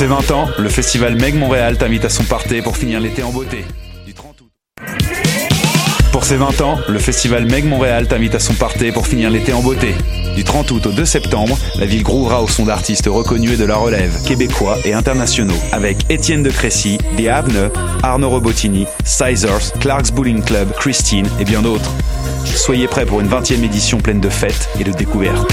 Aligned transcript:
ses 0.00 0.06
20 0.06 0.30
ans, 0.30 0.48
le 0.58 0.70
festival 0.70 1.14
Meg 1.16 1.34
Montréal 1.34 1.76
t'invite 1.76 2.06
à 2.06 2.08
son 2.08 2.24
pour 2.64 2.78
finir 2.78 3.00
l'été 3.00 3.22
en 3.22 3.32
beauté. 3.32 3.66
Du 4.06 4.14
30 4.14 4.40
août. 4.40 4.50
Pour 6.10 6.24
ses 6.24 6.36
20 6.36 6.62
ans, 6.62 6.78
le 6.88 6.98
festival 6.98 7.44
Meg 7.44 7.66
Montréal 7.66 8.08
t'invite 8.08 8.34
à 8.34 8.38
son 8.38 8.54
party 8.54 8.92
pour 8.92 9.06
finir 9.06 9.28
l'été 9.28 9.52
en 9.52 9.60
beauté. 9.60 9.94
Du 10.34 10.42
30 10.42 10.70
août 10.70 10.86
au 10.86 10.92
2 10.92 11.04
septembre, 11.04 11.58
la 11.78 11.84
ville 11.84 12.02
grouvera 12.02 12.42
au 12.42 12.48
son 12.48 12.64
d'artistes 12.64 13.08
reconnus 13.08 13.52
et 13.52 13.56
de 13.58 13.66
la 13.66 13.76
relève, 13.76 14.24
québécois 14.24 14.78
et 14.86 14.94
internationaux, 14.94 15.60
avec 15.70 16.10
Étienne 16.10 16.42
de 16.42 16.48
Crécy, 16.48 16.96
The 17.18 17.26
Avne, 17.26 17.70
Arnaud 18.02 18.30
Robotini, 18.30 18.86
Sizers, 19.04 19.74
Clark's 19.80 20.12
Bowling 20.12 20.42
Club, 20.42 20.72
Christine 20.78 21.28
et 21.38 21.44
bien 21.44 21.60
d'autres. 21.60 21.92
Soyez 22.46 22.86
prêts 22.86 23.04
pour 23.04 23.20
une 23.20 23.28
20e 23.28 23.62
édition 23.64 23.98
pleine 23.98 24.20
de 24.20 24.30
fêtes 24.30 24.70
et 24.80 24.84
de 24.84 24.92
découvertes. 24.92 25.52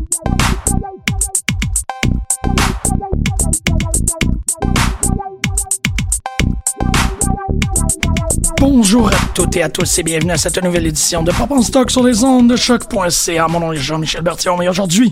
Bonjour 8.61 9.07
à 9.07 9.17
toutes 9.33 9.55
et 9.55 9.63
à 9.63 9.69
tous 9.69 9.97
et 9.97 10.03
bienvenue 10.03 10.33
à 10.33 10.37
cette 10.37 10.63
nouvelle 10.63 10.85
édition 10.85 11.23
de 11.23 11.31
Pop 11.31 11.49
en 11.49 11.63
stock 11.63 11.89
sur 11.89 12.03
les 12.03 12.23
ondes 12.23 12.47
de 12.47 12.55
choc.ca. 12.55 13.47
Mon 13.47 13.59
nom 13.59 13.73
est 13.73 13.77
Jean-Michel 13.77 14.21
Bertillon 14.21 14.61
et 14.61 14.69
aujourd'hui, 14.69 15.09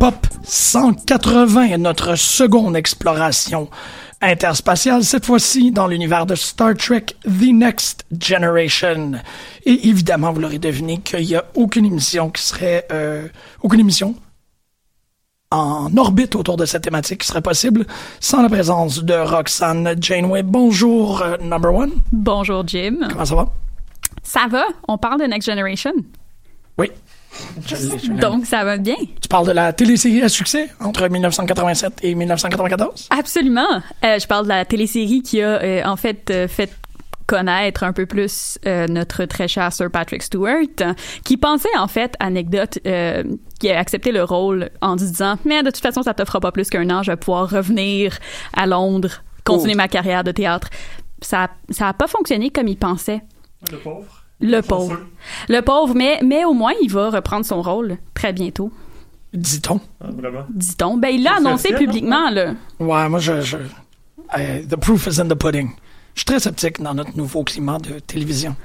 Pop 0.00 0.26
180 0.42 1.62
est 1.66 1.78
notre 1.78 2.16
seconde 2.16 2.74
exploration 2.74 3.70
interspatiale, 4.20 5.04
cette 5.04 5.26
fois-ci 5.26 5.70
dans 5.70 5.86
l'univers 5.86 6.26
de 6.26 6.34
Star 6.34 6.74
Trek 6.74 7.06
The 7.22 7.52
Next 7.52 8.04
Generation. 8.20 9.12
Et 9.64 9.88
évidemment, 9.88 10.32
vous 10.32 10.40
l'aurez 10.40 10.58
deviné 10.58 10.98
qu'il 10.98 11.24
n'y 11.24 11.36
a 11.36 11.44
aucune 11.54 11.84
émission 11.84 12.30
qui 12.30 12.42
serait... 12.42 12.84
Euh, 12.90 13.28
aucune 13.62 13.78
émission 13.78 14.16
en 15.50 15.96
orbite 15.96 16.36
autour 16.36 16.56
de 16.56 16.66
cette 16.66 16.82
thématique 16.82 17.20
qui 17.22 17.26
serait 17.26 17.40
possible 17.40 17.86
sans 18.20 18.42
la 18.42 18.48
présence 18.48 19.02
de 19.02 19.14
Roxanne 19.14 19.94
Janeway. 20.00 20.42
Bonjour, 20.42 21.22
euh, 21.22 21.36
number 21.38 21.72
one. 21.74 21.92
Bonjour, 22.12 22.66
Jim. 22.66 22.96
Comment 23.10 23.24
ça 23.24 23.34
va? 23.34 23.46
Ça 24.22 24.46
va? 24.50 24.64
On 24.88 24.98
parle 24.98 25.20
de 25.20 25.26
Next 25.26 25.48
Generation. 25.48 25.92
Oui. 26.76 26.90
Je 27.66 27.76
je. 28.04 28.12
Donc, 28.12 28.44
ça 28.46 28.64
va 28.64 28.76
bien. 28.76 28.96
tu 28.96 29.28
parles 29.28 29.46
de 29.46 29.52
la 29.52 29.72
télésérie 29.72 30.22
à 30.22 30.28
succès 30.28 30.68
entre 30.80 31.08
1987 31.08 32.00
et 32.02 32.14
1994? 32.14 33.08
Absolument. 33.10 33.82
Euh, 34.04 34.18
je 34.18 34.26
parle 34.26 34.44
de 34.44 34.48
la 34.50 34.64
télésérie 34.64 35.22
qui 35.22 35.40
a, 35.40 35.62
euh, 35.62 35.82
en 35.84 35.96
fait, 35.96 36.30
euh, 36.30 36.48
fait 36.48 36.70
connaître 37.28 37.84
un 37.84 37.92
peu 37.92 38.06
plus 38.06 38.58
euh, 38.66 38.88
notre 38.88 39.26
très 39.26 39.46
cher 39.46 39.72
Sir 39.72 39.90
Patrick 39.90 40.22
Stewart, 40.22 40.94
qui 41.24 41.36
pensait, 41.36 41.76
en 41.78 41.86
fait, 41.86 42.14
anecdote, 42.18 42.80
euh, 42.86 43.22
qui 43.60 43.70
a 43.70 43.78
accepté 43.78 44.10
le 44.10 44.24
rôle 44.24 44.70
en 44.80 44.96
disant 44.96 45.36
«Mais 45.44 45.62
de 45.62 45.70
toute 45.70 45.82
façon, 45.82 46.02
ça 46.02 46.14
te 46.14 46.24
fera 46.24 46.40
pas 46.40 46.50
plus 46.50 46.70
qu'un 46.70 46.88
an, 46.90 47.02
je 47.04 47.12
vais 47.12 47.16
pouvoir 47.16 47.48
revenir 47.48 48.18
à 48.54 48.66
Londres, 48.66 49.22
continuer 49.44 49.74
ma 49.74 49.88
carrière 49.88 50.24
de 50.24 50.32
théâtre.» 50.32 50.70
Ça 51.20 51.50
ça 51.70 51.88
a 51.88 51.92
pas 51.92 52.06
fonctionné 52.06 52.50
comme 52.50 52.68
il 52.68 52.76
pensait. 52.76 53.22
Le 53.72 53.76
pauvre. 53.76 54.24
Le 54.40 54.60
pauvre. 54.60 55.00
Le 55.48 55.60
pauvre, 55.62 55.94
mais, 55.94 56.20
mais 56.24 56.44
au 56.44 56.54
moins, 56.54 56.72
il 56.80 56.90
va 56.90 57.10
reprendre 57.10 57.44
son 57.44 57.60
rôle 57.60 57.98
très 58.14 58.32
bientôt. 58.32 58.70
Dit-on. 59.34 59.80
dit-on. 60.48 60.96
Ben, 60.96 61.08
il 61.08 61.24
l'a 61.24 61.36
annoncé 61.38 61.74
publiquement, 61.74 62.30
là. 62.30 62.54
Ouais, 62.78 63.08
moi, 63.08 63.18
je... 63.18 63.40
je 63.40 63.56
the 64.68 64.76
proof 64.76 65.06
is 65.06 65.20
in 65.20 65.28
the 65.28 65.34
pudding. 65.34 65.72
Je 66.18 66.22
suis 66.22 66.24
très 66.26 66.40
sceptique 66.40 66.82
dans 66.82 66.94
notre 66.94 67.16
nouveau 67.16 67.44
climat 67.44 67.78
de 67.78 68.00
télévision. 68.00 68.56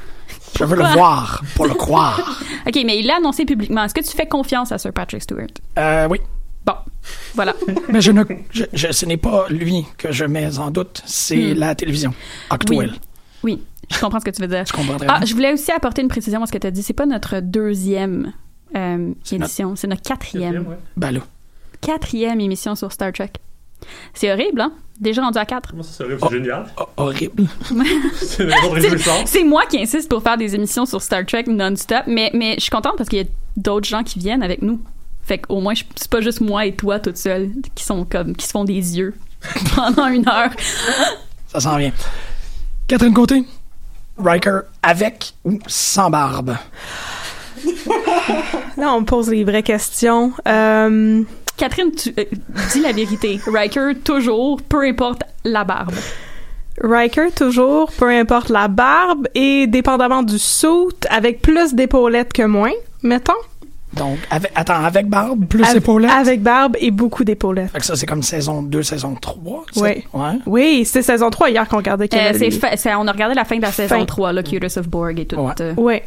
Je 0.57 0.63
veux 0.63 0.75
le 0.75 0.85
voir 0.93 1.43
pour 1.55 1.67
le 1.67 1.75
croire. 1.75 2.41
OK, 2.67 2.79
mais 2.83 2.97
il 2.97 3.05
l'a 3.05 3.17
annoncé 3.17 3.45
publiquement. 3.45 3.83
Est-ce 3.83 3.93
que 3.93 4.01
tu 4.01 4.09
fais 4.17 4.25
confiance 4.25 4.71
à 4.71 4.79
Sir 4.79 4.91
Patrick 4.91 5.21
Stewart? 5.21 5.45
Euh, 5.77 6.07
oui. 6.09 6.17
Bon, 6.65 6.73
voilà. 7.35 7.53
Mais 7.89 8.01
je 8.01 8.11
ne, 8.11 8.23
je, 8.49 8.63
je- 8.73 8.91
ce 8.91 9.05
n'est 9.05 9.17
pas 9.17 9.45
lui 9.49 9.85
que 9.99 10.11
je 10.11 10.25
mets 10.25 10.57
en 10.57 10.71
doute, 10.71 11.03
c'est 11.05 11.53
Hmm. 11.53 11.59
la 11.59 11.75
télévision. 11.75 12.11
Actuelle. 12.49 12.93
Oui, 13.43 13.61
je 13.91 13.99
comprends 13.99 14.19
ce 14.19 14.25
que 14.25 14.31
tu 14.31 14.41
veux 14.41 14.47
dire. 14.47 14.63
Je 14.65 14.73
comprends 14.73 14.97
très 14.97 15.05
Ah, 15.07 15.19
bien. 15.19 15.27
je 15.27 15.33
voulais 15.35 15.53
aussi 15.53 15.71
apporter 15.71 16.01
une 16.01 16.07
précision 16.07 16.41
à 16.41 16.47
ce 16.47 16.51
que 16.51 16.57
tu 16.57 16.65
as 16.65 16.71
dit. 16.71 16.81
C'est 16.81 16.93
pas 16.93 17.05
notre 17.05 17.39
deuxième 17.39 18.33
euh, 18.75 19.13
C'est 19.23 19.35
émission, 19.35 19.75
c'est 19.75 19.85
notre 19.85 20.01
quatrième. 20.01 20.65
Ben 20.97 21.11
là. 21.11 21.19
Quatrième 21.81 22.39
émission 22.39 22.73
sur 22.73 22.91
Star 22.91 23.11
Trek. 23.13 23.33
C'est 24.13 24.31
horrible, 24.31 24.61
hein? 24.61 24.71
Déjà 24.99 25.21
rendu 25.23 25.37
à 25.39 25.45
quatre. 25.45 25.73
C'est 25.81 26.03
Oh. 26.21 26.29
génial. 26.31 26.67
ho- 26.77 26.83
horrible. 26.97 27.43
C'est 28.21 28.43
une 28.43 28.51
raison 28.51 28.69
de 28.69 28.79
réjouissance. 28.81 29.23
C'est 29.25 29.43
moi 29.43 29.63
qui 29.65 29.81
insiste 29.81 30.07
pour 30.09 30.21
faire 30.21 30.37
des 30.37 30.53
émissions 30.55 30.85
sur 30.85 31.01
Star 31.01 31.25
Trek 31.25 31.45
non-stop, 31.47 32.03
mais, 32.07 32.29
mais 32.33 32.55
je 32.55 32.61
suis 32.61 32.69
contente 32.69 32.93
parce 32.97 33.09
qu'il 33.09 33.19
y 33.19 33.23
a 33.23 33.27
d'autres 33.57 33.87
gens 33.87 34.03
qui 34.03 34.19
viennent 34.19 34.43
avec 34.43 34.61
nous. 34.61 34.79
Fait 35.23 35.39
qu'au 35.39 35.59
moins, 35.61 35.73
c'est 35.95 36.09
pas 36.09 36.21
juste 36.21 36.41
moi 36.41 36.65
et 36.65 36.73
toi 36.75 36.99
toute 36.99 37.17
seule 37.17 37.49
qui 37.75 37.83
sont 37.83 38.05
comme, 38.05 38.35
qui 38.35 38.45
se 38.45 38.51
font 38.51 38.65
des 38.65 38.73
yeux 38.97 39.13
pendant 39.75 40.07
une 40.07 40.27
heure. 40.27 40.51
Ça 41.47 41.59
s'en 41.59 41.77
vient. 41.77 41.91
Catherine 42.87 43.13
Côté, 43.13 43.43
Riker 44.17 44.59
avec 44.83 45.33
ou 45.43 45.57
sans 45.67 46.09
barbe? 46.09 46.55
Là, 48.77 48.93
on 48.93 49.01
me 49.01 49.05
pose 49.05 49.29
les 49.29 49.43
vraies 49.43 49.63
questions. 49.63 50.33
Euh, 50.47 51.23
Catherine, 51.63 51.91
tu 51.95 52.13
euh, 52.19 52.23
dis 52.73 52.81
la 52.81 52.91
vérité. 52.91 53.39
Riker, 53.47 53.91
toujours, 54.03 54.61
peu 54.63 54.81
importe 54.81 55.21
la 55.45 55.63
barbe. 55.63 55.93
Riker, 56.81 57.31
toujours, 57.33 57.89
peu 57.97 58.09
importe 58.09 58.49
la 58.49 58.67
barbe, 58.67 59.29
et 59.33 59.65
dépendamment 59.67 60.23
du 60.23 60.37
suit, 60.37 60.67
avec 61.09 61.41
plus 61.41 61.73
d'épaulettes 61.73 62.33
que 62.33 62.43
moins, 62.43 62.73
mettons. 63.01 63.31
Donc, 63.93 64.17
avec, 64.29 64.51
attends, 64.55 64.83
avec 64.83 65.07
barbe, 65.07 65.45
plus 65.45 65.63
Avec- 65.63 65.77
épaulettes? 65.77 66.11
Avec 66.11 66.41
barbe 66.41 66.75
et 66.81 66.91
beaucoup 66.91 67.23
d'épaulettes. 67.23 67.71
Fait 67.71 67.79
que 67.79 67.85
ça, 67.85 67.95
c'est 67.95 68.07
comme 68.07 68.23
saison 68.23 68.61
2, 68.61 68.83
saison 68.83 69.15
3. 69.15 69.63
ça? 69.71 69.81
Oui. 69.83 70.03
Ouais. 70.13 70.39
Oui, 70.45 70.83
c'est 70.83 71.01
saison 71.01 71.29
3 71.29 71.49
hier 71.49 71.65
qu'on 71.69 71.77
regardait. 71.77 72.09
y 72.11 72.15
Euh, 72.17 72.31
c'est 72.33 72.39
les- 72.39 72.51
fa- 72.51 72.75
c'est- 72.75 72.93
on 72.95 73.07
a 73.07 73.11
regardé 73.13 73.35
la 73.35 73.45
fin 73.45 73.55
de 73.55 73.61
la 73.61 73.71
saison 73.71 73.99
Fin. 73.99 74.05
3, 74.05 74.33
là, 74.33 74.43
Cutest 74.43 74.79
of 74.79 74.89
Borg 74.89 75.17
et 75.17 75.25
tout. 75.27 75.37
Ouais. 75.37 75.53
euh. 75.61 75.73
Oui. 75.77 76.01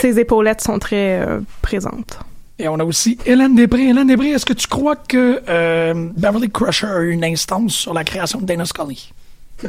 Ses 0.00 0.18
épaulettes 0.18 0.60
sont 0.62 0.80
très 0.80 1.20
euh, 1.20 1.38
présentes. 1.62 2.18
Et 2.58 2.66
on 2.68 2.78
a 2.80 2.84
aussi 2.84 3.18
Hélène 3.24 3.54
Després. 3.54 3.88
Hélène 3.88 4.06
Després, 4.08 4.30
est-ce 4.30 4.44
que 4.46 4.52
tu 4.52 4.66
crois 4.66 4.96
que 4.96 5.40
euh, 5.48 5.94
Beverly 6.16 6.50
Crusher 6.50 6.86
a 6.88 7.00
eu 7.00 7.10
une 7.12 7.24
instance 7.24 7.72
sur 7.74 7.94
la 7.94 8.02
création 8.04 8.40
de 8.40 8.46
Dana 8.46 8.64
Scully? 8.64 9.12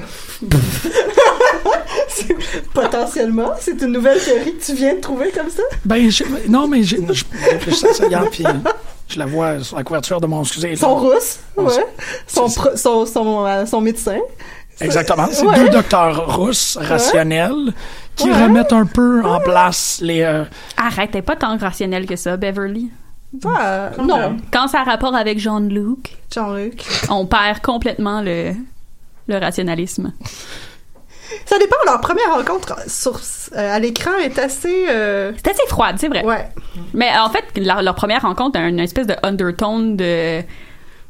Potentiellement, 2.74 3.52
c'est 3.60 3.82
une 3.82 3.92
nouvelle 3.92 4.20
théorie 4.22 4.56
que 4.58 4.64
tu 4.64 4.74
viens 4.74 4.96
de 4.96 5.00
trouver 5.00 5.32
comme 5.32 5.50
ça? 5.50 5.64
Ben, 5.86 6.10
je- 6.10 6.24
non, 6.48 6.68
mais 6.68 6.84
je, 6.84 6.96
je 7.12 7.24
réfléchissais 7.52 7.90
à 7.90 7.94
ça 7.94 8.08
hier, 8.08 8.24
puis 8.32 8.44
je 9.08 9.20
la 9.20 9.26
vois 9.26 9.64
sur 9.64 9.78
la 9.78 9.84
couverture 9.84 10.22
de 10.22 10.28
mon... 10.28 10.42
Excusez. 10.42 10.72
Ils 10.72 10.78
sont 10.78 10.96
russes, 10.96 11.40
On 11.58 11.66
ouais. 11.66 11.86
Son, 12.28 12.50
pro- 12.50 12.76
son, 12.76 13.06
son, 13.06 13.46
euh, 13.46 13.66
son 13.66 13.82
médecin. 13.82 14.20
Exactement. 14.82 15.28
C'est 15.32 15.46
Ouais. 15.46 15.60
deux 15.60 15.70
docteurs 15.70 16.38
russes 16.40 16.78
rationnels 16.82 17.74
qui 18.16 18.30
Ouais. 18.30 18.44
remettent 18.44 18.74
un 18.74 18.86
peu 18.86 19.24
en 19.26 19.40
place 19.40 20.00
les... 20.02 20.22
euh, 20.22 20.44
Arrête, 20.78 21.12
t'es 21.12 21.22
pas 21.22 21.36
tant 21.36 21.58
rationnel 21.58 22.06
que 22.06 22.16
ça, 22.16 22.38
Beverly. 22.38 22.90
Ouais, 23.44 23.52
non. 24.04 24.38
Quand 24.52 24.68
ça 24.68 24.82
a 24.82 24.84
rapport 24.84 25.16
avec 25.16 25.40
Jean-Luc, 25.40 26.18
Jean-Luc. 26.34 26.84
on 27.10 27.26
perd 27.28 27.60
complètement 27.62 28.22
le, 28.22 28.54
le 29.28 29.38
rationalisme. 29.38 30.12
Ça 31.46 31.60
dépend, 31.60 31.76
leur 31.86 32.02
première 32.02 32.34
rencontre 32.34 32.76
sur, 32.90 33.20
euh, 33.56 33.76
à 33.76 33.78
l'écran 33.78 34.18
est 34.24 34.40
assez... 34.40 34.88
euh, 34.90 35.32
C'est 35.38 35.52
assez 35.52 35.68
froide, 35.68 35.98
c'est 36.00 36.08
vrai. 36.08 36.26
Ouais. 36.26 36.50
Mais 36.96 37.10
en 37.20 37.30
fait, 37.30 37.44
leur, 37.58 37.84
leur 37.84 37.94
première 37.94 38.24
rencontre 38.24 38.60
a 38.60 38.68
une 38.68 38.80
espèce 38.80 39.06
de 39.06 39.16
undertone 39.22 39.96
de 39.96 40.42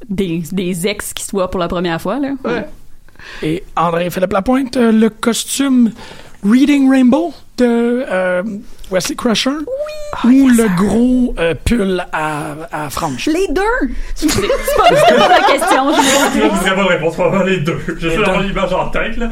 des, 0.09 0.43
des 0.51 0.87
ex 0.87 1.13
qui 1.13 1.23
se 1.23 1.31
voient 1.31 1.49
pour 1.49 1.59
la 1.61 1.69
première 1.69 2.01
fois. 2.01 2.19
Là. 2.19 2.31
Ouais. 2.43 2.65
Et 3.43 3.63
André-Philippe 3.75 4.33
Lapointe, 4.33 4.77
euh, 4.77 4.91
le 4.91 5.09
costume 5.09 5.91
Reading 6.43 6.89
Rainbow 6.89 7.33
de 7.57 8.05
euh, 8.09 8.43
Wesley 8.91 9.15
Crusher? 9.15 9.49
Ou 10.23 10.47
le 10.49 10.75
gros 10.75 11.35
euh, 11.37 11.53
pull 11.65 12.05
à, 12.11 12.55
à 12.71 12.89
franges? 12.89 13.27
Les 13.27 13.47
deux! 13.49 13.93
C'est 14.15 14.27
pas, 14.27 14.89
pas 14.89 15.27
la 15.29 15.41
question. 15.41 15.93
je 15.93 16.39
C'est 16.39 16.45
une 16.45 16.59
très 16.59 16.75
bonne 16.75 16.87
réponse. 16.87 17.13
Probablement 17.13 17.45
les 17.45 17.59
deux. 17.59 17.79
Deux. 17.99 18.09
d'avoir 18.17 18.41
l'image 18.41 18.73
en 18.73 18.89
tête, 18.89 19.17
là. 19.17 19.29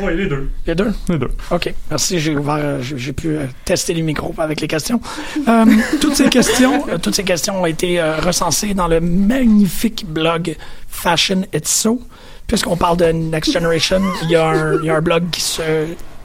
Oui, 0.00 0.16
les 0.16 0.26
deux. 0.26 0.50
Les 0.66 0.74
deux? 0.74 0.92
Les 1.08 1.18
deux. 1.18 1.30
OK. 1.50 1.72
Merci, 1.90 2.18
j'ai 2.18 2.34
ouvert, 2.36 2.54
euh, 2.58 2.82
j'ai 2.82 2.98
j'ai 2.98 3.12
pu 3.12 3.28
euh, 3.28 3.46
tester 3.64 3.94
les 3.94 4.02
micros 4.02 4.34
avec 4.38 4.60
les 4.60 4.66
questions. 4.66 5.00
Euh, 5.46 5.64
toutes 6.00 6.16
ces 6.16 6.28
questions, 6.28 6.86
euh, 6.88 6.98
toutes 6.98 7.14
ces 7.14 7.22
questions 7.22 7.60
ont 7.62 7.66
été 7.66 8.00
euh, 8.00 8.16
recensées 8.18 8.74
dans 8.74 8.88
le 8.88 9.00
magnifique 9.00 10.04
blog 10.08 10.56
Fashion 10.88 11.42
It's 11.52 11.70
So. 11.70 12.00
Puisqu'on 12.46 12.76
parle 12.76 12.96
de 12.98 13.06
Next 13.06 13.52
Generation, 13.52 14.02
il 14.22 14.30
y, 14.30 14.36
a 14.36 14.46
un- 14.48 14.74
il 14.80 14.84
y 14.84 14.90
a 14.90 14.96
un 14.96 15.00
blog 15.00 15.24
qui 15.30 15.40
se 15.40 15.62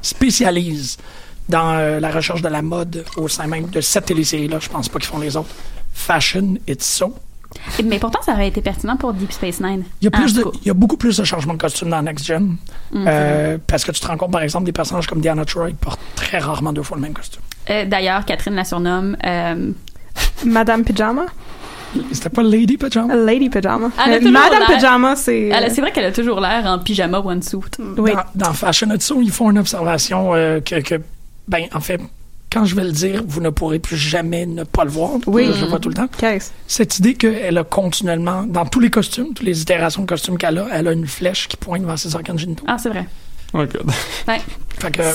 spécialise 0.01 0.97
dans 1.47 1.73
euh, 1.75 1.99
la 1.99 2.09
recherche 2.11 2.41
de 2.41 2.49
la 2.49 2.61
mode 2.61 3.05
au 3.17 3.27
sein 3.27 3.47
même 3.47 3.67
de 3.67 3.81
cette 3.81 4.05
télésérie-là. 4.05 4.57
Je 4.59 4.69
pense 4.69 4.89
pas 4.89 4.99
qu'ils 4.99 5.07
font 5.09 5.19
les 5.19 5.35
autres. 5.37 5.49
Fashion 5.93 6.55
It's 6.67 6.85
So. 6.85 7.13
Mais 7.83 7.97
pourtant, 7.97 8.19
ça 8.21 8.33
aurait 8.33 8.47
été 8.49 8.61
pertinent 8.61 8.95
pour 8.95 9.11
Deep 9.13 9.31
Space 9.31 9.59
Nine. 9.59 9.83
Il 10.01 10.05
y, 10.05 10.07
a 10.07 10.11
plus 10.11 10.33
En 10.33 10.37
de, 10.37 10.41
tout 10.43 10.51
cas. 10.51 10.57
il 10.61 10.67
y 10.67 10.69
a 10.69 10.73
beaucoup 10.75 10.97
plus 10.97 11.17
de 11.17 11.23
changements 11.23 11.53
de 11.55 11.57
costumes 11.59 11.89
dans 11.89 12.01
Next 12.03 12.25
Gen. 12.25 12.57
Mm, 12.91 13.05
Euh, 13.07 13.57
parce 13.65 13.83
que 13.83 13.91
tu 13.91 13.99
te 13.99 14.05
rends 14.07 14.17
compte, 14.17 14.31
par 14.31 14.43
exemple, 14.43 14.65
des 14.65 14.71
personnages 14.71 15.07
comme 15.07 15.19
Diana 15.19 15.45
Troy 15.45 15.69
portent 15.81 15.99
très 16.15 16.37
rarement 16.37 16.71
deux 16.73 16.83
fois 16.83 16.97
le 16.97 17.01
même 17.01 17.13
costume. 17.13 17.41
Euh, 17.71 17.85
D'ailleurs, 17.85 18.23
Catherine 18.25 18.53
la 18.53 18.65
surnomme. 18.65 19.17
euh, 19.25 19.71
Madame 20.45 20.83
Pyjama? 20.83 21.25
C'était 22.11 22.29
pas 22.29 22.43
Lady 22.43 22.77
Pajama? 22.77 23.15
Lady 23.15 23.49
Pyjama. 23.49 23.89
Elle 24.05 24.13
a 24.13 24.17
Euh, 24.17 24.31
Madame 24.31 24.63
Pyjama, 24.67 25.15
c'est... 25.15 25.51
a- 25.51 25.69
c'est 25.69 25.81
vrai 25.81 25.91
qu'elle 25.91 26.05
a 26.05 26.11
toujours 26.11 26.39
l'air 26.39 26.65
en 26.65 26.79
pyjama 26.79 27.19
one 27.19 27.41
suit. 27.41 27.59
Oui. 27.97 28.11
Dans, 28.35 28.47
dans 28.47 28.53
Fashion 28.53 28.93
Itso, 28.93 29.21
ils 29.21 29.31
font 29.31 29.49
une 29.51 29.57
observation 29.59 30.33
euh, 30.35 30.59
que, 30.59 30.79
que, 30.81 30.95
ben, 31.47 31.63
en 31.73 31.79
fait, 31.79 31.99
quand 32.51 32.65
je 32.65 32.75
vais 32.75 32.83
le 32.83 32.91
dire, 32.91 33.23
vous 33.27 33.41
ne 33.41 33.49
pourrez 33.49 33.79
plus 33.79 33.97
jamais 33.97 34.45
ne 34.45 34.63
pas 34.63 34.83
le 34.83 34.89
voir. 34.89 35.11
Oui. 35.27 35.49
Je 35.53 35.61
le 35.65 35.67
vois 35.69 35.79
tout 35.79 35.89
le 35.89 35.95
temps. 35.95 36.07
Qu'est-ce? 36.17 36.51
Cette 36.67 36.97
idée 36.99 37.13
qu'elle 37.15 37.57
a 37.57 37.63
continuellement, 37.63 38.43
dans 38.43 38.65
tous 38.65 38.79
les 38.79 38.89
costumes, 38.89 39.27
toutes 39.35 39.43
les 39.43 39.61
itérations 39.61 40.01
de 40.03 40.07
costumes 40.07 40.37
qu'elle 40.37 40.57
a, 40.57 40.67
elle 40.71 40.87
a 40.87 40.91
une 40.91 41.07
flèche 41.07 41.47
qui 41.47 41.57
pointe 41.57 41.83
vers 41.83 41.97
ses 41.99 42.15
organes 42.15 42.39
génitaux. 42.39 42.65
Ah, 42.67 42.77
c'est 42.77 42.89
vrai. 42.89 43.05
Oh 43.53 43.59
God. 43.65 43.91
Ouais. 44.27 44.41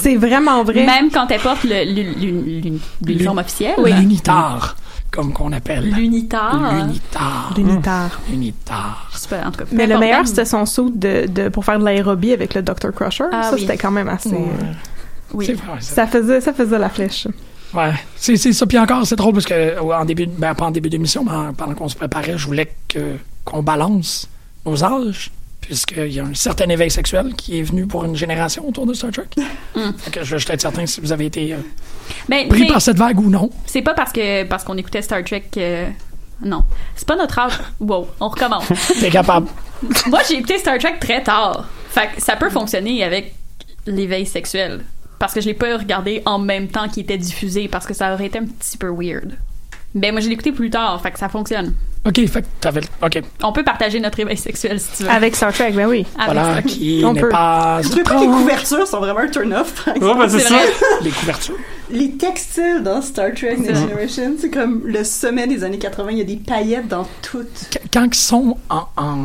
C'est 0.01 0.17
vraiment 0.17 0.63
vrai. 0.65 0.85
Même 0.87 1.11
quand 1.11 1.27
elle 1.31 1.41
porte 1.41 1.65
l'uniforme 1.65 3.39
officiel? 3.39 3.75
l'unitard, 3.85 4.77
comme 5.11 5.33
qu'on 5.33 5.53
appelle. 5.53 5.91
L'unitard. 5.91 6.75
L'unitard. 6.75 7.53
L'unitard. 7.57 8.21
L'unitard. 8.31 9.09
Je 9.13 9.19
sais 9.19 9.29
pas, 9.29 9.47
en 9.47 9.51
tout 9.51 9.59
cas. 9.59 9.65
peu 9.65 9.77
Mais 9.77 9.87
le 9.87 9.99
meilleur, 9.99 10.27
c'était 10.27 10.45
son 10.45 10.67
saut 10.67 10.91
de, 10.95 11.27
de, 11.27 11.49
pour 11.49 11.65
faire 11.65 11.79
de 11.79 11.85
l'aérobie 11.85 12.33
avec 12.33 12.55
le 12.55 12.63
Dr. 12.63 12.93
Crusher. 12.95 13.25
Ah 13.33 13.45
ça, 13.45 13.55
oui. 13.55 13.61
C'était 13.61 13.77
quand 13.79 13.91
même 13.91 14.09
assez... 14.09 14.31
Ouais. 14.31 14.49
euh, 14.63 14.73
Oui. 15.33 15.53
Vrai, 15.53 15.81
ça. 15.81 15.95
Ça 15.95 16.07
faisait, 16.07 16.41
ça 16.41 16.53
faisait 16.53 16.79
la 16.79 16.89
flèche. 16.89 17.27
Ouais, 17.73 17.93
c'est 18.15 18.37
c'est 18.37 18.53
ça. 18.53 18.67
Puis 18.67 18.79
encore, 18.79 19.05
c'est 19.05 19.17
drôle 19.17 19.33
parce 19.35 19.47
que 19.47 19.81
en 19.81 20.05
début, 20.05 20.27
ben 20.27 20.55
pas 20.55 20.67
en 20.67 20.71
début 20.71 20.89
d'émission, 20.91 21.25
mais 21.25 21.33
en- 21.33 21.53
pendant 21.55 21.75
qu'on 21.75 21.89
se 21.89 21.97
préparait, 21.97 22.39
je 22.39 22.47
voulais 22.47 22.73
que 22.87 23.17
qu'on 23.45 23.65
balance 23.65 24.29
nos 24.65 24.85
âges, 24.85 25.33
puisqu'il 25.65 26.13
y 26.13 26.21
a 26.21 26.25
un 26.25 26.35
certain 26.35 26.69
éveil 26.69 26.91
sexuel 26.91 27.35
qui 27.35 27.59
est 27.59 27.63
venu 27.63 27.87
pour 27.87 28.05
une 28.05 28.17
génération 28.17 28.67
autour 28.69 28.87
de 28.87 28.95
Star 28.95 29.11
Trek. 29.11 29.29
Mm. 29.75 29.91
Que 30.13 30.23
je 30.25 30.33
veux 30.33 30.39
juste 30.39 30.51
être 30.51 30.61
certain 30.61 30.87
si 30.87 31.01
vous 31.01 31.13
avez 31.13 31.27
été 31.27 31.55
euh, 31.55 31.59
Mais 32.29 32.47
pris 32.49 32.67
par 32.67 32.83
cette 32.83 32.99
vague 32.99 33.19
ou 33.19 33.31
non. 33.31 33.51
c'est 33.67 33.83
pas 33.83 33.95
parce 33.95 34.13
que 34.13 34.45
parce 34.45 34.65
qu'on 34.65 34.77
écoutait 34.77 35.03
Star 35.03 35.25
Trek 35.25 35.45
que. 35.51 35.87
Non. 36.43 36.65
C'est 36.95 37.07
pas 37.07 37.17
notre 37.17 37.39
âge. 37.39 37.53
Wow, 37.81 38.09
on 38.21 38.29
recommence. 38.29 38.67
T'es 39.01 39.11
capable. 39.11 39.49
Moi, 40.07 40.21
j'ai 40.29 40.37
écouté 40.37 40.59
Star 40.59 40.79
Trek 40.79 40.97
très 41.01 41.23
tard. 41.23 41.67
Fait 41.89 42.09
que 42.15 42.23
ça 42.23 42.37
peut 42.37 42.51
fonctionner 42.51 43.03
avec 43.05 43.35
l'éveil 43.87 44.27
sexuel. 44.27 44.85
Parce 45.19 45.33
que 45.33 45.41
je 45.41 45.47
l'ai 45.47 45.55
pas 45.55 45.77
regardé 45.77 46.23
en 46.27 46.39
même 46.39 46.69
temps 46.69 46.89
qu'il 46.89 47.05
était 47.05 47.19
diffusé, 47.19 47.69
parce 47.69 47.87
que 47.87 47.95
ça 47.95 48.13
aurait 48.13 48.27
été 48.27 48.39
un 48.39 48.47
petit 48.47 48.77
peu 48.77 48.89
weird. 48.89 49.37
Ben, 49.95 50.13
moi, 50.13 50.21
je 50.21 50.27
l'ai 50.27 50.33
écouté 50.35 50.51
plus 50.53 50.71
tard, 50.71 51.01
fait 51.01 51.11
que 51.13 51.19
ça 51.19 51.29
fonctionne. 51.29 51.73
OK, 52.07 52.17
fait 52.27 52.43
que 52.43 52.47
t'avais... 52.61 52.81
OK, 53.03 53.23
On 53.43 53.53
peut 53.53 53.63
partager 53.65 53.99
notre 54.01 54.21
éveil 54.21 54.37
sexuel 54.37 54.79
si 54.79 54.89
tu 54.99 55.03
veux. 55.05 55.09
Avec 55.11 55.35
Star 55.35 55.53
Trek, 55.55 55.71
ben 55.73 55.87
oui. 55.87 56.05
Avec 56.19 56.35
voilà, 56.35 56.51
Star- 56.59 56.63
qui 56.65 57.03
On 57.07 57.13
n'est 57.15 57.21
peut. 57.23 57.29
pas... 57.31 57.81
Je 57.81 57.89
trouvais 57.89 58.03
pas 58.03 58.15
que 58.17 58.21
les 58.21 58.27
couvertures 58.27 58.87
sont 58.87 58.99
vraiment 58.99 59.21
un 59.21 59.29
turn-off, 59.29 59.85
par 59.85 59.97
exemple. 59.97 60.19
Ouais, 60.19 60.27
ben 60.27 60.29
c'est 60.39 60.41
ça. 60.41 60.55
vrai. 60.55 60.67
Les 61.03 61.11
couvertures. 61.11 61.55
Les 61.91 62.11
textiles 62.11 62.83
dans 62.85 63.01
Star 63.01 63.33
Trek 63.35 63.57
Next 63.57 63.75
Generation, 63.77 64.35
c'est 64.39 64.51
comme 64.51 64.83
le 64.85 65.03
sommet 65.05 65.47
des 65.47 65.65
années 65.65 65.79
80. 65.79 66.11
Il 66.11 66.19
y 66.19 66.21
a 66.21 66.25
des 66.25 66.37
paillettes 66.37 66.89
dans 66.89 67.07
toutes. 67.23 67.69
Qu- 67.71 67.79
Quand 67.93 68.05
ils 68.05 68.15
sont 68.15 68.59
en, 68.69 68.87
en, 68.99 69.19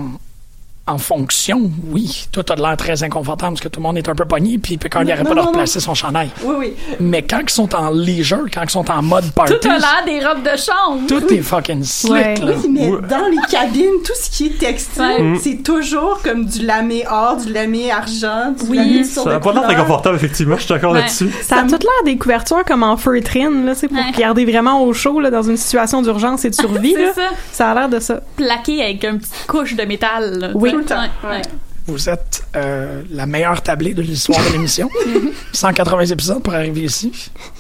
en 0.90 0.98
fonction, 0.98 1.70
oui, 1.92 2.28
toi, 2.32 2.44
t'as 2.44 2.56
de 2.56 2.62
l'air 2.62 2.76
très 2.78 3.04
inconfortable 3.04 3.54
parce 3.54 3.62
que 3.62 3.68
tout 3.68 3.80
le 3.80 3.84
monde 3.84 3.98
est 3.98 4.10
un 4.10 4.16
peu 4.16 4.26
pogné, 4.26 4.58
puis 4.58 4.78
Picard 4.78 5.04
non, 5.06 5.24
pas 5.24 5.36
non, 5.36 5.42
replacer 5.48 5.80
son 5.80 5.94
chandail. 5.94 6.30
Oui, 6.44 6.56
oui. 6.60 6.74
Mais 7.00 7.22
quand 7.22 7.40
ils 7.44 7.50
sont 7.50 7.74
en 7.76 7.90
leisure, 7.92 8.46
quand 8.54 8.64
ils 8.64 8.70
sont 8.70 8.90
en 8.90 9.02
mode 9.02 9.32
party, 9.32 9.54
Tout 9.62 9.68
a 9.70 9.78
l'air 9.78 10.04
des 10.06 10.26
robes 10.26 10.44
de 10.44 10.58
chambre. 10.58 11.02
tout 11.08 11.34
est 11.34 11.42
fucking 11.42 11.84
slick, 11.84 12.12
Ouais. 12.14 12.36
là. 12.36 12.52
Oui, 12.58 12.70
mais 12.72 12.88
Ouais. 12.90 13.02
dans 13.08 13.28
les 13.30 13.38
cabines, 13.50 14.02
tout 14.06 14.14
ce 14.20 14.30
qui 14.30 14.48
est 14.48 14.58
textile, 14.58 15.04
Ouais. 15.34 15.40
c'est 15.42 15.64
toujours 15.64 16.20
comme 16.24 16.46
du 16.46 16.66
lamé 16.66 17.04
or, 17.10 17.38
du 17.38 17.52
lamé 17.54 17.92
argent, 17.92 18.52
du 18.58 18.66
Oui. 18.70 18.78
lamé 18.78 19.04
sur 19.04 19.24
Ça 19.24 19.30
n'a 19.32 19.40
pas 19.40 19.54
l'air 19.54 19.64
très 19.64 19.76
confortable, 19.76 20.16
effectivement. 20.16 20.56
Je 20.58 20.62
suis 20.64 20.74
d'accord 20.74 20.94
Ouais. 20.94 21.00
là-dessus. 21.02 21.30
Ça 21.44 21.58
a 21.58 21.64
tout 21.64 21.70
l'air 21.70 22.04
des 22.06 22.18
couvertures 22.18 22.64
comme 22.66 22.84
en 22.84 22.98
feutrine, 22.98 23.66
là, 23.66 23.76
c'est 23.76 23.88
pour 23.88 23.98
Ouais. 23.98 24.12
garder 24.18 24.46
vraiment 24.46 24.84
au 24.84 24.94
chaud 24.94 25.20
là, 25.20 25.30
dans 25.30 25.44
une 25.44 25.58
situation 25.58 26.02
d'urgence 26.02 26.46
et 26.46 26.50
de 26.50 26.56
survie. 26.60 26.94
C'est 26.96 27.04
là. 27.06 27.14
ça. 27.14 27.22
Ça 27.52 27.72
a 27.72 27.74
l'air 27.76 27.90
de 27.90 28.00
ça. 28.00 28.22
Plaqué 28.36 28.82
avec 28.82 29.04
une 29.04 29.20
petite 29.20 29.46
couche 29.48 29.76
de 29.76 29.84
métal. 29.84 30.40
là, 30.40 30.50
Oui. 30.56 30.72
Tu 30.82 30.88
sais. 30.88 30.94
Tout 30.96 31.02
le 31.04 31.10
temps. 31.22 31.28
Ouais, 31.28 31.38
ouais. 31.38 31.42
Vous 31.90 32.08
êtes 32.08 32.44
euh, 32.56 33.02
la 33.10 33.26
meilleure 33.26 33.64
tablée 33.64 33.96
de 33.96 34.04
l'histoire 34.04 34.40
de 34.46 34.52
l'émission. 34.52 34.90
180 35.54 36.06
épisodes 36.06 36.44
pour 36.44 36.54
arriver 36.54 36.82
ici. 36.82 37.12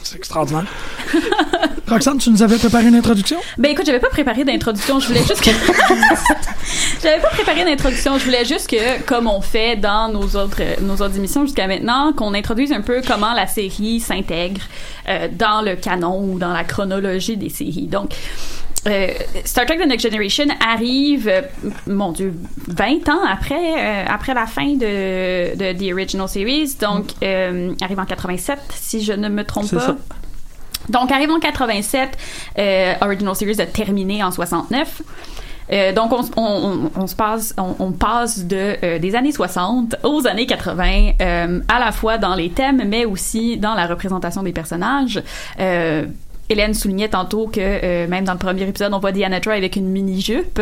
C'est 0.03 0.17
extraordinaire. 0.17 0.65
Roxane, 1.87 2.19
tu 2.19 2.29
nous 2.29 2.43
avais 2.43 2.57
préparé 2.57 2.87
une 2.87 2.95
introduction? 2.95 3.37
Ben 3.57 3.71
écoute, 3.71 3.87
j'avais 3.87 3.99
pas 3.99 4.09
préparé 4.09 4.43
d'introduction, 4.43 4.99
je 4.99 5.07
voulais 5.07 5.23
juste 5.23 5.41
que 5.41 5.49
j'avais 7.01 7.19
pas 7.19 7.29
préparé 7.29 7.65
d'introduction, 7.65 8.19
je 8.19 8.25
voulais 8.25 8.45
juste 8.45 8.69
que 8.69 9.01
comme 9.03 9.27
on 9.27 9.41
fait 9.41 9.75
dans 9.75 10.09
nos 10.09 10.35
autres 10.35 10.61
nos 10.81 10.93
autres 10.93 11.17
émissions 11.17 11.45
jusqu'à 11.45 11.65
maintenant, 11.65 12.13
qu'on 12.13 12.35
introduise 12.35 12.71
un 12.71 12.81
peu 12.81 13.01
comment 13.05 13.33
la 13.33 13.47
série 13.47 13.99
s'intègre 13.99 14.61
euh, 15.07 15.27
dans 15.31 15.63
le 15.63 15.75
canon 15.75 16.21
ou 16.23 16.37
dans 16.37 16.53
la 16.53 16.63
chronologie 16.63 17.37
des 17.37 17.49
séries. 17.49 17.87
Donc 17.87 18.11
euh, 18.87 19.07
Star 19.45 19.65
Trek 19.65 19.77
The 19.77 19.87
Next 19.87 20.09
Generation 20.09 20.45
arrive, 20.65 21.27
euh, 21.27 21.41
mon 21.87 22.11
Dieu, 22.11 22.33
20 22.67 23.09
ans 23.09 23.19
après, 23.29 23.55
euh, 23.55 24.05
après 24.07 24.33
la 24.33 24.45
fin 24.45 24.73
de, 24.73 25.55
de 25.55 25.73
The 25.77 25.91
Original 25.93 26.29
Series, 26.29 26.75
donc 26.79 27.07
euh, 27.23 27.73
arrive 27.81 27.99
en 27.99 28.05
87, 28.05 28.59
si 28.71 29.03
je 29.03 29.13
ne 29.13 29.29
me 29.29 29.43
trompe 29.43 29.69
pas. 29.71 29.79
ça. 29.79 29.97
Donc, 30.89 31.11
arrive 31.11 31.29
en 31.29 31.39
87, 31.39 32.17
euh, 32.57 32.93
Original 33.01 33.35
Series 33.35 33.61
a 33.61 33.65
terminé 33.65 34.23
en 34.23 34.31
69. 34.31 35.01
Euh, 35.71 35.93
donc, 35.93 36.11
on, 36.13 36.23
on, 36.35 36.91
on 36.95 37.05
se 37.07 37.15
passe, 37.15 37.53
on, 37.57 37.75
on 37.79 37.91
passe 37.91 38.45
de, 38.45 38.75
euh, 38.83 38.97
des 38.97 39.13
années 39.15 39.31
60 39.31 39.97
aux 40.03 40.25
années 40.25 40.47
80, 40.47 41.11
euh, 41.21 41.59
à 41.67 41.79
la 41.79 41.91
fois 41.91 42.17
dans 42.17 42.33
les 42.33 42.49
thèmes, 42.49 42.83
mais 42.87 43.05
aussi 43.05 43.57
dans 43.57 43.75
la 43.75 43.85
représentation 43.85 44.41
des 44.41 44.51
personnages. 44.53 45.21
Hélène 46.49 46.73
soulignait 46.73 47.09
tantôt 47.09 47.47
que 47.47 47.59
euh, 47.59 48.07
même 48.07 48.25
dans 48.25 48.33
le 48.33 48.39
premier 48.39 48.63
épisode, 48.67 48.93
on 48.93 48.99
voit 48.99 49.11
Diana 49.11 49.39
Troy 49.39 49.53
avec 49.53 49.75
une 49.75 49.87
mini-jupe 49.87 50.61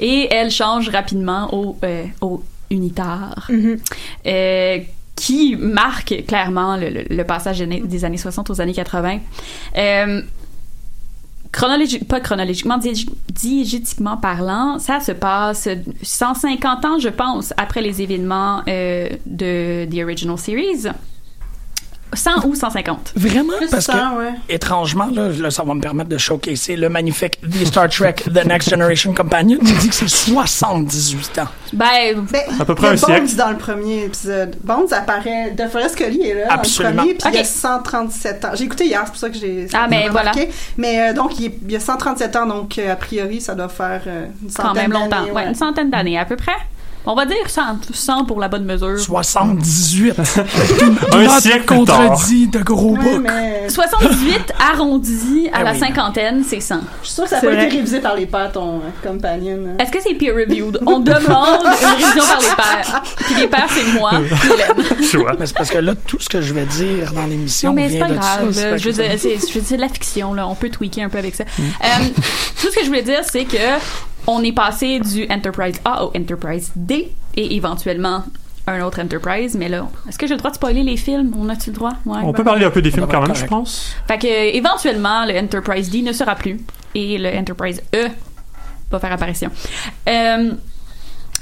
et 0.00 0.28
elle 0.32 0.50
change 0.50 0.88
rapidement 0.88 1.52
au, 1.54 1.76
euh, 1.84 2.04
au 2.20 2.42
unitard. 2.70 3.48
Euh, 4.26 4.78
qui 5.16 5.56
marque 5.56 6.24
clairement 6.28 6.76
le, 6.76 6.90
le- 6.90 7.04
le 7.08 7.24
passage 7.24 7.58
des 7.58 7.64
années- 7.64 7.80
des 7.80 8.04
années 8.04 8.18
60 8.18 8.50
aux 8.50 8.60
années 8.60 8.74
80. 8.74 9.18
Euh, 9.78 10.20
chronologique, 11.52 12.06
pas 12.06 12.20
chronologiquement, 12.20 12.76
di- 12.76 13.08
diégétiquement 13.32 14.18
parlant, 14.18 14.78
ça 14.78 15.00
se 15.00 15.12
passe 15.12 15.68
150 16.02 16.84
ans, 16.84 16.98
je 16.98 17.08
pense, 17.08 17.54
après 17.56 17.80
les 17.80 18.02
événements 18.02 18.62
de 18.66 19.86
The 19.86 20.02
Original 20.04 20.36
Series. 20.38 20.88
100 22.14 22.44
ou 22.46 22.54
150. 22.54 23.12
Vraiment? 23.16 23.52
Plus 23.58 23.68
Parce 23.68 23.86
que, 23.88 23.92
ouais. 24.18 24.32
étrangement, 24.48 25.08
là, 25.12 25.28
là, 25.28 25.50
ça 25.50 25.62
va 25.64 25.74
me 25.74 25.80
permettre 25.80 26.08
de 26.08 26.18
showcaser 26.18 26.76
le 26.76 26.88
magnifique 26.88 27.38
The 27.42 27.66
Star 27.66 27.88
Trek 27.88 28.14
The 28.32 28.44
Next 28.46 28.70
Generation 28.70 29.12
Companion. 29.12 29.58
Il 29.62 29.76
dit 29.78 29.88
que 29.88 29.94
c'est 29.94 30.08
78 30.08 31.38
ans. 31.40 31.48
Ben, 31.72 32.24
Ben, 32.30 32.42
À 32.60 32.64
peu 32.64 32.74
près 32.74 32.88
un 32.88 32.96
siècle. 32.96 33.22
Bonds 33.26 33.36
dans 33.36 33.50
le 33.50 33.56
premier 33.56 34.04
épisode. 34.04 34.56
Bonds 34.62 34.86
apparaît. 34.92 35.50
De 35.50 35.66
Forest 35.68 35.94
Scully 35.96 36.28
est 36.28 36.34
là 36.46 36.52
Absolument. 36.52 36.94
dans 36.94 37.08
le 37.08 37.14
premier, 37.14 37.14
puis 37.14 37.30
il 37.32 37.38
a 37.38 37.40
Ok. 37.40 37.46
137 37.46 38.44
ans. 38.44 38.48
J'ai 38.54 38.64
écouté 38.64 38.86
hier, 38.86 39.00
c'est 39.04 39.10
pour 39.10 39.18
ça 39.20 39.28
que 39.30 39.36
j'ai. 39.36 39.66
Ah, 39.72 39.82
m'a 39.82 39.88
mais 39.88 40.08
voilà. 40.08 40.26
marqué. 40.32 40.48
Mais 40.76 41.10
euh, 41.10 41.12
donc, 41.12 41.38
il, 41.38 41.46
est- 41.46 41.58
il 41.68 41.76
a 41.76 41.80
137 41.80 42.36
ans, 42.36 42.46
donc 42.46 42.78
euh, 42.78 42.92
a 42.92 42.96
priori, 42.96 43.40
ça 43.40 43.54
doit 43.54 43.68
faire 43.68 44.02
euh, 44.06 44.26
une 44.42 44.50
centaine 44.50 44.64
quand 44.68 44.74
même 44.74 44.92
longtemps. 44.92 45.08
d'années, 45.20 45.30
Ouais, 45.32 45.46
une 45.48 45.54
centaine 45.54 45.90
d'années 45.90 46.18
à 46.18 46.24
peu 46.24 46.36
près. 46.36 46.52
On 47.08 47.14
va 47.14 47.24
dire 47.24 47.36
100, 47.46 47.62
100 47.92 48.24
pour 48.24 48.40
la 48.40 48.48
bonne 48.48 48.64
mesure. 48.64 48.98
78. 48.98 50.14
Un 51.12 51.22
Not 51.24 51.40
siècle 51.40 51.64
contredit 51.64 52.48
de 52.48 52.58
gros 52.60 52.96
bouc. 52.96 53.20
mais 53.22 53.68
78 53.68 54.52
arrondi 54.58 55.48
à 55.52 55.58
Ah 55.60 55.62
la 55.64 55.72
oui. 55.72 55.78
cinquantaine, 55.78 56.42
c'est 56.46 56.60
100. 56.60 56.74
je 57.02 57.06
suis 57.06 57.14
sûre 57.14 57.24
que 57.24 57.30
ça 57.30 57.36
n'a 57.36 57.40
C'est 57.42 57.46
pas 57.46 57.52
vrai. 57.54 57.66
été 57.66 57.76
révisé 57.76 58.00
par 58.00 58.14
les 58.16 58.26
pères, 58.26 58.50
ton 58.52 58.76
euh, 58.78 59.08
companion. 59.08 59.56
hein. 59.68 59.76
Est-ce 59.82 59.92
que 59.92 59.98
c'est 60.02 60.14
peer 60.14 60.34
reviewed? 60.34 60.80
On 60.86 60.98
demande 60.98 61.62
une 61.64 61.88
révision 61.88 62.24
par 62.24 62.40
les 62.40 62.56
pairs. 62.56 63.02
Puis 63.18 63.34
les 63.36 63.46
pairs, 63.46 63.68
c'est 63.70 63.92
moi. 63.98 64.10
Choix. 65.10 65.32
Mais 65.38 65.46
c'est 65.46 65.56
parce 65.56 65.70
que 65.70 65.78
là, 65.78 65.94
tout 66.06 66.18
ce 66.20 66.28
que 66.28 66.40
je 66.40 66.52
vais 66.54 66.66
dire 66.66 67.12
dans 67.12 67.26
l'émission 67.26 67.70
Non, 67.70 67.76
mais 67.76 67.88
c'est 67.88 67.96
vient 67.96 68.06
pas 68.06 68.12
de 68.12 68.18
grave. 68.18 68.52
ça. 68.52 68.70
là. 68.70 68.78
c'est 68.78 68.78
Je 68.78 68.90
veux 68.90 68.92
fait 68.94 69.02
que- 69.02 69.08
dire, 69.16 69.20
c'est 69.20 69.48
je 69.48 69.54
veux 69.54 69.60
dire, 69.60 69.64
c'est 69.68 69.76
de 69.76 69.80
la 69.80 69.88
fiction, 69.88 70.34
là. 70.34 70.48
On 70.48 70.54
peut 70.54 70.70
tweaker 70.70 71.04
un 71.04 71.08
peu 71.08 71.18
avec 71.18 71.34
ça. 71.36 71.44
Mm. 71.44 71.62
Euh, 71.62 71.86
tout 72.60 72.68
ce 72.70 72.74
que 72.74 72.80
je 72.82 72.86
voulais 72.86 73.02
dire, 73.02 73.20
c'est 73.30 73.44
que 73.44 73.56
on 74.26 74.42
est 74.42 74.52
passé 74.52 74.98
du 75.00 75.26
Enterprise 75.30 75.80
A 75.84 76.04
au 76.04 76.12
Enterprise 76.16 76.72
D 76.76 77.12
et 77.36 77.56
éventuellement 77.56 78.24
un 78.66 78.80
autre 78.82 79.00
Enterprise. 79.00 79.54
Mais 79.56 79.68
là, 79.68 79.86
est-ce 80.08 80.18
que 80.18 80.26
j'ai 80.26 80.34
le 80.34 80.38
droit 80.38 80.50
de 80.50 80.56
spoiler 80.56 80.82
les 80.82 80.96
films? 80.96 81.32
On 81.38 81.48
a-tu 81.48 81.70
le 81.70 81.76
droit? 81.76 81.92
Ouais. 82.04 82.18
On 82.24 82.32
peut 82.32 82.42
parler 82.44 82.64
un 82.64 82.70
peu 82.70 82.82
des 82.82 82.90
films 82.90 83.06
quand 83.08 83.22
même, 83.22 83.34
je 83.36 83.44
pense. 83.46 83.94
Fait 84.08 84.18
que, 84.18 84.26
euh, 84.26 84.50
éventuellement, 84.54 85.24
le 85.24 85.38
Enterprise 85.38 85.90
D 85.90 86.02
ne 86.02 86.12
sera 86.12 86.34
plus 86.34 86.58
et 86.94 87.18
le 87.18 87.28
Enterprise 87.36 87.80
E 87.94 88.08
va 88.90 88.98
faire 88.98 89.12
apparition. 89.12 89.50
Euh, 90.08 90.52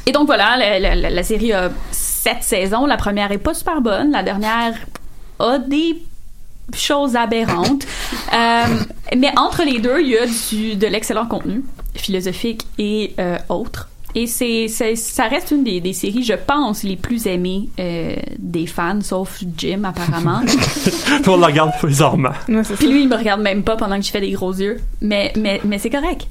et 0.07 0.13
donc 0.13 0.27
voilà, 0.27 0.57
la, 0.59 0.79
la- 0.79 0.95
la- 0.95 1.11
la 1.11 1.23
série 1.23 1.53
a 1.55 1.71
sept 1.91 2.43
saisons. 2.43 2.85
La 2.85 2.97
première 2.99 3.33
est 3.33 3.39
pas 3.39 3.55
super 3.55 3.81
bonne. 3.81 4.11
La 4.11 4.23
dernière 4.23 4.75
a 5.39 5.59
des 5.59 6.03
choses 6.75 7.17
aberrantes. 7.17 7.85
Euh, 8.35 8.65
mais 9.17 9.31
entre 9.37 9.63
les 9.65 9.79
deux, 9.79 10.01
il 10.01 10.09
y 10.09 10.19
a 10.19 10.27
du, 10.27 10.75
de 10.77 10.87
l'excellent 10.89 11.27
contenu 11.27 11.63
philosophique 11.95 12.63
et 12.79 13.15
euh, 13.19 13.39
autre. 13.49 13.89
Et 14.17 14.29
c'est, 14.29 14.69
c'est- 14.69 14.95
ça 14.95 15.25
reste 15.27 15.51
une 15.51 15.65
des, 15.65 15.81
des 15.81 15.93
séries, 15.93 16.23
je 16.23 16.35
pense, 16.35 16.85
les 16.85 16.95
plus 16.97 17.27
aimées 17.27 17.69
euh, 17.81 18.15
des 18.39 18.67
fans, 18.67 19.01
sauf 19.01 19.43
Jim, 19.57 19.83
apparemment. 19.85 20.41
Tout 21.25 21.37
le 21.37 21.45
regarde 21.45 21.73
bizarrement. 21.83 22.31
Ouais, 22.49 22.63
Puis 22.63 22.77
ça. 22.77 22.85
lui, 22.87 23.03
il 23.03 23.09
me 23.09 23.17
regarde 23.17 23.41
même 23.41 23.65
pas 23.65 23.77
pendant 23.77 23.97
que 23.99 24.05
je 24.07 24.11
fais 24.13 24.21
des 24.21 24.31
gros 24.31 24.53
yeux. 24.53 24.79
Mais, 25.01 25.33
mais, 25.37 25.61
mais 25.65 25.79
c'est 25.79 25.91
correct. 25.91 26.29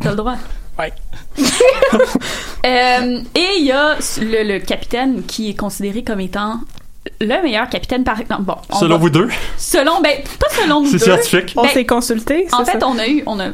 T'as 0.00 0.10
le 0.10 0.16
droit. 0.16 0.36
Ouais. 0.78 0.92
Euh, 2.66 3.20
et 3.36 3.46
il 3.60 3.64
y 3.66 3.70
a 3.70 3.94
le, 4.20 4.42
le 4.54 4.58
capitaine 4.58 5.22
qui 5.24 5.50
est 5.50 5.54
considéré 5.54 6.02
comme 6.02 6.18
étant 6.18 6.58
le 7.20 7.42
meilleur 7.42 7.68
capitaine 7.68 8.04
par 8.04 8.20
exemple. 8.20 8.42
Bon, 8.42 8.56
on 8.70 8.78
Selon 8.78 8.96
va- 8.96 9.00
vous 9.00 9.10
deux, 9.10 9.28
Selon, 9.56 10.00
ben, 10.02 10.12
pas 10.38 10.46
selon 10.62 10.80
nous 10.82 10.86
c'est 10.90 10.98
deux. 10.98 11.04
scientifique. 11.04 11.54
On 11.56 11.62
Ben, 11.62 11.68
s'est 11.70 11.86
consulté, 11.86 12.46
En 12.52 12.64
c'est 12.64 12.72
fait, 12.72 12.80
ça? 12.80 12.88
on 12.88 12.98
a 12.98 13.08
eu, 13.08 13.22
on 13.26 13.40
a, 13.40 13.48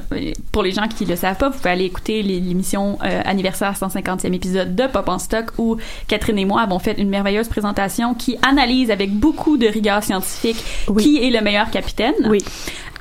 pour 0.51 0.63
les 0.63 0.73
gens 0.73 0.89
qui 0.89 1.05
le 1.05 1.15
savent 1.17 1.37
pas, 1.37 1.49
vous 1.49 1.57
pouvez 1.59 1.71
aller 1.71 1.85
écouter 1.85 2.23
l'émission 2.23 2.99
euh, 3.05 3.21
anniversaire 3.25 3.75
150e 3.75 4.33
épisode 4.35 4.75
de 4.75 4.87
Pop 4.87 5.09
en 5.09 5.19
stock 5.19 5.47
où 5.59 5.77
Catherine 6.09 6.39
et 6.39 6.45
moi 6.45 6.61
avons 6.63 6.79
fait 6.79 6.99
une 6.99 7.09
merveilleuse 7.09 7.49
présentation 7.49 8.15
qui 8.15 8.37
analyse 8.43 8.91
avec 8.91 9.13
beaucoup 9.13 9.57
de 9.59 9.67
rigueur 9.69 10.03
scientifique 10.03 10.63
Oui. 10.89 11.03
qui 11.03 11.25
est 11.25 11.31
le 11.31 11.41
meilleur 11.41 11.71
capitaine. 11.71 12.15
Oui. 12.29 12.39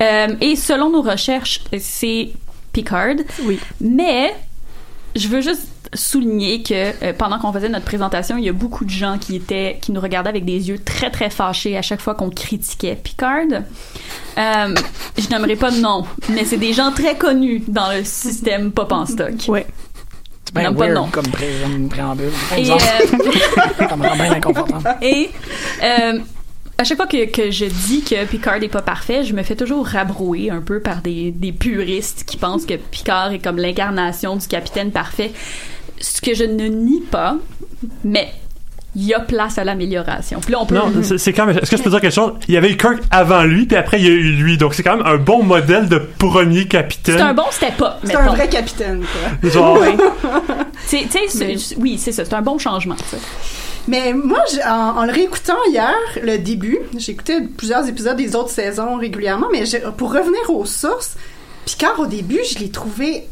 Euh, 0.01 0.27
et 0.41 0.56
selon 0.56 0.89
nos 0.89 1.01
recherches, 1.01 1.62
c'est 1.80 2.30
Picard. 2.74 3.15
Oui. 3.44 3.60
Mais 3.82 4.34
je 5.15 5.27
veux 5.27 5.41
juste 5.41 5.68
souligner 5.94 6.64
que 6.64 6.74
euh, 7.04 7.14
pendant 7.18 7.38
qu'on 7.40 7.52
faisait 7.52 7.70
notre 7.70 7.86
présentation, 7.86 8.38
il 8.38 8.46
y 8.46 8.50
a 8.50 8.54
beaucoup 8.54 8.86
de 8.86 8.90
gens 8.90 9.18
qui 9.18 9.36
étaient 9.36 9.78
qui 9.82 9.92
nous 9.92 10.00
regardaient 10.02 10.30
avec 10.30 10.46
des 10.46 10.70
yeux 10.70 10.80
très 10.84 11.10
très 11.12 11.30
fâchés 11.30 11.78
à 11.78 11.82
chaque 11.82 12.02
fois 12.02 12.16
qu'on 12.16 12.30
critiquait 12.30 12.96
Picard. 12.96 13.46
Euh, 14.38 14.76
je 15.18 15.28
n'aimerais 15.30 15.56
pas 15.58 15.72
de 15.72 15.80
nom, 15.82 16.06
mais 16.30 16.46
c'est 16.46 16.58
des 16.58 16.74
gens 16.74 16.92
très 16.92 17.16
connus 17.18 17.64
dans 17.68 17.92
le 17.92 18.04
système 18.04 18.72
pop 18.72 18.92
en 18.92 19.06
stock. 19.06 19.34
Ouais. 19.50 19.66
C'est 20.46 20.56
bien 20.56 20.72
Non, 20.72 20.78
pas 20.78 20.88
de 20.90 20.94
nom. 20.94 21.08
comme, 21.12 21.28
pré- 21.28 21.52
préambule. 21.90 22.32
Et, 22.58 22.72
euh, 22.72 22.76
ça 23.90 23.96
me 23.96 24.08
rend 24.08 24.16
bien 24.16 24.32
inconfortable. 24.34 24.98
Et 25.02 25.30
euh, 25.84 26.20
à 26.78 26.84
chaque 26.84 26.98
fois 26.98 27.08
que, 27.08 27.26
que 27.30 27.52
je 27.52 27.66
dis 27.66 28.02
que 28.02 28.26
Picard 28.26 28.60
n'est 28.60 28.68
pas 28.70 28.82
parfait, 28.82 29.24
je 29.24 29.34
me 29.34 29.44
fais 29.44 29.56
toujours 29.56 29.86
rabrouer 29.86 30.50
un 30.50 30.62
peu 30.62 30.80
par 30.80 31.02
des, 31.02 31.32
des 31.32 31.52
puristes 31.52 32.24
qui 32.26 32.38
pensent 32.38 32.66
que 32.66 32.74
Picard 32.76 33.32
est 33.34 33.40
comme 33.40 33.58
l'incarnation 33.58 34.36
du 34.38 34.48
capitaine 34.48 34.92
parfait. 34.92 35.32
Ce 36.01 36.22
que 36.22 36.34
je 36.34 36.43
ne 36.43 36.65
nie 36.67 37.01
pas, 37.01 37.38
mais 38.03 38.31
il 38.96 39.03
y 39.05 39.13
a 39.13 39.22
place 39.22 39.58
à 39.58 39.63
l'amélioration. 39.63 40.39
Puis 40.41 40.51
là, 40.51 40.60
on 40.62 40.65
peut. 40.65 40.75
Non, 40.75 40.91
c'est- 41.17 41.31
quand 41.34 41.46
même. 41.46 41.58
Est-ce 41.58 41.72
que 41.72 41.77
je 41.77 41.84
peux 41.84 41.89
dire 41.89 42.01
quelque 42.01 42.13
chose? 42.13 42.34
Il 42.50 42.53
y 42.53 42.58
avait 42.58 42.72
eu 42.72 42.77
Kirk 42.77 43.00
avant 43.10 43.43
lui, 43.43 43.65
puis 43.65 43.77
après 43.77 44.00
il 44.00 44.03
y 44.05 44.08
a 44.08 44.12
eu 44.12 44.34
lui. 44.34 44.58
Donc 44.58 44.74
c'est 44.74 44.84
quand 44.84 44.98
même 44.98 45.05
un 45.05 45.15
bon 45.17 45.43
modèle 45.43 45.88
de 45.88 45.98
premier 45.98 46.67
capitaine. 46.67 47.15
C'est 47.17 47.22
un 47.24 47.34
bon 47.34 47.50
step-up. 47.51 47.93
C'est 48.03 48.15
un 48.15 48.27
vrai 48.27 48.50
capitaine, 48.50 49.01
quoi. 49.39 49.50
Genre, 49.50 49.79
Tu 50.89 50.98
sais, 51.10 51.55
oui, 51.77 51.98
c'est 51.98 52.12
ça. 52.12 52.25
C'est 52.25 52.34
un 52.34 52.41
bon 52.41 52.58
changement. 52.58 52.98
ça. 53.10 53.17
Mais 53.88 54.13
moi, 54.13 54.43
en, 54.67 55.00
en 55.00 55.05
le 55.05 55.12
réécoutant 55.12 55.58
hier, 55.70 55.93
le 56.22 56.38
début, 56.38 56.77
j'ai 56.98 57.13
écouté 57.13 57.39
plusieurs 57.58 57.88
épisodes 57.88 58.15
des 58.17 58.36
autres 58.36 58.50
saisons 58.51 58.98
régulièrement, 58.98 59.48
mais 59.51 59.63
pour 59.98 60.12
revenir 60.13 60.50
aux 60.50 60.65
sources, 60.65 61.15
Picard, 61.65 62.00
au 62.00 62.05
début, 62.08 62.39
je 62.51 62.60
l'ai 62.60 62.70
trouvé 62.70 63.27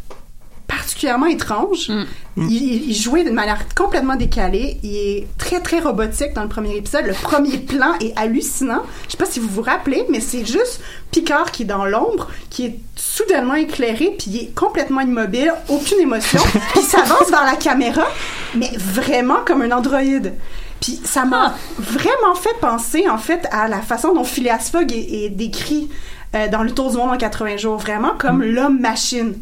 particulièrement 0.70 1.26
étrange. 1.26 1.90
Mm. 1.90 2.48
Il, 2.50 2.94
jouait 2.96 3.26
d'une 3.26 3.34
manière 3.34 3.66
complètement 3.76 4.16
décalée. 4.16 4.78
Il 4.84 4.96
est 4.96 5.28
très, 5.38 5.60
très 5.60 5.80
robotique 5.80 6.34
dans 6.34 6.44
le 6.44 6.48
premier 6.48 6.78
épisode. 6.78 7.06
Le 7.06 7.14
premier 7.14 7.58
plan 7.58 7.96
est 8.00 8.18
hallucinant. 8.18 8.84
Je 9.06 9.12
sais 9.12 9.18
pas 9.18 9.26
si 9.26 9.42
vous 9.42 9.50
vous 9.50 9.62
rappelez, 9.62 10.06
mais 10.10 10.22
c'est 10.22 10.46
juste 10.46 10.80
Picard 11.12 11.52
qui 11.52 11.64
est 11.64 11.66
dans 11.66 11.86
l'ombre, 11.86 12.30
qui 12.50 12.66
est 12.66 12.80
soudainement 12.96 13.56
éclairé, 13.56 14.16
puis 14.18 14.28
il 14.28 14.38
est 14.38 14.56
complètement 14.56 15.02
immobile, 15.02 15.54
aucune 15.68 16.00
émotion, 16.00 16.40
puis 16.74 16.84
s'avance 16.84 17.30
vers 17.30 17.44
la 17.44 17.56
caméra, 17.56 18.08
mais 18.56 18.72
vraiment 18.78 19.40
comme 19.46 19.64
un 19.64 19.72
androïde. 19.72 20.36
Puis 20.80 21.02
ça 21.04 21.26
m'a 21.26 21.56
vraiment 21.78 22.36
fait 22.36 22.58
penser, 22.62 23.10
en 23.10 23.18
fait, 23.18 23.48
à 23.52 23.68
la 23.68 23.82
façon 23.82 24.14
dont 24.14 24.24
Phileas 24.24 24.70
Fogg 24.72 24.94
est, 24.94 25.26
est 25.26 25.30
décrit 25.30 25.90
euh, 26.36 26.48
dans 26.48 26.64
Le 26.64 26.72
Tour 26.72 26.92
du 26.92 26.98
monde 26.98 27.10
en 27.10 27.18
80 27.18 27.58
jours, 27.58 27.78
vraiment 27.78 28.14
comme 28.18 28.44
l'homme-machine. 28.44 29.34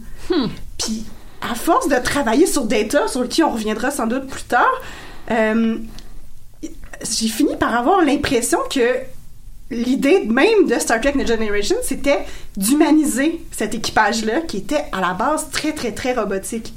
Puis 0.77 1.05
à 1.41 1.55
force 1.55 1.87
de 1.87 1.95
travailler 1.97 2.47
sur 2.47 2.65
Data, 2.65 3.07
sur 3.07 3.27
qui 3.27 3.43
on 3.43 3.51
reviendra 3.51 3.91
sans 3.91 4.07
doute 4.07 4.27
plus 4.27 4.43
tard, 4.43 4.81
euh, 5.31 5.77
j'ai 6.63 7.27
fini 7.27 7.55
par 7.55 7.75
avoir 7.75 8.01
l'impression 8.01 8.59
que 8.69 9.03
l'idée 9.69 10.23
même 10.25 10.65
de 10.67 10.79
Star 10.79 11.01
Trek 11.01 11.13
Next 11.15 11.33
Generation, 11.33 11.75
c'était 11.83 12.19
d'humaniser 12.55 13.41
cet 13.51 13.75
équipage-là 13.75 14.41
qui 14.41 14.57
était 14.57 14.85
à 14.91 14.99
la 15.01 15.13
base 15.13 15.49
très 15.51 15.71
très 15.73 15.91
très 15.91 16.13
robotique. 16.13 16.73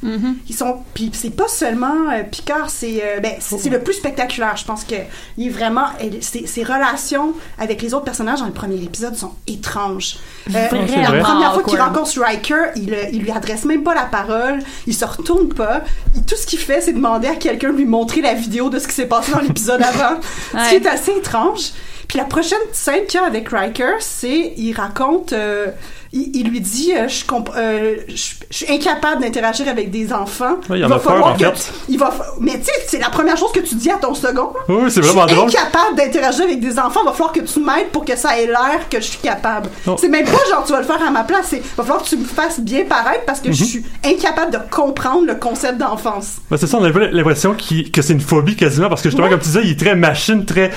Ils 0.49 0.55
sont, 0.55 0.77
puis 0.95 1.11
c'est 1.13 1.31
pas 1.35 1.49
seulement 1.49 2.11
euh, 2.13 2.23
Picard, 2.25 2.69
c'est 2.71 3.01
euh, 3.03 3.21
ben, 3.21 3.33
c'est 3.41 3.59
c'est 3.59 3.71
le 3.71 3.81
plus 3.81 3.95
spectaculaire. 3.95 4.57
Je 4.57 4.65
pense 4.65 4.85
que 4.85 4.95
il 5.39 5.47
est 5.47 5.51
vraiment, 5.51 5.87
elle- 6.01 6.23
ses, 6.23 6.47
ses 6.47 6.63
relations 6.63 7.33
avec 7.59 7.81
les 7.83 7.95
autres 7.95 8.05
personnages 8.05 8.41
dans 8.41 8.47
le 8.47 8.53
premier 8.53 8.77
épisode 8.83 9.15
sont 9.17 9.33
étranges. 9.47 10.17
Euh, 10.49 10.53
la 10.53 11.23
première 11.23 11.55
fois 11.55 11.63
qu'il 11.63 11.81
rencontre 11.81 12.21
Riker, 12.21 12.73
il, 12.77 12.95
il 13.13 13.21
lui 13.23 13.31
adresse 13.31 13.65
même 13.65 13.83
pas 13.83 13.95
la 13.95 14.05
parole, 14.07 14.59
il 14.87 14.95
se 14.95 15.05
retourne 15.05 15.49
pas. 15.49 15.83
Il- 16.17 16.25
tout 16.25 16.37
ce 16.37 16.47
qu'il 16.47 16.59
fait, 16.59 16.81
c'est 16.81 16.93
demander 16.93 17.29
à 17.29 17.37
quelqu'un 17.37 17.71
de 17.73 17.77
lui 17.77 17.85
montrer 17.87 18.21
la 18.21 18.35
vidéo 18.35 18.69
de 18.69 18.79
ce 18.79 18.87
qui 18.89 18.95
s'est 18.95 19.07
passé 19.07 19.33
dans 19.33 19.41
l'épisode 19.41 19.81
avant, 19.95 20.21
ce 20.21 20.57
qui 20.71 20.77
Ouais. 20.77 20.77
est 20.83 20.87
assez 20.87 21.13
étrange. 21.13 21.71
Puis 22.11 22.19
la 22.19 22.25
prochaine 22.25 22.59
scène 22.73 23.07
qu'il 23.07 23.21
y 23.21 23.23
a 23.23 23.27
avec 23.27 23.51
Riker, 23.51 23.99
c'est 24.01 24.55
il 24.57 24.73
raconte, 24.73 25.33
euh, 25.33 25.69
il, 26.13 26.31
il 26.35 26.49
lui 26.49 26.61
dit, 26.61 26.93
euh, 26.97 27.07
je, 27.09 27.25
euh, 27.57 27.97
je, 28.09 28.15
je 28.51 28.57
suis 28.57 28.73
incapable 28.73 29.23
d'interagir 29.23 29.69
avec 29.69 29.91
des 29.91 30.13
enfants. 30.13 30.57
Ouais, 30.69 30.79
il 30.79 30.85
en 30.85 30.89
va 30.89 30.97
a 30.97 30.99
peur, 30.99 31.13
falloir 31.13 31.33
en 31.35 31.37
que 31.37 31.45
fait. 31.45 31.53
tu- 31.53 31.61
il 31.91 31.99
va, 31.99 32.11
fa- 32.11 32.27
mais 32.41 32.59
tu 32.59 32.65
sais, 32.65 32.73
c'est 32.89 32.99
la 32.99 33.11
première 33.11 33.37
chose 33.37 33.53
que 33.53 33.61
tu 33.61 33.75
dis 33.77 33.91
à 33.91 33.97
ton 33.97 34.15
second. 34.15 34.51
Oui, 34.69 34.91
c'est 34.91 35.03
Je 35.03 35.09
vraiment 35.09 35.27
suis 35.29 35.37
drôle. 35.37 35.49
incapable 35.51 35.97
d'interagir 35.97 36.45
avec 36.45 36.61
des 36.61 36.79
enfants. 36.79 37.05
Va 37.05 37.13
falloir 37.13 37.33
que 37.33 37.41
tu 37.41 37.61
m'aides 37.61 37.89
pour 37.93 38.05
que 38.05 38.17
ça 38.17 38.39
ait 38.41 38.47
l'air 38.47 38.89
que 38.91 38.99
je 38.99 39.05
suis 39.07 39.19
capable. 39.19 39.69
Non. 39.87 39.97
C'est 39.97 40.09
même 40.09 40.25
pas 40.25 40.39
genre 40.51 40.65
tu 40.67 40.73
vas 40.73 40.81
le 40.81 40.87
faire 40.87 41.01
à 41.07 41.11
ma 41.11 41.23
place. 41.25 41.47
C'est 41.51 41.63
va 41.77 41.85
falloir 41.85 42.03
que 42.03 42.09
tu 42.09 42.17
me 42.17 42.25
fasses 42.25 42.61
bien 42.61 42.85
paraître 42.85 43.25
parce 43.27 43.41
que 43.41 43.53
je 43.53 43.63
Mhm. 43.63 43.69
suis 43.69 43.85
incapable 44.05 44.53
de 44.53 44.59
comprendre 44.71 45.27
le 45.27 45.35
concept 45.37 45.79
d'enfance. 45.79 46.37
Ben, 46.51 46.57
c'est 46.57 46.67
ça, 46.67 46.79
on 46.79 46.85
avait 46.85 47.11
l'impression 47.13 47.55
que 47.55 48.03
c'est 48.03 48.13
une 48.13 48.21
phobie 48.21 48.57
quasiment, 48.57 48.89
parce 48.89 49.03
que 49.03 49.11
justement, 49.11 49.29
comme 49.29 49.39
tu 49.39 49.47
disais, 49.47 49.61
il 49.65 49.71
est 49.71 49.79
très 49.79 49.95
machine, 49.95 50.45
très 50.45 50.71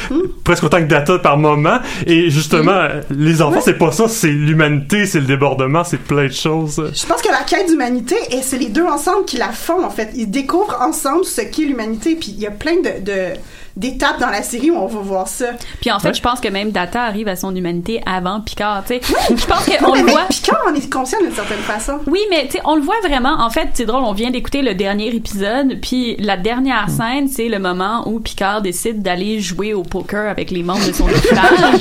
presque 0.43 0.63
autant 0.63 0.77
que 0.77 0.83
data 0.83 1.17
par 1.19 1.37
moment. 1.37 1.79
Et 2.05 2.29
justement, 2.29 2.87
les 3.09 3.41
enfants, 3.41 3.61
c'est 3.63 3.77
pas 3.77 3.91
ça, 3.91 4.07
c'est 4.07 4.27
l'humanité, 4.27 5.05
c'est 5.05 5.22
débordement, 5.23 5.83
c'est 5.83 5.97
plein 6.01 6.27
de 6.27 6.31
choses. 6.33 6.91
Je 6.93 7.05
pense 7.05 7.21
que 7.21 7.29
la 7.29 7.43
quête 7.43 7.67
d'humanité, 7.67 8.15
et 8.31 8.41
c'est 8.41 8.57
les 8.57 8.69
deux 8.69 8.85
ensemble 8.85 9.25
qui 9.25 9.37
la 9.37 9.49
font, 9.51 9.83
en 9.83 9.89
fait. 9.89 10.09
Ils 10.15 10.29
découvrent 10.29 10.77
ensemble 10.81 11.25
ce 11.25 11.41
qu'est 11.41 11.63
l'humanité, 11.65 12.15
puis 12.15 12.33
il 12.35 12.39
y 12.41 12.47
a 12.47 12.51
plein 12.51 12.75
de- 12.77 13.33
d'étapes 13.75 14.19
dans 14.19 14.29
la 14.29 14.43
série 14.43 14.69
où 14.71 14.75
on 14.77 14.85
va 14.87 14.99
voir 14.99 15.27
ça. 15.27 15.45
Puis 15.81 15.91
en 15.91 15.99
fait, 15.99 16.09
Ouais. 16.09 16.13
je 16.13 16.21
pense 16.21 16.39
que 16.39 16.47
même 16.47 16.71
Data 16.71 17.01
arrive 17.03 17.27
à 17.27 17.35
son 17.35 17.55
humanité 17.55 18.01
avant 18.05 18.39
Picard, 18.41 18.83
tu 18.85 18.95
sais. 18.95 19.01
Je 19.35 19.45
pense 19.45 19.65
qu'on 19.65 19.93
mais 19.93 20.01
le 20.03 20.11
voit. 20.11 20.25
Picard 20.29 20.61
en 20.69 20.73
est 20.75 20.91
conscient 20.91 21.19
d'une 21.21 21.33
certaine 21.33 21.57
façon. 21.59 21.99
Oui, 22.07 22.19
mais 22.29 22.45
tu 22.45 22.53
sais, 22.53 22.61
on 22.65 22.75
le 22.75 22.81
voit 22.81 22.99
vraiment. 23.03 23.35
En 23.41 23.49
fait, 23.49 23.69
c'est 23.73 23.85
drôle, 23.85 24.03
on 24.03 24.13
vient 24.13 24.29
d'écouter 24.31 24.61
le 24.61 24.75
dernier 24.75 25.07
épisode, 25.15 25.79
puis 25.81 26.15
la 26.19 26.37
dernière 26.37 26.89
scène, 26.89 27.27
c'est 27.27 27.49
le 27.49 27.59
moment 27.59 28.07
où 28.07 28.19
Picard 28.19 28.61
décide 28.61 29.01
d'aller 29.01 29.39
jouer 29.39 29.73
au 29.73 29.83
poker 29.83 30.29
avec 30.29 30.51
les 30.51 30.61
membres 30.63 30.85
de 30.85 30.91
son 30.93 31.07
équipage. 31.09 31.79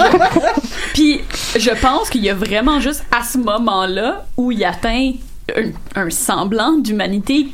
puis 0.94 1.20
je 1.56 1.70
pense 1.80 2.08
qu'il 2.10 2.22
y 2.24 2.30
a 2.30 2.34
vraiment 2.34 2.80
juste 2.80 3.04
à 3.16 3.22
ce 3.24 3.38
moment-là 3.38 4.24
où 4.36 4.50
il 4.50 4.64
atteint 4.64 5.12
un, 5.56 6.00
un 6.00 6.10
semblant 6.10 6.72
d'humanité 6.78 7.48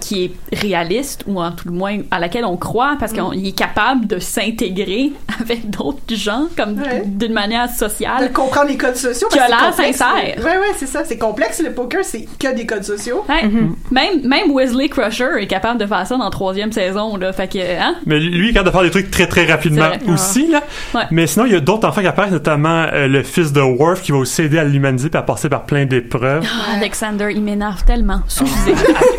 qui 0.00 0.24
est 0.52 0.56
réaliste 0.56 1.24
ou 1.26 1.40
en 1.40 1.50
tout 1.52 1.68
le 1.68 1.74
moins 1.74 1.98
à 2.10 2.18
laquelle 2.18 2.44
on 2.44 2.56
croit 2.56 2.96
parce 2.98 3.12
qu'il 3.12 3.46
est 3.46 3.52
capable 3.56 4.06
de 4.06 4.18
s'intégrer 4.18 5.12
avec 5.40 5.68
d'autres 5.70 6.14
gens 6.14 6.46
comme 6.56 6.78
Ouais. 6.78 7.02
d'une 7.06 7.32
manière 7.32 7.68
sociale 7.70 8.28
De 8.28 8.32
comprendre 8.32 8.68
les 8.68 8.76
codes 8.76 8.94
sociaux. 8.96 9.26
qui 9.30 9.38
a 9.38 9.48
parce 9.48 9.76
que 9.76 9.82
l'air 9.82 9.94
sincère. 9.94 10.34
Ouais, 10.38 10.58
ouais, 10.58 10.74
c'est 10.76 10.86
ça. 10.86 11.02
C'est 11.04 11.18
complexe, 11.18 11.60
le 11.62 11.72
poker, 11.72 12.04
c'est 12.04 12.26
que 12.38 12.54
des 12.54 12.66
codes 12.66 12.84
sociaux. 12.84 13.24
Ouais. 13.28 13.48
Même, 13.90 14.20
même 14.24 14.50
Wesley 14.52 14.88
Crusher 14.88 15.28
est 15.38 15.46
capable 15.46 15.80
de 15.80 15.86
faire 15.86 16.06
ça 16.06 16.16
dans 16.16 16.24
la 16.24 16.30
troisième 16.30 16.70
saison, 16.72 17.16
là. 17.16 17.32
Fait 17.32 17.48
que, 17.48 17.58
hein? 17.58 17.96
Mais 18.06 18.20
lui, 18.20 18.48
il 18.48 18.50
est 18.50 18.52
capable 18.52 18.68
de 18.68 18.72
faire 18.72 18.82
des 18.82 18.90
trucs 18.90 19.10
très 19.10 19.26
très 19.26 19.44
rapidement 19.46 19.88
aussi, 20.12 20.46
là. 20.48 20.62
Ouais. 20.94 21.02
Mais 21.10 21.26
sinon, 21.26 21.46
il 21.46 21.52
y 21.52 21.56
a 21.56 21.60
d'autres 21.60 21.86
enfants 21.88 22.00
qui 22.00 22.06
apparaissent, 22.06 22.32
notamment 22.32 22.86
euh, 22.92 23.08
le 23.08 23.22
fils 23.22 23.52
de 23.52 23.60
Worf 23.60 24.02
qui 24.02 24.12
va 24.12 24.18
aussi 24.18 24.42
aider 24.42 24.58
à 24.58 24.64
l'humanité 24.64 25.08
puis 25.08 25.18
à 25.18 25.22
passer 25.22 25.48
par 25.48 25.64
plein 25.64 25.84
d'épreuves. 25.86 26.44
Ah, 26.46 26.76
Alexander, 26.76 27.28
il 27.30 27.42
m'énerve 27.42 27.84
tellement. 27.84 28.20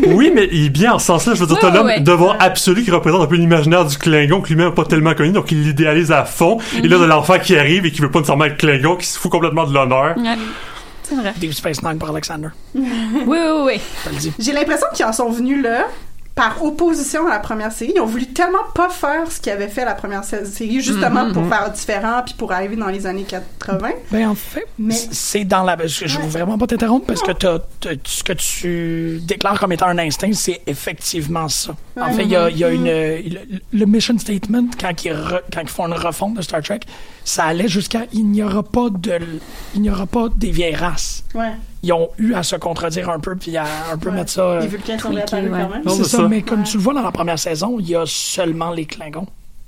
Oui, 0.07 0.31
mais 0.33 0.48
il 0.51 0.65
est 0.65 0.69
bien 0.69 0.93
en 0.93 0.99
ce 0.99 1.05
sens-là. 1.07 1.33
Je 1.35 1.39
veux 1.39 1.45
dire, 1.47 1.55
Ouais, 1.55 1.61
t'as 1.61 1.71
l'homme 1.71 1.87
ouais, 1.87 1.99
devoir 1.99 2.35
absolu 2.39 2.83
qui 2.83 2.91
représente 2.91 3.21
un 3.21 3.25
peu 3.27 3.35
l'imaginaire 3.35 3.85
du 3.85 3.97
Klingon, 3.97 4.41
que 4.41 4.49
lui-même 4.49 4.67
n'a 4.67 4.71
pas 4.73 4.85
tellement 4.85 5.13
connu, 5.13 5.31
donc 5.31 5.51
il 5.51 5.63
l'idéalise 5.63 6.11
à 6.11 6.25
fond. 6.25 6.57
Et 6.83 6.87
là, 6.87 6.97
Mhm. 6.97 7.03
de 7.03 7.07
l'enfant 7.07 7.39
qui 7.39 7.57
arrive 7.57 7.85
et 7.85 7.91
qui 7.91 8.01
veut 8.01 8.11
pas 8.11 8.19
nécessairement 8.19 8.45
être 8.45 8.57
Klingon, 8.57 8.95
qui 8.95 9.05
se 9.05 9.17
fout 9.19 9.31
complètement 9.31 9.65
de 9.65 9.73
l'honneur. 9.73 10.15
Ouais. 10.17 10.35
Deep 11.37 11.53
Space 11.53 11.81
Nine 11.81 11.97
pour 11.97 12.09
Alexander. 12.09 12.49
Oui, 12.75 12.83
oui, 13.25 13.79
oui. 14.11 14.29
J'ai 14.37 14.51
l'impression 14.51 14.85
qu'ils 14.93 15.05
en 15.05 15.13
sont 15.13 15.29
venus 15.31 15.63
là 15.63 15.87
par 16.39 16.63
opposition 16.63 17.27
à 17.27 17.31
la 17.31 17.39
première 17.39 17.73
série. 17.73 17.91
Ils 17.95 17.99
ont 17.99 18.05
voulu 18.05 18.27
tellement 18.27 18.63
pas 18.73 18.87
faire 18.87 19.29
ce 19.29 19.41
qu'ils 19.41 19.51
avaient 19.51 19.67
fait 19.67 19.83
la 19.83 19.93
première 19.93 20.23
sé- 20.23 20.45
série, 20.45 20.79
justement 20.79 21.25
Mhm. 21.25 21.33
pour 21.33 21.41
Mhm. 21.43 21.49
faire 21.49 21.69
différent 21.71 22.21
puis 22.25 22.33
pour 22.37 22.53
arriver 22.53 22.77
dans 22.77 22.87
les 22.87 23.05
années 23.05 23.25
80. 23.27 23.89
Ben, 24.09 24.29
en 24.29 24.35
fait, 24.35 24.65
c'est 25.11 25.43
dans 25.43 25.63
la. 25.63 25.75
Je, 25.85 26.07
je 26.07 26.17
veux 26.17 26.27
vraiment 26.29 26.57
pas 26.57 26.65
t'interrompre 26.65 27.07
parce 27.07 27.21
que 27.21 27.31
ce 28.05 28.23
que 28.23 28.31
tu 28.33 29.19
déclares 29.23 29.59
comme 29.59 29.73
étant 29.73 29.87
un 29.87 29.97
instinct, 29.97 30.31
c'est 30.31 30.61
effectivement 30.65 31.49
ça. 31.49 31.75
En 32.01 32.11
fait, 32.13 32.23
il 32.23 32.29
y 32.29 32.35
a, 32.35 32.49
il 32.49 32.57
y 32.57 32.63
a 32.63 32.69
une. 32.69 32.85
Le, 32.85 33.39
le 33.73 33.85
mission 33.85 34.17
statement, 34.17 34.65
quand 34.79 35.03
ils, 35.05 35.11
re- 35.11 35.41
quand 35.53 35.61
ils 35.61 35.67
font 35.69 35.87
une 35.87 35.93
refonte 35.93 36.35
de 36.35 36.41
Star 36.41 36.61
Trek, 36.61 36.79
ça 37.23 37.45
allait 37.45 37.67
jusqu'à 37.67 38.01
il 38.13 38.25
n'y 38.27 38.41
aura 38.43 38.63
pas 38.63 38.89
de. 38.89 39.19
Il 39.75 39.81
n'y 39.81 39.89
aura 39.89 40.05
pas 40.05 40.27
des 40.35 40.51
vieilles 40.51 40.75
races. 40.75 41.23
Ouais. 41.35 41.51
Ils 41.83 41.93
ont 41.93 42.09
eu 42.17 42.33
à 42.33 42.43
se 42.43 42.55
contredire 42.57 43.09
un 43.09 43.19
peu 43.19 43.35
puis 43.35 43.55
à 43.57 43.65
un 43.93 43.97
peu 43.97 44.09
Ouais. 44.09 44.15
mettre 44.15 44.31
ça. 44.31 44.59
Les 44.59 44.67
Vulcains 44.67 44.97
sont 44.99 45.09
réapparus 45.09 45.49
quand 45.49 45.69
même. 45.69 45.83
C'est 45.87 46.03
ça, 46.03 46.17
ça. 46.17 46.27
mais 46.27 46.41
comme 46.41 46.63
tu 46.63 46.77
le 46.77 46.83
vois 46.83 46.93
dans 46.93 47.01
la 47.03 47.11
première 47.11 47.39
saison, 47.39 47.77
il 47.79 47.89
y 47.89 47.95
a 47.95 48.03
seulement 48.05 48.71
les 48.71 48.85
Klingons 48.85 49.27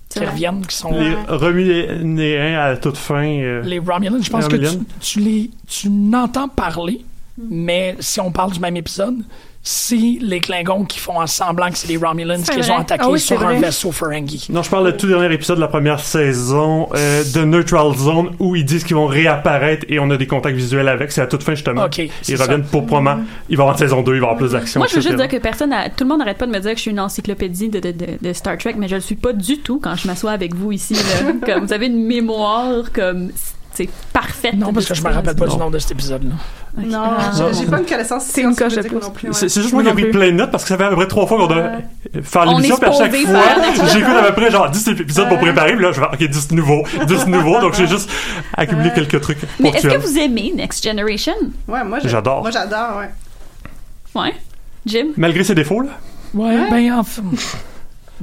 qui 0.10 0.20
vrai. 0.20 0.28
reviennent, 0.30 0.66
qui 0.68 0.76
sont. 0.76 0.92
Les 0.92 1.16
Romuléens 1.30 2.60
à 2.60 2.70
la 2.72 2.78
toute 2.78 2.98
fin. 2.98 3.24
euh, 3.26 3.62
Les 3.64 3.80
Romulans, 3.80 4.22
je 4.22 4.30
pense 4.30 4.48
que 4.48 4.56
tu, 4.58 4.78
tu 5.00 5.20
les 5.20 5.50
tu 5.68 5.90
n'entends 5.90 6.50
parler, 6.50 7.04
mais 7.38 7.96
si 8.00 8.20
on 8.20 8.32
parle 8.32 8.52
du 8.52 8.60
même 8.60 8.76
épisode, 8.76 9.24
c'est 9.64 10.18
les 10.22 10.40
Klingons 10.40 10.86
qui 10.86 10.98
font 11.00 11.20
en 11.22 11.28
semblant 11.28 11.70
que 11.70 11.78
c'est 11.78 11.88
les 11.88 11.98
Romulans 11.98 12.42
qui 12.42 12.60
vrai. 12.62 12.72
ont 12.72 12.78
attaqué 12.80 13.04
Ah 13.06 13.12
oui, 13.12 13.20
sur 13.20 13.46
un 13.46 13.60
vaisseau 13.60 13.92
Ferengi. 13.92 14.48
Non, 14.50 14.64
je 14.64 14.70
parle 14.72 14.88
de 14.88 14.92
tout 14.98 15.08
dernier 15.08 15.32
épisode 15.34 15.58
de 15.58 15.62
la 15.62 15.68
première 15.68 16.00
saison 16.00 16.90
euh, 16.96 17.24
de 17.36 17.44
Neutral 17.46 17.96
Zone 17.96 18.32
où 18.40 18.56
ils 18.56 18.66
disent 18.66 18.84
qu'ils 18.84 18.96
vont 18.96 19.06
réapparaître 19.06 19.86
et 19.88 20.00
on 20.00 20.10
a 20.10 20.18
des 20.18 20.26
contacts 20.26 20.56
visuels 20.58 20.88
avec. 20.88 21.12
C'est 21.12 21.22
à 21.22 21.28
toute 21.28 21.44
fin 21.44 21.54
justement. 21.54 21.84
Ok, 21.86 22.02
c'est 22.24 22.32
ils 22.34 22.38
ça. 22.38 22.46
reviennent 22.46 22.64
pour 22.66 22.86
probablement. 22.88 23.24
Il 23.50 23.58
va 23.58 23.62
y 23.62 23.66
avoir 23.66 23.76
une 23.76 23.80
saison 23.80 24.02
2, 24.02 24.14
il 24.16 24.20
va 24.20 24.26
y 24.26 24.30
avoir 24.30 24.38
plus 24.38 24.52
d'action. 24.54 24.80
Moi, 24.80 24.88
je 24.90 24.96
veux 24.96 25.02
juste 25.02 25.16
dire 25.16 25.28
que 25.28 25.38
personne, 25.38 25.72
a- 25.74 25.90
tout 25.90 26.06
le 26.06 26.10
monde 26.10 26.20
n'arrête 26.20 26.38
pas 26.40 26.48
de 26.48 26.52
me 26.52 26.60
dire 26.60 26.72
que 26.72 26.78
je 26.78 26.82
suis 26.82 26.92
une 26.92 27.00
encyclopédie 27.00 27.70
de, 27.70 27.80
de, 27.80 27.92
de, 27.92 28.08
de 28.20 28.34
Star 28.34 28.58
Trek, 28.58 28.74
mais 28.78 28.88
je 28.88 28.96
le 28.96 29.02
suis 29.02 29.16
pas 29.16 29.34
du 29.34 29.60
tout 29.60 29.80
quand 29.80 29.96
je 29.96 30.08
m'assois 30.08 30.32
avec 30.32 30.56
vous 30.56 30.72
ici. 30.72 30.96
Là. 30.96 31.34
comme 31.54 31.66
vous 31.66 31.74
avez 31.74 31.86
une 31.86 32.04
mémoire 32.08 32.92
comme 32.92 33.30
parfaite. 34.14 34.54
Non, 34.56 34.74
parce 34.74 34.86
que 34.86 34.94
je 34.94 35.02
me 35.04 35.10
rappelle 35.10 35.36
pas 35.36 35.48
du 35.48 35.58
nom 35.58 35.70
de 35.70 35.80
cet 35.80 35.92
épisode-là. 35.92 36.32
Ok. 36.78 36.86
Non, 36.86 37.04
Ah. 37.18 37.32
j'ai- 37.52 37.66
pas 37.66 37.80
une 37.80 37.86
connaissance 37.86 38.24
C'est 38.26 38.42
une 38.42 38.56
coche. 38.56 38.74
C'est 39.32 39.50
c'est 39.50 39.62
juste 39.62 39.74
Moi 39.74 39.84
qui 39.84 39.90
ai 39.90 39.94
pris 39.94 40.06
plein 40.06 40.28
de 40.28 40.36
notes 40.36 40.52
parce 40.52 40.64
que 40.64 40.70
ça 40.70 40.78
fait 40.78 40.84
à 40.86 40.90
peu 40.90 40.96
près 40.96 41.08
trois 41.08 41.26
fois 41.28 41.38
qu'on 41.38 41.48
doit 41.48 41.64
faire 42.24 42.44
On 42.48 42.58
l'émission, 42.58 42.78
puis 42.78 42.90
à 42.90 42.94
chaque 42.94 43.16
fois, 43.16 43.86
j'écoute 43.94 44.14
à 44.16 44.24
peu 44.32 44.34
près 44.42 44.52
genre 44.52 44.70
10 44.70 44.88
épisodes 44.90 45.28
pour 45.30 45.40
préparer, 45.40 45.74
puis 45.76 45.84
là, 45.84 45.92
je 45.92 46.00
vais, 46.00 46.08
ok, 46.08 46.24
10 46.30 46.52
nouveaux, 46.52 46.84
10 47.08 47.28
nouveaux, 47.28 47.60
donc 47.60 47.74
j'ai 47.74 47.88
juste 47.88 48.10
accumulé 48.56 48.92
quelques 48.94 49.20
trucs 49.22 49.40
Mais 49.60 49.70
est-ce 49.70 49.88
que 49.88 49.98
vous 49.98 50.18
aimez 50.18 50.54
Next 50.56 50.84
Generation? 50.84 51.34
Ouais, 51.68 51.84
moi 51.84 52.00
J'adore. 52.04 52.42
Moi 52.42 52.52
j'adore, 52.52 52.98
ouais. 53.00 53.10
Ouais. 54.22 54.34
Jim? 54.86 55.08
Malgré 55.18 55.44
ses 55.44 55.56
défauts, 55.56 55.82
là. 55.82 55.90
Ouais, 56.34 56.70
ben 56.70 56.94
enfin. 56.94 57.24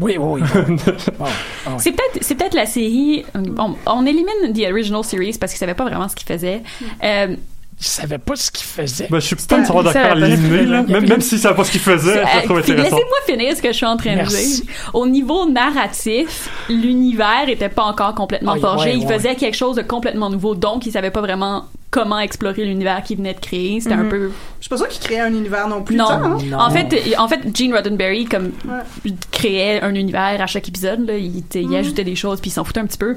Oui, 0.00 0.16
oui, 0.18 0.40
oui. 0.40 0.42
Ah 1.20 1.24
oui. 1.70 1.74
C'est 1.78 1.92
peut-être 1.92 2.18
c'est 2.22 2.34
peut-être 2.36 2.54
la 2.54 2.66
série. 2.66 3.24
Bon, 3.34 3.76
on 3.86 4.06
élimine 4.06 4.52
The 4.54 4.70
Original 4.70 5.02
Series 5.04 5.36
parce 5.38 5.52
qu'ils 5.52 5.58
savaient 5.58 5.74
pas 5.74 5.84
vraiment 5.84 6.08
ce 6.08 6.14
qu'ils 6.16 6.26
faisaient. 6.26 6.62
Euh, 7.02 7.34
Je 7.80 7.86
savais 7.86 8.18
pas 8.18 8.34
ce 8.34 8.50
qu'il 8.50 8.66
faisait. 8.66 9.06
Ben, 9.08 9.20
je 9.20 9.26
suis 9.26 9.36
pas 9.36 9.58
nécessairement 9.58 9.84
d'accord 9.84 10.14
la 10.16 10.26
l'éliminer, 10.28 10.64
là. 10.64 10.82
Même, 10.82 11.08
même 11.08 11.20
s'ils 11.20 11.38
savaient 11.38 11.54
pas 11.54 11.62
ce 11.64 11.70
qu'ils 11.70 11.80
faisaient, 11.80 12.22
je 12.24 12.38
le 12.40 12.44
trouve 12.44 12.56
Euh, 12.56 12.60
intéressant. 12.60 12.96
Laissez-moi 12.96 13.18
finir 13.26 13.56
ce 13.56 13.62
que 13.62 13.68
je 13.68 13.72
suis 13.76 13.86
en 13.86 13.96
train 13.96 14.16
Merci. 14.16 14.60
de 14.62 14.66
dire. 14.66 14.74
Au 14.94 15.06
niveau 15.06 15.48
narratif, 15.48 16.50
l'univers 16.68 17.48
était 17.48 17.68
pas 17.68 17.84
encore 17.84 18.14
complètement 18.16 18.56
forgé. 18.56 18.90
ouais, 18.90 18.96
il 18.98 19.06
ouais. 19.06 19.14
faisait 19.16 19.36
quelque 19.36 19.54
chose 19.56 19.76
de 19.76 19.82
complètement 19.82 20.28
nouveau, 20.28 20.56
donc 20.56 20.86
il 20.86 20.92
savait 20.92 21.12
pas 21.12 21.20
vraiment 21.20 21.66
comment 21.90 22.18
explorer 22.18 22.64
l'univers 22.64 23.02
qu'il 23.04 23.16
venait 23.18 23.32
de 23.34 23.40
créer. 23.40 23.80
C'était 23.80 23.94
un 23.94 24.02
Mhm. 24.02 24.08
peu 24.10 24.30
Je 24.58 24.64
suis 24.64 24.68
pas 24.68 24.76
sûre 24.76 24.88
qu'il 24.88 25.00
créait 25.02 25.20
un 25.20 25.32
univers 25.32 25.68
non 25.68 25.82
plus. 25.82 25.94
non. 25.96 26.10
hein? 26.10 26.36
Non. 26.50 26.58
En 26.58 26.70
fait, 26.70 26.92
euh, 26.92 27.12
en 27.16 27.28
fait, 27.28 27.40
Gene 27.56 27.72
Roddenberry 27.72 28.24
comme 28.26 28.50
Ouais. 28.66 29.12
créait 29.30 29.80
un 29.82 29.94
univers 29.94 30.38
à 30.40 30.46
chaque 30.46 30.68
épisode. 30.68 31.06
Là, 31.06 31.16
il, 31.16 31.32
tu 31.48 31.60
sais, 31.60 31.62
il 31.62 31.74
ajoutait 31.76 32.04
des 32.04 32.16
choses 32.16 32.40
puis 32.40 32.50
il 32.50 32.52
s'en 32.52 32.64
foutait 32.64 32.80
un 32.80 32.86
petit 32.86 32.98
peu. 32.98 33.16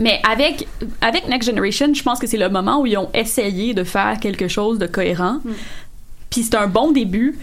Mais 0.00 0.20
avec 0.28 0.66
avec 1.00 1.28
Next 1.28 1.48
Generation, 1.48 1.92
je 1.94 2.02
pense 2.02 2.18
que 2.18 2.26
c'est 2.26 2.38
le 2.38 2.48
moment 2.48 2.80
où 2.80 2.86
ils 2.86 2.96
ont 2.96 3.10
essayé 3.14 3.74
de 3.74 3.84
faire 3.84 4.18
quelque 4.20 4.48
chose 4.48 4.78
de 4.78 4.86
cohérent. 4.86 5.38
Puis 6.30 6.42
c'est 6.42 6.56
un 6.56 6.66
bon 6.66 6.92
début. 6.92 7.38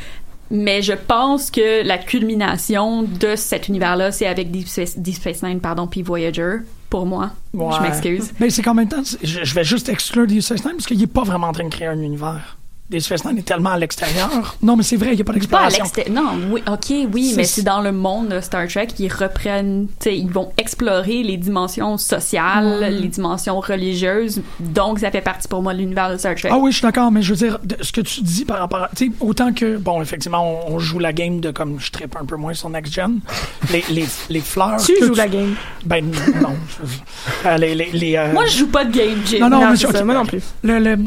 Mais 0.53 0.81
je 0.81 0.91
pense 0.91 1.49
que 1.49 1.81
la 1.87 1.97
culmination 1.97 3.03
de 3.03 3.37
cet 3.37 3.69
univers-là, 3.69 4.11
c'est 4.11 4.27
avec 4.27 4.51
Deep 4.51 4.67
Space, 4.67 4.97
Deep 4.97 5.15
Space 5.15 5.43
Nine, 5.43 5.61
pardon, 5.61 5.87
puis 5.87 6.01
Voyager, 6.01 6.57
pour 6.89 7.05
moi. 7.05 7.31
Ouais. 7.53 7.73
Je 7.77 7.81
m'excuse. 7.81 8.33
Mais 8.37 8.49
c'est 8.49 8.61
qu'en 8.61 8.73
même 8.73 8.89
temps, 8.89 9.01
je, 9.23 9.45
je 9.45 9.55
vais 9.55 9.63
juste 9.63 9.87
exclure 9.87 10.27
Deep 10.27 10.41
Space 10.41 10.65
Nine 10.65 10.73
parce 10.73 10.87
qu'il 10.87 11.01
est 11.01 11.07
pas 11.07 11.23
vraiment 11.23 11.47
en 11.47 11.53
train 11.53 11.63
de 11.63 11.69
créer 11.69 11.87
un 11.87 12.01
univers. 12.01 12.57
Space 12.99 13.23
Nine 13.25 13.37
est 13.37 13.41
tellement 13.45 13.71
à 13.71 13.77
l'extérieur. 13.77 14.55
Non, 14.61 14.75
mais 14.75 14.83
c'est 14.83 14.97
vrai, 14.97 15.09
il 15.11 15.15
n'y 15.15 15.21
a 15.21 15.23
pas 15.23 15.31
Pas 15.33 15.37
à 15.37 15.39
d'exploration. 15.39 15.83
l'extérieur. 15.83 16.23
Non, 16.23 16.31
oui, 16.51 16.61
ok, 16.67 17.07
oui, 17.13 17.33
mais 17.37 17.43
c'est 17.43 17.63
dans 17.63 17.81
le 17.81 17.91
monde 17.91 18.29
de 18.29 18.41
Star 18.41 18.67
Trek 18.67 18.87
qu'ils 18.87 19.11
reprennent, 19.11 19.87
tu 19.99 20.09
sais, 20.09 20.17
ils 20.17 20.29
vont 20.29 20.51
explorer 20.57 21.23
les 21.23 21.37
dimensions 21.37 21.97
sociales, 21.97 22.79
les 23.01 23.07
dimensions 23.07 23.59
religieuses. 23.59 24.41
Donc, 24.59 24.99
ça 24.99 25.11
fait 25.11 25.21
partie 25.21 25.47
pour 25.47 25.61
moi 25.61 25.73
de 25.73 25.79
l'univers 25.79 26.11
de 26.11 26.17
Star 26.17 26.35
Trek. 26.35 26.49
Ah 26.51 26.57
oui, 26.57 26.71
je 26.71 26.77
suis 26.77 26.83
d'accord, 26.85 27.11
mais 27.11 27.21
je 27.21 27.33
veux 27.33 27.37
dire, 27.37 27.59
de- 27.63 27.77
ce 27.81 27.91
que 27.91 28.01
tu 28.01 28.21
dis 28.21 28.45
par 28.45 28.59
rapport 28.59 28.83
à. 28.83 28.89
Tu 28.95 29.05
sais, 29.07 29.11
autant 29.19 29.53
que. 29.53 29.77
Bon, 29.77 30.01
effectivement, 30.01 30.65
on, 30.67 30.75
on 30.75 30.79
joue 30.79 30.99
la 30.99 31.13
game 31.13 31.39
de 31.39 31.51
comme 31.51 31.79
je 31.79 31.91
trippe 31.91 32.15
un 32.19 32.25
peu 32.25 32.35
moins 32.35 32.53
sur 32.53 32.69
Next 32.69 32.93
Gen. 32.93 33.19
Les, 33.71 33.83
les, 33.89 34.05
les 34.29 34.39
fleurs. 34.41 34.77
Tu 34.83 34.93
joues 35.05 35.13
la 35.15 35.27
game. 35.27 35.55
Ben 35.85 36.05
non. 36.41 36.55
je- 36.83 37.47
euh, 37.47 37.57
les, 37.57 37.75
les, 37.75 37.89
les, 37.93 38.15
euh, 38.17 38.33
Moi, 38.33 38.45
je 38.47 38.57
joue 38.59 38.67
pas 38.67 38.83
de 38.85 38.91
game, 38.95 39.17
Jim. 39.25 39.37
Non, 39.39 39.49
non, 39.49 39.61
Non, 39.61 39.69
mais 39.71 39.75
c'est 39.77 39.85
ok, 39.87 39.93
ça, 39.95 40.03
moi 40.03 40.13
non 40.15 40.25
plus. 40.25 40.41
Le, 40.63 40.79
le- 40.79 40.97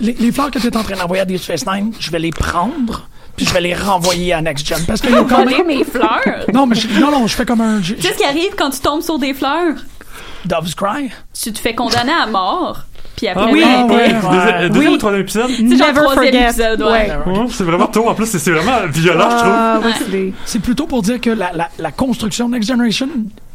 les, 0.00 0.12
les 0.14 0.32
fleurs 0.32 0.50
que 0.50 0.58
tu 0.58 0.66
es 0.66 0.76
en 0.76 0.82
train 0.82 0.96
d'envoyer 0.96 1.22
à 1.22 1.24
Deep 1.24 1.40
Space 1.40 1.66
Nine, 1.66 1.92
je 1.98 2.10
vais 2.10 2.18
les 2.18 2.30
prendre, 2.30 3.06
puis 3.36 3.46
je 3.46 3.52
vais 3.52 3.60
les 3.60 3.74
renvoyer 3.74 4.32
à 4.32 4.40
Next 4.42 4.66
Gen. 4.66 4.78
Parce 4.86 5.00
que 5.00 5.08
quand 5.28 5.42
Voler 5.44 5.62
mes 5.64 5.84
fleurs? 5.84 6.44
Non, 6.52 6.66
mais 6.66 6.76
je- 6.76 6.88
non, 7.00 7.10
non, 7.10 7.26
je 7.26 7.34
fais 7.34 7.44
comme 7.46 7.60
un. 7.60 7.82
je- 7.82 7.94
Tu 7.94 8.02
sais 8.02 8.12
ce 8.12 8.18
qui 8.18 8.24
arrive 8.24 8.54
quand 8.56 8.70
tu 8.70 8.80
tombes 8.80 9.02
sur 9.02 9.18
des 9.18 9.34
fleurs? 9.34 9.74
Dove's 10.44 10.74
Cry. 10.74 11.10
Tu 11.40 11.52
te 11.52 11.58
fais 11.58 11.74
condamner 11.74 12.12
à 12.12 12.26
mort, 12.26 12.80
puis 13.16 13.28
après, 13.28 13.44
Ah 13.46 13.50
oui, 13.50 13.60
ben, 13.64 13.84
ouais, 13.94 14.08
t'es- 14.08 14.14
Deuxième, 14.28 14.68
deuxième 14.72 14.92
ou 14.92 14.96
troisième 14.98 15.22
épisode? 15.22 15.50
C'est 15.50 15.76
genre 15.76 15.92
troisième 15.94 16.14
forget. 16.32 16.44
épisode, 16.44 16.82
ouais. 16.82 17.12
Ouais. 17.26 17.38
Ouais, 17.38 17.46
c'est 17.50 17.64
vraiment 17.64 17.86
tôt. 17.86 18.08
En 18.08 18.14
plus, 18.14 18.26
c'est 18.26 18.38
c'est 18.38 18.50
vraiment 18.50 18.86
violent, 18.88 19.30
je 19.30 19.36
trouve. 19.36 19.52
Ah, 19.54 19.80
oui, 19.82 19.92
c'est 20.46 20.58
des- 20.58 20.58
plutôt 20.62 20.86
pour 20.86 21.00
dire 21.02 21.20
que 21.20 21.30
la, 21.30 21.52
la, 21.52 21.68
la 21.78 21.92
construction 21.92 22.48
de 22.48 22.54
Next 22.56 22.68
Generation, 22.68 23.08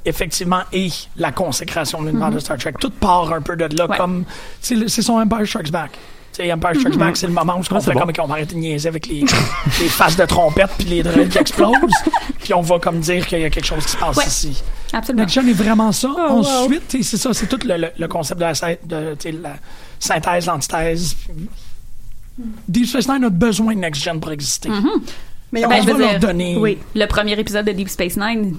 effectivement, 0.04 0.62
est 0.74 1.08
la 1.16 1.32
consécration 1.32 2.02
de 2.02 2.08
l'univers 2.08 2.32
de 2.32 2.40
Star 2.40 2.58
Trek. 2.58 2.74
Tout 2.80 2.90
part 2.90 3.32
un 3.34 3.42
peu 3.42 3.56
de 3.56 3.78
là, 3.78 3.86
Ouais. 3.88 3.98
comme. 3.98 4.24
C'est 4.60 4.88
son 5.04 5.20
Empire 5.20 5.46
Strikes 5.48 5.72
Back. 5.72 5.92
Sais, 6.40 6.54
Empire 6.54 6.80
Strikes 6.80 6.98
Back, 6.98 7.18
c'est 7.18 7.28
le 7.28 7.34
moment 7.34 7.56
où 7.58 7.60
on 7.60 7.80
fait 7.82 7.92
bon. 7.94 8.00
comme 8.00 8.14
qu'on 8.14 8.26
va 8.26 8.36
arrêter 8.36 8.56
de 8.56 8.60
niaiser 8.62 8.88
avec 8.88 9.08
les, 9.08 9.20
les 9.82 9.90
faces 9.90 10.16
de 10.16 10.26
trompette 10.26 10.70
puis 10.78 10.88
les 10.88 11.04
drones 11.04 11.28
qui 11.28 11.38
explosent. 11.38 11.76
Puis 12.40 12.54
on 12.54 12.62
va 12.62 12.80
comme 12.80 13.02
dire 13.02 13.28
qu'il 13.28 13.40
y 13.40 13.44
a 13.44 13.50
quelque 13.50 13.66
chose 13.66 13.84
qui 13.86 13.92
se 13.92 13.98
passe 13.98 14.16
Ouais. 14.16 14.26
ici. 14.26 14.64
Absolument. 14.94 15.24
Next 15.24 15.36
Gen 15.36 15.50
est 15.50 15.54
vraiment 15.54 15.92
ça. 15.92 16.10
Oh. 16.18 16.42
Ensuite, 16.46 16.84
c'est 17.04 17.18
ça, 17.18 17.34
c'est 17.34 17.48
tout 17.48 17.60
le, 17.68 17.76
le- 17.78 17.92
le 17.98 18.08
concept 18.08 18.40
de 18.40 18.46
la, 18.46 18.54
de, 19.14 19.18
synthèse, 20.00 20.46
l'antithèse. 20.46 21.16
Deep 22.70 22.86
Space 22.88 23.10
Nine 23.10 23.26
a 23.26 23.30
besoin 23.30 23.76
de 23.76 23.80
Next 23.82 24.02
Gen 24.02 24.20
pour 24.22 24.32
exister. 24.32 24.70
Mais 25.52 25.62
Ben, 25.64 25.68
on 25.70 25.82
je 25.82 25.88
va 25.88 25.94
veux 25.94 26.00
leur 26.00 26.10
dire, 26.12 26.20
donner. 26.22 26.56
Oui, 26.58 26.78
le 26.96 27.06
premier 27.08 27.38
épisode 27.38 27.66
de 27.66 27.74
Deep 27.74 27.90
Space 27.90 28.16
Nine, 28.16 28.56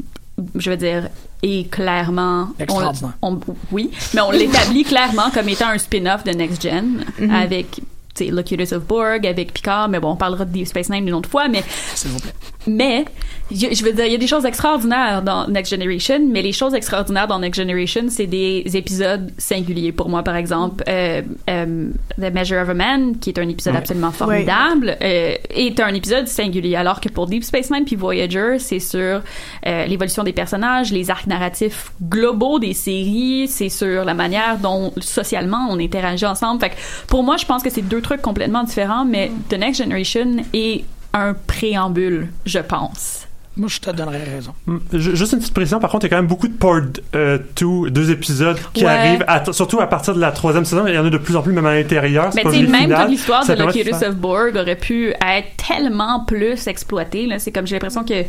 je 0.54 0.70
veux 0.70 0.76
dire, 0.76 1.08
est 1.42 1.70
clairement 1.70 2.48
on- 2.58 2.62
Extraordinaire. 2.62 3.12
on- 3.22 3.40
oui, 3.72 3.90
mais 4.14 4.20
on 4.20 4.30
l'établit 4.30 4.84
clairement 4.84 5.30
comme 5.32 5.48
étant 5.48 5.68
un 5.68 5.78
spin-off 5.78 6.24
de 6.24 6.32
Next 6.32 6.62
Gen 6.62 7.04
Mhm. 7.18 7.30
avec 7.30 7.70
tu 8.14 8.24
sais, 8.26 8.30
Locutus 8.32 8.72
of 8.72 8.84
Borg, 8.86 9.24
avec 9.26 9.52
Picard, 9.54 9.88
mais 9.88 10.00
bon, 10.00 10.10
on 10.10 10.16
parlera 10.16 10.44
de 10.44 10.50
Deep 10.52 10.66
Space 10.66 10.90
Nine 10.90 11.06
une 11.06 11.14
autre 11.14 11.28
fois, 11.30 11.46
mais 11.48 11.62
S'il 11.94 12.10
vous 12.10 12.18
plaît. 12.18 12.32
Mais 12.66 13.04
je 13.50 13.84
veux 13.84 13.92
dire, 13.92 14.06
il 14.06 14.12
y 14.12 14.14
a 14.14 14.18
des 14.18 14.26
choses 14.26 14.44
extraordinaires 14.44 15.22
dans 15.22 15.48
Next 15.48 15.72
Generation, 15.72 16.20
mais 16.28 16.42
les 16.42 16.52
choses 16.52 16.74
extraordinaires 16.74 17.26
dans 17.26 17.40
Next 17.40 17.60
Generation, 17.60 18.04
c'est 18.08 18.26
des 18.26 18.64
épisodes 18.74 19.32
singuliers. 19.38 19.92
Pour 19.92 20.08
moi, 20.08 20.22
par 20.22 20.36
exemple, 20.36 20.84
euh, 20.88 21.22
euh, 21.48 21.90
The 22.16 22.32
Measure 22.32 22.62
of 22.62 22.68
a 22.68 22.74
Man, 22.74 23.18
qui 23.18 23.30
est 23.30 23.38
un 23.38 23.48
épisode 23.48 23.74
absolument 23.74 24.12
formidable, 24.12 24.96
euh, 25.02 25.34
est 25.50 25.80
un 25.80 25.94
épisode 25.94 26.28
singulier. 26.28 26.76
Alors 26.76 27.00
que 27.00 27.08
pour 27.08 27.26
Deep 27.26 27.42
Space 27.42 27.70
Nine 27.70 27.84
puis 27.84 27.96
Voyager, 27.96 28.56
c'est 28.58 28.78
sur 28.78 29.22
l'évolution 29.64 30.22
des 30.22 30.32
personnages, 30.32 30.92
les 30.92 31.10
arcs 31.10 31.26
narratifs 31.26 31.92
globaux 32.02 32.58
des 32.58 32.74
séries, 32.74 33.48
c'est 33.48 33.68
sur 33.68 34.04
la 34.04 34.14
manière 34.14 34.58
dont 34.58 34.92
socialement 35.00 35.68
on 35.70 35.78
interagit 35.78 36.26
ensemble. 36.26 36.60
Fait 36.60 36.70
que 36.70 36.74
pour 37.08 37.22
moi, 37.22 37.36
je 37.36 37.46
pense 37.46 37.62
que 37.62 37.70
c'est 37.70 37.82
deux 37.82 38.00
trucs 38.00 38.22
complètement 38.22 38.62
différents, 38.62 39.04
mais 39.04 39.30
The 39.48 39.54
Next 39.54 39.82
Generation 39.82 40.36
est 40.52 40.84
un 41.12 41.34
préambule, 41.34 42.28
je 42.46 42.58
pense. 42.58 43.26
Moi, 43.56 43.68
je 43.68 43.80
te 43.80 43.90
donnerais 43.90 44.22
raison. 44.22 44.52
Mm. 44.66 44.76
Ju- 44.92 45.16
Juste 45.16 45.32
une 45.32 45.40
petite 45.40 45.52
précision, 45.52 45.80
par 45.80 45.90
contre, 45.90 46.06
il 46.06 46.08
y 46.08 46.14
a 46.14 46.16
quand 46.16 46.22
même 46.22 46.28
beaucoup 46.28 46.46
de 46.48 46.54
part 46.56 46.80
2, 47.12 47.90
deux 47.90 48.10
épisodes 48.10 48.56
qui 48.72 48.84
Ouais. 48.84 48.90
arrivent, 48.90 49.24
à- 49.26 49.52
surtout 49.52 49.80
à 49.80 49.86
partir 49.88 50.14
de 50.14 50.20
la 50.20 50.30
troisième 50.30 50.64
saison. 50.64 50.86
Il 50.86 50.94
y 50.94 50.98
en 50.98 51.04
a 51.04 51.10
de 51.10 51.18
plus 51.18 51.34
en 51.36 51.42
plus, 51.42 51.52
même 51.52 51.66
à 51.66 51.74
l'intérieur. 51.74 52.30
Mais 52.34 52.42
tu 52.42 52.66
même 52.68 52.88
toute 52.94 53.08
l'histoire 53.10 53.42
de 53.44 53.54
faire- 53.54 54.08
of 54.08 54.14
Borg 54.16 54.56
aurait 54.56 54.76
pu 54.76 55.08
être 55.10 55.48
tellement 55.68 56.24
plus 56.24 56.68
exploitée. 56.68 57.28
C'est 57.38 57.50
comme, 57.50 57.66
j'ai 57.66 57.74
l'impression 57.74 58.04
que 58.04 58.24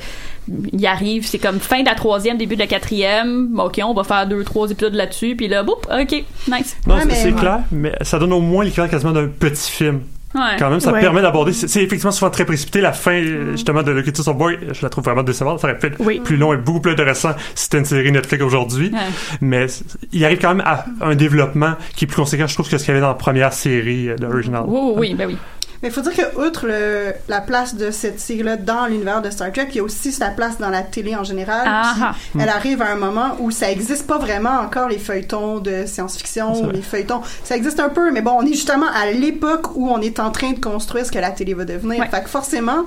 il 0.74 0.86
arrive, 0.88 1.26
c'est 1.26 1.40
comme 1.40 1.60
fin 1.60 1.82
de 1.82 1.86
la 1.86 1.96
troisième, 1.96 2.38
début 2.38 2.56
de 2.56 2.62
la 2.62 2.68
quatrième. 2.68 3.50
Bon, 3.54 3.66
OK, 3.66 3.80
on 3.86 3.94
va 3.94 4.04
faire 4.04 4.28
deux, 4.28 4.44
trois 4.44 4.70
épisodes 4.72 4.96
là-dessus, 4.96 5.36
puis 5.36 5.48
là, 5.48 5.62
boum, 5.64 5.76
OK, 5.76 6.12
nice. 6.12 6.76
Non, 6.88 6.96
Ouais, 6.96 7.02
c'est- 7.02 7.06
mais- 7.08 7.14
c'est 7.16 7.32
ouais. 7.32 7.40
clair, 7.40 7.60
mais 7.72 7.94
ça 8.02 8.18
donne 8.18 8.34
au 8.34 8.42
moins 8.42 8.66
l'équivalent 8.66 8.90
quasiment 8.90 9.12
d'un 9.14 9.28
petit 9.28 9.72
film. 9.72 10.02
Ouais. 10.34 10.42
Quand 10.60 10.70
même, 10.70 10.80
ça 10.80 10.92
Ouais. 10.94 11.02
permet 11.02 11.22
d'aborder. 11.22 11.52
C'est 11.54 11.84
effectivement 11.84 12.12
souvent 12.12 12.32
très 12.32 12.46
précipité. 12.46 12.80
La 12.82 12.94
fin, 12.94 13.12
euh, 13.14 13.52
justement, 13.52 13.84
de 13.84 13.92
Locutus 13.92 14.28
of 14.28 14.38
Boy, 14.38 14.58
je 14.72 14.82
la 14.82 14.90
trouve 14.90 15.04
vraiment 15.04 15.24
décevante. 15.24 15.60
Ça 15.60 15.68
aurait 15.68 15.78
pu 15.78 15.88
être 15.88 15.98
Oui. 16.00 16.22
plus 16.24 16.38
long 16.38 16.54
et 16.54 16.58
beaucoup 16.58 16.80
plus 16.82 16.92
intéressant 16.92 17.32
si 17.56 17.64
c'était 17.66 17.80
une 17.80 17.86
série 17.86 18.12
Netflix 18.12 18.44
aujourd'hui. 18.44 18.92
Ouais. 18.94 19.00
Mais 19.42 19.66
il 20.14 20.24
arrive 20.24 20.40
quand 20.40 20.56
même 20.56 20.66
à 20.66 20.86
un 21.02 21.16
développement 21.16 21.74
qui 21.96 22.06
est 22.06 22.08
plus 22.08 22.16
conséquent, 22.18 22.48
je 22.48 22.54
trouve, 22.54 22.70
que 22.70 22.78
ce 22.78 22.84
qu'il 22.84 22.90
y 22.90 22.92
avait 22.92 23.02
dans 23.02 23.10
la 23.10 23.14
première 23.16 23.52
série 23.54 24.10
euh, 24.10 24.16
de 24.16 24.26
Original. 24.26 24.64
Oui, 24.68 24.80
oui, 24.82 24.94
oui, 24.98 25.16
ben 25.16 25.28
oui. 25.28 25.38
Mais 25.82 25.90
il 25.90 25.92
faut 25.92 26.02
dire 26.02 26.14
que, 26.14 26.40
outre 26.46 26.68
le- 26.68 27.14
la 27.28 27.42
place 27.42 27.74
de 27.76 27.90
cette 27.90 28.20
série-là 28.20 28.56
dans 28.58 28.86
l'univers 28.86 29.22
de 29.22 29.30
Star 29.32 29.52
Trek, 29.52 29.68
il 29.72 29.78
y 29.78 29.80
a 29.80 29.84
aussi 29.84 30.12
sa 30.12 30.30
place 30.30 30.58
dans 30.60 30.70
la 30.70 30.84
télé 30.84 31.16
en 31.16 31.24
général. 31.24 31.64
Ah, 31.66 31.94
ah. 32.02 32.16
Elle 32.40 32.50
arrive 32.50 32.82
à 32.84 32.92
un 32.92 32.96
moment 32.96 33.36
où 33.40 33.50
ça 33.52 33.72
existe 33.72 34.06
pas 34.06 34.20
vraiment 34.20 34.60
encore 34.60 34.90
les 34.90 35.00
feuilletons 35.00 35.60
de 35.60 35.86
science-fiction 35.88 36.64
ou 36.64 36.70
les 36.70 36.82
feuilletons. 36.84 37.22
Ça 37.44 37.56
existe 37.56 37.80
un 37.80 37.90
peu, 37.90 38.12
mais 38.12 38.22
bon, 38.22 38.34
on 38.38 38.44
est 38.46 38.54
justement 38.54 38.86
à 38.94 39.10
l'époque 39.12 39.76
où 39.76 39.90
on 39.90 40.00
est 40.02 40.20
en 40.20 40.30
train 40.32 40.52
de 40.52 40.60
construire 40.60 41.06
ce 41.06 41.12
que 41.12 41.20
la 41.20 41.32
télé 41.32 41.54
va 41.56 41.66
devenir. 41.66 42.00
Ouais. 42.00 42.08
Fait 42.10 42.22
que 42.24 42.30
forcément, 42.30 42.86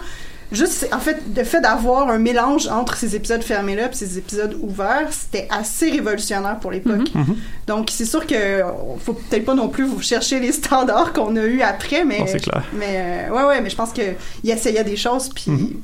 juste 0.52 0.88
en 0.92 0.98
fait 1.00 1.18
le 1.36 1.42
fait 1.44 1.60
d'avoir 1.60 2.08
un 2.10 2.18
mélange 2.18 2.68
entre 2.68 2.96
ces 2.96 3.16
épisodes 3.16 3.42
fermés 3.42 3.74
là 3.76 3.86
et 3.90 3.94
ces 3.94 4.18
épisodes 4.18 4.56
ouverts 4.60 5.08
c'était 5.10 5.48
assez 5.50 5.90
révolutionnaire 5.90 6.58
pour 6.60 6.70
l'époque 6.70 7.08
Mhm. 7.14 7.36
donc 7.66 7.88
c'est 7.90 8.04
sûr 8.04 8.26
que 8.26 8.62
faut 9.04 9.14
peut-être 9.14 9.44
pas 9.46 9.54
non 9.54 9.68
plus 9.68 9.84
vous 9.84 10.00
chercher 10.02 10.38
les 10.40 10.52
standards 10.60 11.12
qu'on 11.12 11.34
a 11.36 11.42
eu 11.44 11.62
après 11.62 12.04
mais 12.04 12.24
clair. 12.24 12.62
mais 12.74 13.28
euh, 13.30 13.34
ouais 13.34 13.44
ouais 13.44 13.60
mais 13.60 13.70
je 13.70 13.76
pense 13.76 13.92
que 13.92 14.02
il 14.42 14.50
essayait 14.50 14.84
des 14.84 14.96
choses 14.96 15.28
puis 15.34 15.50
Mhm. 15.50 15.80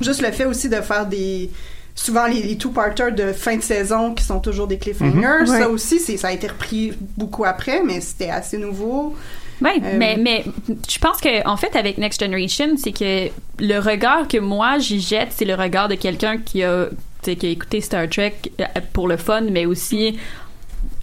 juste 0.00 0.22
le 0.22 0.30
fait 0.32 0.44
aussi 0.46 0.68
de 0.68 0.76
faire 0.80 1.06
des 1.06 1.50
souvent 1.94 2.26
les, 2.26 2.42
les 2.42 2.56
two-parters 2.56 3.12
de 3.12 3.32
fin 3.32 3.56
de 3.56 3.62
saison 3.62 4.14
qui 4.14 4.24
sont 4.24 4.38
toujours 4.40 4.66
des 4.68 4.78
cliffhangers 4.78 5.40
Mhm. 5.40 5.46
ça 5.46 5.52
Ouais. 5.52 5.64
aussi 5.64 5.98
c'est 5.98 6.16
ça 6.16 6.28
a 6.28 6.32
été 6.32 6.46
repris 6.46 6.92
beaucoup 7.18 7.44
après 7.44 7.82
mais 7.84 8.00
c'était 8.00 8.30
assez 8.30 8.56
nouveau 8.56 9.14
Ouais, 9.60 9.80
Euh, 9.82 9.96
mais, 9.98 10.16
mais 10.16 10.44
je 10.88 10.98
pense 10.98 11.20
que 11.20 11.46
en 11.46 11.56
fait 11.56 11.76
avec 11.76 11.98
Next 11.98 12.22
Generation, 12.22 12.76
c'est 12.76 12.92
que 12.92 13.28
le 13.58 13.78
regard 13.78 14.26
que 14.28 14.38
moi 14.38 14.78
j'y 14.78 15.00
jette, 15.00 15.28
c'est 15.32 15.44
le 15.44 15.54
regard 15.54 15.88
de 15.88 15.94
quelqu'un 15.96 16.38
qui 16.38 16.62
a, 16.64 16.86
qui 17.22 17.30
a 17.46 17.48
écouté 17.50 17.80
Star 17.80 18.08
Trek 18.08 18.34
euh, 18.60 18.64
pour 18.92 19.06
le 19.08 19.16
fun, 19.18 19.42
mais 19.50 19.66
aussi 19.66 20.18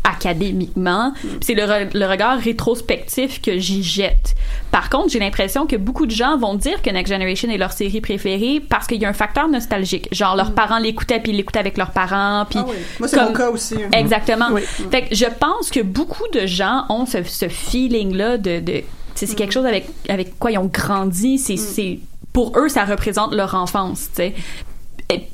académiquement. 0.08 1.13
C'est 1.41 1.54
le, 1.54 1.63
re- 1.63 1.89
le 1.93 2.06
regard 2.06 2.38
rétrospectif 2.39 3.41
que 3.41 3.58
j'y 3.60 3.84
jette. 3.84 4.36
Par 4.72 4.89
contre, 4.89 5.10
j'ai 5.10 5.20
l'impression 5.20 5.65
que 5.65 5.76
beaucoup 5.76 6.06
de 6.06 6.12
gens 6.12 6.38
vont 6.38 6.56
dire 6.56 6.82
que 6.82 6.89
Next 6.89 7.12
Generation 7.12 7.50
est 7.50 7.58
leur 7.58 7.72
série 7.72 8.02
préférée 8.02 8.62
parce 8.67 8.88
qu'il 8.88 9.02
y 9.02 9.06
a 9.06 9.10
un 9.10 9.13
facteur 9.13 9.48
nostalgique. 9.48 10.08
Genre, 10.12 10.36
leurs 10.36 10.54
parents 10.54 10.78
l'écoutaient, 10.80 11.20
puis 11.20 11.32
ils 11.32 11.38
l'écoutaient 11.38 11.60
avec 11.60 11.78
leurs 11.78 11.91
parents. 11.91 12.46
Puis 12.50 12.60
Ah 12.62 12.65
oui. 12.67 12.76
moi 13.00 13.08
c'est 13.08 13.17
comme- 13.17 13.28
mon 13.28 13.34
cas 13.34 13.50
aussi 13.50 13.76
hein. 13.76 13.89
Exactement. 13.93 14.48
Oui. 14.52 14.62
Fait 14.91 15.04
que 15.08 15.15
je 15.15 15.26
pense 15.26 15.70
que 15.70 15.82
beaucoup 15.82 16.28
de 16.34 16.46
gens 16.46 16.86
ont 16.89 17.06
ce, 17.06 17.24
ce 17.24 17.48
feeling-là 17.48 18.38
de. 18.38 18.60
de 18.60 18.84
c'est 19.15 19.34
quelque 19.36 19.54
chose 19.54 19.65
avec, 19.65 19.88
avec 20.10 20.38
quoi 20.38 20.52
ils 20.52 20.60
ont 20.60 20.70
grandi. 20.72 21.39
C'est, 21.39 21.58
c'est, 21.58 22.00
pour 22.34 22.56
eux, 22.60 22.70
ça 22.70 22.86
représente 22.86 23.34
leur 23.34 23.56
enfance. 23.56 24.10
tu 24.15 24.22
sais. 24.22 24.36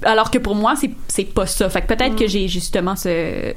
Alors 0.03 0.31
que 0.31 0.38
pour 0.38 0.55
moi, 0.55 0.75
c'est, 0.79 0.91
c'est 1.07 1.25
pas 1.25 1.45
ça. 1.47 1.69
Fait 1.69 1.81
que 1.81 1.88
peut-être 1.88 2.15
que 2.15 2.27
j'ai 2.27 2.47
justement 2.47 2.95
ce, 2.95 3.53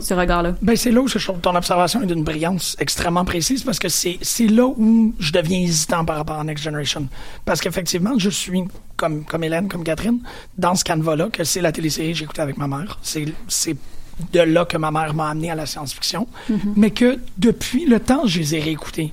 ce 0.00 0.14
regard-là. 0.14 0.54
Ben, 0.62 0.74
c'est 0.76 0.90
là 0.90 1.00
où 1.00 1.08
je 1.08 1.18
trouve 1.18 1.38
ton 1.40 1.54
observation 1.54 2.02
est 2.02 2.06
d'une 2.06 2.24
brillance 2.24 2.76
extrêmement 2.78 3.24
précise 3.24 3.62
parce 3.62 3.78
que 3.78 3.88
c'est, 3.88 4.18
c'est 4.22 4.46
là 4.46 4.64
où 4.66 5.14
je 5.18 5.32
deviens 5.32 5.60
hésitant 5.60 6.04
par 6.04 6.16
rapport 6.16 6.38
à 6.40 6.44
Next 6.44 6.64
Generation. 6.64 7.06
Parce 7.44 7.60
qu'effectivement, 7.60 8.12
je 8.18 8.30
suis, 8.30 8.64
comme, 8.96 9.24
comme 9.24 9.44
Hélène, 9.44 9.68
comme 9.68 9.84
Catherine, 9.84 10.20
dans 10.58 10.74
ce 10.74 10.82
canevas-là, 10.84 11.28
que 11.32 11.44
c'est 11.44 11.60
la 11.60 11.72
télésérie 11.72 12.12
que 12.12 12.18
j'ai 12.18 12.24
écoutée 12.24 12.42
avec 12.42 12.56
ma 12.56 12.66
mère. 12.68 12.98
C'est, 13.02 13.26
c'est 13.48 13.76
de 14.32 14.40
là 14.40 14.64
que 14.64 14.78
ma 14.78 14.90
mère 14.90 15.12
m'a 15.14 15.28
amené 15.28 15.50
à 15.50 15.54
la 15.54 15.66
science-fiction. 15.66 16.26
Mais 16.74 16.90
que 16.90 17.18
depuis 17.36 17.84
le 17.86 18.00
temps, 18.00 18.22
je 18.26 18.38
les 18.38 18.54
ai 18.54 18.60
réécoutés. 18.60 19.12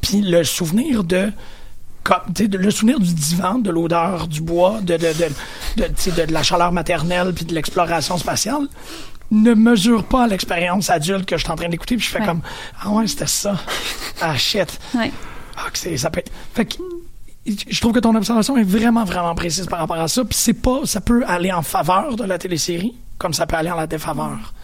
Puis 0.00 0.20
le 0.22 0.44
souvenir 0.44 1.02
de 1.04 1.32
le 2.38 2.70
souvenir 2.70 3.00
du 3.00 3.14
divan, 3.14 3.54
de 3.58 3.70
l'odeur 3.70 4.28
du 4.28 4.42
bois, 4.42 4.80
de, 4.82 4.98
de, 4.98 4.98
de, 4.98 5.82
de, 5.82 5.88
tu 5.88 5.92
sais, 5.96 6.10
de- 6.12 6.26
de 6.26 6.32
la 6.34 6.42
chaleur 6.42 6.70
maternelle 6.70 7.32
puis 7.34 7.46
de 7.46 7.54
l'exploration 7.54 8.18
spatiale 8.18 8.68
ne 9.42 9.54
mesure 9.54 10.04
pas 10.04 10.26
l'expérience 10.26 10.90
adulte 10.90 11.26
que 11.26 11.36
je 11.36 11.42
suis 11.44 11.52
en 11.52 11.56
train 11.56 11.68
d'écouter 11.68 11.96
puis 11.96 12.06
je 12.06 12.10
fais 12.10 12.20
Ouais. 12.20 12.26
comme 12.26 12.40
ah 12.82 12.90
ouais 12.90 13.06
c'était 13.06 13.26
ça 13.26 13.56
ah 14.20 14.36
shit 14.36 14.78
Ouais. 14.94 15.10
ah 15.56 15.70
que 15.72 15.78
c'est 15.78 15.96
ça 15.96 16.10
peut 16.10 16.20
être 16.20 16.32
fait 16.54 16.64
que 16.66 16.74
je 17.46 17.80
trouve 17.80 17.92
que 17.92 17.98
ton 18.00 18.14
observation 18.14 18.56
est 18.56 18.62
vraiment 18.64 19.04
vraiment 19.04 19.34
précise 19.34 19.66
par 19.66 19.78
rapport 19.80 19.98
à 19.98 20.08
ça 20.08 20.24
puis 20.24 20.36
c'est 20.38 20.54
pas 20.54 20.80
ça 20.84 21.00
peut 21.00 21.24
aller 21.26 21.52
en 21.52 21.62
faveur 21.62 22.16
de 22.16 22.24
la 22.24 22.38
télésérie 22.38 22.94
comme 23.18 23.34
ça 23.34 23.46
peut 23.46 23.56
aller 23.56 23.70
en 23.70 23.76
la 23.76 23.86
défaveur 23.86 24.54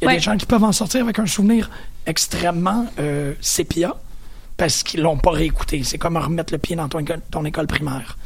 il 0.00 0.04
y 0.04 0.06
a 0.06 0.08
Ouais. 0.08 0.16
des 0.16 0.22
gens 0.22 0.36
qui 0.38 0.46
peuvent 0.46 0.64
en 0.64 0.72
sortir 0.72 1.02
avec 1.02 1.18
un 1.18 1.26
souvenir 1.26 1.68
extrêmement 2.06 2.86
euh, 2.98 3.34
sépia 3.40 3.94
parce 4.56 4.82
qu'ils 4.82 5.00
l'ont 5.00 5.16
pas 5.16 5.30
réécouté. 5.30 5.82
C'est 5.84 5.96
comme 5.96 6.18
remettre 6.18 6.52
le 6.52 6.58
pied 6.58 6.76
dans 6.76 6.86
ton 6.88 6.98
école, 6.98 7.20
ton 7.30 7.44
école 7.46 7.66
primaire. 7.66 8.18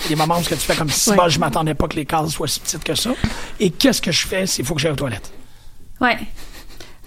Il 0.00 0.02
y 0.04 0.06
a 0.06 0.08
des 0.10 0.16
moments 0.16 0.38
où 0.38 0.42
ce 0.42 0.48
que 0.50 0.54
tu 0.54 0.60
fais 0.60 0.74
comme 0.74 0.88
si 0.88 1.10
Ouais. 1.10 1.16
je 1.28 1.38
m'attendais 1.38 1.74
pas 1.74 1.86
que 1.88 1.96
les 1.96 2.06
cases 2.06 2.30
soient 2.30 2.48
si 2.48 2.60
petites 2.60 2.82
que 2.84 2.94
ça. 2.94 3.10
Et 3.60 3.70
qu'est-ce 3.70 4.00
que 4.00 4.10
je 4.12 4.26
fais? 4.26 4.46
C'est 4.46 4.62
faut 4.62 4.74
que 4.74 4.80
j'aille 4.80 4.92
aux 4.92 4.96
toilettes. 4.96 5.30
Ouais. 6.02 6.18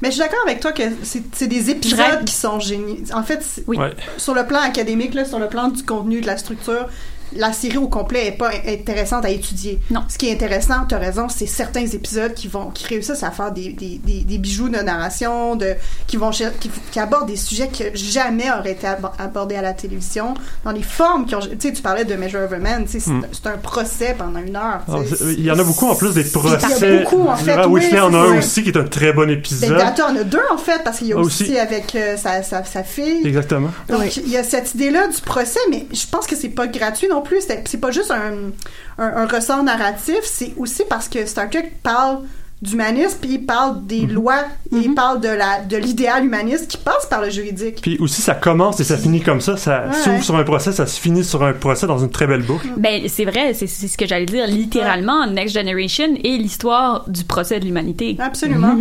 Mais 0.01 0.09
je 0.09 0.15
suis 0.15 0.21
d'accord 0.21 0.39
avec 0.45 0.59
toi 0.59 0.71
que 0.73 0.83
c'est 1.03 1.47
des 1.47 1.69
épisodes 1.69 2.25
qui 2.25 2.33
sont 2.33 2.59
géniaux. 2.59 2.97
En 3.13 3.23
fait, 3.23 3.41
c'est- 3.41 3.63
Oui. 3.67 3.77
Ouais. 3.77 3.93
sur 4.17 4.33
le 4.33 4.45
plan 4.45 4.59
académique, 4.59 5.13
là, 5.13 5.23
sur 5.25 5.39
le 5.39 5.47
plan 5.47 5.69
du 5.69 5.83
contenu, 5.83 6.19
de 6.21 6.27
la 6.27 6.37
structure, 6.37 6.87
la 7.35 7.51
série 7.53 7.77
au 7.77 7.87
complet 7.87 8.27
est 8.27 8.31
pas 8.31 8.51
intéressante 8.67 9.25
à 9.25 9.29
étudier. 9.29 9.79
Non. 9.91 10.01
Ce 10.07 10.17
qui 10.17 10.27
est 10.29 10.33
intéressant, 10.33 10.85
tu 10.87 10.95
as 10.95 10.99
raison, 10.99 11.27
c'est 11.29 11.45
certains 11.47 11.85
épisodes 11.85 12.33
qui 12.33 12.47
vont 12.47 12.69
qui 12.69 12.85
réussissent 12.87 13.23
à 13.23 13.31
faire 13.31 13.51
des, 13.51 13.69
des, 13.73 13.99
des, 14.03 14.21
des 14.21 14.37
bijoux 14.37 14.69
de 14.69 14.77
narration, 14.77 15.55
de 15.55 15.73
qui 16.07 16.17
vont 16.17 16.29
qui, 16.31 16.69
qui 16.91 16.99
abordent 16.99 17.27
des 17.27 17.35
sujets 17.37 17.67
que 17.69 17.95
jamais 17.95 18.51
auraient 18.51 18.71
été 18.73 18.87
abo- 18.87 19.11
abordés 19.19 19.55
à 19.55 19.61
la 19.61 19.73
télévision, 19.73 20.33
dans 20.63 20.71
les 20.71 20.83
formes 20.83 21.25
qui 21.25 21.35
ont 21.35 21.39
tu 21.39 21.49
sais 21.59 21.73
tu 21.73 21.81
parlais 21.81 22.05
de 22.05 22.15
Measure 22.15 22.41
of 22.43 22.53
a 22.53 22.57
Man, 22.57 22.87
sais 22.87 22.99
c'est 22.99 23.11
Mm. 23.11 23.25
c'est 23.31 23.47
un 23.47 23.57
procès 23.57 24.15
pendant 24.17 24.39
une 24.39 24.55
heure. 24.55 24.81
Il 25.37 25.43
y 25.43 25.51
en 25.51 25.59
a 25.59 25.63
beaucoup 25.63 25.87
en 25.87 25.95
plus 25.95 26.13
des 26.13 26.21
Il 26.21 26.27
y 26.27 26.37
en 26.37 26.39
procès. 26.39 26.97
a 26.97 27.03
beaucoup 27.03 27.27
en 27.27 27.35
fait. 27.35 27.55
Ah, 27.57 27.67
oui, 27.67 27.83
en 27.99 28.13
a 28.13 28.17
un 28.17 28.37
aussi 28.39 28.63
qui 28.63 28.69
est 28.69 28.77
un 28.77 28.83
très 28.83 29.13
bon 29.13 29.21
Ben, 29.27 29.29
épisode. 29.31 29.77
Data 29.77 30.07
en 30.09 30.15
a 30.15 30.23
deux 30.23 30.41
en 30.51 30.57
fait 30.57 30.83
parce 30.83 30.97
qu'il 30.99 31.07
y 31.07 31.13
a 31.13 31.15
Ah, 31.17 31.21
aussi, 31.21 31.43
aussi. 31.43 31.57
avec 31.59 31.95
euh, 31.95 32.17
sa, 32.17 32.43
sa, 32.43 32.63
sa 32.63 32.83
fille. 32.83 33.21
Exactement. 33.25 33.69
Donc, 33.89 34.17
il 34.17 34.29
y 34.29 34.37
a 34.37 34.43
cette 34.43 34.73
idée-là 34.75 35.07
du 35.07 35.21
procès, 35.21 35.59
mais 35.69 35.85
je 35.93 36.05
pense 36.11 36.25
que 36.27 36.35
c'est 36.35 36.49
pas 36.49 36.67
gratuit 36.67 37.07
non 37.15 37.21
plus. 37.21 37.41
C'est 37.65 37.77
pas 37.79 37.91
juste 37.91 38.11
un, 38.11 38.51
un, 39.03 39.17
un 39.23 39.25
ressort 39.27 39.63
narratif, 39.63 40.19
c'est 40.23 40.53
aussi 40.57 40.83
parce 40.89 41.07
que 41.09 41.25
Star 41.25 41.49
Trek 41.49 41.71
parle 41.83 42.19
d'humanisme, 42.61 43.17
puis 43.21 43.31
il 43.33 43.45
parle 43.45 43.75
Mhm. 43.75 43.85
des 43.85 44.01
lois, 44.07 44.43
et 44.71 44.77
il 44.77 44.95
parle 44.95 45.19
de 45.19 45.27
la 45.27 45.61
de 45.61 45.75
l'idéal 45.77 46.25
humaniste 46.25 46.67
qui 46.69 46.77
passe 46.77 47.05
par 47.05 47.21
le 47.21 47.29
juridique. 47.29 47.79
Puis 47.81 47.97
aussi, 47.99 48.21
ça 48.21 48.33
commence 48.33 48.79
et 48.79 48.83
ça 48.85 48.97
finit 48.97 49.21
comme 49.21 49.41
ça. 49.41 49.57
Ça 49.57 49.87
Ouais. 49.87 49.93
s'ouvre 49.93 50.23
sur 50.23 50.35
un 50.37 50.43
procès, 50.43 50.71
ça 50.71 50.87
se 50.87 50.99
finit 50.99 51.23
sur 51.23 51.43
un 51.43 51.51
procès 51.53 51.85
dans 51.85 51.99
une 51.99 52.09
très 52.09 52.27
belle 52.27 52.43
boucle. 52.43 52.67
Ben, 52.77 53.03
c'est 53.07 53.25
vrai, 53.25 53.53
c'est 53.53 53.67
c'est 53.67 53.87
ce 53.89 53.97
que 53.97 54.07
j'allais 54.07 54.25
dire. 54.25 54.47
Littéralement, 54.47 55.27
Next 55.27 55.53
Generation 55.53 56.15
est 56.23 56.37
l'histoire 56.37 57.03
du 57.09 57.23
procès 57.25 57.59
de 57.59 57.65
l'humanité. 57.65 58.15
Absolument. 58.19 58.75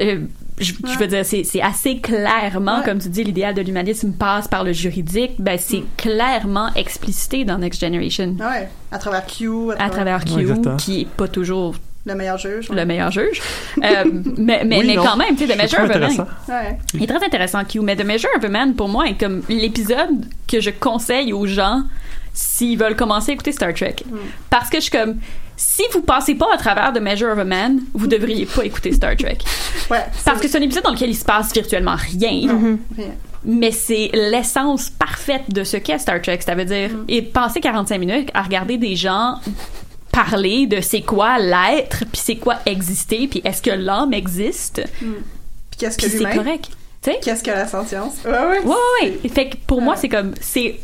Euh, 0.00 0.20
je, 0.58 0.72
je 0.72 0.98
veux 0.98 1.06
dire, 1.06 1.24
c'est 1.24 1.44
c'est 1.44 1.60
assez 1.60 1.98
clairement, 1.98 2.78
Ouais. 2.78 2.84
comme 2.84 2.98
tu 2.98 3.08
dis, 3.08 3.24
l'idéal 3.24 3.54
de 3.54 3.62
l'humanisme 3.62 4.12
passe 4.12 4.48
par 4.48 4.64
le 4.64 4.72
juridique. 4.72 5.32
Ben, 5.38 5.58
c'est 5.58 5.82
clairement 5.96 6.72
explicité 6.74 7.44
dans 7.44 7.58
Next 7.58 7.80
Generation. 7.80 8.34
Ouais, 8.40 8.68
à 8.90 8.98
travers 8.98 9.26
Q, 9.26 9.72
à 9.78 9.84
À 9.84 9.90
travers 9.90 10.24
Q, 10.24 10.32
Ouais, 10.46 10.54
qui 10.78 11.02
est 11.02 11.06
pas 11.08 11.28
toujours 11.28 11.74
le 12.06 12.14
meilleur 12.14 12.38
juge. 12.38 12.68
le 12.70 12.84
meilleur 12.84 13.10
juge. 13.10 13.40
Euh, 13.84 14.04
mais 14.38 14.62
mais, 14.64 14.78
Oui, 14.78 14.84
mais 14.86 14.96
quand 14.96 15.16
même, 15.18 15.36
tu 15.36 15.46
sais, 15.46 15.52
The 15.54 15.58
Measure 15.58 15.80
of 15.84 15.90
a 15.90 15.98
Man. 15.98 16.26
Ouais. 16.48 16.78
il 16.94 17.02
est 17.02 17.06
très 17.06 17.22
intéressant, 17.24 17.62
Q. 17.64 17.80
Mais 17.80 17.94
The 17.94 18.04
Measure 18.06 18.30
of 18.38 18.42
a 18.44 18.48
Man, 18.48 18.74
pour 18.74 18.88
moi, 18.88 19.06
est 19.08 19.20
comme 19.20 19.42
l'épisode 19.50 20.24
que 20.48 20.60
je 20.60 20.70
conseille 20.70 21.32
aux 21.34 21.46
gens 21.46 21.82
s'ils 22.32 22.78
veulent 22.78 22.96
commencer 22.96 23.32
à 23.32 23.34
écouter 23.34 23.52
Star 23.52 23.74
Trek. 23.74 23.96
Parce 24.48 24.70
que 24.70 24.76
je 24.78 24.82
suis 24.82 24.90
comme, 24.90 25.16
si 25.56 25.82
vous 25.92 26.02
passez 26.02 26.34
pas 26.34 26.46
à 26.52 26.56
travers 26.56 26.92
The 26.92 27.00
Measure 27.00 27.32
of 27.32 27.38
a 27.38 27.44
Man, 27.44 27.80
vous 27.94 28.06
devriez 28.06 28.46
pas 28.46 28.64
écouter 28.64 28.92
Star 28.92 29.16
Trek. 29.16 29.38
Ouais, 29.90 30.04
Parce 30.24 30.40
que 30.40 30.48
c'est 30.48 30.58
un 30.58 30.62
épisode 30.62 30.82
dans 30.82 30.90
lequel 30.90 31.10
il 31.10 31.14
se 31.14 31.24
passe 31.24 31.52
virtuellement 31.52 31.94
rien. 31.94 32.48
Rien. 32.96 33.12
Mais 33.44 33.70
c'est 33.70 34.10
l'essence 34.12 34.90
parfaite 34.90 35.44
de 35.48 35.62
ce 35.62 35.76
qu'est 35.76 35.98
Star 35.98 36.20
Trek. 36.20 36.40
Ça 36.44 36.56
veut 36.56 36.64
dire, 36.64 36.90
et 37.06 37.22
passer 37.22 37.60
45 37.60 37.98
minutes 37.98 38.30
à 38.34 38.42
regarder 38.42 38.78
des 38.78 38.96
gens 38.96 39.36
parler 40.16 40.66
de 40.66 40.80
c'est 40.80 41.02
quoi 41.02 41.38
l'être, 41.38 41.98
puis 42.10 42.20
c'est 42.24 42.36
quoi 42.36 42.56
exister, 42.64 43.28
puis 43.28 43.42
est-ce 43.44 43.60
que 43.60 43.70
l'âme 43.70 44.14
existe, 44.14 44.82
Puis 44.98 45.78
qu'est-ce 45.78 45.98
que 45.98 46.08
c'est 46.08 46.24
correct. 46.24 46.70
Tu 47.02 47.10
sais? 47.10 47.18
Qu'est-ce 47.22 47.44
que 47.44 47.50
la 47.50 47.68
sentience? 47.68 48.14
Ouais, 48.24 48.30
ouais. 48.30 48.60
Ouais, 48.60 48.74
ouais, 49.02 49.20
ouais. 49.22 49.28
Fait 49.28 49.50
que 49.50 49.56
pour 49.66 49.82
moi, 49.82 49.94
c'est 49.94 50.08
comme, 50.08 50.32
c'est 50.40 50.80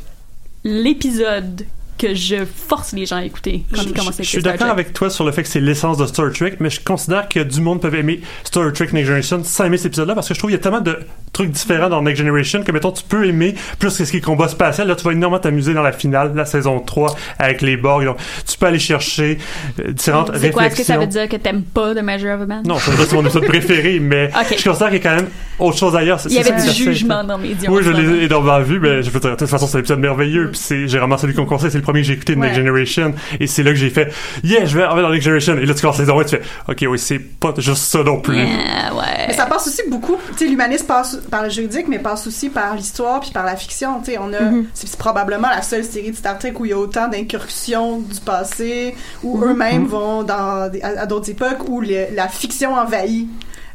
l'épisode 0.64 1.64
que 2.02 2.14
je 2.14 2.44
force 2.44 2.92
les 2.92 3.06
gens 3.06 3.16
à 3.16 3.24
écouter 3.24 3.64
quand 3.72 3.82
Je, 3.82 3.88
ils 3.88 3.92
commencent 3.92 4.18
à 4.18 4.22
je 4.22 4.28
écouter 4.28 4.28
suis 4.28 4.40
Star 4.40 4.52
d'accord 4.54 4.70
avec 4.70 4.92
toi 4.92 5.08
sur 5.08 5.24
le 5.24 5.30
fait 5.30 5.42
que 5.42 5.48
c'est 5.48 5.60
l'essence 5.60 5.98
de 5.98 6.06
Star 6.06 6.32
Trek, 6.32 6.56
mais 6.58 6.68
je 6.68 6.80
considère 6.80 7.28
que 7.28 7.40
du 7.40 7.60
monde 7.60 7.80
peut 7.80 7.94
aimer 7.94 8.20
Star 8.44 8.72
Trek 8.72 8.88
Next 8.92 9.06
Generation 9.06 9.44
sans 9.44 9.64
aimer 9.64 9.76
cet 9.76 9.86
épisode-là 9.86 10.14
parce 10.14 10.26
que 10.28 10.34
je 10.34 10.38
trouve 10.38 10.50
qu'il 10.50 10.58
y 10.58 10.60
a 10.60 10.62
tellement 10.62 10.80
de 10.80 10.98
trucs 11.32 11.50
différents 11.50 11.88
dans 11.88 12.02
Next 12.02 12.18
Generation 12.18 12.62
que, 12.62 12.72
mettons, 12.72 12.92
tu 12.92 13.04
peux 13.04 13.26
aimer 13.26 13.54
plus 13.78 13.96
que 13.96 14.04
ce 14.04 14.10
qui 14.10 14.18
est 14.18 14.20
combat 14.20 14.48
spatial. 14.48 14.88
Là, 14.88 14.96
tu 14.96 15.04
vas 15.04 15.12
énormément 15.12 15.40
t'amuser 15.40 15.74
dans 15.74 15.82
la 15.82 15.92
finale, 15.92 16.32
la 16.34 16.44
saison 16.44 16.80
3, 16.80 17.14
avec 17.38 17.62
les 17.62 17.76
Borg. 17.76 18.04
Donc, 18.04 18.16
tu 18.46 18.58
peux 18.58 18.66
aller 18.66 18.78
chercher 18.78 19.38
euh, 19.80 19.92
différentes 19.92 20.30
C'est 20.36 20.50
quoi, 20.50 20.66
est-ce 20.66 20.76
que 20.76 20.82
ça 20.82 20.94
réflexions. 20.94 21.20
veut 21.20 21.26
dire 21.26 21.38
que 21.38 21.42
t'aimes 21.42 21.62
pas 21.62 21.94
The 21.94 22.02
Measure 22.02 22.34
of 22.34 22.42
a 22.42 22.46
Man? 22.46 22.62
Non, 22.66 22.78
ça 22.78 22.90
veut 22.90 22.96
dire 22.96 23.04
que 23.04 23.10
c'est 23.10 23.16
mon 23.16 23.22
épisode 23.22 23.46
préféré, 23.46 24.00
mais 24.00 24.30
je 24.58 24.64
considère 24.64 24.88
qu'il 24.90 25.02
y 25.02 25.06
a 25.06 25.10
quand 25.10 25.16
même 25.16 25.28
autre 25.58 25.78
chose 25.78 25.96
ailleurs. 25.96 26.20
Il 26.26 26.32
y 26.32 26.38
avait 26.38 26.60
du 26.62 26.70
jugement 26.70 27.24
dans 27.24 27.38
mes 27.38 27.48
yeux. 27.48 27.68
Oui, 27.68 27.82
je 27.82 27.90
l'ai 27.90 28.24
énormément 28.24 28.60
vu, 28.60 28.80
mais 28.80 29.02
je 29.02 29.10
peux 29.10 29.20
te 29.20 29.26
dire, 29.26 29.32
de 29.32 29.36
toute 29.36 29.48
façon, 29.48 29.66
c'est 29.66 29.76
un 29.76 29.80
épisode 29.80 30.00
merveilleux. 30.00 30.50
Puis 30.50 30.60
c'est, 30.62 30.88
j'ai 30.88 30.98
vraiment 30.98 31.16
celui 31.16 31.34
qu'on 31.34 31.46
conseille, 31.46 31.70
c'est 31.70 31.78
le 31.78 31.84
premier 31.84 31.91
que 32.00 32.06
j'ai 32.06 32.14
écouté 32.14 32.34
de 32.34 32.40
Next. 32.40 32.56
Generation. 32.56 33.14
Et 33.40 33.46
c'est 33.46 33.62
là 33.62 33.70
que 33.70 33.76
j'ai 33.76 33.90
fait, 33.90 34.12
yeah, 34.44 34.64
je 34.64 34.76
vais 34.76 34.84
aller 34.84 35.02
dans 35.02 35.10
Next 35.10 35.24
Generation. 35.24 35.58
Et 35.58 35.66
là, 35.66 35.74
tu 35.74 35.80
commences 35.82 36.00
1 36.00 36.04
et 36.04 36.24
tu 36.24 36.36
fais, 36.36 36.42
ok, 36.68 36.84
oui, 36.90 36.98
c'est 36.98 37.18
pas 37.18 37.52
juste 37.58 37.82
ça 37.84 38.02
non 38.02 38.20
plus. 38.20 38.36
Ouais. 38.36 39.26
Mais 39.28 39.34
ça 39.34 39.46
passe 39.46 39.66
aussi 39.66 39.82
beaucoup, 39.88 40.16
tu 40.36 40.44
sais, 40.44 40.50
l'humanisme 40.50 40.86
passe 40.86 41.16
par 41.30 41.44
le 41.44 41.50
juridique, 41.50 41.86
mais 41.88 41.98
passe 41.98 42.26
aussi 42.26 42.48
par 42.48 42.74
l'histoire 42.74 43.20
puis 43.20 43.30
par 43.30 43.44
la 43.44 43.56
fiction, 43.56 44.00
tu 44.00 44.12
sais, 44.12 44.18
on 44.18 44.32
a, 44.32 44.38
c'est 44.74 44.86
c'est 44.86 44.98
probablement 44.98 45.48
la 45.48 45.62
seule 45.62 45.84
série 45.84 46.10
de 46.10 46.16
Star 46.16 46.38
Trek 46.38 46.52
où 46.58 46.66
il 46.66 46.70
y 46.70 46.74
a 46.74 46.78
autant 46.78 47.08
d'incursions 47.08 47.98
du 48.00 48.20
passé, 48.20 48.94
où 49.22 49.42
eux-mêmes 49.42 49.86
vont 49.86 50.22
dans, 50.22 50.70
à, 50.82 51.00
à 51.00 51.06
d'autres 51.06 51.30
époques, 51.30 51.68
où 51.68 51.80
la 51.80 52.28
fiction 52.28 52.74
envahit. 52.74 53.28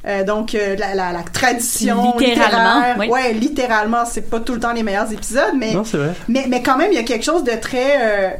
Euh, 0.08 0.24
donc 0.24 0.56
euh, 0.56 0.76
la, 0.78 0.96
la, 0.96 1.12
la 1.12 1.22
tradition 1.24 2.13
Littéralement, 2.17 2.76
littéraire, 2.80 2.96
oui. 3.00 3.08
ouais 3.10 3.34
littéralement 3.34 4.06
c'est 4.06 4.22
pas 4.30 4.39
tout 4.39 4.54
le 4.54 4.60
temps 4.62 4.72
les 4.72 4.84
meilleurs 4.84 5.12
épisodes 5.12 5.54
mais 5.58 5.74
Non, 5.74 5.84
c'est 5.84 5.98
vrai. 5.98 6.13
mais, 6.30 6.46
mais 6.48 6.62
quand 6.62 6.78
même, 6.78 6.91
il 6.93 6.96
y 6.96 7.00
a 7.00 7.04
quelque 7.04 7.26
chose 7.26 7.43
de 7.43 7.52
très. 7.60 8.38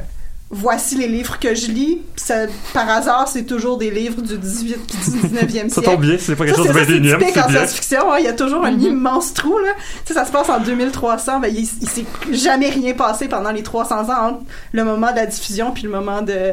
Voici 0.50 0.96
les 0.96 1.08
livres 1.08 1.38
que 1.38 1.54
je 1.54 1.66
lis. 1.70 1.98
Ça, 2.16 2.46
par 2.72 2.88
hasard, 2.88 3.28
c'est 3.28 3.44
toujours 3.44 3.76
des 3.78 3.90
livres 3.90 4.22
du 4.22 4.38
18 4.38 4.76
puis 4.86 4.96
du 5.12 5.26
19e 5.28 5.48
siècle. 5.50 5.70
Ça 5.70 5.82
tombe 5.82 6.00
bien, 6.00 6.16
c'est 6.18 6.36
pas 6.36 6.46
quelque 6.46 6.56
Ça, 6.56 6.62
chose 6.64 6.68
de 6.68 6.72
c'est- 6.72 6.84
ça, 6.86 6.86
c'est 6.86 6.92
21e, 7.00 7.18
typique 7.18 7.34
c'est 7.34 7.40
en 7.42 7.48
science-fiction. 7.48 8.12
hein. 8.12 8.16
Il 8.20 8.24
y 8.24 8.28
a 8.28 8.32
toujours 8.32 8.64
un 8.64 8.78
immense 8.78 9.34
trou. 9.34 9.58
Là. 9.58 9.72
Tu 10.06 10.08
sais, 10.08 10.14
ça 10.14 10.24
se 10.24 10.32
passe 10.32 10.48
en 10.48 10.60
2300. 10.60 11.40
Ben, 11.40 11.52
il, 11.54 11.60
il 11.80 11.88
s'est 11.88 12.04
jamais 12.32 12.70
rien 12.70 12.94
passé 12.94 13.28
pendant 13.28 13.50
les 13.50 13.62
300 13.62 14.08
ans 14.10 14.28
entre 14.28 14.42
le 14.72 14.84
moment 14.84 15.10
de 15.10 15.16
la 15.16 15.26
diffusion 15.26 15.72
puis 15.72 15.82
le 15.84 15.90
moment 15.90 16.22
de 16.22 16.52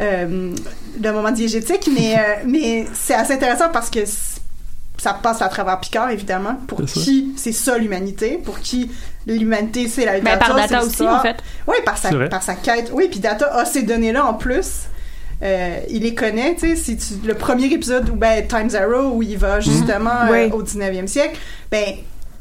euh, 0.00 0.52
le 1.02 1.12
moment 1.12 1.30
diégétique. 1.32 1.88
Mais, 1.92 2.14
euh, 2.16 2.20
mais 2.46 2.86
c'est 2.94 3.14
assez 3.14 3.32
intéressant 3.32 3.68
parce 3.72 3.90
que 3.90 4.00
ça 4.98 5.14
passe 5.14 5.40
à 5.42 5.48
travers 5.48 5.78
Picard, 5.80 6.10
évidemment. 6.10 6.56
Pour 6.66 6.82
qui 6.84 7.32
c'est 7.36 7.52
ça 7.52 7.78
l'humanité, 7.78 8.40
pour 8.44 8.58
qui 8.60 8.90
l'humanité 9.26 9.88
c'est 9.88 10.04
la 10.04 10.20
Ben, 10.20 10.38
par 10.38 10.54
Data 10.54 10.82
aussi, 10.84 11.06
en 11.06 11.20
fait. 11.20 11.36
Oui, 11.66 11.76
par 11.84 11.96
sa, 11.98 12.10
par 12.28 12.42
sa 12.42 12.54
quête. 12.54 12.90
Oui, 12.92 13.08
puis 13.10 13.20
Data 13.20 13.54
a 13.56 13.64
ces 13.64 13.82
données-là 13.82 14.24
en 14.26 14.34
plus. 14.34 14.82
Euh, 15.40 15.78
il 15.88 16.02
les 16.02 16.14
connaît, 16.16 16.56
tu 16.56 16.70
sais. 16.70 16.76
Si 16.76 16.96
tu, 16.96 17.14
le 17.26 17.34
premier 17.34 17.66
épisode, 17.66 18.08
ou 18.10 18.16
ben 18.16 18.44
Time 18.48 18.68
Zero, 18.68 19.10
où 19.14 19.22
il 19.22 19.34
Mhm. 19.34 19.36
va 19.36 19.60
justement 19.60 20.10
euh, 20.28 20.46
Oui. 20.46 20.50
au 20.52 20.62
19e 20.64 21.06
siècle, 21.06 21.38
ben 21.70 21.84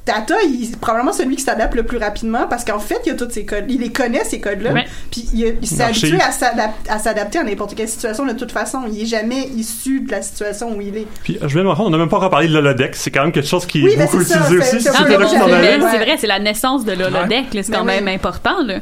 Data, 0.07 0.35
il, 0.43 0.65
c'est 0.65 0.79
probablement 0.79 1.11
celui 1.13 1.35
qui 1.35 1.43
s'adapte 1.43 1.75
le 1.75 1.83
plus 1.83 1.97
rapidement 1.97 2.47
parce 2.49 2.63
qu'en 2.63 2.79
fait, 2.79 2.99
il 3.05 3.09
y 3.09 3.11
a 3.11 3.15
tous 3.15 3.29
ces 3.29 3.45
codes. 3.45 3.65
Il 3.67 3.81
les 3.81 3.91
connaît, 3.91 4.23
ces 4.23 4.39
codes-là. 4.39 4.71
Ouais. 4.73 4.85
Puis 5.11 5.27
il, 5.33 5.57
il 5.61 5.67
s'est 5.67 5.83
habitué 5.83 6.19
à 6.21 6.31
s'adap- 6.31 6.73
à 6.89 6.97
s'adapter 6.97 7.39
à 7.39 7.43
n'importe 7.43 7.75
quelle 7.75 7.89
situation 7.89 8.25
de 8.25 8.33
toute 8.33 8.51
façon. 8.51 8.83
Il 8.91 9.01
est 9.03 9.05
jamais 9.05 9.43
issu 9.55 9.99
de 10.01 10.11
la 10.11 10.21
situation 10.21 10.75
où 10.75 10.81
il 10.81 10.95
est. 10.97 11.07
Puis, 11.23 11.37
je 11.41 11.47
viens 11.47 11.63
de 11.63 11.67
me 11.67 11.73
rendre, 11.73 11.89
on 11.89 11.91
n'a 11.91 11.97
même 11.97 12.09
pas 12.09 12.17
encore 12.17 12.29
parlé 12.29 12.47
de 12.47 12.53
l'Holodeck. 12.53 12.95
C'est 12.95 13.11
quand 13.11 13.21
même 13.23 13.31
quelque 13.31 13.47
chose 13.47 13.65
qui 13.65 13.83
Oui, 13.83 13.91
est 13.91 13.97
ben, 13.97 14.05
beaucoup 14.05 14.21
utilisé 14.21 14.57
aussi. 14.57 14.81
c'est- 14.81 14.89
vrai, 14.91 16.17
c'est 16.17 16.27
la 16.27 16.39
naissance 16.39 16.85
de 16.85 16.93
l'holodeck, 16.93 17.45
c'est 17.51 17.69
quand 17.71 17.83
Mais 17.83 17.95
même 17.97 18.05
oui. 18.05 18.13
important, 18.13 18.63
là. 18.63 18.79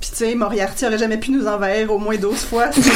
Puis 0.00 0.10
tu 0.10 0.16
sais, 0.16 0.34
Moriarty 0.34 0.86
aurait 0.86 0.98
jamais 0.98 1.16
pu 1.18 1.30
nous 1.30 1.46
envahir 1.46 1.90
au 1.92 1.98
moins 1.98 2.16
12 2.16 2.36
fois. 2.44 2.70
Sinon, 2.72 2.86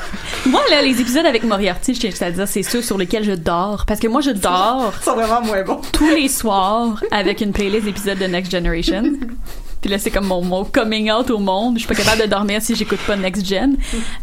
Moi, 0.46 0.60
là, 0.70 0.82
les 0.82 1.00
épisodes 1.00 1.26
avec 1.26 1.44
Moriarty, 1.44 1.94
je 1.94 2.00
tiens 2.00 2.10
juste 2.10 2.22
à 2.22 2.30
dire, 2.30 2.48
c'est 2.48 2.62
ceux 2.62 2.80
sur 2.82 2.96
lesquels 2.96 3.24
je 3.24 3.32
dors. 3.32 3.84
Parce 3.86 4.00
que 4.00 4.08
moi, 4.08 4.20
je 4.20 4.30
dors 4.30 4.92
ils 5.00 5.04
sont 5.04 5.14
vraiment 5.14 5.42
moins 5.42 5.62
bons. 5.62 5.80
tous 5.92 6.08
les 6.08 6.28
soirs 6.28 7.02
avec 7.10 7.40
une 7.40 7.52
playlist 7.52 7.84
d'épisodes 7.84 8.18
de 8.18 8.24
Next 8.26 8.50
Generation. 8.50 9.02
Puis 9.80 9.90
là, 9.90 9.98
c'est 9.98 10.10
comme 10.10 10.26
mon, 10.26 10.42
mon 10.42 10.64
coming 10.64 11.10
out 11.10 11.30
au 11.30 11.38
monde. 11.38 11.76
Je 11.76 11.86
suis 11.86 11.88
pas 11.88 11.94
capable 11.94 12.20
de 12.22 12.26
dormir 12.26 12.60
si 12.60 12.74
j'écoute 12.74 12.98
pas 13.06 13.16
Next 13.16 13.46
Gen. 13.46 13.76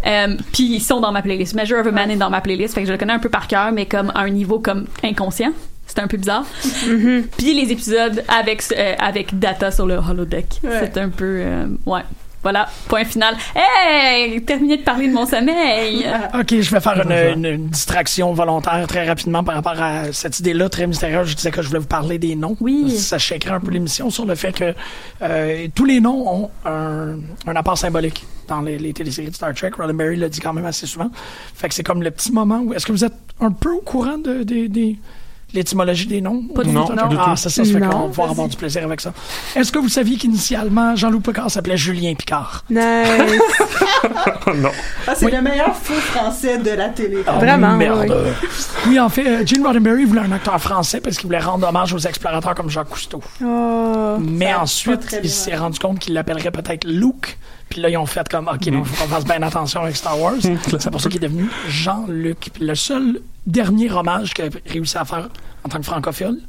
Euh, 0.06 0.36
puis 0.54 0.66
ils 0.76 0.80
sont 0.82 1.00
dans 1.00 1.12
ma 1.12 1.24
playlist. 1.24 1.56
Measure 1.56 1.80
of 1.80 1.88
a 1.88 1.92
Man 1.92 2.12
est 2.12 2.16
dans 2.16 2.30
ma 2.30 2.42
playlist. 2.42 2.76
Fait 2.76 2.82
que 2.82 2.88
je 2.88 2.92
le 2.92 2.98
connais 3.00 3.14
un 3.14 3.18
peu 3.20 3.30
par 3.30 3.48
cœur, 3.48 3.72
mais 3.72 3.88
comme 3.88 4.12
à 4.14 4.20
un 4.20 4.30
niveau 4.30 4.60
comme 4.60 4.86
inconscient. 5.04 5.52
C'est 5.88 5.98
un 5.98 6.06
peu 6.08 6.18
bizarre. 6.18 6.46
Puis 7.38 7.54
les 7.56 7.72
épisodes 7.72 8.24
avec, 8.28 8.64
euh, 8.78 8.94
avec 9.00 9.40
Data 9.40 9.72
sur 9.72 9.88
le 9.88 9.96
holodeck. 9.96 10.60
Ouais. 10.64 10.80
C'est 10.82 10.98
un 11.00 11.10
peu... 11.10 11.26
euh, 11.44 11.66
ouais. 11.88 12.02
Voilà, 12.48 12.70
point 12.88 13.04
final. 13.04 13.36
Hey! 13.54 14.42
Terminé 14.44 14.78
de 14.78 14.82
parler 14.84 15.10
de 15.10 15.14
mon 15.14 15.26
sommeil! 15.26 16.06
OK, 16.34 16.48
je 16.62 16.72
vais 16.72 16.80
faire 16.80 16.94
une, 17.06 17.12
une- 17.12 17.46
une 17.56 17.68
distraction 17.68 18.32
volontaire 18.32 18.86
très 18.88 19.06
rapidement 19.06 19.44
par 19.44 19.56
rapport 19.56 19.82
à 19.82 20.14
cette 20.14 20.40
idée-là 20.40 20.70
très 20.70 20.88
mystérieuse. 20.88 21.28
Je 21.28 21.36
disais 21.36 21.52
que 21.52 21.62
je 21.62 21.68
voulais 21.68 21.82
vous 21.82 21.88
parler 21.88 22.18
des 22.20 22.38
noms. 22.38 22.56
Oui. 22.62 22.90
Ça 22.98 23.18
shakerait 23.18 23.56
un 23.56 23.60
peu 23.60 23.72
l'émission 23.72 24.10
sur 24.10 24.26
le 24.26 24.36
fait 24.36 24.54
que 24.54 24.74
euh, 25.24 25.68
tous 25.76 25.84
les 25.84 26.00
noms 26.00 26.26
ont 26.46 26.50
un, 26.64 27.18
un 27.48 27.56
apport 27.58 27.78
symbolique 27.78 28.26
dans 28.48 28.62
les, 28.62 28.78
les 28.78 28.94
téléséries 28.94 29.30
de 29.30 29.36
Star 29.36 29.54
Trek. 29.54 29.72
Roddenberry 29.78 30.16
l'a 30.16 30.30
dit 30.30 30.40
quand 30.40 30.54
même 30.54 30.66
assez 30.66 30.86
souvent. 30.88 31.10
Fait 31.54 31.68
que 31.68 31.74
c'est 31.76 31.84
comme 31.84 32.02
le 32.02 32.12
petit 32.12 32.32
moment 32.32 32.60
où... 32.60 32.74
Est-ce 32.74 32.86
que 32.86 32.94
vous 32.94 33.04
êtes 33.04 33.12
un 33.42 33.52
peu 33.52 33.72
au 33.74 33.82
courant 33.82 34.18
de, 34.20 34.44
des- 34.44 34.70
des- 34.70 34.96
l'étymologie 35.54 36.08
des 36.08 36.22
noms? 36.22 36.44
Pas 36.54 36.64
du 36.64 36.72
Non, 36.72 36.86
du 36.86 36.94
Ah, 37.20 37.36
c'est 37.36 37.50
ça, 37.50 37.64
ça 37.64 37.72
fait 37.72 37.80
Non. 37.80 37.90
qu'on 37.90 38.08
va 38.10 38.24
avoir 38.30 38.48
du 38.48 38.58
plaisir 38.58 38.84
avec 38.84 39.02
ça. 39.02 39.14
Est-ce 39.56 39.72
que 39.72 39.80
vous 39.80 39.90
saviez 39.90 40.18
qu'initialement, 40.18 40.96
Jean-Loup 40.96 41.22
Picard 41.22 41.50
s'appelait 41.50 41.78
Julien 41.78 42.14
Picard? 42.16 42.64
Nice. 42.70 42.82
non. 44.56 44.70
Ah, 45.08 45.14
c'est 45.16 45.26
Oui. 45.26 45.32
le 45.32 45.42
meilleur 45.42 45.76
faux 45.76 45.94
français 45.94 46.58
de 46.58 46.72
la 46.72 46.90
télé. 46.90 47.18
Ah, 47.26 47.34
Vraiment, 47.40 47.76
Merde. 47.78 48.06
oui. 48.10 48.48
Oui, 48.88 49.00
en 49.00 49.10
fait, 49.10 49.26
euh, 49.28 49.46
Gene 49.46 49.66
Roddenberry 49.66 50.06
voulait 50.06 50.22
un 50.22 50.32
acteur 50.32 50.60
français 50.62 51.00
parce 51.02 51.18
qu'il 51.18 51.28
voulait 51.28 51.40
rendre 51.40 51.68
hommage 51.68 51.94
aux 51.94 51.98
explorateurs 52.00 52.56
comme 52.56 52.70
Jacques 52.70 52.90
Cousteau. 52.90 53.22
Oh. 53.44 54.18
Mais 54.20 54.54
ensuite, 54.54 55.18
il 55.24 55.30
s'est 55.30 55.56
rendu 55.56 55.80
compte 55.80 56.00
qu'il 56.00 56.14
l'appellerait 56.14 56.52
peut-être 56.52 56.86
Luke, 56.86 57.38
Puis 57.70 57.82
là, 57.82 57.90
ils 57.90 57.98
ont 57.98 58.06
fait 58.06 58.28
comme, 58.30 58.48
OK, 58.48 58.66
il 58.66 58.84
faut 58.84 59.04
qu'on 59.04 59.10
fasse 59.10 59.26
bien 59.26 59.42
attention 59.42 59.82
avec 59.82 59.96
Star 59.96 60.20
Wars. 60.20 60.36
C'est 60.80 60.90
pour 60.92 61.02
ça 61.02 61.10
qu'il 61.10 61.24
est 61.24 61.28
devenu 61.28 61.50
Jean-Luc. 61.70 62.38
Puis 62.54 62.64
le 62.66 62.76
seul 62.76 63.22
dernier 63.46 63.92
hommage 63.92 64.34
qu'il 64.34 64.46
a 64.46 64.50
réussi 64.66 64.98
à 64.98 65.06
faire 65.06 65.30
en 65.64 65.70
tant 65.70 65.80
que 65.80 65.86
francophile, 65.86 66.40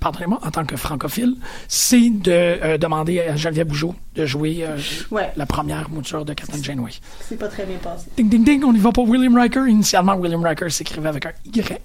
pardonnez-moi, 0.00 0.38
en 0.44 0.50
tant 0.50 0.64
que 0.64 0.76
francophile, 0.76 1.36
c'est 1.68 2.10
de 2.10 2.30
euh, 2.32 2.78
demander 2.78 3.20
à 3.20 3.36
Geneviève 3.36 3.68
Bougeot 3.68 3.94
de 4.14 4.26
jouer 4.26 4.58
euh, 4.62 4.76
Ouais. 5.10 5.32
la 5.36 5.46
première 5.46 5.88
mouture 5.88 6.24
de 6.24 6.34
Captain 6.34 6.62
Janeway. 6.62 6.90
C'est 7.20 7.38
pas 7.38 7.48
très 7.48 7.64
bien 7.64 7.78
passé. 7.78 8.06
Ding, 8.16 8.28
ding, 8.28 8.44
ding, 8.44 8.64
on 8.64 8.72
y 8.74 8.78
va 8.78 8.92
pour 8.92 9.08
William 9.08 9.36
Riker. 9.36 9.66
Initialement, 9.68 10.14
William 10.16 10.42
Riker 10.44 10.68
s'écrivait 10.70 11.08
avec 11.08 11.26
un 11.26 11.32
Y. 11.46 11.80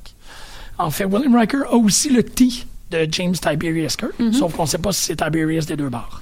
En 0.77 0.89
fait, 0.89 1.05
William 1.05 1.35
Riker 1.35 1.61
a 1.69 1.75
aussi 1.75 2.09
le 2.09 2.23
T 2.23 2.47
de 2.89 3.07
James 3.11 3.33
Tiberius 3.33 3.95
Kirk, 3.95 4.11
sauf 4.33 4.53
qu'on 4.55 4.63
ne 4.63 4.67
sait 4.67 4.77
pas 4.79 4.91
si 4.91 5.05
c'est 5.05 5.15
Tiberius 5.15 5.65
des 5.67 5.77
deux 5.77 5.89
barres. 5.89 6.21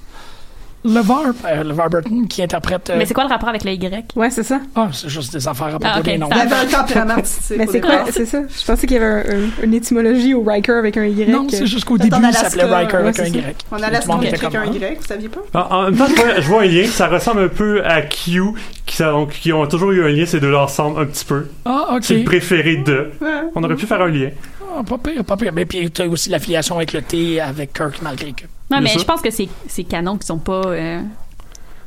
LeVar, 0.84 1.22
euh, 1.46 1.62
LeVar 1.62 1.90
Burton, 1.90 2.26
qui 2.26 2.42
interprète... 2.42 2.88
euh, 2.90 2.94
Mais 2.96 3.04
c'est 3.04 3.12
quoi 3.12 3.24
le 3.24 3.28
rapport 3.28 3.48
avec 3.50 3.64
le 3.64 3.72
Y? 3.72 4.12
Ouais, 4.16 4.30
c'est 4.30 4.42
ça. 4.42 4.60
Ah, 4.74 4.88
c'est 4.92 5.08
juste 5.10 5.32
des 5.32 5.46
affaires 5.46 5.66
à 5.66 5.70
propos 5.78 5.86
Ah, 5.86 5.98
ok, 5.98 6.04
des 6.04 6.16
noms. 6.18 6.28
ça 6.30 6.36
Il 6.36 6.38
y 6.38 6.52
avait 6.54 6.54
un 6.74 6.78
tempérament 6.80 7.12
artistique. 7.14 7.56
Mais 7.58 7.66
c'est 7.66 7.80
quoi? 7.80 8.04
C'est 8.10 8.24
ça. 8.26 8.38
Je 8.48 8.64
pensais 8.64 8.86
qu'il 8.86 8.96
y 8.96 9.00
avait 9.00 9.06
un- 9.30 9.36
un- 9.36 9.64
une 9.64 9.74
étymologie 9.74 10.32
au 10.32 10.42
Riker 10.42 10.72
avec 10.78 10.96
un 10.96 11.04
Y. 11.04 11.28
Non, 11.30 11.46
c'est 11.50 11.66
juste 11.66 11.84
qu'au 11.84 11.96
Peut-être 11.98 12.10
début, 12.10 12.22
il 12.22 12.26
Alaska, 12.28 12.48
s'appelait 12.50 12.64
Riker 12.74 12.96
ouais, 12.96 13.02
avec 13.02 13.18
un 13.20 13.24
ça. 13.24 13.28
Y. 13.28 13.54
On 13.70 13.76
a 13.82 13.88
était 13.88 13.96
avec 14.44 14.54
un 14.54 14.64
Y, 14.64 14.96
vous 14.98 15.06
saviez 15.06 15.28
pas? 15.28 15.40
En, 15.54 15.74
en 15.76 15.82
même 15.90 15.96
temps, 15.96 16.04
je 16.38 16.48
vois, 16.48 16.62
un 16.62 16.66
lien, 16.66 16.86
ça 16.86 17.08
ressemble 17.08 17.42
un 17.42 17.48
peu 17.48 17.84
à 17.84 18.00
Q, 18.02 18.40
qui, 18.86 18.96
ça- 18.96 19.10
donc, 19.10 19.30
qui 19.32 19.52
ont 19.52 19.66
toujours 19.66 19.92
eu 19.92 20.02
un 20.04 20.08
lien, 20.08 20.24
ces 20.24 20.40
deux-là 20.40 20.62
ensemble, 20.62 21.00
un 21.02 21.06
petit 21.06 21.24
peu. 21.26 21.46
Ah, 21.66 21.88
ok. 21.96 22.04
C'est 22.04 22.14
le 22.14 22.24
préféré 22.24 22.76
de. 22.76 23.10
Ouais. 23.20 23.28
On 23.54 23.62
aurait 23.64 23.74
pu 23.76 23.86
faire 23.86 24.00
un 24.00 24.08
lien. 24.08 24.30
Ah, 24.72 24.82
pas 24.84 24.98
pire, 24.98 25.24
pas 25.24 25.36
pire. 25.36 25.52
Mais 25.52 25.66
puis, 25.66 25.90
tu 25.90 26.02
as 26.02 26.08
aussi 26.08 26.30
l'affiliation 26.30 26.76
avec 26.76 26.92
le 26.92 27.02
T 27.02 27.40
avec 27.40 27.72
Kirk, 27.72 28.00
malgré 28.02 28.32
que. 28.32 28.44
Non, 28.70 28.80
mais 28.80 28.90
je 28.90 29.04
pense 29.04 29.20
que 29.20 29.30
c'est 29.30 29.48
c'est 29.68 29.84
canon 29.84 30.16
qui 30.16 30.26
sont 30.26 30.38
pas 30.38 30.62
euh, 30.66 31.00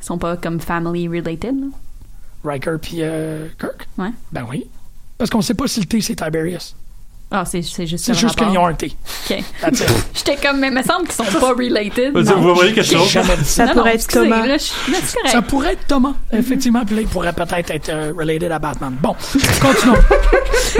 sont 0.00 0.18
pas 0.18 0.36
comme 0.36 0.60
family 0.60 1.08
related. 1.08 1.54
là. 1.58 1.66
Riker 2.44 2.76
puis 2.80 2.98
euh, 3.00 3.48
Kirk? 3.58 3.88
Ouais. 3.96 4.10
Ben 4.32 4.44
oui. 4.48 4.66
Parce 5.16 5.30
qu'on 5.30 5.40
sait 5.40 5.54
pas 5.54 5.66
si 5.66 5.80
le 5.80 5.86
T, 5.86 6.00
c'est 6.00 6.16
Tiberius. 6.16 6.76
Ah, 7.36 7.44
c'est 7.44 7.62
juste 7.62 7.96
C'est 8.04 8.14
juste 8.14 8.36
qu'ils 8.36 8.56
ont 8.56 8.66
un 8.66 8.74
T. 8.74 8.92
OK. 9.28 9.42
J'étais 10.14 10.36
comme, 10.36 10.60
mais 10.60 10.68
il 10.68 10.72
me 10.74 10.82
semble 10.84 11.08
qu'ils 11.08 11.14
sont 11.14 11.40
pas 11.40 11.48
related. 11.48 12.16
Vous 12.16 12.54
voyez 12.54 12.72
quelque 12.72 12.92
chose? 12.96 13.08
ça. 13.42 13.66
Pourrait 13.68 13.96
être 13.96 14.06
Thomas. 14.06 14.46
là, 14.46 14.56
je- 14.56 14.92
là, 14.92 14.98
c'est 15.04 15.16
correct. 15.16 15.32
Ça 15.32 15.42
pourrait 15.42 15.72
être 15.72 15.86
Thomas, 15.88 16.12
effectivement. 16.32 16.84
Puis 16.84 16.94
là, 16.94 17.00
il 17.02 17.08
pourrait 17.08 17.32
peut-être 17.32 17.70
être 17.72 17.88
euh, 17.88 18.12
related 18.16 18.52
à 18.52 18.60
Batman. 18.60 18.94
Bon, 19.02 19.16
continuons. 19.60 19.96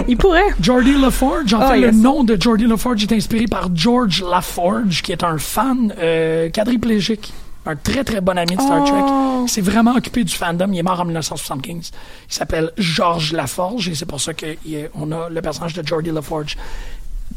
Il 0.06 0.16
pourrait. 0.16 0.44
Geordie 0.60 0.94
LaForge, 0.96 1.52
en 1.54 1.60
Ah, 1.60 1.70
fait, 1.72 1.80
yes. 1.80 1.92
le 1.94 2.00
nom 2.00 2.22
de 2.22 2.40
Geordie 2.40 2.66
LaForge 2.66 3.02
est 3.02 3.12
inspiré 3.12 3.46
par 3.46 3.68
George 3.74 4.22
LaForge, 4.22 5.02
qui 5.02 5.10
est 5.10 5.24
un 5.24 5.38
fan 5.38 5.92
euh, 5.98 6.50
quadriplégique. 6.50 7.32
Un 7.66 7.76
très, 7.76 8.04
très 8.04 8.20
bon 8.20 8.36
ami 8.36 8.56
de 8.56 8.60
Star 8.60 8.82
Oh. 8.82 8.86
Trek. 8.86 9.42
Il 9.44 9.48
s'est 9.48 9.60
vraiment 9.62 9.94
occupé 9.94 10.22
du 10.24 10.34
fandom. 10.34 10.70
Il 10.72 10.78
est 10.78 10.82
mort 10.82 11.00
en 11.00 11.04
1975. 11.04 11.90
Il 12.28 12.34
s'appelle 12.34 12.72
George 12.76 13.32
LaForge 13.32 13.88
et 13.88 13.94
c'est 13.94 14.06
pour 14.06 14.20
ça 14.20 14.32
qu'on 14.34 15.12
a 15.12 15.28
le 15.28 15.42
personnage 15.42 15.74
de 15.74 15.86
Geordie 15.86 16.10
LaForge. 16.10 16.56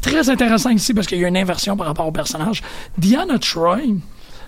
Très 0.02 0.28
intéressant 0.28 0.70
ici 0.70 0.92
parce 0.94 1.06
qu'il 1.06 1.18
y 1.18 1.24
a 1.24 1.28
une 1.28 1.36
inversion 1.36 1.76
par 1.76 1.86
rapport 1.86 2.06
au 2.06 2.12
personnage. 2.12 2.62
Diana 2.98 3.38
Troy, 3.38 3.78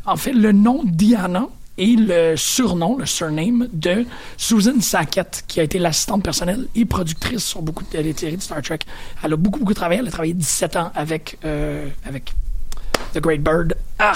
en 0.07 0.17
fait, 0.17 0.33
le 0.33 0.53
nom 0.53 0.83
Diana 0.85 1.47
est 1.79 1.99
le 1.99 2.37
surnom, 2.37 2.99
le 2.99 3.07
surname 3.07 3.67
de 3.73 4.05
Susan 4.37 4.79
Sackett, 4.81 5.45
qui 5.49 5.61
a 5.61 5.63
été 5.63 5.79
l'assistante 5.79 6.23
personnelle 6.23 6.67
et 6.75 6.85
productrice 6.85 7.43
sur 7.45 7.63
beaucoup 7.63 7.85
de 7.85 7.89
téléséries 7.89 8.37
de 8.37 8.43
Star 8.43 8.61
Trek. 8.61 8.81
Elle 9.23 9.33
a 9.33 9.37
beaucoup, 9.37 9.61
beaucoup 9.61 9.75
travaillé. 9.75 10.01
Elle 10.01 10.09
a 10.09 10.11
travaillé 10.11 10.35
17 10.35 10.77
ans 10.77 10.93
avec, 10.95 11.39
euh, 11.45 11.89
avec 12.07 12.33
The 13.15 13.19
Great 13.21 13.43
Bird. 13.43 13.75
Ah! 13.99 14.13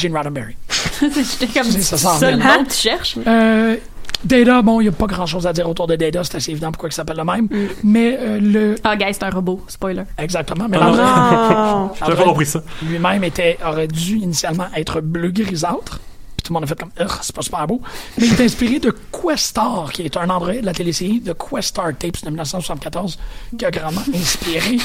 Gene 0.00 0.16
Roddenberry. 0.16 0.56
J'étais 1.00 1.46
comme, 1.46 1.70
Ça 1.70 1.96
ça 1.96 2.30
nom 2.36 2.64
que 2.64 2.70
tu 2.70 2.76
cherches? 2.76 3.16
Euh, 3.26 3.76
Data, 4.24 4.60
bon, 4.60 4.80
il 4.80 4.84
n'y 4.84 4.88
a 4.88 4.92
pas 4.92 5.06
grand 5.06 5.24
chose 5.24 5.46
à 5.46 5.52
dire 5.52 5.66
autour 5.68 5.86
de 5.86 5.96
Data, 5.96 6.22
c'est 6.24 6.36
assez 6.36 6.50
évident 6.50 6.70
pourquoi 6.72 6.90
il 6.90 6.92
s'appelle 6.92 7.16
le 7.16 7.24
même. 7.24 7.48
Mais 7.82 8.18
euh, 8.20 8.38
le. 8.40 8.74
Ah, 8.84 8.94
guys, 8.96 9.14
c'est 9.14 9.22
un 9.24 9.30
robot. 9.30 9.64
Spoiler. 9.66 10.02
Exactement. 10.18 10.66
Mais 10.68 10.76
Ah 10.78 10.84
l'endroit- 10.84 11.94
J'avais 12.00 12.16
pas 12.16 12.24
compris 12.24 12.46
ça. 12.46 12.62
lui-même 12.82 13.24
était, 13.24 13.56
aurait 13.64 13.88
dû 13.88 14.16
initialement 14.16 14.66
être 14.76 15.00
bleu 15.00 15.30
grisâtre. 15.30 16.00
Puis 16.36 16.42
tout 16.44 16.52
le 16.52 16.54
monde 16.54 16.64
a 16.64 16.66
fait 16.66 16.78
comme, 16.78 16.90
c'est 17.22 17.34
pas 17.34 17.42
super 17.42 17.66
beau. 17.66 17.80
Mais 18.18 18.26
il 18.26 18.32
est 18.34 18.44
inspiré 18.44 18.78
de 18.78 18.94
Questar, 19.10 19.90
qui 19.92 20.02
est 20.02 20.16
un 20.18 20.28
androïde 20.28 20.60
de 20.62 20.66
la 20.66 20.74
télésérie 20.74 21.20
de 21.20 21.32
Questar 21.32 21.86
Tapes 21.98 22.22
de 22.22 22.28
1974, 22.30 23.18
qui 23.58 23.64
a 23.64 23.70
grandement 23.70 24.02
inspiré 24.14 24.78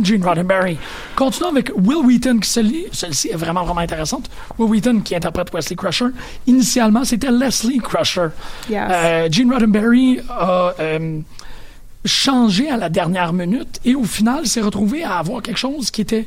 Gene 0.00 0.24
Roddenberry. 0.24 0.78
Continuons 1.16 1.50
avec 1.50 1.72
Will 1.74 2.04
Wheaton, 2.04 2.38
qui 2.38 2.48
celle-ci 2.48 3.28
est 3.28 3.36
vraiment, 3.36 3.64
vraiment 3.64 3.80
intéressante. 3.80 4.30
Will 4.58 4.70
Wheaton, 4.70 5.00
qui 5.00 5.14
interprète 5.14 5.52
Wesley 5.52 5.76
Crusher. 5.76 6.06
Initialement, 6.46 7.04
c'était 7.04 7.30
Leslie 7.30 7.78
Crusher. 7.78 8.28
Yes. 8.68 8.88
Euh, 8.90 9.28
Gene 9.30 9.52
Roddenberry 9.52 10.20
a 10.28 10.74
euh, 10.78 11.20
changé 12.04 12.70
à 12.70 12.76
la 12.76 12.88
dernière 12.88 13.32
minute 13.32 13.80
et 13.84 13.94
au 13.94 14.04
final 14.04 14.46
s'est 14.46 14.60
retrouvé 14.60 15.02
à 15.02 15.18
avoir 15.18 15.42
quelque 15.42 15.58
chose 15.58 15.90
qui 15.90 16.00
était 16.02 16.26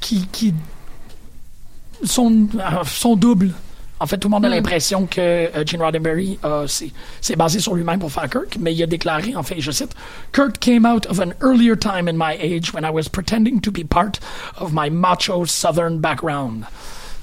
qui, 0.00 0.26
qui 0.30 0.54
son, 2.04 2.48
euh, 2.54 2.84
son 2.84 3.16
double. 3.16 3.52
En 4.02 4.06
fait, 4.06 4.18
tout 4.18 4.26
le 4.26 4.32
monde 4.32 4.44
a 4.44 4.48
l'impression 4.48 5.06
que 5.06 5.20
euh, 5.20 5.64
Gene 5.64 5.80
Roddenberry 5.80 6.36
s'est 7.20 7.36
basé 7.36 7.60
sur 7.60 7.76
lui-même 7.76 8.00
pour 8.00 8.10
faire 8.10 8.28
Kirk, 8.28 8.58
mais 8.58 8.74
il 8.74 8.82
a 8.82 8.86
déclaré, 8.86 9.36
en 9.36 9.44
fait, 9.44 9.60
je 9.60 9.70
cite, 9.70 9.94
Kirk 10.32 10.58
came 10.58 10.84
out 10.84 11.06
of 11.06 11.20
an 11.20 11.30
earlier 11.40 11.76
time 11.76 12.08
in 12.08 12.14
my 12.14 12.36
age 12.40 12.74
when 12.74 12.84
I 12.84 12.90
was 12.90 13.04
pretending 13.04 13.60
to 13.60 13.70
be 13.70 13.84
part 13.88 14.18
of 14.58 14.72
my 14.72 14.90
macho 14.90 15.44
southern 15.44 16.00
background. 16.00 16.64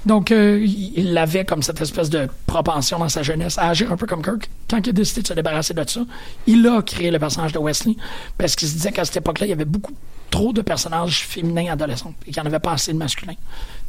Donc, 0.06 0.30
euh, 0.32 0.58
il 0.64 1.18
avait 1.18 1.44
comme 1.44 1.60
cette 1.60 1.82
espèce 1.82 2.08
de 2.08 2.30
propension 2.46 2.98
dans 2.98 3.10
sa 3.10 3.22
jeunesse 3.22 3.58
à 3.58 3.68
agir 3.68 3.92
un 3.92 3.98
peu 3.98 4.06
comme 4.06 4.22
Kirk. 4.22 4.48
Quand 4.70 4.78
il 4.78 4.88
a 4.88 4.92
décidé 4.92 5.20
de 5.20 5.26
se 5.26 5.34
débarrasser 5.34 5.74
de 5.74 5.84
ça, 5.86 6.00
il 6.46 6.66
a 6.66 6.80
créé 6.80 7.10
le 7.10 7.18
personnage 7.18 7.52
de 7.52 7.58
Wesley 7.58 7.96
parce 8.38 8.56
qu'il 8.56 8.68
se 8.68 8.72
disait 8.72 8.92
qu'à 8.92 9.04
cette 9.04 9.18
époque-là, 9.18 9.44
il 9.44 9.50
y 9.50 9.52
avait 9.52 9.66
beaucoup 9.66 9.92
trop 10.30 10.52
de 10.52 10.62
personnages 10.62 11.26
féminins 11.26 11.72
adolescents 11.72 12.14
et 12.26 12.32
qu'il 12.32 12.40
n'y 12.42 12.46
en 12.48 12.50
avait 12.50 12.58
pas 12.60 12.72
assez 12.72 12.92
de 12.92 12.98
masculins. 12.98 13.34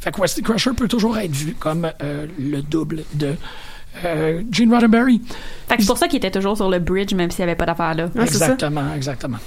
Fait 0.00 0.10
que 0.12 0.20
Wesley 0.20 0.42
Crusher 0.42 0.72
peut 0.76 0.88
toujours 0.88 1.16
être 1.18 1.30
vu 1.32 1.54
comme 1.54 1.90
euh, 2.02 2.26
le 2.38 2.60
double 2.62 3.04
de 3.14 3.34
euh, 4.04 4.42
Gene 4.50 4.72
Roddenberry. 4.72 5.20
Fait 5.68 5.76
que 5.76 5.82
c'est 5.82 5.86
pour 5.88 5.98
ça 5.98 6.08
qu'il 6.08 6.16
était 6.18 6.30
toujours 6.30 6.56
sur 6.56 6.68
le 6.68 6.78
bridge, 6.78 7.14
même 7.14 7.30
s'il 7.30 7.44
n'y 7.44 7.50
avait 7.50 7.56
pas 7.56 7.66
d'affaire 7.66 7.94
là. 7.94 8.04
Ouais, 8.06 8.26
c'est 8.26 8.38
ça. 8.38 8.46
exactement, 8.52 8.94
exactement. 8.94 9.38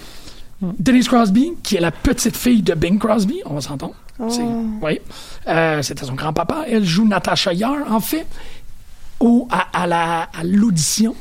Denise 0.62 1.08
Crosby, 1.10 1.52
qui 1.64 1.76
est 1.76 1.82
la 1.82 1.92
petite 1.92 2.38
fille 2.38 2.62
de 2.62 2.74
Bing 2.74 2.98
Crosby, 2.98 3.42
on 3.46 3.56
va 3.56 3.62
s'entendre. 3.62 3.96
C'est- 4.30 4.42
Oui. 4.82 5.00
Euh, 5.48 5.82
C'était 5.82 6.06
son 6.06 6.14
grand-papa. 6.14 6.64
Elle 6.70 6.86
joue 6.86 7.06
Natasha 7.06 7.52
Yar. 7.54 7.92
En 7.92 8.00
fait, 8.00 8.26
au, 9.20 9.48
à, 9.52 9.68
à 9.84 9.86
la- 9.88 10.22
à 10.34 10.44
l'audition, 10.46 11.14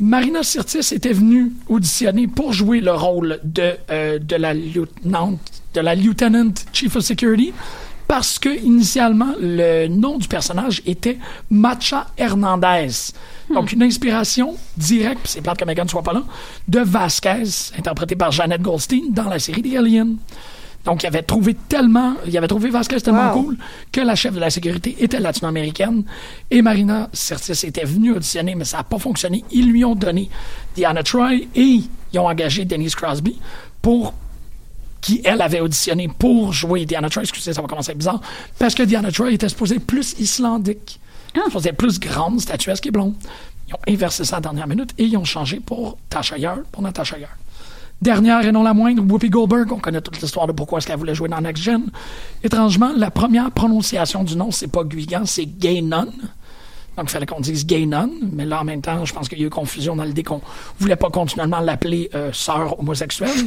Marina 0.00 0.44
Sirtis 0.44 0.94
était 0.94 1.12
venue 1.12 1.52
auditionner 1.68 2.28
pour 2.28 2.52
jouer 2.52 2.80
le 2.80 2.92
rôle 2.92 3.40
de, 3.42 3.74
euh, 3.90 4.18
de 4.20 4.36
la 4.36 4.54
lieutenant, 4.54 5.38
de 5.74 5.80
la 5.80 5.96
lieutenant 5.96 6.52
chief 6.72 6.94
of 6.94 7.02
security 7.02 7.52
parce 8.06 8.38
que 8.38 8.48
initialement 8.48 9.34
le 9.40 9.88
nom 9.88 10.18
du 10.18 10.28
personnage 10.28 10.82
était 10.86 11.18
Macha 11.50 12.06
Hernandez. 12.16 13.12
Donc 13.52 13.72
une 13.72 13.82
inspiration 13.82 14.56
directe, 14.76 15.20
c'est 15.24 15.42
plate 15.42 15.58
que 15.58 15.64
Megan 15.64 15.88
soit 15.88 16.02
pas 16.02 16.14
là, 16.14 16.22
de 16.68 16.80
Vasquez, 16.80 17.72
interprété 17.76 18.14
par 18.16 18.30
Janet 18.30 18.62
Goldstein 18.62 19.10
dans 19.10 19.28
la 19.28 19.38
série 19.38 19.62
The 19.62 19.76
Alien. 19.76 20.16
Donc, 20.88 21.02
il 21.02 21.06
avait 21.06 21.22
trouvé 21.22 21.52
tellement, 21.52 22.14
il 22.26 22.34
avait 22.38 22.48
trouvé 22.48 22.70
Vasquez 22.70 22.98
tellement 23.02 23.34
Wow. 23.34 23.42
cool 23.42 23.58
que 23.92 24.00
la 24.00 24.14
chef 24.14 24.32
de 24.32 24.40
la 24.40 24.48
sécurité 24.48 24.96
était 25.00 25.20
latino-américaine 25.20 26.02
et 26.50 26.62
Marina 26.62 27.10
Sirtis 27.12 27.66
était 27.66 27.84
venue 27.84 28.12
auditionner, 28.12 28.54
mais 28.54 28.64
ça 28.64 28.78
n'a 28.78 28.84
pas 28.84 28.98
fonctionné. 28.98 29.44
Ils 29.50 29.70
lui 29.70 29.84
ont 29.84 29.94
donné 29.94 30.30
Diana 30.74 31.02
Troy 31.02 31.34
et 31.34 31.60
ils 31.60 32.18
ont 32.18 32.26
engagé 32.26 32.64
Denise 32.64 32.94
Crosby 32.94 33.38
pour 33.82 34.14
qui, 35.02 35.20
elle, 35.24 35.42
avait 35.42 35.60
auditionné 35.60 36.08
pour 36.08 36.54
jouer 36.54 36.86
Diana 36.86 37.10
Troy. 37.10 37.22
Excusez, 37.24 37.52
ça 37.52 37.60
va 37.60 37.68
commencer 37.68 37.90
à 37.90 37.92
être 37.92 37.98
bizarre. 37.98 38.22
Parce 38.58 38.74
que 38.74 38.82
Diana 38.82 39.12
Troy 39.12 39.32
était 39.32 39.50
supposée 39.50 39.80
plus 39.80 40.14
islandique. 40.18 41.00
Supposée 41.44 41.72
plus 41.74 42.00
grande, 42.00 42.40
statuesque 42.40 42.86
et 42.86 42.90
blonde. 42.90 43.14
Ils 43.68 43.74
ont 43.74 43.94
inversé 43.94 44.24
ça 44.24 44.36
à 44.36 44.38
la 44.38 44.44
dernière 44.44 44.66
minute 44.66 44.94
et 44.96 45.04
ils 45.04 45.18
ont 45.18 45.24
changé 45.26 45.60
pour 45.60 45.98
Tasha 46.08 46.38
Yar, 46.38 46.60
pour 46.72 46.80
Natasha 46.82 47.18
Yar. 47.18 47.36
Dernière 48.00 48.46
et 48.46 48.52
non 48.52 48.62
la 48.62 48.74
moindre, 48.74 49.02
Whoopi 49.02 49.28
Goldberg. 49.28 49.72
On 49.72 49.78
connaît 49.78 50.00
toute 50.00 50.20
l'histoire 50.20 50.46
de 50.46 50.52
pourquoi 50.52 50.78
est-ce 50.78 50.86
qu'elle 50.86 50.98
voulait 50.98 51.16
jouer 51.16 51.28
dans 51.28 51.40
Next 51.40 51.62
Gen. 51.62 51.86
Étrangement, 52.44 52.92
la 52.96 53.10
première 53.10 53.50
prononciation 53.50 54.22
du 54.22 54.36
nom, 54.36 54.52
c'est 54.52 54.68
pas 54.68 54.84
Guigan, 54.84 55.22
c'est 55.24 55.46
Gaynon. 55.46 56.06
Donc, 56.96 57.06
il 57.06 57.10
fallait 57.10 57.26
qu'on 57.26 57.40
dise 57.40 57.66
Gaynon, 57.66 58.10
mais 58.32 58.44
là, 58.44 58.60
en 58.60 58.64
même 58.64 58.82
temps, 58.82 59.04
je 59.04 59.12
pense 59.12 59.28
qu'il 59.28 59.40
y 59.40 59.42
a 59.42 59.46
eu 59.46 59.50
confusion 59.50 59.96
dans 59.96 60.04
l'idée 60.04 60.22
qu'on 60.22 60.40
voulait 60.78 60.96
pas 60.96 61.10
continuellement 61.10 61.60
l'appeler 61.60 62.08
euh, 62.14 62.30
sœur 62.32 62.78
homosexuelle. 62.78 63.30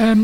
Euh, 0.00 0.16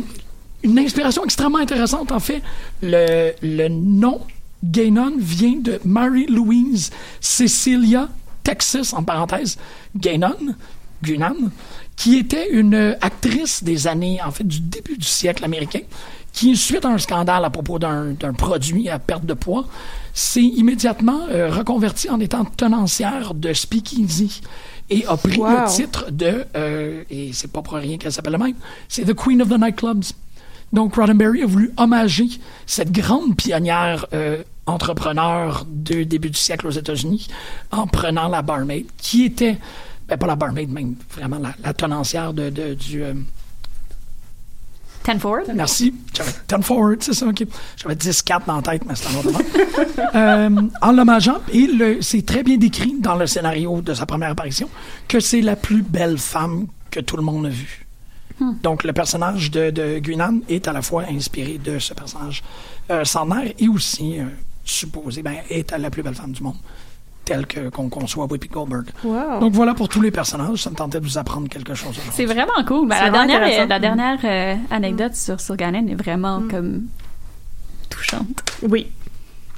une 0.64 0.78
inspiration 0.80 1.22
extrêmement 1.22 1.58
intéressante, 1.58 2.10
en 2.10 2.18
fait. 2.18 2.42
Le, 2.82 3.30
le 3.42 3.68
nom 3.68 4.20
Gaynon 4.64 5.12
vient 5.16 5.60
de 5.60 5.78
Mary 5.84 6.26
Louise 6.26 6.90
Cecilia 7.20 8.08
Texas, 8.42 8.92
en 8.92 9.02
parenthèse, 9.02 9.58
Gaynon, 9.96 10.54
Gunan, 11.02 11.50
qui 11.96 12.18
était 12.18 12.50
une 12.50 12.96
actrice 13.00 13.64
des 13.64 13.86
années, 13.86 14.20
en 14.24 14.30
fait, 14.30 14.44
du 14.46 14.60
début 14.60 14.96
du 14.96 15.06
siècle 15.06 15.44
américain, 15.44 15.80
qui, 16.32 16.54
suite 16.54 16.84
à 16.84 16.88
un 16.88 16.98
scandale 16.98 17.44
à 17.44 17.50
propos 17.50 17.78
d'un 17.78 18.14
produit 18.36 18.90
à 18.90 18.98
perte 18.98 19.24
de 19.24 19.32
poids, 19.32 19.64
s'est 20.12 20.42
immédiatement 20.42 21.20
euh, 21.30 21.50
reconvertie 21.50 22.10
en 22.10 22.20
étant 22.20 22.44
tenancière 22.44 23.32
de 23.32 23.52
speakeasy 23.54 24.42
et 24.90 25.06
a 25.06 25.16
pris 25.16 25.38
Wow. 25.38 25.48
le 25.48 25.68
titre 25.68 26.10
de, 26.10 26.44
euh, 26.54 27.02
et 27.10 27.30
c'est 27.32 27.50
pas 27.50 27.62
pour 27.62 27.74
rien 27.74 27.96
qu'elle 27.96 28.12
s'appelle 28.12 28.32
le 28.34 28.38
même, 28.38 28.54
c'est 28.88 29.04
The 29.04 29.14
Queen 29.14 29.40
of 29.40 29.48
the 29.48 29.58
Nightclubs. 29.58 30.04
Donc, 30.72 30.96
Roddenberry 30.96 31.42
a 31.42 31.46
voulu 31.46 31.72
hommager 31.76 32.28
cette 32.66 32.92
grande 32.92 33.36
pionnière 33.36 34.06
euh, 34.12 34.42
entrepreneur 34.66 35.64
de 35.70 36.02
début 36.02 36.30
du 36.30 36.38
siècle 36.38 36.66
aux 36.66 36.70
États-Unis 36.70 37.28
en 37.70 37.86
prenant 37.86 38.28
la 38.28 38.42
barmaid, 38.42 38.86
qui 38.98 39.24
était, 39.24 39.58
ben 40.08 40.16
pas 40.16 40.26
la 40.26 40.36
barmaid 40.36 40.70
même, 40.70 40.94
vraiment 41.16 41.38
la, 41.38 41.54
la 41.62 41.72
tenancière 41.74 42.32
de, 42.32 42.50
de- 42.50 42.74
du... 42.74 43.02
euh, 43.02 43.14
Ten 45.02 45.20
forward? 45.20 45.52
Merci. 45.54 45.94
10 46.48 46.62
forward, 46.62 47.00
c'est 47.00 47.12
ça, 47.12 47.26
OK. 47.26 47.44
J'avais 47.76 47.94
10-4 47.94 48.46
dans 48.46 48.56
la 48.56 48.62
tête, 48.62 48.82
mais 48.86 48.94
c'est 48.96 49.06
un 49.08 49.18
autre 49.20 49.40
euh, 50.16 50.50
En 50.82 50.92
l'hommageant, 50.92 51.38
et 51.52 51.68
c'est 52.00 52.26
très 52.26 52.42
bien 52.42 52.56
décrit 52.56 52.96
dans 52.98 53.14
le 53.14 53.28
scénario 53.28 53.80
de 53.82 53.94
sa 53.94 54.04
première 54.04 54.30
apparition, 54.30 54.68
que 55.06 55.20
c'est 55.20 55.42
la 55.42 55.54
plus 55.54 55.82
belle 55.82 56.18
femme 56.18 56.66
que 56.90 56.98
tout 56.98 57.16
le 57.16 57.22
monde 57.22 57.46
a 57.46 57.50
vue. 57.50 57.86
Donc, 58.62 58.82
le 58.84 58.92
personnage 58.92 59.50
de, 59.52 59.70
de 59.70 59.98
Guinan 60.00 60.40
est 60.48 60.66
à 60.68 60.72
la 60.72 60.82
fois 60.82 61.04
inspiré 61.08 61.56
de 61.58 61.78
ce 61.78 61.94
personnage 61.94 62.42
euh, 62.90 63.04
centenaire 63.04 63.52
et 63.58 63.68
aussi 63.68 64.18
euh, 64.18 64.24
supposé, 64.64 65.22
ben, 65.22 65.36
est 65.48 65.70
la 65.78 65.88
plus 65.88 66.02
belle 66.02 66.14
femme 66.16 66.32
du 66.32 66.42
monde, 66.42 66.56
telle 67.26 67.46
que, 67.46 67.68
qu'on 67.68 67.90
conçoit 67.90 68.24
Whoopi 68.24 68.48
Goldberg. 68.48 68.86
Wow. 69.04 69.40
Donc, 69.40 69.52
voilà 69.52 69.74
pour 69.74 69.90
tous 69.90 70.00
les 70.00 70.10
personnages. 70.10 70.62
Ça 70.62 70.70
me 70.70 70.76
tentait 70.76 71.00
de 71.00 71.04
vous 71.04 71.18
apprendre 71.18 71.48
quelque 71.48 71.74
chose. 71.74 71.90
aujourd'hui. 71.90 72.12
C'est 72.14 72.24
vraiment 72.24 72.64
cool. 72.66 72.88
Ben, 72.88 72.94
la, 72.94 73.10
vraiment 73.10 73.26
dernière, 73.26 73.66
la 73.68 73.78
dernière 73.78 74.18
euh, 74.24 74.54
anecdote 74.70 75.14
sur, 75.14 75.38
sur 75.40 75.56
Ganon 75.56 75.86
est 75.88 75.94
vraiment 75.94 76.42
comme 76.48 76.84
touchante. 77.90 78.44
Oui. 78.62 78.86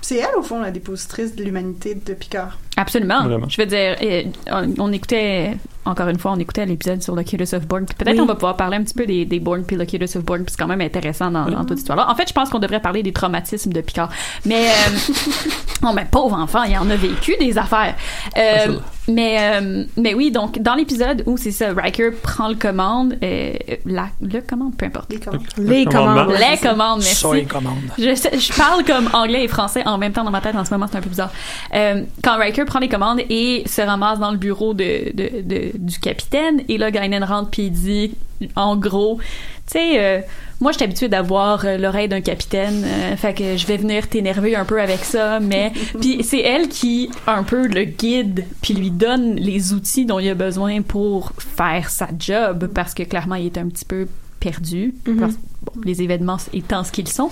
C'est 0.00 0.16
elle, 0.16 0.36
au 0.38 0.42
fond, 0.42 0.60
la 0.60 0.70
dépositrice 0.70 1.36
de 1.36 1.44
l'humanité 1.44 1.94
de 1.94 2.14
Picard. 2.14 2.58
Absolument. 2.76 3.24
Vraiment. 3.24 3.48
Je 3.48 3.60
veux 3.60 3.66
dire, 3.66 3.96
euh, 4.00 4.22
on, 4.50 4.74
on 4.78 4.92
écoutait, 4.92 5.56
encore 5.88 6.08
une 6.08 6.18
fois, 6.18 6.32
on 6.32 6.38
écoutait 6.38 6.66
l'épisode 6.66 7.02
sur 7.02 7.14
Locutus 7.16 7.52
of 7.54 7.66
Born. 7.66 7.86
Peut-être 7.86 8.14
Oui. 8.14 8.20
on 8.20 8.26
va 8.26 8.34
pouvoir 8.34 8.56
parler 8.56 8.76
un 8.76 8.82
petit 8.82 8.94
peu 8.94 9.06
des, 9.06 9.24
des 9.24 9.40
Born 9.40 9.64
puis 9.64 9.76
Locutus 9.76 10.16
of 10.16 10.24
Born, 10.24 10.44
puis 10.44 10.52
c'est 10.56 10.62
quand 10.62 10.68
même 10.68 10.80
intéressant 10.80 11.30
dans, 11.30 11.46
dans 11.46 11.60
toute 11.60 11.70
cette 11.70 11.78
histoire-là. 11.78 12.08
En 12.10 12.14
fait, 12.14 12.28
je 12.28 12.34
pense 12.34 12.50
qu'on 12.50 12.58
devrait 12.58 12.80
parler 12.80 13.02
des 13.02 13.12
traumatismes 13.12 13.72
de 13.72 13.80
Picard. 13.80 14.10
Mais, 14.44 14.66
euh, 14.68 15.12
oh, 15.84 15.92
mais 15.94 16.06
pauvre 16.10 16.36
enfant, 16.36 16.62
il 16.64 16.76
en 16.78 16.88
a 16.90 16.96
vécu 16.96 17.34
des 17.40 17.56
affaires. 17.58 17.94
Euh, 18.36 18.78
mais, 19.08 19.38
euh, 19.40 19.84
mais 19.96 20.12
oui, 20.14 20.30
donc, 20.30 20.58
dans 20.60 20.74
l'épisode 20.74 21.22
où 21.24 21.36
c'est 21.38 21.50
ça, 21.50 21.72
Riker 21.74 22.10
prend 22.22 22.48
le 22.48 22.56
commande, 22.56 23.16
euh, 23.22 23.52
la, 23.86 24.08
le 24.20 24.40
commande, 24.42 24.76
peu 24.76 24.84
importe. 24.86 25.10
Les 25.10 25.18
commandes. 25.18 25.42
Les 25.56 25.84
commandes. 25.86 26.32
Les 26.32 26.58
commandes, 26.58 26.98
merci. 26.98 27.14
Soy 27.14 27.46
commande. 27.46 27.78
Je, 27.96 28.04
je 28.38 28.52
parle 28.56 28.84
comme 28.84 29.08
anglais 29.14 29.44
et 29.44 29.48
français 29.48 29.82
en 29.86 29.96
même 29.96 30.12
temps 30.12 30.24
dans 30.24 30.30
ma 30.30 30.42
tête 30.42 30.54
en 30.56 30.64
ce 30.64 30.70
moment, 30.74 30.86
c'est 30.90 30.98
un 30.98 31.00
peu 31.00 31.08
bizarre. 31.08 31.32
Euh, 31.74 32.02
quand 32.22 32.36
Riker 32.36 32.66
prend 32.66 32.80
les 32.80 32.88
commandes 32.88 33.20
et 33.30 33.62
se 33.66 33.80
ramasse 33.80 34.18
dans 34.18 34.30
le 34.30 34.36
bureau 34.36 34.74
de, 34.74 35.10
de, 35.14 35.42
de- 35.42 35.72
du 35.78 35.98
capitaine, 35.98 36.62
et 36.68 36.76
là, 36.78 36.90
Guinan 36.90 37.24
rentre 37.24 37.50
puis 37.50 37.62
il 37.66 37.70
dit, 37.72 38.14
en 38.56 38.76
gros, 38.76 39.18
tu 39.66 39.72
sais, 39.72 40.02
euh, 40.02 40.20
moi, 40.60 40.72
je 40.72 40.76
suis 40.78 40.84
habituée 40.84 41.08
d'avoir 41.08 41.64
euh, 41.64 41.76
l'oreille 41.76 42.08
d'un 42.08 42.20
capitaine, 42.20 42.82
euh, 42.84 43.16
fait 43.16 43.34
que 43.34 43.56
je 43.56 43.66
vais 43.66 43.76
venir 43.76 44.08
t'énerver 44.08 44.56
un 44.56 44.64
peu 44.64 44.80
avec 44.80 45.04
ça, 45.04 45.40
mais 45.40 45.72
puis 46.00 46.22
c'est 46.24 46.40
elle 46.40 46.68
qui 46.68 47.10
un 47.26 47.42
peu 47.42 47.66
le 47.66 47.84
guide 47.84 48.44
puis 48.62 48.74
lui 48.74 48.90
donne 48.90 49.36
les 49.36 49.72
outils 49.72 50.04
dont 50.06 50.18
il 50.18 50.28
a 50.30 50.34
besoin 50.34 50.82
pour 50.82 51.32
faire 51.38 51.90
sa 51.90 52.08
job 52.18 52.70
parce 52.74 52.94
que 52.94 53.02
clairement 53.04 53.36
il 53.36 53.46
est 53.46 53.58
un 53.58 53.68
petit 53.68 53.84
peu 53.84 54.08
perdu 54.40 54.94
parce- 55.18 55.34
bon, 55.62 55.72
les 55.84 56.02
événements 56.02 56.38
étant 56.52 56.82
ce 56.84 56.92
qu'ils 56.92 57.08
sont. 57.08 57.30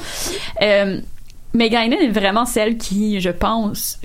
Euh, 0.63 1.01
mais 1.55 1.71
Guinan 1.71 1.97
est 2.01 2.09
vraiment 2.11 2.45
celle 2.45 2.77
qui, 2.77 3.21
je 3.21 3.31
pense, 3.31 3.99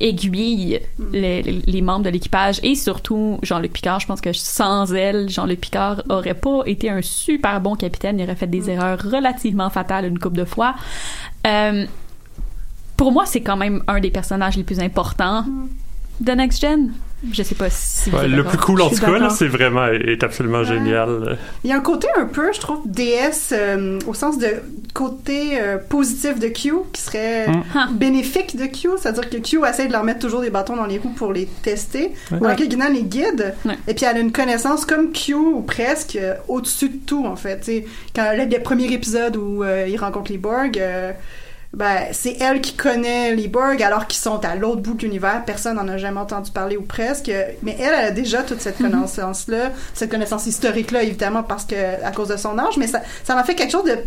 aiguille 0.00 0.80
les, 1.12 1.42
les- 1.42 1.62
les 1.66 1.82
membres 1.82 2.04
de 2.04 2.10
l'équipage 2.10 2.60
et 2.62 2.74
surtout 2.74 3.38
Jean-Luc 3.42 3.72
Picard. 3.72 4.00
Je 4.00 4.06
pense 4.06 4.20
que 4.20 4.32
sans 4.32 4.92
elle, 4.94 5.28
Jean-Luc 5.30 5.60
Picard 5.60 6.02
aurait 6.08 6.34
pas 6.34 6.62
été 6.66 6.90
un 6.90 7.02
super 7.02 7.60
bon 7.60 7.76
capitaine. 7.76 8.18
Il 8.18 8.24
aurait 8.24 8.36
fait 8.36 8.46
des 8.46 8.68
erreurs 8.70 8.98
relativement 9.02 9.70
fatales 9.70 10.04
une 10.06 10.18
couple 10.18 10.36
de 10.36 10.44
fois. 10.44 10.74
Euh, 11.46 11.86
pour 12.96 13.12
moi, 13.12 13.24
c'est 13.26 13.40
quand 13.42 13.56
même 13.56 13.82
un 13.88 14.00
des 14.00 14.10
personnages 14.10 14.56
les 14.56 14.64
plus 14.64 14.80
importants 14.80 15.44
de 16.20 16.32
Next 16.32 16.60
Gen. 16.60 16.92
Je 17.32 17.42
sais 17.42 17.54
pas 17.54 17.70
si 17.70 18.10
vous 18.10 18.16
Ouais, 18.18 18.24
êtes 18.26 18.30
le 18.30 18.44
plus 18.44 18.58
cool 18.58 18.80
en 18.82 18.88
tout 18.90 18.96
cas, 18.96 19.30
c'est 19.30 19.48
vraiment 19.48 19.86
est 19.88 20.22
absolument 20.22 20.62
génial. 20.64 21.38
Il 21.64 21.70
y 21.70 21.72
a 21.72 21.76
un 21.76 21.80
côté 21.80 22.06
un 22.16 22.26
peu, 22.26 22.52
je 22.52 22.60
trouve, 22.60 22.80
DS 22.86 23.52
euh, 23.52 23.98
au 24.06 24.14
sens 24.14 24.38
de 24.38 24.48
côté 24.94 25.60
euh, 25.60 25.76
positif 25.78 26.38
de 26.38 26.48
Q 26.48 26.72
qui 26.92 27.02
serait 27.02 27.46
Mm. 27.48 27.62
bénéfique 27.92 28.56
de 28.56 28.66
Q, 28.66 28.88
c'est-à-dire 28.98 29.28
que 29.28 29.36
Q 29.38 29.60
essaie 29.68 29.86
de 29.86 29.92
leur 29.92 30.04
mettre 30.04 30.20
toujours 30.20 30.40
des 30.40 30.50
bâtons 30.50 30.76
dans 30.76 30.86
les 30.86 30.98
roues 30.98 31.10
pour 31.16 31.32
les 31.32 31.46
tester, 31.62 32.12
Ouais. 32.30 32.38
alors 32.44 32.56
que 32.56 32.64
Guinan 32.64 32.88
les 32.92 33.02
guide, 33.02 33.54
Ouais. 33.64 33.76
et 33.88 33.94
puis 33.94 34.04
elle 34.04 34.16
a 34.16 34.20
une 34.20 34.32
connaissance 34.32 34.84
comme 34.84 35.12
Q 35.12 35.34
ou 35.34 35.62
presque 35.62 36.16
euh, 36.16 36.34
au-dessus 36.48 36.88
de 36.88 36.98
tout 37.06 37.24
en 37.26 37.36
fait. 37.36 37.58
Tu 37.58 37.64
sais, 37.64 37.86
quand 38.14 38.32
le, 38.36 38.44
le 38.44 38.62
premier 38.62 38.92
épisode 38.92 39.36
où 39.36 39.62
euh, 39.64 39.86
il 39.88 39.96
rencontre 39.98 40.30
les 40.32 40.38
Borg. 40.38 40.80
Ben, 41.76 42.06
c'est 42.12 42.38
elle 42.40 42.62
qui 42.62 42.74
connaît 42.74 43.34
les 43.34 43.48
Borg 43.48 43.82
alors 43.82 44.06
qu'ils 44.06 44.18
sont 44.18 44.42
à 44.46 44.54
l'autre 44.54 44.80
bout 44.80 44.94
de 44.94 45.02
l'univers. 45.02 45.44
Personne 45.44 45.76
n'en 45.76 45.86
a 45.88 45.98
jamais 45.98 46.20
entendu 46.20 46.50
parler 46.50 46.78
ou 46.78 46.82
presque. 46.82 47.30
Mais 47.62 47.76
elle, 47.78 47.92
elle 47.92 48.06
a 48.06 48.10
déjà 48.12 48.42
toute 48.42 48.62
cette 48.62 48.78
connaissance-là, 48.82 49.72
cette 49.92 50.10
connaissance 50.10 50.46
historique-là, 50.46 51.02
évidemment, 51.02 51.42
parce 51.42 51.66
que 51.66 51.74
à 52.02 52.12
cause 52.12 52.28
de 52.28 52.38
son 52.38 52.58
âge. 52.58 52.78
Mais 52.78 52.86
ça, 52.86 53.02
ça 53.24 53.34
m'a 53.34 53.44
fait 53.44 53.54
quelque 53.54 53.72
chose 53.72 53.84
de, 53.84 53.98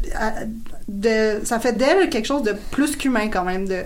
de 0.88 1.46
ça 1.46 1.60
fait 1.60 1.74
d'elle 1.74 2.10
quelque 2.10 2.26
chose 2.26 2.42
de 2.42 2.56
plus 2.72 2.96
qu'humain 2.96 3.30
quand 3.30 3.44
même, 3.44 3.68
de 3.68 3.84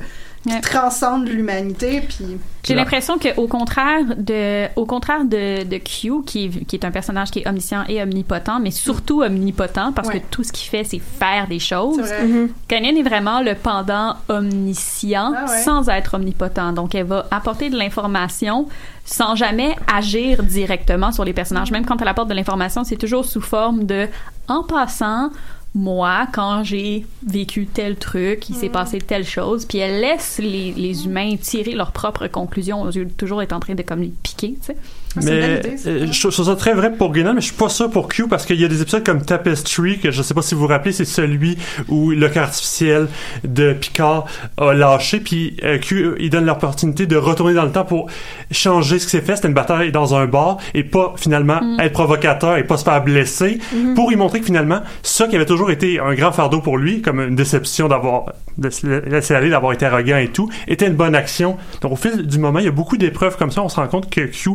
qui 0.48 0.62
transcende 0.62 1.28
l'humanité. 1.28 2.02
Puis 2.02 2.38
J'ai 2.66 2.76
l'impression 2.76 3.18
que 3.18 3.30
au 3.38 3.48
contraire 3.48 4.04
de 4.18 4.68
au 4.76 4.86
contraire 4.86 5.24
de, 5.26 5.64
de 5.64 5.78
Q 5.78 6.24
qui 6.26 6.46
est, 6.46 6.66
qui 6.66 6.76
est 6.76 6.86
un 6.86 6.92
personnage 6.92 7.32
qui 7.32 7.40
est 7.40 7.48
omniscient 7.48 7.84
et 7.88 8.02
omnipotent 8.02 8.60
mais 8.62 8.72
surtout 8.72 9.22
omnipotent 9.22 9.92
parce 9.94 10.08
Ouais. 10.10 10.20
que 10.20 10.26
tout 10.30 10.44
ce 10.44 10.52
qu'il 10.52 10.70
fait 10.70 10.84
c'est 10.84 11.00
faire 11.00 11.48
des 11.48 11.60
choses. 11.60 11.98
vrai. 12.00 12.28
Kanan 12.68 12.96
est 12.98 13.04
vraiment 13.04 13.42
le 13.42 13.56
pendant 13.56 14.16
omniscient 14.30 15.34
Ah 15.36 15.46
ouais. 15.50 15.58
sans 15.64 15.88
être 15.90 16.16
omnipotent. 16.16 16.74
Donc 16.74 16.94
elle 16.96 17.06
va 17.06 17.26
apporter 17.32 17.70
de 17.70 17.78
l'information 17.78 18.68
sans 19.06 19.36
jamais 19.36 19.76
agir 19.94 20.44
directement 20.44 21.12
sur 21.12 21.26
les 21.26 21.34
personnages. 21.34 21.72
Même 21.72 21.86
quand 21.86 22.02
elle 22.02 22.08
apporte 22.08 22.30
de 22.30 22.34
l'information, 22.34 22.84
c'est 22.84 22.96
toujours 22.98 23.26
sous 23.26 23.42
forme 23.42 23.86
de 23.86 24.08
en 24.48 24.64
passant 24.64 25.30
moi, 25.76 26.28
quand 26.32 26.64
j'ai 26.64 27.06
vécu 27.26 27.66
tel 27.66 27.96
truc, 27.96 28.48
il 28.50 28.56
s'est 28.56 28.70
passé 28.70 29.00
telle 29.00 29.26
chose, 29.26 29.66
puis 29.66 29.80
elle 29.80 30.02
laisse 30.02 30.38
les, 30.38 30.72
les 30.72 31.06
humains 31.06 31.36
tirer 31.38 31.74
leurs 31.74 31.92
propres 31.92 32.28
conclusions 32.28 32.82
au 32.84 32.92
lieu 32.92 33.06
de 33.06 33.12
toujours 33.12 33.42
être 33.42 33.54
en 33.54 33.60
train 33.60 33.74
de 33.74 33.82
comme 33.82 34.02
les 34.02 34.14
piquer, 34.22 34.54
tu 34.54 34.68
sais. 34.68 34.78
Ah, 35.16 35.20
Mais 35.24 35.60
idée, 35.60 35.76
euh, 35.88 36.08
je 36.12 36.28
trouve 36.28 36.46
ça 36.46 36.56
très 36.56 36.74
vrai 36.74 36.92
pour 36.92 37.14
Guinan, 37.14 37.34
mais 37.34 37.42
je 37.42 37.48
suis 37.48 37.56
pas 37.56 37.70
sûr 37.70 37.90
pour 37.90 38.08
Q 38.08 38.28
parce 38.28 38.46
qu'il 38.46 38.60
y 38.60 38.66
a 38.66 38.68
des 38.68 38.82
épisodes 38.82 39.04
comme 39.04 39.24
Tapestry 39.24 40.00
que 40.00 40.12
je 40.12 40.22
sais 40.22 40.34
pas 40.34 40.42
si 40.42 40.56
vous 40.56 40.62
vous 40.62 40.68
rappelez, 40.68 40.92
c'est 40.92 41.06
celui 41.06 41.58
où 41.88 42.12
le 42.12 42.30
cœur 42.30 42.44
artificiel 42.46 43.08
de 43.44 43.74
Picard 43.74 44.26
a 44.58 44.74
lâché, 44.74 45.20
puis 45.20 45.58
euh, 45.64 45.78
Q 45.78 46.16
il 46.20 46.30
donne 46.30 46.46
l'opportunité 46.46 47.06
de 47.06 47.16
retourner 47.16 47.54
dans 47.54 47.66
le 47.66 47.72
temps 47.72 47.86
pour 47.86 48.10
changer 48.52 49.00
ce 49.00 49.06
qui 49.06 49.12
s'est 49.12 49.22
fait. 49.22 49.36
C'était 49.36 49.48
une 49.48 49.54
bataille 49.54 49.92
dans 49.92 50.16
un 50.16 50.26
bar 50.26 50.58
et 50.74 50.84
pas 50.84 51.14
finalement 51.18 51.60
être 51.80 51.94
provocateur 51.94 52.58
et 52.58 52.64
pas 52.64 52.78
se 52.78 52.84
faire 52.84 53.04
blesser 53.04 53.60
pour 53.96 54.10
lui 54.10 54.16
montrer 54.16 54.40
que 54.40 54.46
finalement 54.46 54.82
ça 55.04 55.28
qui 55.28 55.36
avait 55.36 55.46
toujours 55.46 55.72
été 55.72 56.00
un 56.00 56.14
grand 56.16 56.32
fardeau 56.32 56.60
pour 56.60 56.78
lui, 56.78 57.02
comme 57.02 57.20
une 57.20 57.36
déception 57.36 57.88
d'avoir 57.88 58.26
laisser 58.58 59.34
aller, 59.34 59.50
d'avoir 59.50 59.74
été 59.74 59.86
arrogant 59.86 60.18
et 60.18 60.30
tout, 60.30 60.50
était 60.68 60.88
une 60.88 60.96
bonne 60.96 61.16
action. 61.16 61.58
Donc 61.82 61.92
au 61.92 61.96
fil 61.96 62.26
du 62.26 62.40
moment, 62.40 62.60
il 62.60 62.66
y 62.66 62.68
a 62.68 62.72
beaucoup 62.72 62.98
d'épreuves 62.98 63.38
comme 63.38 63.52
ça. 63.52 63.62
On 63.62 63.70
se 63.70 63.76
rend 63.76 63.88
compte 63.88 64.10
que 64.10 64.22
Q 64.22 64.52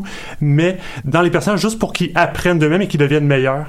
met 0.48 0.78
dans 1.04 1.20
les 1.22 1.30
personnages 1.30 1.60
juste 1.60 1.78
pour 1.78 1.92
qu'ils 1.92 2.12
apprennent 2.14 2.58
d'eux-mêmes 2.58 2.82
et 2.82 2.88
qu'ils 2.88 3.00
deviennent 3.00 3.26
meilleurs. 3.26 3.66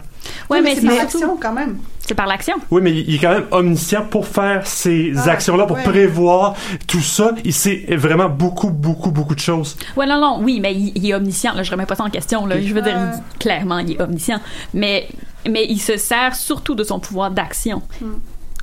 Ouais, 0.49 0.61
mais 0.61 0.75
c'est 0.75 0.81
c'est 0.81 0.87
par 0.87 0.95
l'action 0.97 1.37
quand 1.41 1.53
même. 1.53 1.77
c'est 1.99 2.13
par 2.13 2.27
l'action. 2.27 2.55
Oui, 2.71 2.81
mais 2.83 2.91
il 2.91 3.15
est 3.15 3.19
quand 3.19 3.31
même 3.31 3.45
omniscient 3.51 4.03
pour 4.05 4.27
faire 4.27 4.65
ces 4.67 5.13
Ah, 5.17 5.29
actions-là, 5.31 5.65
pour 5.65 5.77
ouais. 5.77 5.83
prévoir 5.83 6.55
tout 6.87 6.99
ça. 7.01 7.31
Il 7.43 7.53
sait 7.53 7.85
vraiment 7.95 8.29
beaucoup, 8.29 8.69
beaucoup, 8.69 9.11
beaucoup 9.11 9.33
de 9.35 9.39
choses. 9.39 9.77
Ouais, 9.95 10.05
non, 10.05 10.19
non, 10.19 10.39
oui, 10.43 10.59
mais 10.61 10.73
il, 10.75 10.91
il 10.95 11.09
est 11.09 11.13
omniscient. 11.15 11.53
Là, 11.55 11.63
je 11.63 11.71
remets 11.71 11.85
pas 11.85 11.95
ça 11.95 12.03
en 12.03 12.09
question. 12.09 12.45
Là. 12.45 12.59
Je 12.61 12.73
veux 12.73 12.81
dire, 12.81 12.95
il 12.97 13.15
dit 13.17 13.23
clairement, 13.39 13.79
il 13.79 13.93
est 13.93 14.01
omniscient. 14.01 14.39
Mais, 14.73 15.07
mais 15.49 15.65
il 15.67 15.79
se 15.79 15.97
sert 15.97 16.35
surtout 16.35 16.75
de 16.75 16.83
son 16.83 16.99
pouvoir 16.99 17.31
d'action 17.31 17.81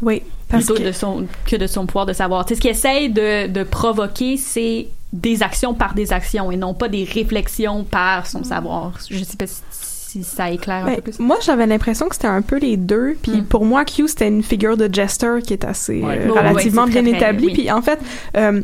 Oui. 0.03 0.23
Parce 0.49 0.65
plutôt 0.67 0.81
que 0.81 0.87
de 0.87 0.93
son, 0.93 1.27
que 1.47 1.57
de 1.57 1.67
son 1.67 1.87
pouvoir 1.87 2.07
de 2.07 2.13
savoir. 2.13 2.45
Tu 2.45 2.51
sais, 2.51 2.55
ce 2.57 2.61
qu'il 2.61 2.71
essaye 2.71 3.09
de, 3.11 3.49
de 3.49 3.63
provoquer, 3.65 4.37
c'est 4.37 4.89
des 5.13 5.43
actions 5.43 5.75
par 5.75 5.95
des 5.95 6.13
actions 6.13 6.51
et 6.53 6.57
non 6.57 6.75
pas 6.75 6.89
des 6.89 7.05
réflexions 7.05 7.85
par 7.85 8.27
son 8.27 8.45
savoir. 8.45 8.93
Je 9.11 9.25
sais 9.25 9.37
pas 9.37 9.47
si, 9.47 9.61
si 9.71 10.23
ça 10.25 10.51
éclaire 10.51 10.85
un 10.85 10.87
Ben, 10.87 10.97
peu 10.97 11.03
plus. 11.03 11.19
moi, 11.19 11.37
j'avais 11.45 11.67
l'impression 11.67 12.09
que 12.09 12.15
c'était 12.15 12.29
un 12.29 12.43
peu 12.43 12.59
les 12.59 12.77
deux. 12.77 13.17
Puis 13.23 13.39
Mm. 13.41 13.45
pour 13.47 13.65
moi, 13.65 13.85
Q, 13.85 14.09
c'était 14.09 14.29
une 14.29 14.43
figure 14.43 14.77
de 14.77 14.93
jester 14.93 15.39
qui 15.45 15.53
est 15.53 15.65
assez 15.65 16.01
Ouais. 16.03 16.21
euh, 16.27 16.33
relativement 16.33 16.85
ouais, 16.85 16.91
bien 16.91 17.03
très, 17.03 17.13
établie. 17.17 17.47
oui. 17.47 17.53
Puis 17.55 17.71
en 17.73 17.83
fait, 17.83 17.99
euh, 18.37 18.61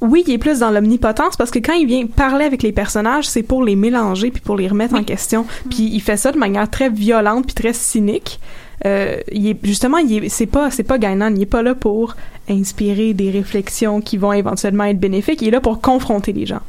oui, 0.00 0.24
il 0.26 0.32
est 0.32 0.38
plus 0.38 0.60
dans 0.60 0.70
l'omnipotence 0.70 1.36
parce 1.36 1.50
que 1.50 1.58
quand 1.58 1.74
il 1.74 1.86
vient 1.86 2.06
parler 2.06 2.44
avec 2.46 2.62
les 2.62 2.72
personnages, 2.72 3.28
c'est 3.28 3.42
pour 3.42 3.62
les 3.62 3.76
mélanger 3.76 4.30
puis 4.30 4.40
pour 4.40 4.56
les 4.56 4.66
remettre 4.66 4.94
en 4.94 5.04
question. 5.04 5.44
Puis 5.68 5.90
il 5.92 6.00
fait 6.00 6.16
ça 6.16 6.32
de 6.32 6.38
manière 6.38 6.68
très 6.70 6.88
violente 6.88 7.44
puis 7.46 7.54
très 7.54 7.72
cynique. 7.74 8.40
Euh, 8.86 9.18
il 9.30 9.48
est 9.48 9.58
justement, 9.62 9.98
il 9.98 10.24
est, 10.24 10.28
c'est 10.28 10.46
pas, 10.46 10.70
c'est 10.70 10.84
pas 10.84 10.98
Gainan, 10.98 11.34
il 11.34 11.42
est 11.42 11.46
pas 11.46 11.62
là 11.62 11.74
pour 11.74 12.16
inspirer 12.48 13.14
des 13.14 13.30
réflexions 13.30 14.00
qui 14.00 14.16
vont 14.16 14.32
éventuellement 14.32 14.84
être 14.84 14.98
bénéfiques. 14.98 15.42
Il 15.42 15.48
est 15.48 15.52
là 15.52 15.60
pour 15.60 15.80
confronter 15.80 16.32
les 16.32 16.46
gens. 16.46 16.62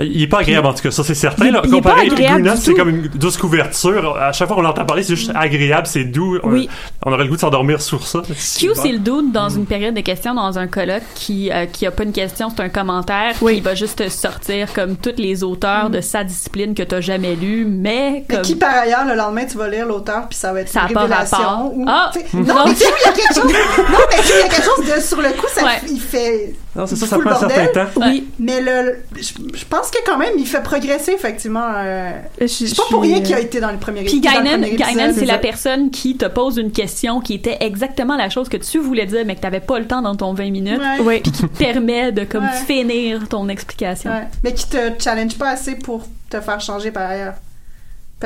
Il 0.00 0.22
est 0.22 0.26
pas 0.26 0.40
agréable 0.40 0.66
en 0.66 0.74
tout 0.74 0.82
cas, 0.82 0.90
ça 0.90 1.02
c'est 1.04 1.14
certain. 1.14 1.46
Il- 1.46 1.52
là. 1.52 1.62
il 1.64 1.70
est 1.70 1.72
Comparé 1.76 2.08
à 2.08 2.56
c'est 2.56 2.74
comme 2.74 2.88
une 2.90 3.08
douce 3.08 3.36
couverture. 3.36 4.16
À 4.16 4.32
chaque 4.32 4.48
fois 4.48 4.56
qu'on 4.56 4.62
l'entend 4.62 4.84
parler, 4.84 5.02
c'est 5.02 5.16
juste 5.16 5.32
agréable, 5.34 5.86
c'est 5.86 6.04
doux. 6.04 6.38
On- 6.42 6.50
Oui. 6.50 6.68
On, 7.06 7.12
aurait 7.12 7.24
le 7.24 7.28
goût 7.30 7.36
de 7.36 7.40
s'endormir 7.40 7.80
sur 7.80 8.06
ça. 8.06 8.22
Q, 8.26 8.70
c'est 8.74 8.92
le 8.92 8.98
dude 8.98 9.32
dans 9.32 9.48
une 9.48 9.66
période 9.66 9.94
de 9.94 10.00
questions 10.00 10.34
dans 10.34 10.58
un 10.58 10.66
colloque 10.66 11.02
qui 11.14 11.50
euh, 11.50 11.66
qui 11.66 11.86
a 11.86 11.90
pas 11.90 12.04
une 12.04 12.12
question, 12.12 12.48
c'est 12.54 12.62
un 12.62 12.68
commentaire 12.68 13.34
qui 13.38 13.60
va 13.60 13.74
juste 13.74 14.08
sortir 14.10 14.72
comme 14.72 14.96
tous 14.96 15.14
les 15.16 15.42
auteurs 15.42 15.90
de 15.90 16.00
sa 16.00 16.24
discipline 16.24 16.74
que 16.74 16.82
t'as 16.82 17.00
jamais 17.00 17.34
lu, 17.34 17.64
mais 17.66 17.94
Mais 17.94 18.24
comme 18.28 18.42
qui, 18.42 18.56
par 18.56 18.74
ailleurs, 18.74 19.04
le 19.06 19.14
lendemain, 19.14 19.44
tu 19.44 19.56
vas 19.56 19.68
lire 19.68 19.86
l'auteur, 19.86 20.26
puis 20.28 20.38
ça 20.38 20.52
va 20.52 20.60
être 20.60 20.68
Ça 20.68 20.86
une 20.88 20.94
pas 20.94 21.00
révélation. 21.02 21.36
rapport. 21.38 21.70
ou- 21.76 21.84
Ah! 21.88 22.10
Mm. 22.32 22.40
Non, 22.40 22.54
Non. 22.54 22.64
mais 22.66 22.72
il 22.74 22.80
y 22.80 23.08
a 23.08 23.12
quelque 23.12 23.34
chose... 23.34 23.44
Non, 23.44 23.98
mais 24.10 24.16
il 24.22 24.28
y 24.28 24.42
a 24.42 24.48
quelque 24.48 24.62
chose 24.62 24.84
de... 24.96 25.00
Sur 25.00 25.20
le 25.22 25.28
coup, 25.30 25.46
ça, 25.52 25.64
Ouais. 25.64 25.80
il 25.90 26.00
fait... 26.00 26.54
Non, 26.76 26.86
c'est 26.86 26.96
ça, 26.96 27.06
ça 27.06 27.18
prend 27.18 27.30
un 27.30 27.38
certain 27.48 27.66
temps. 27.84 28.00
Oui. 28.00 28.28
Mais 28.40 28.60
le, 28.60 28.96
je, 29.16 29.32
je 29.56 29.64
pense 29.64 29.90
que 29.90 29.98
quand 30.04 30.18
même, 30.18 30.32
il 30.38 30.46
fait 30.46 30.62
progresser, 30.62 31.12
effectivement. 31.12 31.68
euh, 31.76 32.10
c'est 32.48 32.74
pas 32.76 32.82
je 32.86 32.90
pour 32.90 33.02
rien 33.02 33.20
qu'il 33.20 33.34
a 33.34 33.38
euh, 33.38 33.42
été 33.42 33.60
dans 33.60 33.70
le 33.70 33.78
premier 33.78 34.02
Puis 34.04 34.20
dans 34.20 34.30
le 34.32 34.68
Guinan, 34.76 35.12
c'est 35.14 35.24
la 35.24 35.38
personne 35.38 35.90
qui 35.90 36.16
te 36.16 36.24
pose 36.26 36.56
une 36.58 36.72
question 36.72 37.20
qui 37.20 37.34
était 37.34 37.58
exactement 37.60 38.16
la 38.16 38.28
chose 38.28 38.48
que 38.48 38.56
tu 38.56 38.78
voulais 38.78 39.06
dire, 39.06 39.22
mais 39.24 39.36
que 39.36 39.40
t'avais 39.40 39.60
pas 39.60 39.78
le 39.78 39.86
temps 39.86 40.02
dans 40.02 40.16
ton 40.16 40.34
20 40.34 40.50
minutes, 40.50 40.80
Ouais. 40.80 41.00
Oui. 41.00 41.20
puis 41.20 41.30
qui 41.32 41.42
te 41.42 41.46
permet 41.58 42.10
de 42.10 42.24
comme 42.24 42.44
Ouais. 42.44 42.66
finir 42.66 43.28
ton 43.28 43.48
explication. 43.48 44.10
Ouais. 44.10 44.26
Mais 44.42 44.52
qui 44.52 44.68
te 44.68 44.78
challenge 44.98 45.36
pas 45.38 45.50
assez 45.50 45.76
pour 45.76 46.06
te 46.28 46.40
faire 46.40 46.60
changer 46.60 46.90
par 46.90 47.08
ailleurs. 47.10 47.34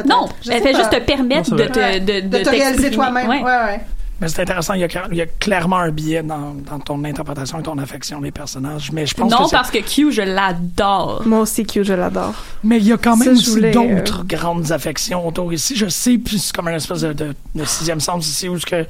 Non, 0.07 0.29
elle 0.49 0.63
fait 0.63 0.73
pas. 0.73 0.79
juste 0.79 0.91
te 0.91 1.01
permettre 1.01 1.51
Non, 1.51 1.57
de 1.57 1.65
te, 1.65 1.79
Ouais. 1.79 2.01
de, 2.01 2.21
de 2.29 2.39
te 2.39 2.49
réaliser 2.49 2.91
toi-même. 2.93 3.29
Ouais. 3.29 3.43
Ouais, 3.43 3.43
ouais. 3.67 3.81
Mais 4.21 4.29
c'est 4.29 4.43
intéressant, 4.43 4.75
il 4.75 4.81
y, 4.81 4.85
a, 4.85 4.89
il 5.13 5.17
y 5.17 5.23
a 5.23 5.27
clairement 5.27 5.77
un 5.79 5.91
biais 5.91 6.25
dans, 6.25 6.55
dans 6.69 6.81
ton 6.81 7.05
interprétation 7.05 7.61
et 7.61 7.63
ton 7.63 7.79
affection 7.79 8.21
des 8.21 8.33
personnages. 8.33 8.91
Mais 8.93 9.07
je 9.07 9.15
pense 9.15 9.31
Non, 9.31 9.47
que 9.47 9.51
parce 9.51 9.71
que 9.71 9.79
Q, 9.79 10.11
je 10.11 10.23
l'adore. 10.23 11.23
Moi 11.25 11.41
aussi, 11.41 11.65
Q, 11.65 11.85
je 11.85 11.93
l'adore. 11.93 12.35
Mais 12.65 12.79
il 12.79 12.85
y 12.87 12.93
a 12.93 12.97
quand 12.97 13.17
même 13.17 13.29
je 13.29 13.39
aussi 13.39 13.51
voulais, 13.51 13.71
d'autres 13.71 14.21
euh, 14.23 14.37
grandes 14.37 14.73
affections 14.73 15.27
autour 15.27 15.53
ici. 15.53 15.77
Je 15.77 15.87
sais, 15.89 16.19
puis 16.19 16.39
c'est 16.41 16.55
comme 16.55 16.67
un 16.67 16.75
espèce 16.75 17.03
de, 17.03 17.13
de, 17.13 17.35
de 17.55 17.65
sixième 17.65 18.01
sens 18.01 18.27
ici 18.27 18.49
où 18.49 18.59
ce 18.59 18.67
que 18.67 18.87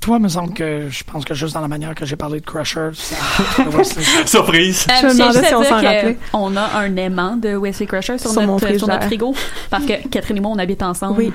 toi, 0.00 0.20
me 0.20 0.28
semble 0.28 0.54
que 0.54 0.86
je 0.88 1.02
pense 1.02 1.24
que 1.24 1.34
juste 1.34 1.54
dans 1.54 1.60
la 1.60 1.66
manière 1.66 1.92
que 1.94 2.06
j'ai 2.06 2.14
parlé 2.14 2.38
de 2.38 2.44
Crusher, 2.44 2.90
ça, 2.94 3.16
Surprise. 4.26 4.86
Euh, 4.88 4.94
Je 5.02 5.06
me 5.06 5.12
demandais 5.12 5.42
si 5.44 5.54
on 5.54 5.64
s'en 5.64 5.74
rappelait. 5.74 6.18
On 6.32 6.56
a 6.56 6.78
un 6.78 6.96
aimant 6.96 7.36
de 7.36 7.56
Wesley 7.56 7.86
Crusher 7.86 8.16
sur, 8.16 8.30
Sur 8.30 8.42
mon 8.42 8.54
notre, 8.60 8.78
sur 8.78 8.86
notre 8.86 9.06
frigo. 9.06 9.34
Parce 9.70 9.84
que 9.84 10.06
Catherine 10.08 10.36
et 10.36 10.40
moi, 10.40 10.52
on 10.54 10.58
habite 10.58 10.82
ensemble. 10.84 11.18
Oui. 11.18 11.32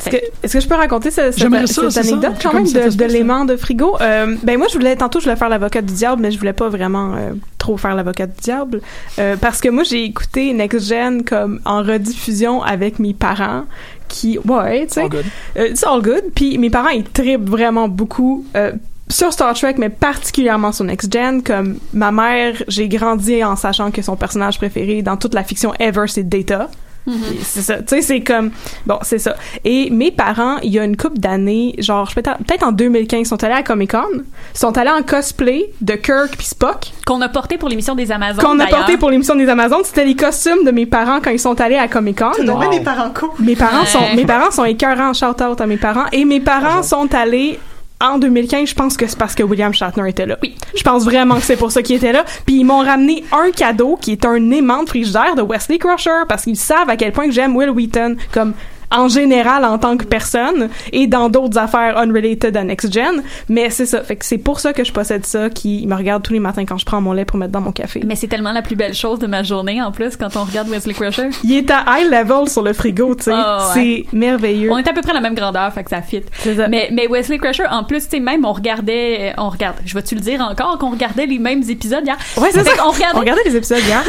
Est-ce 0.00 0.10
que, 0.10 0.16
est-ce 0.42 0.52
que 0.54 0.60
je 0.60 0.66
peux 0.68 0.74
raconter 0.74 1.10
ce- 1.10 1.30
cette, 1.30 1.38
J'aimerais 1.38 1.66
ça, 1.68 1.88
cette 1.90 2.04
ça. 2.04 2.10
anecdote? 2.12 2.32
Quand 2.42 2.52
même 2.52 2.64
de, 2.64 2.96
de 2.96 3.04
l'aimant 3.04 3.44
de 3.44 3.56
frigo? 3.56 3.96
Euh, 4.00 4.34
ben 4.42 4.58
moi, 4.58 4.66
je 4.68 4.74
voulais 4.74 4.96
tantôt, 4.96 5.20
je 5.20 5.24
voulais 5.24 5.36
faire 5.36 5.48
l'avocat 5.48 5.82
du 5.82 5.94
diable, 5.94 6.20
mais 6.20 6.30
je 6.32 6.38
voulais 6.38 6.52
pas 6.52 6.68
vraiment 6.68 7.14
euh, 7.14 7.30
trop 7.58 7.76
faire 7.76 7.94
l'avocat 7.94 8.26
du 8.26 8.34
diable 8.42 8.80
Euh, 9.20 9.36
parce 9.40 9.60
que 9.60 9.68
moi, 9.68 9.84
j'ai 9.84 10.02
écouté 10.04 10.52
Next 10.52 10.88
Gen 10.88 11.24
comme 11.24 11.60
en 11.64 11.82
rediffusion 11.82 12.62
avec 12.62 12.98
mes 12.98 13.14
parents 13.14 13.64
qui, 14.08 14.38
ouais, 14.38 14.86
tu 14.88 14.94
sais, 14.94 15.02
All 15.02 15.08
good. 15.08 15.24
euh, 15.58 15.68
it's 15.68 15.84
all 15.84 16.02
good. 16.02 16.24
Puis 16.34 16.58
mes 16.58 16.70
parents, 16.70 16.88
ils 16.90 17.04
trippent 17.04 17.48
vraiment 17.48 17.88
beaucoup. 17.88 18.44
euh, 18.56 18.72
sur 19.10 19.32
Star 19.34 19.52
Trek, 19.54 19.74
mais 19.78 19.90
particulièrement 19.90 20.72
sur 20.72 20.84
Next 20.86 21.12
Gen, 21.12 21.42
comme 21.42 21.76
ma 21.92 22.10
mère, 22.10 22.54
j'ai 22.68 22.88
grandi 22.88 23.44
en 23.44 23.54
sachant 23.54 23.90
que 23.90 24.00
son 24.00 24.16
personnage 24.16 24.56
préféré 24.56 25.02
dans 25.02 25.18
toute 25.18 25.34
la 25.34 25.44
fiction 25.44 25.74
ever, 25.78 26.06
c'est 26.08 26.26
Data. 26.26 26.70
Et 27.06 27.12
C'est 27.42 27.60
ça, 27.62 27.76
tu 27.78 27.84
sais, 27.88 28.02
c'est 28.02 28.20
comme 28.22 28.50
bon, 28.86 28.98
c'est 29.02 29.18
ça. 29.18 29.36
Et 29.64 29.90
mes 29.90 30.10
parents, 30.10 30.56
il 30.62 30.72
y 30.72 30.78
a 30.78 30.84
une 30.84 30.96
couple 30.96 31.18
d'années, 31.18 31.74
genre 31.78 32.10
peut-être 32.14 32.62
en 32.66 32.72
2015, 32.72 33.20
ils 33.20 33.26
sont 33.26 33.42
allés 33.44 33.54
à 33.54 33.62
Comic 33.62 33.90
Con, 33.90 34.22
sont 34.54 34.76
allés 34.78 34.90
en 34.90 35.02
cosplay 35.02 35.70
de 35.80 35.94
Kirk 35.94 36.36
puis 36.36 36.46
Spock, 36.46 36.92
Qu'on 37.06 37.20
a 37.20 37.28
porté 37.28 37.58
pour 37.58 37.68
l'émission 37.68 37.94
des 37.94 38.10
Amazones. 38.10 38.42
qu'on 38.42 38.58
a 38.58 38.66
porté 38.66 38.96
pour 38.96 39.10
l'émission 39.10 39.34
des 39.34 39.48
Amazones. 39.48 39.82
C'était 39.84 40.04
les 40.06 40.16
costumes 40.16 40.64
de 40.64 40.70
mes 40.70 40.86
parents 40.86 41.20
quand 41.22 41.30
ils 41.30 41.38
sont 41.38 41.60
allés 41.60 41.76
à 41.76 41.88
Comic 41.88 42.18
Con. 42.18 42.30
Donc 42.44 42.60
bien 42.60 42.70
mes 42.70 42.80
parents 42.80 43.10
cool. 43.18 43.30
Mes 43.40 43.56
parents 43.56 43.80
Ouais. 43.80 43.86
sont 43.86 44.14
mes 44.16 44.24
parents 44.24 44.50
sont 44.50 44.64
écœurants, 44.64 45.12
shout 45.12 45.42
out 45.42 45.60
à 45.60 45.66
mes 45.66 45.76
parents 45.76 46.06
et 46.12 46.24
mes 46.24 46.40
parents 46.40 46.82
sont 46.82 47.12
allés 47.14 47.58
en 48.00 48.18
2015, 48.18 48.68
je 48.68 48.74
pense 48.74 48.96
que 48.96 49.06
c'est 49.06 49.18
parce 49.18 49.34
que 49.34 49.42
William 49.42 49.72
Shatner 49.72 50.08
était 50.08 50.26
là. 50.26 50.36
Oui. 50.42 50.56
Je 50.76 50.82
pense 50.82 51.04
vraiment 51.04 51.36
que 51.36 51.42
c'est 51.42 51.56
pour 51.56 51.70
ça 51.70 51.82
qu'il 51.82 51.96
était 51.96 52.12
là. 52.12 52.24
Puis 52.44 52.56
ils 52.56 52.64
m'ont 52.64 52.82
ramené 52.82 53.24
un 53.32 53.50
cadeau 53.50 53.96
qui 53.96 54.12
est 54.12 54.24
un 54.24 54.50
aimant 54.50 54.82
de 54.82 54.88
frigidaire 54.88 55.34
de 55.36 55.42
Wesley 55.42 55.78
Crusher 55.78 56.24
parce 56.28 56.42
qu'ils 56.44 56.56
savent 56.56 56.90
à 56.90 56.96
quel 56.96 57.12
point 57.12 57.26
que 57.26 57.32
j'aime 57.32 57.56
Will 57.56 57.70
Wheaton 57.70 58.16
comme 58.32 58.52
en 58.90 59.08
général 59.08 59.64
en 59.64 59.78
tant 59.78 59.96
que 59.96 60.04
personne 60.04 60.68
et 60.92 61.06
dans 61.06 61.28
d'autres 61.28 61.58
affaires 61.58 61.96
unrelated 61.98 62.56
à 62.56 62.64
Next 62.64 62.92
Gen. 62.92 63.22
Mais 63.48 63.70
c'est 63.70 63.86
ça. 63.86 64.02
Fait 64.02 64.16
que 64.16 64.24
c'est 64.24 64.38
pour 64.38 64.60
ça 64.60 64.72
que 64.72 64.84
je 64.84 64.92
possède 64.92 65.26
ça 65.26 65.50
qui 65.50 65.86
me 65.86 65.94
regarde 65.94 66.22
tous 66.22 66.32
les 66.32 66.40
matins 66.40 66.64
quand 66.64 66.78
je 66.78 66.84
prends 66.84 67.00
mon 67.00 67.12
lait 67.12 67.24
pour 67.24 67.38
mettre 67.38 67.52
dans 67.52 67.60
mon 67.60 67.72
café. 67.72 68.02
Mais 68.06 68.16
c'est 68.16 68.28
tellement 68.28 68.52
la 68.52 68.62
plus 68.62 68.76
belle 68.76 68.94
chose 68.94 69.18
de 69.18 69.26
ma 69.26 69.42
journée, 69.42 69.82
en 69.82 69.92
plus, 69.92 70.16
quand 70.16 70.36
on 70.36 70.44
regarde 70.44 70.68
Wesley 70.68 70.94
Crusher. 70.94 71.30
Il 71.42 71.52
est 71.52 71.70
à 71.70 71.84
high 71.88 72.10
level 72.10 72.48
sur 72.48 72.62
le 72.62 72.72
frigo, 72.72 73.14
tu 73.14 73.24
sais. 73.24 73.32
Ah, 73.34 73.72
ouais. 73.74 74.04
C'est 74.08 74.16
merveilleux. 74.16 74.70
On 74.70 74.78
est 74.78 74.88
à 74.88 74.92
peu 74.92 75.00
près 75.00 75.12
la 75.12 75.20
même 75.20 75.34
grandeur, 75.34 75.72
fait 75.72 75.84
que 75.84 75.90
ça 75.90 76.02
fit. 76.02 76.22
Ça. 76.38 76.68
Mais, 76.68 76.88
mais 76.92 77.06
Wesley 77.08 77.38
Crusher, 77.38 77.66
en 77.70 77.84
plus, 77.84 78.04
tu 78.04 78.10
sais, 78.10 78.20
même, 78.20 78.44
on 78.44 78.52
regardait, 78.52 79.34
on 79.38 79.48
regarde, 79.48 79.76
je 79.84 79.94
vais-tu 79.94 80.14
le 80.14 80.20
dire 80.20 80.40
encore, 80.40 80.78
qu'on 80.78 80.90
regardait 80.90 81.26
les 81.26 81.38
mêmes 81.38 81.62
épisodes 81.68 82.04
hier? 82.04 82.16
Ouais, 82.36 82.48
c'est 82.52 82.64
ça. 82.64 82.76
qu'on 82.76 82.90
regardait, 82.90 83.16
On 83.16 83.20
regardait 83.20 83.44
les 83.44 83.56
épisodes 83.56 83.82
hier. 83.84 84.02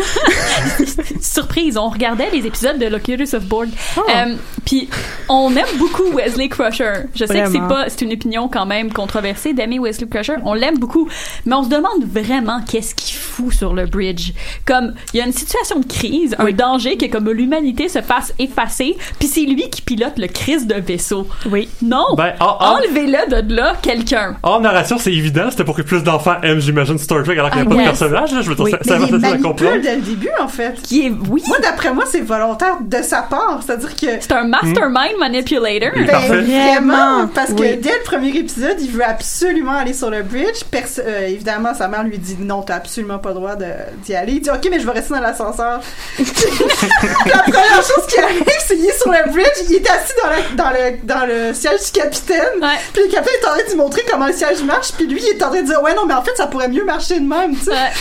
surprise, 1.22 1.78
on 1.78 1.90
regardait 1.90 2.30
les 2.32 2.46
épisodes 2.46 2.78
de 2.78 2.86
Locutus 2.86 3.34
of 3.34 3.46
Borg. 3.46 3.70
Oh. 3.98 4.02
Euh, 4.10 4.36
Puis 4.66 4.90
on 5.30 5.56
aime 5.56 5.78
beaucoup 5.78 6.04
Wesley 6.14 6.50
Crusher. 6.50 6.94
Je 7.14 7.26
sais 7.26 7.28
que 7.28 7.34
c'est 7.34 7.44
Vraiment. 7.46 7.68
pas, 7.68 7.86
c'est 7.90 8.02
une 8.02 8.14
opinion 8.14 8.48
quand 8.48 8.66
même 8.66 8.92
controversée 8.92 9.54
d'aimer 9.54 9.80
Wesley 9.80 10.08
Crusher. 10.08 10.36
On 10.44 10.54
l'aime 10.54 10.78
beaucoup, 10.80 11.08
mais 11.46 11.54
on 11.56 11.64
se 11.64 11.70
demande 11.70 12.04
vraiment 12.06 12.62
qu'est-ce 12.70 12.96
qu'il 12.96 13.16
fout 13.16 13.54
sur 13.54 13.74
le 13.74 13.86
bridge. 13.86 14.32
Comme 14.66 14.94
il 15.14 15.18
y 15.18 15.22
a 15.22 15.26
une 15.26 15.34
situation 15.34 15.80
de 15.80 15.86
crise, 15.86 16.36
un 16.40 16.52
danger 16.52 16.98
que 16.98 17.06
comme 17.06 17.30
l'humanité 17.32 17.90
se 17.90 18.02
fasse 18.02 18.34
effacer, 18.40 18.98
puis 19.20 19.28
c'est 19.28 19.42
lui 19.42 19.70
qui 19.70 19.82
pilote 19.82 20.18
le 20.18 20.28
crise 20.28 20.66
de 20.68 20.76
vaisseau. 20.76 21.28
Oui. 21.52 21.70
Non, 21.82 22.06
Ben, 22.18 22.34
en, 22.40 22.46
en- 22.60 22.76
enlevez-le 22.78 23.42
de 23.42 23.54
là, 23.56 23.76
quelqu'un. 23.82 24.36
en 24.44 24.60
narration, 24.60 24.98
c'est 24.98 25.14
évident. 25.14 25.50
C'était 25.52 25.64
pour 25.64 25.76
que 25.76 25.82
plus 25.84 26.04
d'enfants 26.04 26.36
aiment, 26.42 26.60
j'imagine, 26.60 26.98
Star 26.98 27.24
Trek 27.24 27.34
alors 27.38 27.52
qu'il 27.52 27.62
n'y 27.62 27.68
a 27.68 27.70
Ah, 27.72 27.76
pas 27.76 27.82
de 27.82 27.88
personnage. 27.88 28.32
Là. 28.34 28.42
Je 28.42 28.50
veux 28.50 28.56
dire, 28.56 28.66
Oui. 28.66 28.72
ça, 28.72 28.78
ça 28.84 28.94
Mais 28.94 29.00
va 29.00 29.06
il 29.06 29.12
facile 29.22 29.26
à 29.26 29.38
manipule 29.38 29.82
dès 29.82 29.96
le 29.98 30.02
début, 30.02 30.30
en 30.42 30.48
fait. 30.48 30.82
Qui 30.82 31.06
est, 31.08 31.12
oui, 31.30 31.44
Moi, 31.48 31.58
d'après 31.62 31.94
moi, 31.94 32.06
c'est 32.08 32.22
volontaire 32.22 32.78
de 32.82 33.02
sa 33.04 33.22
part. 33.22 33.60
C'est-à-dire 33.66 33.96
que 33.96 34.08
c'est 34.20 34.32
un 34.32 34.44
mastermind 34.64 35.18
manipulator. 35.20 35.92
Ben, 35.96 36.44
vraiment, 36.44 37.28
parce 37.34 37.54
que 37.54 37.62
oui. 37.62 37.78
dès 37.78 37.90
le 37.98 38.04
premier 38.04 38.30
épisode, 38.30 38.78
il 38.80 38.92
veut 38.92 39.04
absolument 39.06 39.72
aller 39.74 39.94
sur 39.94 40.10
le 40.10 40.24
bridge. 40.24 40.64
Perso- 40.72 41.02
euh, 41.06 41.28
évidemment, 41.28 41.74
sa 41.74 41.88
mère 41.88 42.04
lui 42.04 42.18
dit 42.18 42.38
non, 42.40 42.62
t'as 42.62 42.76
absolument 42.76 43.20
pas 43.20 43.30
le 43.30 43.36
droit 43.36 43.56
de- 43.56 43.66
d'y 44.04 44.16
aller. 44.16 44.34
Il 44.34 44.42
dit 44.42 44.50
ok, 44.50 44.68
mais 44.70 44.80
je 44.80 44.86
vais 44.86 44.92
rester 44.94 45.14
dans 45.14 45.22
l'ascenseur. 45.22 45.80
la 46.20 47.38
première 47.40 47.82
chose 47.84 48.06
qui 48.08 48.20
arrive, 48.20 48.44
c'est 48.66 48.76
qu'il 48.76 48.86
est 48.86 49.00
sur 49.02 49.12
le 49.12 49.32
bridge, 49.32 49.46
il 49.70 49.76
est 49.76 49.90
assis 49.90 50.14
dans, 50.24 50.30
le- 50.30 50.56
dans 50.58 50.70
le, 50.70 50.98
dans 51.04 51.26
le 51.26 51.54
siège 51.54 51.86
du 51.86 51.92
capitaine. 51.92 52.62
Ouais. 52.62 52.68
Puis 52.94 53.04
le 53.06 53.12
capitaine 53.12 53.36
est 53.42 53.48
en 53.48 53.52
train 53.52 53.64
de 53.64 53.70
lui 53.70 53.76
montrer 53.78 54.02
comment 54.10 54.28
le 54.28 54.34
siège 54.34 54.64
marche, 54.64 54.92
puis 54.98 55.08
lui, 55.08 55.22
il 55.22 55.38
est 55.38 55.44
en 55.44 55.50
train 55.50 55.62
de 55.62 55.68
dire 55.68 55.82
ouais, 55.82 55.94
non, 55.96 56.06
mais 56.06 56.14
en 56.14 56.24
fait, 56.24 56.36
ça 56.36 56.48
pourrait 56.48 56.70
mieux 56.70 56.84
marcher 56.86 57.20
de 57.20 57.28
même, 57.28 57.56
tu 57.56 57.66
sais. 57.66 57.72
Ouais. 57.72 57.92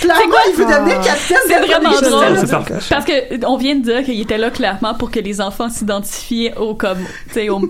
Clairement, 0.00 0.28
quoi? 0.30 0.40
il 0.50 0.54
veut 0.56 0.64
devenir 0.66 1.00
capitaine. 1.00 1.38
C'est 1.46 1.58
vraiment 1.58 1.90
drôle. 1.90 2.70
Parce 2.90 3.04
que 3.04 3.12
euh, 3.12 3.38
on 3.46 3.56
vient 3.56 3.76
de 3.76 3.80
dire 3.82 4.04
qu'il 4.04 4.20
était 4.20 4.36
là 4.36 4.50
clairement 4.50 4.94
pour 4.94 5.10
que 5.10 5.20
les 5.20 5.40
enfants 5.46 5.68
s'identifient 5.70 6.50
au 6.56 6.74
comme 6.74 6.98
tu 7.28 7.34
sais 7.34 7.48
au, 7.48 7.60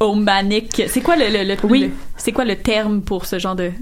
au 0.00 0.14
manique. 0.14 0.82
C'est 0.88 1.00
quoi 1.00 1.16
le, 1.16 1.28
le, 1.28 1.44
le- 1.44 1.56
Oui. 1.64 1.90
c'est 2.16 2.32
quoi 2.32 2.44
le 2.44 2.56
terme 2.56 3.00
pour 3.02 3.26
ce 3.26 3.38
genre 3.38 3.54
de, 3.56 3.68
de 3.68 3.72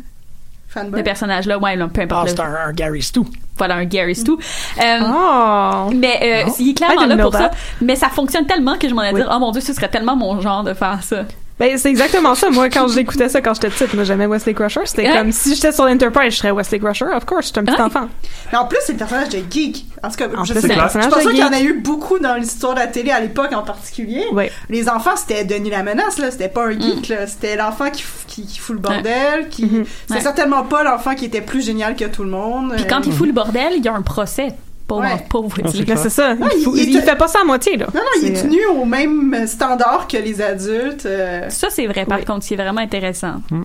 Fanboy. 0.69 1.03
personnage 1.03 1.47
là 1.47 1.59
Ouais, 1.59 1.77
là, 1.77 1.89
peu 1.89 2.01
Ah, 2.01 2.05
importe. 2.05 2.29
c'est 2.31 2.37
le- 2.39 2.43
un, 2.43 2.69
un 2.69 2.73
Gary 2.73 3.03
Stu. 3.03 3.21
voilà 3.59 3.75
un 3.77 3.85
Gary 3.85 4.15
Stu. 4.15 4.33
Euh, 4.33 4.99
Oh! 5.03 5.91
Mais 5.95 6.45
euh, 6.47 6.51
il 6.59 6.71
est 6.71 6.75
clairement 6.75 7.07
là 7.07 7.17
pour 7.17 7.33
ça. 7.33 7.49
that. 7.49 7.57
Mais 7.81 7.97
ça 7.97 8.09
fonctionne 8.09 8.47
tellement 8.47 8.77
que 8.79 8.89
je 8.89 8.95
m'en 8.95 9.03
ai 9.03 9.13
Oui. 9.13 9.21
dit 9.23 9.27
oh 9.31 9.39
mon 9.39 9.51
dieu, 9.51 9.61
ce 9.61 9.73
serait 9.73 9.89
tellement 9.89 10.17
mon 10.17 10.41
genre 10.41 10.63
de 10.65 10.73
faire 10.75 11.03
ça. 11.03 11.25
Ben, 11.61 11.77
c'est 11.79 11.91
exactement 11.91 12.35
ça. 12.35 12.49
Moi, 12.51 12.71
quand 12.71 12.89
j'écoutais 12.89 13.29
ça 13.29 13.41
quand 13.43 13.53
j'étais 13.55 13.69
petite, 13.69 13.93
moi, 13.95 14.03
j'aimais 14.05 14.27
Wesley 14.27 14.55
Crusher. 14.55 14.81
C'était 14.87 15.07
Ouais. 15.09 15.17
comme 15.17 15.31
si 15.31 15.55
j'étais 15.55 15.71
sur 15.73 15.85
l'Enterprise, 15.85 16.33
je 16.33 16.39
serais 16.39 16.51
Wesley 16.53 16.79
Crusher. 16.81 17.05
Of 17.15 17.27
course, 17.27 17.49
j'étais 17.49 17.61
un 17.61 17.65
petit 17.65 17.75
Ouais. 17.75 17.83
enfant. 17.83 18.09
Mais 18.51 18.59
en 18.59 18.65
plus, 18.65 18.79
c'est 18.85 18.93
le 18.93 18.99
personnage 18.99 19.29
de 19.29 19.39
geek. 19.51 19.85
En 20.03 20.09
tout 20.09 20.17
cas, 20.17 20.29
En 20.37 20.45
je 20.45 20.53
plus, 20.55 20.63
sais 20.63 20.69
c'est 20.69 20.75
pas. 20.75 20.89
Je 20.89 21.21
sûre 21.21 21.31
qu'il 21.31 21.39
y 21.39 21.45
en 21.45 21.53
a 21.53 21.61
eu 21.61 21.75
beaucoup 21.81 22.19
dans 22.19 22.35
l'histoire 22.37 22.75
de 22.75 22.81
la 22.81 22.87
télé 22.87 23.11
à 23.11 23.21
l'époque 23.21 23.53
en 23.53 23.63
particulier. 23.63 24.25
Les 24.71 24.89
enfants, 24.89 25.17
c'était 25.17 25.45
Denis 25.45 25.69
la 25.71 25.83
menace, 25.83 26.17
là. 26.19 26.31
C'était 26.31 26.49
pas 26.49 26.65
un 26.67 26.75
Mm. 26.75 26.81
geek, 26.81 27.09
là. 27.09 27.27
C'était 27.27 27.57
l'enfant 27.57 27.91
qui, 27.91 28.05
qui, 28.27 28.47
qui 28.47 28.59
fout 28.59 28.75
le 28.77 28.81
bordel, 28.81 29.49
qui. 29.51 29.67
Mhm. 29.67 29.85
C'est 30.09 30.15
Ouais. 30.15 30.21
certainement 30.23 30.63
pas 30.63 30.83
l'enfant 30.83 31.15
qui 31.15 31.27
était 31.27 31.43
plus 31.43 31.63
génial 31.65 31.95
que 31.95 32.07
tout 32.07 32.25
le 32.25 32.31
monde. 32.31 32.73
Puis 32.77 32.87
quand 32.87 33.01
Euh, 33.01 33.05
il 33.07 33.13
fout 33.13 33.27
le 33.27 33.35
bordel, 33.35 33.75
il 33.77 33.85
y 33.85 33.89
a 33.89 33.95
un 33.95 34.01
procès. 34.03 34.55
Pauvre, 34.91 35.03
Ouais. 35.03 35.25
pauvre 35.29 35.57
Ah, 35.59 35.63
Wesley. 35.67 35.85
c'est 35.87 35.95
Là, 35.95 35.97
c'est 35.97 36.11
ça. 36.11 36.33
Ouais, 36.35 36.49
il, 36.59 36.65
faut- 36.65 36.75
il- 36.77 36.83
il 36.89 36.97
il- 36.97 37.01
fait 37.03 37.17
pas 37.17 37.29
ça 37.29 37.39
à 37.43 37.45
moitié, 37.45 37.77
là. 37.77 37.87
Non, 37.95 38.01
non, 38.01 38.21
il 38.23 38.29
est 38.29 38.43
tenu 38.43 38.59
au 38.67 38.85
même 38.85 39.47
standard 39.47 40.07
que 40.09 40.17
les 40.17 40.43
adultes. 40.43 41.07
euh, 41.07 41.49
Ça 41.49 41.69
c'est 41.71 41.87
vrai 41.87 42.05
par 42.05 42.19
Oui. 42.19 42.25
contre, 42.25 42.45
c'est 42.45 42.57
vraiment 42.57 42.81
intéressant. 42.81 43.37
Mm. 43.51 43.63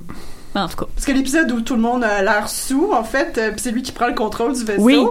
En 0.58 0.68
tout 0.70 0.78
cas. 0.78 0.86
Parce 0.96 1.06
que 1.06 1.12
l'épisode 1.12 1.52
où 1.52 1.60
tout 1.62 1.76
le 1.76 1.82
monde 1.82 2.04
a 2.04 2.22
l'air 2.22 2.48
sous, 2.48 2.92
en 2.94 3.04
fait, 3.04 3.38
euh, 3.38 3.52
pis 3.52 3.62
c'est 3.64 3.72
lui 3.72 3.82
qui 3.82 3.92
prend 3.92 4.08
le 4.08 4.14
contrôle 4.14 4.54
du 4.54 4.64
vaisseau. 4.64 4.82
Oui. 4.84 5.06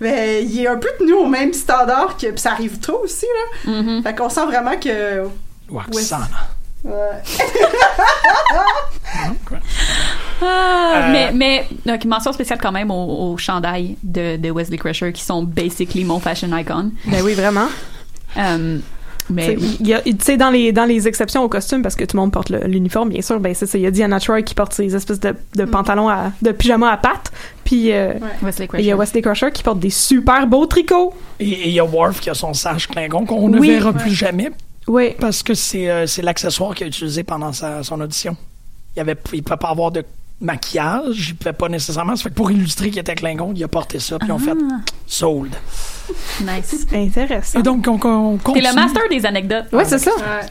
Mais 0.00 0.44
il 0.44 0.60
est 0.60 0.68
un 0.68 0.76
peu 0.76 0.88
tenu 0.98 1.12
au 1.14 1.26
même 1.26 1.52
standard 1.52 2.16
que. 2.16 2.26
Pis 2.30 2.40
ça 2.42 2.52
arrive 2.52 2.78
trop 2.78 3.00
aussi, 3.02 3.26
là. 3.66 3.72
Mhm. 3.72 4.02
Fait 4.04 4.14
qu'on 4.14 4.28
sent 4.28 4.44
vraiment 4.46 4.76
que. 4.78 5.22
Waxana. 5.70 6.28
Ah, 10.42 11.06
Euh, 11.06 11.12
Mais, 11.12 11.32
mais 11.32 11.66
donc, 11.86 12.04
mention 12.04 12.32
spéciale 12.32 12.58
quand 12.60 12.72
même 12.72 12.90
au, 12.90 13.32
au 13.32 13.36
chandail 13.36 13.96
de, 14.02 14.36
de 14.36 14.50
Wesley 14.50 14.76
Crusher 14.76 15.12
qui 15.12 15.22
sont 15.22 15.42
basically 15.42 16.04
mon 16.04 16.18
fashion 16.20 16.54
icon. 16.56 16.90
Ben 17.06 17.22
oui, 17.22 17.34
vraiment. 17.34 17.66
Euh, 18.36 18.78
mais 19.30 19.54
T'sais, 19.54 19.66
il 19.80 19.86
y 19.88 19.94
a- 19.94 20.02
tu 20.02 20.14
sais, 20.20 20.36
dans 20.36 20.50
les, 20.50 20.72
dans 20.72 20.84
les 20.84 21.08
exceptions 21.08 21.42
au 21.42 21.48
costume, 21.48 21.80
parce 21.82 21.94
que 21.96 22.04
tout 22.04 22.16
le 22.16 22.20
monde 22.20 22.32
porte 22.32 22.50
l'uniforme, 22.50 23.08
bien 23.08 23.22
sûr, 23.22 23.40
ben 23.40 23.54
c'est 23.54 23.64
ça. 23.66 23.78
Il 23.78 23.82
y 23.82 23.86
a 23.86 23.90
Diana 23.90 24.20
Troy 24.20 24.42
qui 24.42 24.54
porte 24.54 24.74
ses 24.74 24.94
espèces 24.94 25.20
de, 25.20 25.34
de 25.54 25.64
pantalons 25.64 26.08
à, 26.10 26.32
de 26.42 26.52
pyjama 26.52 26.90
à 26.90 26.96
pattes. 26.98 27.32
Puis, 27.64 27.92
euh, 27.92 28.12
il 28.78 28.84
y 28.84 28.90
a. 28.90 28.96
Wesley 28.96 29.22
Crusher 29.22 29.50
qui 29.52 29.62
porte 29.62 29.78
des 29.78 29.90
super 29.90 30.46
beaux 30.46 30.66
tricots. 30.66 31.14
Et 31.40 31.68
il 31.68 31.74
y 31.74 31.80
a 31.80 31.84
Worf 31.84 32.20
qui 32.20 32.28
a 32.28 32.34
son 32.34 32.52
sage 32.52 32.88
Klingon 32.88 33.24
qu'on 33.24 33.48
ne 33.48 33.58
Oui. 33.58 33.70
verra 33.70 33.92
plus 33.94 34.12
jamais 34.12 34.50
Oui. 34.86 35.14
parce 35.18 35.42
que 35.42 35.54
c'est 35.54 35.90
euh, 35.90 36.06
c'est 36.06 36.22
l'accessoire 36.22 36.74
qu'il 36.74 36.84
a 36.84 36.88
utilisé 36.88 37.22
pendant 37.24 37.52
sa, 37.52 37.82
son 37.82 38.00
audition. 38.00 38.36
Il 38.96 39.00
avait 39.00 39.16
il 39.32 39.42
pouvait 39.42 39.56
pas 39.56 39.68
avoir 39.70 39.90
de 39.90 40.04
maquillage, 40.40 41.30
il 41.30 41.36
pouvait 41.36 41.52
pas 41.52 41.68
nécessairement. 41.68 42.16
Ça 42.16 42.24
fait 42.24 42.30
que 42.30 42.34
pour 42.34 42.50
illustrer 42.50 42.90
qu'il 42.90 42.98
était 42.98 43.14
Klingon, 43.14 43.52
il 43.56 43.64
a 43.64 43.68
porté 43.68 43.98
ça 43.98 44.18
puis 44.18 44.28
ils 44.28 44.32
ont 44.32 44.38
fait 44.38 44.52
Ah. 44.52 44.80
sold. 45.06 45.54
Nice. 46.42 46.86
Intéressant. 46.92 47.58
Et 47.58 47.62
donc 47.62 47.86
on, 47.88 47.98
on 48.06 48.36
T'es 48.36 48.42
continue. 48.44 48.66
le 48.68 48.74
master 48.74 49.02
des 49.08 49.24
anecdotes. 49.24 49.64
Ouais, 49.72 49.84
c'est 49.86 49.98
ça. 49.98 50.10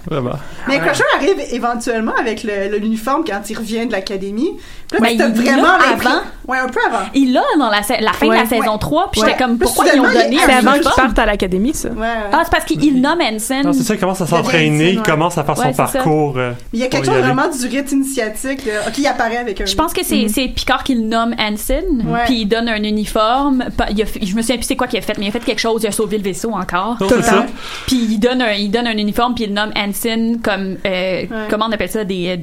Vraiment. 0.09 0.31
Mais 0.67 0.79
Crusher 0.79 1.03
arrive 1.15 1.39
éventuellement 1.51 2.15
avec 2.15 2.43
l'uniforme 2.43 3.23
quand 3.25 3.41
il 3.49 3.57
revient 3.57 3.85
de 3.85 3.91
l'académie. 3.91 4.51
Puis 4.89 4.99
là, 4.99 4.99
Mais 5.01 5.15
t'as 5.17 5.27
il 5.29 5.35
vraiment 5.35 5.73
avant. 5.75 6.22
Ouais, 6.47 6.57
un 6.57 6.67
peu 6.67 6.79
avant. 6.87 7.05
Il 7.13 7.33
l'a 7.33 7.41
dans 7.57 7.69
la, 7.69 7.81
fin 7.83 7.95
Ouais. 8.27 8.37
de 8.37 8.41
la 8.43 8.45
saison 8.47 8.73
Ouais. 8.73 8.79
3, 8.79 9.09
puis 9.11 9.21
Ouais. 9.21 9.27
j'étais 9.29 9.43
comme, 9.43 9.57
pourquoi 9.57 9.85
ils 9.93 9.99
ont 9.99 10.03
donné 10.03 10.37
C'est 10.45 10.53
avant 10.53 10.73
qu'ils 10.73 10.83
partent 10.95 11.19
à 11.19 11.25
l'académie, 11.25 11.73
ça. 11.73 11.89
Ouais. 11.89 12.07
Ah, 12.31 12.41
c'est 12.43 12.51
parce 12.51 12.65
qu'il 12.65 13.01
nomme 13.01 13.19
Hanson. 13.21 13.61
Non, 13.63 13.73
c'est 13.73 13.83
ça, 13.83 13.93
il 13.95 13.99
commence 13.99 14.21
à 14.21 14.27
s'entraîner, 14.27 14.91
il 14.91 15.01
commence 15.01 15.37
à 15.37 15.43
faire 15.43 15.57
Ouais, 15.57 15.71
son 15.71 15.73
parcours. 15.73 16.37
euh, 16.37 16.51
il 16.73 16.79
y 16.79 16.83
a 16.83 16.87
quelque 16.87 17.05
chose 17.05 17.15
vraiment 17.17 17.47
du 17.47 17.67
rite 17.67 17.91
initiatique. 17.91 18.67
Ok, 18.87 18.97
il 18.97 19.07
apparaît 19.07 19.37
avec 19.37 19.61
un. 19.61 19.65
Je 19.65 19.75
pense 19.75 19.93
que 19.93 20.03
c'est 20.03 20.27
c'est 20.27 20.47
Picard 20.47 20.83
qui 20.83 20.95
le 20.95 21.01
nomme 21.01 21.33
Ouais. 21.33 22.19
puis 22.25 22.41
il 22.41 22.45
donne 22.47 22.67
un 22.69 22.83
uniforme. 22.83 23.65
Pa- 23.77 23.87
il 23.91 24.01
a 24.01 24.05
fait- 24.05 24.25
je 24.25 24.35
me 24.35 24.41
souviens 24.41 24.57
plus 24.57 24.65
c'est 24.65 24.75
quoi 24.75 24.87
qu'il 24.87 24.99
a 24.99 25.01
fait, 25.01 25.17
mais 25.17 25.25
il 25.25 25.29
a 25.29 25.31
fait 25.31 25.39
quelque 25.39 25.59
chose, 25.59 25.83
il 25.83 25.87
a 25.87 25.91
sauvé 25.91 26.17
le 26.17 26.23
vaisseau 26.23 26.51
encore. 26.51 26.97
Non, 26.99 27.07
c'est 27.09 27.21
ça. 27.21 27.45
Puis 27.87 28.07
il 28.11 28.17
donne 28.19 28.41
un, 28.41 28.51
il 28.53 28.69
donne 28.69 28.87
un 28.87 28.97
uniforme, 28.97 29.33
puis 29.35 29.45
il 29.45 29.49
le 29.49 29.53
nomme 29.55 29.71
Hanson 29.75 30.39
comme, 30.43 30.77
euh, 30.85 31.23
comment 31.49 31.65
on 31.69 31.71
appelle 31.71 31.89
ça, 31.89 32.03
des, 32.03 32.37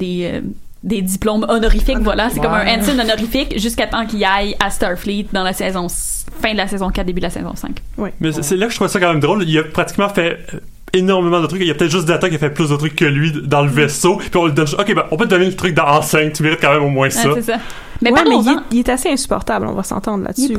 des, 0.83 1.01
diplômes 1.01 1.45
honorifiques, 1.49 1.99
voilà. 1.99 2.29
C'est 2.29 2.39
comme 2.39 2.53
un. 2.53 2.65
Hanson 2.79 2.97
honorifique 2.99 3.59
jusqu'à 3.59 3.87
temps 3.87 4.05
qu'il 4.05 4.23
aille 4.23 4.55
à 4.59 4.69
Starfleet 4.69 5.27
dans 5.31 5.43
la 5.43 5.53
saison, 5.53 5.87
fin 6.41 6.53
de 6.53 6.57
la 6.57 6.67
saison 6.67 6.89
4, 6.89 7.05
début 7.05 7.19
de 7.19 7.25
la 7.25 7.29
saison 7.29 7.55
5. 7.55 7.71
Mais 8.19 8.31
c'est- 8.31 8.41
c'est 8.43 8.55
là 8.57 8.65
que 8.65 8.71
je 8.71 8.77
trouve 8.77 8.87
ça 8.87 8.99
quand 8.99 9.09
même 9.09 9.19
drôle. 9.19 9.43
Il 9.47 9.57
a 9.59 9.63
pratiquement 9.63 10.09
fait 10.09 10.39
euh, 10.53 10.59
énormément 10.93 11.39
de 11.39 11.47
trucs. 11.47 11.61
Il 11.61 11.67
y 11.67 11.71
a 11.71 11.75
peut-être 11.75 11.91
juste 11.91 12.05
Data 12.07 12.27
qui 12.29 12.35
a 12.35 12.39
fait 12.39 12.49
plus 12.49 12.69
de 12.69 12.75
trucs 12.75 12.95
que 12.95 13.05
lui 13.05 13.31
dans 13.43 13.61
le 13.61 13.69
vaisseau. 13.69 14.15
Puis 14.17 14.29
on 14.35 14.47
lui 14.47 14.53
donne 14.53 14.67
Ok, 14.79 14.93
ben, 14.95 15.03
on 15.11 15.17
peut 15.17 15.25
te 15.25 15.29
donner 15.29 15.45
le 15.45 15.55
truc 15.55 15.73
dans 15.75 15.85
enceinte. 15.87 16.33
Tu 16.33 16.43
mérites 16.43 16.59
quand 16.61 16.73
même 16.73 16.83
au 16.83 16.89
moins 16.89 17.09
ça. 17.09 17.29
Ouais, 17.29 17.35
c'est 17.41 17.51
ça. 17.53 17.59
Mais 18.03 18.11
ouais, 18.11 18.23
mais 18.27 18.35
il, 18.41 18.49
est- 18.49 18.55
il 18.71 18.79
est 18.79 18.89
assez 18.89 19.09
insupportable, 19.11 19.67
on 19.67 19.73
va 19.73 19.83
s'entendre 19.83 20.23
là-dessus. 20.23 20.53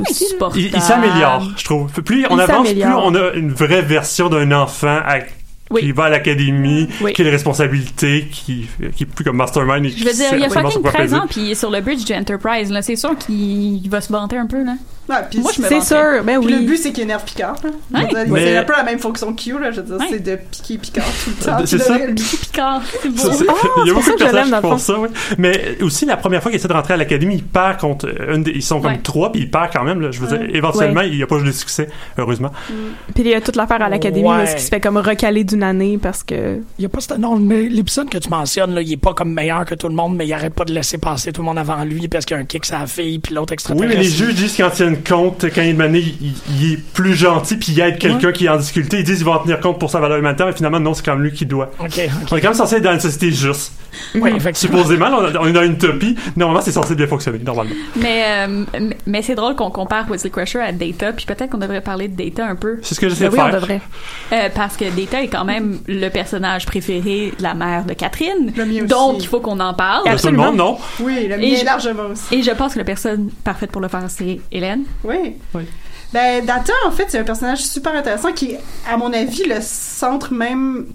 Il, 0.54 0.66
il 0.66 0.80
s'améliore, 0.80 1.42
je 1.56 1.64
trouve. 1.64 1.90
Plus 1.90 2.24
on 2.30 2.36
Il 2.36 2.40
avance, 2.40 2.68
plus 2.72 2.84
on 2.84 3.14
a 3.16 3.32
une 3.34 3.52
vraie 3.52 3.82
version 3.82 4.28
d'un 4.28 4.52
enfant 4.52 5.00
à- 5.04 5.18
Oui. 5.72 5.80
qui 5.82 5.92
va 5.92 6.04
à 6.04 6.08
l'académie, 6.10 6.88
Oui. 7.00 7.12
qui 7.12 7.22
a 7.22 7.24
les 7.24 7.30
responsabilités, 7.30 8.28
qui, 8.30 8.66
qui 8.94 9.02
est 9.04 9.06
plus 9.06 9.24
comme 9.24 9.36
mastermind. 9.36 9.84
et 9.86 9.90
Je 9.90 10.04
veux 10.04 10.12
dire, 10.12 10.28
il 10.34 10.42
a 10.42 10.46
absolument 10.46 10.70
fucking 10.70 10.70
sur 10.70 10.82
quoi 10.82 10.90
13 10.92 11.10
peser. 11.10 11.16
ans, 11.20 11.26
puis 11.28 11.40
il 11.42 11.50
est 11.50 11.54
sur 11.54 11.70
le 11.70 11.80
bridge 11.80 12.04
du 12.04 12.12
Enterprise. 12.14 12.72
C'est 12.82 12.96
sûr 12.96 13.16
qu'il 13.16 13.84
il 13.84 13.88
va 13.90 14.00
se 14.00 14.12
vanter 14.12 14.36
un 14.36 14.46
peu. 14.46 14.62
Là. 14.64 14.74
Ouais, 15.08 15.16
puis 15.28 15.40
Moi, 15.40 15.50
je 15.56 15.62
me 15.62 15.66
C'est 15.68 15.80
sûr, 15.80 16.22
ben 16.24 16.40
Puis 16.40 16.52
le 16.52 16.58
oui. 16.60 16.66
but, 16.66 16.76
c'est 16.76 16.92
qu'il 16.92 17.02
énerve 17.02 17.24
Picard. 17.24 17.56
Mais- 17.90 18.06
C'est 18.12 18.56
un 18.56 18.62
peu 18.64 18.72
la 18.76 18.84
même 18.84 19.00
fonction 19.00 19.32
que 19.34 19.42
Q, 19.42 19.58
là. 19.58 19.72
Je 19.72 19.80
veux 19.80 19.86
dire, 19.86 19.96
Ouais. 19.96 20.06
c'est 20.10 20.22
de 20.22 20.36
piquer 20.36 20.78
Picard 20.78 21.04
tout 21.24 21.30
le 21.38 21.44
temps. 21.44 21.58
C'est 21.66 21.78
ça. 21.78 21.98
Picard, 22.40 22.82
c'est 23.02 23.08
beau. 23.08 23.16
Ça, 23.18 23.32
c'est- 23.32 23.44
Ah, 23.48 23.52
il 23.78 23.82
y 23.82 23.84
c'est 23.86 23.90
a 23.90 23.94
beaucoup 23.94 24.06
ça 24.06 24.12
de 24.12 24.16
personnages 24.18 24.50
dans 24.50 24.56
qui 24.60 24.62
le 24.66 24.70
font 24.72 24.78
ça, 24.78 24.98
oui. 25.00 25.08
Mais 25.38 25.78
aussi, 25.82 26.06
la 26.06 26.16
première 26.16 26.40
fois 26.40 26.50
qu'il 26.52 26.58
essaie 26.58 26.68
de 26.68 26.72
rentrer 26.72 26.94
à 26.94 26.96
l'académie, 26.96 27.34
il 27.34 27.44
perd 27.44 27.78
contre 27.78 28.08
une 28.32 28.44
des- 28.44 28.52
Ils 28.52 28.62
sont 28.62 28.80
comme 28.80 28.92
Ouais. 28.92 29.00
trois, 29.02 29.32
puis 29.32 29.42
il 29.42 29.50
perd 29.50 29.70
quand 29.72 29.82
même. 29.84 30.00
là. 30.00 30.10
je 30.12 30.20
veux 30.20 30.28
dire, 30.28 30.46
éventuellement, 30.54 31.00
il 31.00 31.16
n'y 31.16 31.22
a 31.22 31.26
pas 31.26 31.36
eu 31.36 31.44
de 31.44 31.52
succès, 31.52 31.88
heureusement. 32.16 32.52
Puis 33.14 33.24
il 33.24 33.26
y 33.28 33.34
a 33.34 33.40
toute 33.40 33.56
l'affaire 33.56 33.82
à 33.82 33.88
l'académie, 33.88 34.28
Ouais. 34.28 34.44
est-ce 34.44 34.52
qu'il 34.54 34.64
se 34.64 34.68
fait 34.68 34.80
comme 34.80 34.96
recaler 34.98 35.42
d'une 35.44 35.62
année 35.64 35.98
parce 36.00 36.22
que. 36.22 36.58
Il 36.78 36.82
y 36.82 36.86
a 36.86 36.88
pas 36.88 37.00
cette- 37.00 37.18
non, 37.18 37.36
mais 37.36 37.62
l'épisode 37.62 38.08
que 38.08 38.18
tu 38.18 38.28
mentionnes, 38.28 38.74
là, 38.74 38.82
il 38.82 38.92
est 38.92 38.96
pas 38.96 39.14
comme 39.14 39.32
meilleur 39.32 39.64
que 39.64 39.74
tout 39.74 39.88
le 39.88 39.94
monde, 39.94 40.14
mais 40.16 40.26
il 40.26 40.32
arrête 40.32 40.54
pas 40.54 40.64
de 40.64 40.72
laisser 40.72 40.98
passer 40.98 41.32
tout 41.32 41.40
le 41.42 41.46
monde 41.46 41.58
avant 41.58 41.82
lui 41.84 42.06
parce 42.08 42.24
qu'il 42.24 42.36
y 42.36 42.38
a 42.38 42.42
un 42.42 42.46
kick 42.46 42.68
la 42.70 42.86
fille, 42.86 43.18
puis 43.18 43.34
l'autre 43.34 43.50
Oui, 43.50 43.54
extraterrestre. 43.54 43.96
mais 43.96 44.02
les 44.04 44.08
juges 44.10 44.34
disent 44.34 44.52
tiennent 44.96 45.02
compte 45.04 45.44
quand 45.54 45.62
il, 45.62 45.76
il, 45.78 45.96
il- 46.20 46.32
il 46.60 46.72
est 46.74 46.76
plus 46.92 47.14
gentil, 47.14 47.56
puis 47.56 47.72
il 47.72 47.80
aide 47.80 47.98
quelqu'un 47.98 48.32
qui 48.32 48.46
est 48.46 48.48
en 48.48 48.56
difficulté. 48.56 48.98
Ils 48.98 49.04
disent 49.04 49.16
qu'ils 49.16 49.24
vont 49.26 49.32
en 49.34 49.38
tenir 49.38 49.60
compte 49.60 49.78
pour 49.78 49.90
sa 49.90 50.00
valeur 50.00 50.18
humanitaire, 50.18 50.46
mais 50.46 50.52
finalement, 50.52 50.80
non, 50.80 50.94
c'est 50.94 51.04
quand 51.04 51.14
même 51.14 51.22
lui 51.24 51.32
qui 51.32 51.46
doit. 51.46 51.70
On 51.78 51.86
est 51.86 52.08
quand 52.28 52.42
même 52.42 52.54
censé 52.54 52.76
être 52.76 52.82
dans 52.82 52.92
une 52.92 53.00
société 53.00 53.30
juste. 53.30 53.72
Oui, 54.14 54.30
effectivement. 54.34 54.78
Supposément, 54.78 55.08
on 55.10 55.36
on 55.42 55.46
est 55.46 55.52
dans 55.52 55.62
une 55.62 55.72
utopie. 55.74 56.16
Normalement, 56.36 56.62
c'est 56.62 56.72
censé 56.72 56.94
bien 56.94 57.06
fonctionner, 57.06 57.38
normalement. 57.38 57.72
Mais, 57.96 58.24
euh, 58.26 58.64
mais- 59.06 59.22
c'est 59.22 59.34
drôle 59.34 59.54
qu'on 59.54 59.70
compare 59.70 60.08
Wesley 60.10 60.30
Crusher 60.30 60.60
à 60.60 60.72
Data, 60.72 61.12
puis 61.12 61.26
peut-être 61.26 61.50
qu'on 61.50 61.58
devrait 61.58 61.80
parler 61.82 62.08
de 62.08 62.16
Data 62.16 62.46
un 62.46 62.56
peu. 62.56 62.78
C'est 62.82 62.94
ce 62.94 63.00
que 63.00 63.08
j'essaie 63.08 63.24
Ben 63.28 63.30
de 63.30 63.34
oui, 63.36 63.40
on 63.42 63.50
faire. 63.50 63.60
devrait. 63.60 63.80
Euh, 64.32 64.48
parce 64.54 64.76
que 64.76 64.84
Data 64.98 65.22
est 65.22 65.28
quand 65.28 65.44
même 65.44 65.78
le 65.86 66.08
personnage 66.08 66.64
préféré 66.66 67.32
de 67.36 67.42
la 67.42 67.54
mère 67.54 67.84
de 67.84 67.92
Catherine. 67.92 68.52
Le 68.56 68.64
mien 68.64 68.78
aussi. 68.78 68.86
Donc, 68.86 69.22
il 69.22 69.26
faut 69.26 69.40
qu'on 69.40 69.60
en 69.60 69.74
parle. 69.74 70.02
Tout 70.04 70.08
le 70.08 70.14
Absolument. 70.14 70.44
monde, 70.46 70.56
non? 70.56 70.78
Oui, 71.00 71.26
le 71.28 71.34
Et 71.42 71.50
mien 71.52 71.56
je- 71.60 71.64
largement 71.64 72.02
aussi. 72.12 72.34
Et 72.34 72.42
je 72.42 72.50
pense 72.50 72.72
que 72.72 72.78
la 72.78 72.84
personne 72.84 73.30
parfaite 73.44 73.70
pour 73.70 73.82
le 73.82 73.88
faire, 73.88 74.02
c'est 74.08 74.40
Hélène. 74.50 74.81
Oui. 75.04 75.36
Oui. 75.54 75.62
Ben, 76.12 76.44
Data, 76.44 76.72
en 76.86 76.90
fait, 76.90 77.06
c'est 77.08 77.18
un 77.18 77.24
personnage 77.24 77.62
super 77.64 77.94
intéressant 77.94 78.32
qui 78.32 78.52
est, 78.52 78.60
à 78.90 78.96
mon 78.96 79.12
avis, 79.12 79.44
le 79.44 79.56
centre 79.60 80.32
même 80.32 80.86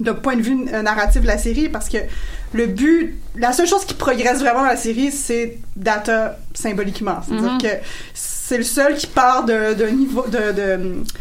de 0.00 0.12
point 0.12 0.34
de 0.36 0.40
vue 0.42 0.54
narratif 0.56 1.20
de 1.20 1.26
la 1.26 1.36
série 1.36 1.68
parce 1.68 1.88
que 1.90 1.98
le 2.54 2.66
but, 2.66 3.18
la 3.36 3.52
seule 3.52 3.66
chose 3.66 3.84
qui 3.84 3.92
progresse 3.94 4.40
vraiment 4.40 4.60
dans 4.60 4.66
la 4.66 4.76
série, 4.76 5.12
c'est 5.12 5.58
Data 5.76 6.38
symboliquement. 6.54 7.18
C'est-à-dire 7.26 7.52
Mhm. 7.52 7.60
que 7.62 7.68
c'est 8.14 8.56
le 8.56 8.64
seul 8.64 8.94
qui 8.96 9.06
part 9.06 9.44
de- 9.44 9.74
d'un 9.74 9.90
niveau 9.90 10.24
de. 10.26 10.52
de 10.52 10.76
puis 10.76 11.12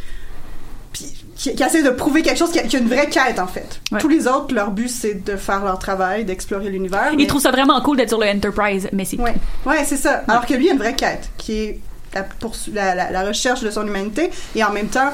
qui, 1.39 1.55
qui 1.55 1.63
essaie 1.63 1.81
de 1.83 1.89
prouver 1.89 2.21
quelque 2.21 2.37
chose 2.37 2.51
qui 2.51 2.59
a, 2.59 2.63
qui 2.63 2.75
a 2.75 2.79
une 2.79 2.89
vraie 2.89 3.07
quête 3.07 3.39
en 3.39 3.47
fait. 3.47 3.79
Ouais. 3.93 3.99
Tous 3.99 4.09
les 4.09 4.27
autres, 4.27 4.53
leur 4.53 4.71
but 4.71 4.89
c'est 4.89 5.23
de 5.25 5.37
faire 5.37 5.63
leur 5.63 5.79
travail, 5.79 6.25
d'explorer 6.25 6.69
l'univers. 6.69 7.07
Il 7.13 7.17
mais- 7.17 7.27
trouve 7.27 7.41
ça 7.41 7.51
vraiment 7.51 7.79
cool 7.81 7.95
d'être 7.97 8.09
sur 8.09 8.19
le 8.19 8.27
Enterprise, 8.27 8.89
mais 8.91 9.05
c'est 9.05 9.17
Ouais, 9.19 9.33
ouais, 9.65 9.83
c'est 9.85 9.95
ça. 9.97 10.21
Alors 10.27 10.45
que 10.45 10.53
lui, 10.53 10.65
il 10.65 10.69
a 10.69 10.73
une 10.73 10.79
vraie 10.79 10.95
quête 10.95 11.29
qui 11.37 11.53
est 11.57 11.79
la, 12.13 12.25
la, 12.73 12.95
la- 12.95 13.11
la 13.11 13.21
recherche 13.23 13.61
de 13.61 13.71
son 13.71 13.87
humanité 13.87 14.31
et 14.55 14.63
en 14.65 14.71
même 14.71 14.87
temps, 14.89 15.11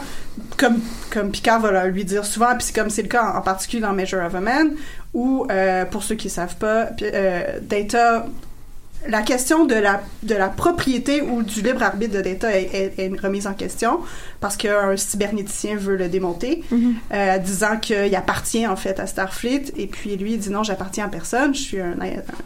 comme, 0.57 0.79
comme 1.11 1.29
Picard 1.29 1.59
va 1.59 1.85
lui 1.87 2.05
dire 2.05 2.25
souvent, 2.25 2.55
puis 2.55 2.63
c'est 2.67 2.73
comme 2.75 2.89
c'est 2.89 3.03
le 3.03 3.07
cas 3.09 3.31
en, 3.33 3.37
en 3.37 3.41
particulier 3.41 3.81
dans 3.83 3.93
Measure 3.93 4.25
of 4.25 4.33
a 4.33 4.39
Man, 4.39 4.71
où, 5.13 5.45
euh, 5.51 5.85
pour 5.85 6.01
ceux 6.03 6.15
qui 6.15 6.27
ne 6.27 6.31
savent 6.33 6.55
pas, 6.55 6.87
euh, 7.03 7.59
Data 7.61 8.25
la 9.07 9.21
question 9.21 9.65
de 9.65 9.75
la, 9.75 10.01
de 10.23 10.35
la 10.35 10.49
propriété 10.49 11.21
ou 11.21 11.43
du 11.43 11.61
libre 11.61 11.83
arbitre 11.83 12.13
de 12.15 12.21
Data 12.21 12.55
est, 12.57 12.69
est- 12.73 12.93
est 12.99 13.19
remise 13.21 13.47
en 13.47 13.53
question 13.53 13.99
parce 14.39 14.57
qu'un 14.57 14.95
cybernéticien 14.95 15.75
veut 15.75 15.95
le 15.95 16.07
démonter, 16.07 16.63
euh, 17.13 17.37
disant 17.39 17.77
qu'il 17.77 18.13
appartient 18.15 18.67
en 18.67 18.75
fait 18.75 18.99
à 18.99 19.07
Starfleet. 19.07 19.73
Et 19.77 19.87
puis 19.87 20.15
lui, 20.17 20.33
il 20.33 20.39
dit 20.39 20.49
non, 20.49 20.63
j'appartiens 20.63 21.05
à 21.05 21.07
personne, 21.07 21.55
je 21.55 21.59
suis 21.61 21.79
un, 21.79 21.95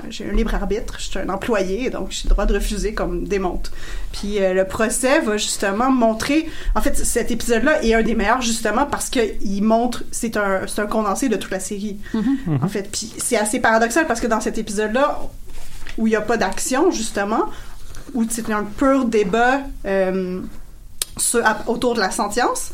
j'ai 0.09 0.29
un 0.29 0.33
libre 0.33 0.55
arbitre, 0.55 0.95
je 0.97 1.09
suis 1.09 1.19
un 1.19 1.29
employé, 1.29 1.89
donc 1.89 2.07
j'ai 2.11 2.23
le 2.25 2.29
droit 2.29 2.45
de 2.45 2.53
refuser 2.53 2.93
qu'on 2.93 3.07
me 3.07 3.25
démonte. 3.25 3.71
Puis 4.13 4.39
euh, 4.41 4.53
le 4.53 4.65
procès 4.65 5.19
va 5.19 5.37
justement 5.37 5.91
montrer, 5.91 6.47
en 6.75 6.81
fait, 6.81 6.95
cet 6.97 7.31
épisode-là 7.31 7.83
est 7.83 7.93
un 7.93 8.01
des 8.01 8.15
meilleurs 8.15 8.41
justement 8.41 8.85
parce 8.85 9.09
qu'il 9.09 9.63
montre, 9.63 10.03
c'est 10.11 10.37
un, 10.37 10.61
un 10.77 10.85
condensé 10.85 11.27
de 11.29 11.35
toute 11.35 11.51
la 11.51 11.59
série. 11.59 11.97
En 12.61 12.67
fait, 12.67 12.89
puis 12.91 13.11
c'est 13.17 13.37
assez 13.37 13.59
paradoxal 13.59 14.07
parce 14.07 14.21
que 14.21 14.27
dans 14.27 14.41
cet 14.41 14.57
épisode-là, 14.57 15.19
où 15.99 16.07
il 16.07 16.11
n'y 16.11 16.15
a 16.15 16.21
pas 16.21 16.37
d'action, 16.37 16.89
justement, 16.89 17.43
où 18.15 18.25
c'est 18.27 18.49
un 18.51 18.63
pur 18.63 19.05
débat 19.05 19.61
euh, 19.85 20.39
sur- 21.17 21.45
à- 21.45 21.59
autour 21.67 21.93
de 21.93 21.99
la 21.99 22.09
sentience. 22.09 22.71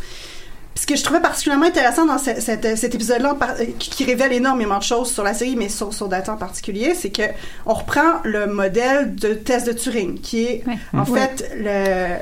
Ce 0.77 0.85
que 0.85 0.95
je 0.95 1.03
trouvais 1.03 1.21
particulièrement 1.21 1.65
intéressant 1.65 2.05
dans 2.05 2.17
ce- 2.17 2.39
cette- 2.39 2.77
cet 2.77 2.93
épisode-là, 2.95 3.35
euh, 3.59 3.65
qui, 3.79 3.89
qui 3.89 4.03
révèle 4.05 4.31
énormément 4.33 4.77
de 4.77 4.83
choses 4.83 5.11
sur 5.11 5.23
la 5.23 5.33
série, 5.33 5.55
mais 5.55 5.69
sur, 5.69 5.93
sur 5.93 6.07
Data 6.07 6.33
en 6.33 6.37
particulier, 6.37 6.93
c'est 6.95 7.09
que 7.11 7.23
on 7.65 7.73
reprend 7.73 8.19
le 8.23 8.45
modèle 8.47 9.15
de 9.15 9.33
test 9.33 9.67
de 9.67 9.71
Turing, 9.73 10.19
qui 10.19 10.43
est 10.45 10.63
Ouais. 10.67 10.77
en 10.93 11.03
Ouais. 11.05 11.19
fait 11.19 11.51
le, 11.57 12.17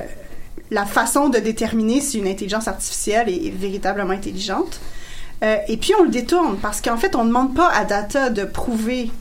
la 0.73 0.85
façon 0.85 1.29
de 1.29 1.39
déterminer 1.39 1.99
si 1.99 2.19
une 2.19 2.27
intelligence 2.27 2.67
artificielle 2.67 3.27
est 3.29 3.49
véritablement 3.49 4.13
intelligente. 4.13 4.79
Euh, 5.43 5.57
et 5.67 5.75
puis 5.77 5.91
on 5.99 6.03
le 6.03 6.09
détourne 6.09 6.57
parce 6.61 6.79
qu'en 6.79 6.95
fait, 6.97 7.15
on 7.15 7.23
ne 7.23 7.27
demande 7.29 7.53
pas 7.55 7.69
à 7.69 7.83
Data 7.85 8.29
de 8.29 8.45
prouver 8.45 9.11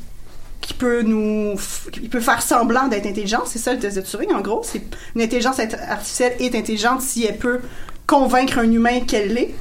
qu'il 0.63 0.77
peut 0.77 1.03
nous, 1.03 1.55
qu'il 1.93 2.09
peut 2.09 2.21
faire 2.21 2.41
semblant 2.41 2.89
d'être 2.89 3.07
intelligent. 3.07 3.43
C'est 3.45 3.59
ça 3.59 3.75
le 3.75 3.79
test 3.79 3.97
de 3.97 4.01
Turing, 4.03 4.33
en 4.33 4.41
gros. 4.41 4.63
C'est 4.65 4.83
une 5.15 5.21
intelligence 5.23 5.59
int- 5.59 5.79
artificielle 5.91 6.33
est 6.41 6.55
intelligente 6.55 7.03
si 7.03 7.27
elle 7.27 7.37
peut 7.37 7.61
convaincre 8.07 8.59
un 8.59 8.71
humain 8.71 9.01
qu'elle 9.07 9.35
l'est. 9.35 9.55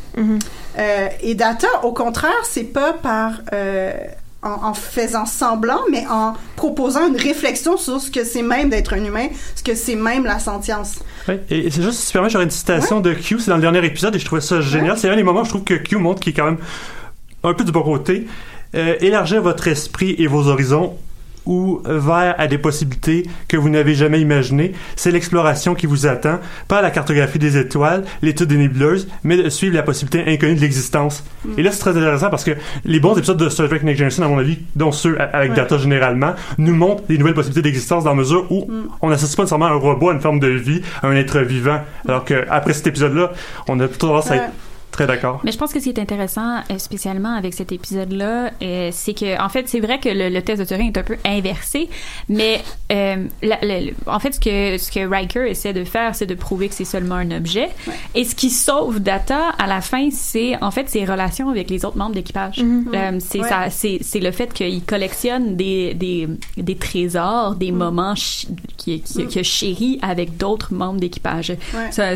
Euh, 0.77 1.07
et 1.21 1.35
Data, 1.35 1.67
au 1.83 1.91
contraire, 1.91 2.31
c'est 2.43 2.63
pas 2.63 2.93
par 2.93 3.33
euh, 3.53 3.91
en, 4.41 4.69
en 4.69 4.73
faisant 4.73 5.25
semblant, 5.25 5.81
mais 5.91 6.05
en 6.09 6.33
proposant 6.55 7.07
une 7.07 7.17
réflexion 7.17 7.77
sur 7.77 8.01
ce 8.01 8.09
que 8.09 8.23
c'est 8.23 8.41
même 8.41 8.69
d'être 8.69 8.93
un 8.93 9.03
humain, 9.03 9.27
ce 9.55 9.63
que 9.63 9.75
c'est 9.75 9.95
même 9.95 10.25
la 10.25 10.39
sentience. 10.39 10.99
Et 11.49 11.69
c'est 11.69 11.81
juste, 11.83 11.99
si 11.99 12.07
tu 12.07 12.13
permets, 12.13 12.29
j'aurais 12.29 12.45
une 12.45 12.49
citation 12.51 12.99
de 13.01 13.13
Q, 13.13 13.39
c'est 13.39 13.49
dans 13.51 13.57
le 13.57 13.61
dernier 13.61 13.85
épisode, 13.85 14.15
et 14.15 14.19
je 14.19 14.25
trouvais 14.25 14.41
ça 14.41 14.59
génial. 14.61 14.97
C'est 14.97 15.09
un 15.09 15.15
des 15.15 15.23
moments 15.23 15.41
où 15.41 15.45
je 15.45 15.49
trouve 15.49 15.63
que 15.63 15.75
Q 15.75 15.97
montre 15.97 16.19
qu'il 16.21 16.31
est 16.33 16.35
quand 16.35 16.45
même 16.45 16.57
un 17.43 17.53
peu 17.53 17.63
du 17.63 17.71
bon 17.71 17.83
côté. 17.83 18.27
Euh, 18.75 18.95
élargir 19.01 19.41
votre 19.41 19.67
esprit 19.67 20.15
et 20.17 20.27
vos 20.27 20.47
horizons 20.47 20.95
ou 21.47 21.81
vers 21.85 22.35
à 22.37 22.45
des 22.47 22.59
possibilités 22.59 23.25
que 23.47 23.57
vous 23.57 23.69
n'avez 23.69 23.95
jamais 23.95 24.21
imaginées. 24.21 24.73
C'est 24.95 25.09
l'exploration 25.09 25.73
qui 25.73 25.87
vous 25.87 26.05
attend, 26.05 26.39
pas 26.67 26.83
la 26.83 26.91
cartographie 26.91 27.39
des 27.39 27.57
étoiles, 27.57 28.03
l'étude 28.21 28.45
des 28.47 28.57
nébuleuses, 28.57 29.07
mais 29.23 29.37
de 29.37 29.49
suivre 29.49 29.75
la 29.75 29.81
possibilité 29.81 30.31
inconnue 30.31 30.53
de 30.53 30.61
l'existence. 30.61 31.23
Mm. 31.43 31.49
Et 31.57 31.63
là, 31.63 31.71
c'est 31.71 31.79
très 31.79 31.97
intéressant 31.97 32.29
parce 32.29 32.43
que 32.43 32.51
les 32.85 32.99
bons 32.99 33.17
épisodes 33.17 33.37
de 33.37 33.49
Star 33.49 33.67
Trek 33.69 33.79
Next 33.81 33.97
Generation, 33.97 34.23
à 34.23 34.27
mon 34.27 34.37
avis, 34.37 34.59
dont 34.75 34.91
ceux 34.91 35.19
avec 35.19 35.49
Ouais. 35.51 35.55
Data 35.57 35.79
généralement, 35.79 36.33
nous 36.59 36.75
montrent 36.75 37.03
des 37.07 37.17
nouvelles 37.17 37.33
possibilités 37.33 37.63
d'existence 37.63 38.03
dans 38.03 38.11
la 38.11 38.17
mesure 38.17 38.45
où 38.51 38.67
Mm. 38.69 38.89
on 39.01 39.09
n'associe 39.09 39.35
pas 39.35 39.41
nécessairement 39.41 39.65
un 39.65 39.73
robot 39.73 40.09
à 40.11 40.13
une 40.13 40.21
forme 40.21 40.39
de 40.39 40.47
vie, 40.47 40.83
à 41.01 41.07
un 41.07 41.15
être 41.15 41.39
vivant. 41.39 41.79
Alors 42.07 42.23
que 42.23 42.45
après 42.51 42.73
cet 42.73 42.85
épisode-là, 42.85 43.31
on 43.67 43.79
a 43.79 43.87
plutôt 43.87 44.09
tendance 44.09 44.29
à 44.29 44.35
être 44.35 44.51
très 44.91 45.07
d'accord. 45.07 45.41
Mais 45.43 45.51
je 45.51 45.57
pense 45.57 45.73
que 45.73 45.79
ce 45.79 45.85
qui 45.85 45.89
est 45.89 45.99
intéressant, 45.99 46.57
euh, 46.69 46.77
spécialement 46.77 47.33
avec 47.35 47.53
cet 47.53 47.71
épisode-là, 47.71 48.51
euh, 48.61 48.89
c'est 48.91 49.13
que, 49.13 49.41
en 49.41 49.49
fait, 49.49 49.67
c'est 49.67 49.79
vrai 49.79 49.99
que 49.99 50.09
le, 50.09 50.29
le 50.29 50.41
test 50.41 50.59
de 50.61 50.65
Turing 50.65 50.87
est 50.93 50.97
un 50.97 51.03
peu 51.03 51.17
inversé, 51.25 51.89
mais 52.29 52.61
euh, 52.91 53.25
la- 53.41 53.59
la- 53.61 53.81
le- 53.81 53.93
en 54.07 54.19
fait, 54.19 54.33
ce 54.33 54.39
que, 54.39 54.77
ce 54.77 54.91
que 54.91 55.05
Riker 55.07 55.49
essaie 55.49 55.73
de 55.73 55.83
faire, 55.83 56.15
c'est 56.15 56.25
de 56.25 56.35
prouver 56.35 56.67
que 56.69 56.75
c'est 56.75 56.85
seulement 56.85 57.15
un 57.15 57.31
objet. 57.31 57.69
Et 58.15 58.23
ce 58.25 58.35
qui 58.35 58.49
sauve 58.49 58.99
Data 58.99 59.49
à 59.57 59.67
la 59.67 59.81
fin, 59.81 60.09
c'est 60.11 60.61
en 60.61 60.71
fait 60.71 60.89
ses 60.89 61.05
relations 61.05 61.49
avec 61.49 61.69
les 61.69 61.85
autres 61.85 61.97
membres 61.97 62.13
d'équipage. 62.15 62.59
Mhm. 62.63 62.91
Euh, 62.93 63.17
c'est 63.19 63.39
Ouais. 63.41 63.47
ça- 63.49 63.69
c'est 63.69 63.99
c'est 64.01 64.19
le 64.19 64.31
fait 64.31 64.53
qu'il 64.53 64.83
collectionne 64.83 65.55
des, 65.55 65.93
des, 65.93 66.27
des 66.57 66.75
trésors, 66.75 67.55
des 67.55 67.71
moments 67.71 68.15
ch- 68.15 68.47
qui, 68.77 69.01
qui, 69.01 69.25
qui 69.27 69.39
a 69.39 69.43
chéri 69.43 69.99
avec 70.01 70.37
d'autres 70.37 70.73
membres 70.73 70.99
d'équipage. 70.99 71.49
Ouais. 71.73 72.15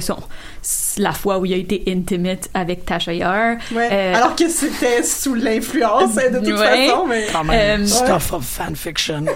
La 0.98 1.12
fois 1.12 1.38
où 1.40 1.46
il 1.46 1.54
a 1.54 1.58
été 1.58 1.84
intimate 1.88 2.50
avec 2.54 2.65
Tasha 2.74 3.14
Yar. 3.14 3.56
Ouais. 3.74 3.90
Euh, 3.92 4.16
Alors 4.16 4.36
que 4.36 4.50
c'était 4.50 5.04
sous 5.04 5.34
l'influence, 5.36 6.18
hein, 6.18 6.32
de 6.32 6.40
toute 6.40 6.58
Ouais. 6.60 6.88
façon, 6.88 7.06
mais. 7.08 7.28
Quand 7.32 7.44
même, 7.44 7.82
Euh, 7.84 7.86
stuff 7.86 8.34
of 8.34 8.44
fanfiction. 8.46 9.26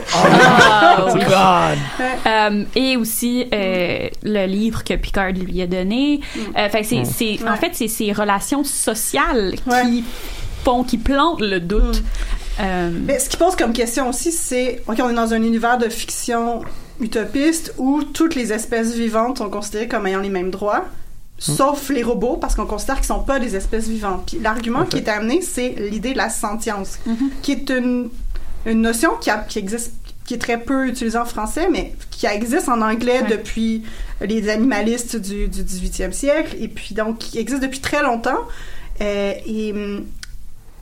Oh, 1.01 1.11
oui. 1.13 1.19
God. 1.21 1.77
Euh, 2.25 2.63
et 2.75 2.97
aussi 2.97 3.45
euh, 3.53 4.09
le 4.23 4.45
livre 4.45 4.83
que 4.83 4.93
Picard 4.95 5.31
lui 5.31 5.61
a 5.61 5.67
donné. 5.67 6.19
Euh, 6.57 6.69
fait 6.69 6.81
que 6.81 6.87
c'est, 6.87 7.01
Mm. 7.01 7.05
c'est- 7.05 7.43
Ouais. 7.43 7.49
En 7.49 7.55
fait, 7.55 7.71
c'est 7.73 7.87
ces 7.87 8.11
relations 8.11 8.63
sociales 8.63 9.53
Ouais. 9.67 9.81
qui 9.83 10.03
font, 10.63 10.83
qui 10.83 10.97
plantent 10.97 11.41
le 11.41 11.59
doute. 11.59 12.01
Euh, 12.59 12.89
Mais 13.05 13.19
ce 13.19 13.29
qui 13.29 13.37
pose 13.37 13.55
comme 13.55 13.71
question 13.73 14.09
aussi, 14.09 14.31
c'est, 14.31 14.81
ok, 14.87 14.97
on 15.01 15.09
est 15.09 15.13
dans 15.13 15.33
un 15.33 15.41
univers 15.41 15.77
de 15.77 15.87
fiction 15.87 16.61
utopiste 16.99 17.73
où 17.77 18.03
toutes 18.03 18.35
les 18.35 18.51
espèces 18.51 18.93
vivantes 18.93 19.37
sont 19.37 19.49
considérées 19.49 19.87
comme 19.87 20.05
ayant 20.07 20.19
les 20.19 20.29
mêmes 20.29 20.49
droits, 20.51 20.83
sauf 21.39 21.89
les 21.89 22.03
robots, 22.03 22.37
parce 22.37 22.53
qu'on 22.55 22.65
considère 22.65 22.97
qu'ils 22.97 23.05
sont 23.05 23.23
pas 23.23 23.39
des 23.39 23.55
espèces 23.55 23.87
vivantes. 23.87 24.23
Puis 24.27 24.39
l'argument 24.39 24.83
qui 24.85 24.97
est 24.97 25.07
amené, 25.09 25.41
c'est 25.41 25.69
l'idée 25.69 26.11
de 26.13 26.17
la 26.17 26.29
sentience, 26.29 26.99
qui 27.41 27.53
est 27.53 27.69
une, 27.69 28.09
une 28.65 28.81
notion 28.81 29.11
qui, 29.21 29.29
a- 29.29 29.37
qui 29.39 29.57
existe 29.59 29.93
qui 30.25 30.35
est 30.35 30.37
très 30.37 30.59
peu 30.61 30.87
utilisée 30.87 31.17
en 31.17 31.25
français, 31.25 31.69
mais 31.71 31.95
qui 32.11 32.27
existe 32.27 32.69
en 32.69 32.81
anglais 32.81 33.21
Ouais. 33.23 33.27
depuis 33.37 33.81
les 34.21 34.47
animalistes 34.49 35.15
du, 35.15 35.47
du 35.47 35.63
18e 35.63 36.11
siècle, 36.11 36.55
et 36.59 36.67
puis 36.67 36.93
donc 36.93 37.17
qui 37.17 37.39
existe 37.39 37.63
depuis 37.63 37.79
très 37.79 38.03
longtemps. 38.03 38.37
Euh, 39.01 39.33
et 39.47 39.71
hum, 39.73 40.05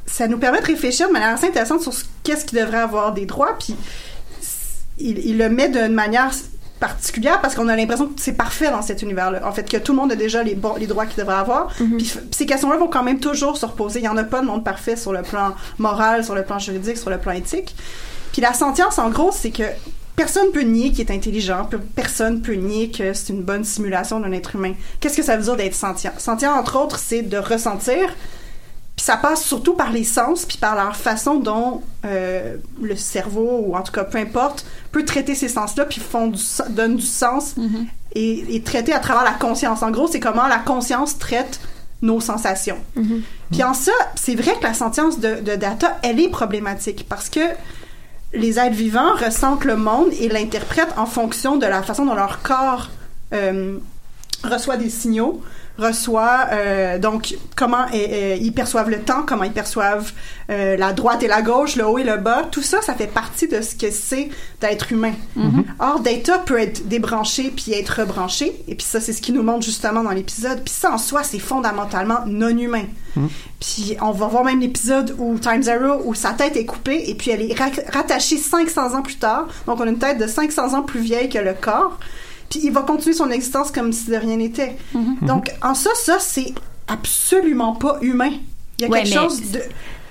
ça 0.06 0.28
nous 0.28 0.38
permet 0.38 0.60
de 0.60 0.66
réfléchir 0.66 1.08
de 1.08 1.14
manière 1.14 1.30
assez 1.36 1.48
intéressante 1.48 1.82
sur 1.82 1.94
ce- 1.94 2.04
qu'est-ce 2.24 2.44
qui 2.44 2.56
devrait 2.56 2.80
avoir 2.80 3.14
des 3.14 3.26
droits, 3.26 3.56
puis 3.58 3.74
il, 5.00 5.20
il 5.20 5.38
le 5.38 5.50
met 5.50 5.70
d'une 5.70 5.94
manière 5.94 6.32
particulière 6.80 7.42
parce 7.42 7.56
qu'on 7.56 7.68
a 7.68 7.76
l'impression 7.76 8.08
que 8.08 8.22
c'est 8.22 8.34
parfait 8.34 8.70
dans 8.72 8.82
cet 8.82 9.02
univers-là. 9.02 9.42
En 9.48 9.52
fait, 9.52 9.68
que 9.70 9.78
tout 9.78 9.92
le 9.94 9.98
monde 9.98 10.12
a 10.12 10.16
déjà 10.16 10.44
les, 10.44 10.56
droits 10.56 11.06
qu'il 11.06 11.18
devrait 11.18 11.36
avoir. 11.36 11.68
Puis 11.76 11.86
f- 12.06 12.20
ces 12.32 12.46
questions-là 12.46 12.78
vont 12.78 12.88
quand 12.88 13.04
même 13.04 13.20
toujours 13.20 13.58
se 13.58 13.66
reposer. 13.66 14.00
Il 14.00 14.04
n'y 14.04 14.08
en 14.10 14.18
a 14.18 14.24
pas 14.24 14.42
de 14.42 14.46
monde 14.46 14.64
parfait 14.64 14.96
sur 14.96 15.12
le 15.14 15.22
plan 15.24 15.56
moral, 15.80 16.24
sur 16.24 16.36
le 16.36 16.44
plan 16.44 16.60
juridique, 16.60 16.98
sur 16.98 17.10
le 17.10 17.18
plan 17.18 17.32
éthique. 17.34 17.76
Puis 18.32 18.42
la 18.42 18.54
sentience, 18.54 19.00
en 19.00 19.10
gros, 19.10 19.32
c'est 19.32 19.52
que 19.52 19.64
personne 20.16 20.52
peut 20.52 20.62
nier 20.62 20.92
qu'il 20.92 21.02
est 21.02 21.12
intelligent, 21.14 21.66
pe- 21.66 21.78
personne 21.96 22.42
peut 22.42 22.54
nier 22.56 22.90
que 22.92 23.14
c'est 23.14 23.34
une 23.34 23.44
bonne 23.44 23.64
simulation 23.64 24.20
d'un 24.20 24.32
être 24.32 24.56
humain. 24.56 24.74
Qu'est-ce 25.00 25.18
que 25.18 25.24
ça 25.24 25.38
veut 25.38 25.44
dire 25.44 25.56
d'être 25.56 25.76
sentient? 25.76 26.14
Sentient, 26.18 26.54
entre 26.54 26.80
autres, 26.80 26.98
c'est 27.00 27.22
de 27.22 27.38
ressentir, 27.38 28.16
puis 28.98 29.06
ça 29.06 29.16
passe 29.16 29.44
surtout 29.44 29.76
par 29.76 29.92
les 29.92 30.04
sens, 30.04 30.46
puis 30.46 30.58
par 30.58 30.76
la 30.76 30.92
façon 30.92 31.36
dont 31.36 31.84
euh, 32.04 32.58
le 32.82 32.96
cerveau, 32.96 33.64
ou 33.68 33.76
en 33.76 33.84
tout 33.84 33.92
cas 33.92 34.04
peu 34.04 34.18
importe, 34.18 34.66
peut 34.92 35.06
traiter 35.06 35.36
ces 35.36 35.48
sens-là, 35.48 35.86
puis 35.86 36.02
font 36.02 36.28
du, 36.28 36.42
du 36.96 37.02
sens 37.02 37.56
et, 38.16 38.56
et 38.56 38.62
traiter 38.64 38.94
à 38.94 39.00
travers 39.00 39.24
la 39.24 39.34
conscience. 39.34 39.84
En 39.84 39.92
gros, 39.92 40.08
c'est 40.08 40.20
comment 40.20 40.48
la 40.48 40.58
conscience 40.58 41.20
traite 41.20 41.60
nos 42.02 42.20
sensations. 42.20 42.80
Puis 43.52 43.64
en 43.64 43.76
ça, 43.76 43.92
c'est 44.16 44.36
vrai 44.36 44.56
que 44.60 44.64
la 44.64 44.74
sentience 44.74 45.20
de, 45.20 45.42
de 45.42 45.56
Data, 45.56 45.98
elle 46.02 46.20
est 46.20 46.30
problématique 46.30 47.06
parce 47.08 47.30
que 47.30 47.40
les 48.34 48.60
êtres 48.60 48.76
vivants 48.76 49.14
ressentent 49.14 49.64
le 49.64 49.78
monde 49.78 50.08
et 50.20 50.28
l'interprètent 50.28 50.94
en 50.98 51.06
fonction 51.06 51.56
de 51.58 51.66
la 51.66 51.84
façon 51.84 52.06
dont 52.06 52.16
leur 52.16 52.42
corps 52.42 52.90
euh, 53.34 53.78
reçoit 54.44 54.78
des 54.78 54.90
signaux, 54.90 55.42
reçoit 55.78 56.48
euh, 56.52 56.98
donc 57.00 57.36
comment 57.56 57.84
euh, 57.94 57.98
euh, 58.10 58.38
ils 58.40 58.54
perçoivent 58.54 58.90
le 58.90 59.00
temps, 59.00 59.24
comment 59.26 59.44
ils 59.44 59.52
perçoivent 59.52 60.12
euh, 60.50 60.76
la 60.78 60.94
droite 60.94 61.24
et 61.24 61.28
la 61.28 61.42
gauche, 61.42 61.76
le 61.76 61.86
haut 61.86 61.98
et 61.98 62.04
le 62.04 62.18
bas. 62.18 62.44
Tout 62.52 62.62
ça, 62.62 62.82
ça 62.82 62.94
fait 62.96 63.08
partie 63.08 63.48
de 63.48 63.62
ce 63.62 63.76
que 63.76 63.92
c'est 63.92 64.30
d'être 64.62 64.92
humain. 64.92 65.14
Or, 65.80 66.00
Data 66.00 66.40
peut 66.40 66.60
être 66.60 66.88
débranché 66.88 67.52
puis 67.56 67.74
être 67.74 68.02
rebranché, 68.02 68.54
et 68.68 68.76
puis 68.76 68.86
ça, 68.86 69.00
c'est 69.00 69.14
ce 69.14 69.22
qui 69.22 69.32
nous 69.32 69.44
montre 69.44 69.66
justement 69.66 70.04
dans 70.04 70.12
l'épisode. 70.12 70.62
Puis 70.64 70.74
ça, 70.74 70.92
en 70.92 70.98
soi, 70.98 71.24
c'est 71.24 71.40
fondamentalement 71.40 72.20
non 72.26 72.50
humain. 72.50 72.86
Puis 73.60 73.98
on 74.02 74.12
va 74.12 74.28
voir 74.28 74.44
même 74.44 74.60
l'épisode 74.60 75.16
où 75.18 75.38
Time 75.40 75.64
Zero, 75.64 76.02
où 76.06 76.14
sa 76.14 76.32
tête 76.32 76.56
est 76.56 76.66
coupée 76.66 77.10
et 77.10 77.16
puis 77.16 77.32
elle 77.32 77.42
est 77.50 77.58
ra- 77.58 77.72
rattachée 77.92 78.38
500 78.38 78.94
ans 78.96 79.02
plus 79.02 79.16
tard. 79.18 79.48
Donc 79.66 79.80
on 79.80 79.84
a 79.84 79.90
une 79.90 79.98
tête 79.98 80.20
de 80.20 80.28
500 80.28 80.74
ans 80.78 80.84
plus 80.84 81.00
vieille 81.00 81.28
que 81.30 81.40
le 81.40 81.54
corps. 81.54 81.98
Puis 82.50 82.62
il 82.64 82.72
va 82.72 82.82
continuer 82.82 83.14
son 83.16 83.30
existence 83.30 83.72
comme 83.72 83.92
si 83.92 84.10
de 84.10 84.16
rien 84.16 84.38
n'était. 84.38 84.78
Donc 85.22 85.52
en 85.62 85.74
ça, 85.76 85.90
ça 85.96 86.18
c'est 86.20 86.54
absolument 86.88 87.76
pas 87.76 87.98
humain. 88.02 88.32
Il 88.80 88.84
y 88.84 88.86
a 88.86 88.90
Ouais, 88.90 89.04
quelque 89.04 89.14
chose 89.14 89.52
de... 89.52 89.62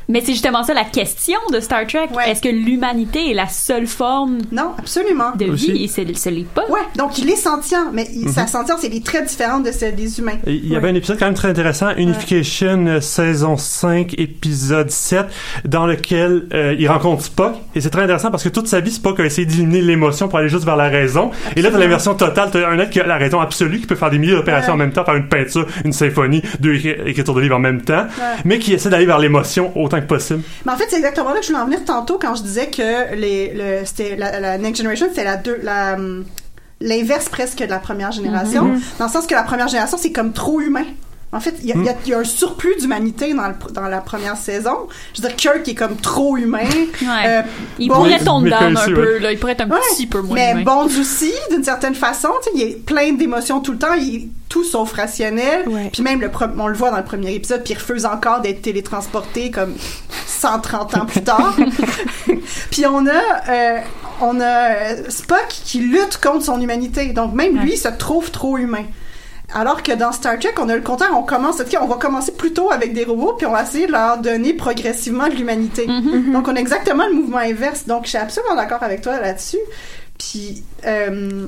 Mais 0.08 0.20
c'est 0.20 0.32
justement 0.32 0.62
ça 0.62 0.72
la 0.74 0.84
question 0.84 1.38
de 1.52 1.58
Star 1.60 1.86
Trek. 1.86 2.08
Est-ce 2.26 2.40
que 2.40 2.48
l'humanité 2.48 3.30
est 3.30 3.34
la 3.34 3.48
seule 3.48 3.86
forme 3.86 4.38
non, 4.52 4.70
absolument. 4.78 5.32
de 5.36 5.46
Aussi. 5.46 5.72
vie 5.72 5.84
et 5.84 5.88
c'est 5.88 6.16
ce 6.16 6.28
l'est 6.28 6.46
pas? 6.46 6.62
Ouais, 6.68 6.80
donc 6.96 7.18
il 7.18 7.28
est 7.30 7.36
sentient, 7.36 7.90
mais 7.92 8.06
il- 8.14 8.26
Mhm. 8.26 8.32
sa 8.32 8.46
sentience, 8.46 8.84
elle 8.84 8.94
est 8.94 9.04
très 9.04 9.22
différente 9.22 9.64
de 9.64 9.72
celle 9.72 9.94
des 9.96 10.18
humains. 10.20 10.38
Et 10.46 10.52
Il 10.54 10.68
y 10.68 10.76
avait 10.76 10.88
un 10.90 10.94
épisode 10.94 11.18
quand 11.18 11.24
même 11.26 11.34
très 11.34 11.48
intéressant, 11.48 11.88
Unification 11.96 12.86
euh, 12.86 13.00
saison 13.00 13.56
5 13.56 14.14
épisode 14.18 14.90
7 14.90 15.26
dans 15.64 15.86
lequel 15.86 16.44
euh, 16.52 16.74
il 16.78 16.88
rencontre 16.88 17.22
Spock 17.24 17.54
et 17.74 17.80
c'est 17.80 17.90
très 17.90 18.02
intéressant 18.02 18.30
parce 18.30 18.44
que 18.44 18.48
toute 18.48 18.68
sa 18.68 18.80
vie 18.80 18.90
Spock 18.92 19.18
a 19.20 19.24
essayé 19.24 19.46
d'éliminer 19.46 19.82
l'émotion 19.82 20.28
pour 20.28 20.38
aller 20.38 20.48
juste 20.48 20.64
vers 20.64 20.76
la 20.76 20.88
raison 20.88 21.30
et 21.56 21.62
là 21.62 21.70
t'as 21.70 21.78
la 21.78 21.86
version 21.86 22.14
totale 22.14 22.50
t'as 22.52 22.68
un 22.68 22.78
être 22.78 22.90
qui 22.90 23.00
a 23.00 23.06
la 23.06 23.16
raison 23.16 23.40
absolue 23.40 23.80
qui 23.80 23.86
peut 23.86 23.94
faire 23.96 24.10
des 24.10 24.18
milliers 24.18 24.34
d'opérations 24.34 24.68
Ouais. 24.68 24.74
en 24.74 24.78
même 24.78 24.92
temps 24.92 25.04
faire 25.04 25.14
une 25.16 25.28
peinture 25.28 25.66
une 25.84 25.92
symphonie 25.92 26.42
deux 26.60 26.74
écri- 26.74 26.96
écritures 27.06 27.34
de 27.34 27.40
livres 27.40 27.56
en 27.56 27.60
même 27.60 27.82
temps 27.82 28.04
Ouais. 28.18 28.40
mais 28.44 28.58
qui 28.58 28.72
essaie 28.72 28.88
d'aller 28.88 29.06
vers 29.06 29.18
l'émotion 29.18 29.72
autant 29.76 29.95
que 30.00 30.06
possible 30.06 30.42
Mais 30.64 30.72
en 30.72 30.76
fait, 30.76 30.86
c'est 30.88 30.96
exactement 30.96 31.30
là 31.30 31.36
que 31.40 31.42
je 31.42 31.48
voulais 31.48 31.60
en 31.62 31.66
venir 31.66 31.84
tantôt 31.84 32.18
quand 32.20 32.34
je 32.34 32.42
disais 32.42 32.68
que 32.68 33.14
les, 33.14 33.52
le, 33.54 33.84
c'était 33.84 34.16
la, 34.16 34.40
la 34.40 34.58
Next 34.58 34.78
Generation, 34.82 35.06
c'était 35.10 35.24
la 35.24 35.36
deux, 35.36 35.58
la, 35.62 35.94
hum, 35.94 36.24
l'inverse 36.80 37.28
presque 37.28 37.58
de 37.58 37.66
la 37.70 37.78
première 37.78 38.12
génération. 38.12 38.64
Mhm. 38.64 38.80
Dans 38.98 39.06
le 39.06 39.10
sens 39.10 39.26
que 39.26 39.34
la 39.34 39.42
première 39.42 39.68
génération, 39.68 39.98
c'est 40.00 40.12
comme 40.12 40.32
trop 40.32 40.60
humain. 40.60 40.84
En 41.32 41.40
fait, 41.40 41.54
il 41.62 41.68
y, 41.68 41.72
a- 41.72 41.76
y 42.06 42.08
y 42.10 42.14
un 42.14 42.24
surplus 42.24 42.76
d'humanité 42.80 43.34
dans, 43.34 43.52
dans 43.72 43.88
la 43.88 44.00
première 44.00 44.36
saison. 44.36 44.86
Je 45.12 45.20
veux 45.20 45.28
dire, 45.28 45.36
Kirk 45.36 45.68
est 45.68 45.74
comme 45.74 45.96
trop 45.96 46.36
humain. 46.36 46.60
Euh, 47.26 47.42
Il 47.78 47.88
pourrait 47.88 48.20
tomber 48.20 48.50
down 48.50 48.76
un 48.76 48.80
aussi, 48.80 48.92
peu, 48.92 49.14
ouais. 49.14 49.18
là. 49.18 49.32
Il 49.32 49.38
pourrait 49.38 49.52
être 49.52 49.62
un 49.62 49.68
Ouais, 49.70 49.76
petit 49.90 50.06
peu 50.06 50.20
moins 50.22 50.34
mais 50.34 50.52
humain. 50.52 50.62
Bond 50.62 50.86
aussi, 50.86 51.32
d'une 51.50 51.64
certaine 51.64 51.94
façon, 51.96 52.28
tu 52.42 52.50
sais, 52.50 52.50
il 52.54 52.62
est 52.70 52.84
plein 52.86 53.12
d'émotions 53.12 53.60
tout 53.60 53.72
le 53.72 53.78
temps, 53.78 53.92
il 53.94 54.14
est 54.14 54.28
tout 54.48 54.64
sauf 54.64 54.92
rationnel. 54.92 55.64
Puis 55.92 56.02
même, 56.02 56.20
le 56.20 56.30
on 56.58 56.68
le 56.68 56.74
voit 56.74 56.90
dans 56.90 56.98
le 56.98 57.04
premier 57.04 57.34
épisode, 57.34 57.62
puis 57.64 57.74
il 57.74 57.78
refuse 57.78 58.06
encore 58.06 58.40
d'être 58.40 58.62
télétransporté 58.62 59.50
comme 59.50 59.74
130 60.26 60.96
ans 60.96 61.06
plus 61.06 61.22
tard. 61.22 61.56
puis 62.70 62.86
on 62.86 63.06
a, 63.06 63.48
euh, 63.48 63.78
on 64.20 64.40
a 64.40 64.70
euh, 64.70 65.02
Spock 65.08 65.46
qui 65.48 65.80
lutte 65.80 66.18
contre 66.22 66.44
son 66.44 66.60
humanité. 66.60 67.06
Donc 67.12 67.34
même 67.34 67.58
lui, 67.58 67.72
il 67.72 67.78
se 67.78 67.88
trouve 67.88 68.30
trop 68.30 68.56
humain. 68.58 68.84
Alors 69.54 69.82
que 69.82 69.92
dans 69.92 70.10
Star 70.10 70.38
Trek, 70.38 70.54
on 70.58 70.68
a 70.68 70.74
le 70.74 70.82
contraire, 70.82 71.12
on 71.16 71.22
commence, 71.22 71.62
on 71.80 71.86
va 71.86 71.96
commencer 71.96 72.32
plutôt 72.32 72.72
avec 72.72 72.92
des 72.92 73.04
robots, 73.04 73.34
puis 73.34 73.46
on 73.46 73.52
va 73.52 73.62
essayer 73.62 73.86
de 73.86 73.92
leur 73.92 74.18
donner 74.18 74.54
progressivement 74.54 75.28
de 75.28 75.34
l'humanité. 75.34 75.86
Donc 76.32 76.48
on 76.48 76.56
a 76.56 76.58
exactement 76.58 77.06
le 77.06 77.14
mouvement 77.14 77.38
inverse. 77.38 77.86
Donc 77.86 78.04
je 78.04 78.10
suis 78.10 78.18
absolument 78.18 78.56
d'accord 78.56 78.82
avec 78.82 79.02
toi 79.02 79.20
là-dessus. 79.20 79.58
Puis 80.18 80.64
euh, 80.84 81.46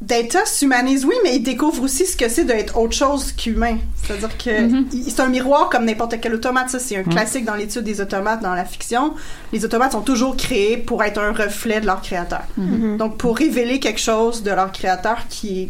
Data 0.00 0.44
s'humanise, 0.44 1.04
oui, 1.06 1.14
mais 1.22 1.36
il 1.36 1.42
découvre 1.42 1.82
aussi 1.82 2.04
ce 2.04 2.14
que 2.16 2.28
c'est 2.28 2.44
d'être 2.44 2.76
autre 2.76 2.94
chose 2.94 3.32
qu'humain. 3.32 3.78
C'est-à-dire 4.02 4.36
que 4.36 4.50
il- 4.92 5.10
c'est 5.10 5.20
un 5.20 5.28
miroir 5.28 5.70
comme 5.70 5.86
n'importe 5.86 6.20
quel 6.20 6.34
automate. 6.34 6.68
Ça, 6.68 6.78
c'est 6.78 6.96
un 6.96 7.04
classique 7.04 7.44
dans 7.46 7.54
l'étude 7.54 7.84
des 7.84 8.00
automates 8.02 8.42
dans 8.42 8.52
la 8.54 8.64
fiction. 8.66 9.14
Les 9.52 9.64
automates 9.64 9.92
sont 9.92 10.02
toujours 10.02 10.36
créés 10.36 10.76
pour 10.76 11.02
être 11.02 11.18
un 11.18 11.32
reflet 11.32 11.80
de 11.80 11.86
leur 11.86 12.02
créateur. 12.02 12.42
Mhm. 12.58 12.98
Donc, 12.98 13.16
pour 13.16 13.38
révéler 13.38 13.80
quelque 13.80 14.00
chose 14.00 14.42
de 14.42 14.50
leur 14.50 14.72
créateur 14.72 15.26
qui 15.28 15.62
est 15.62 15.68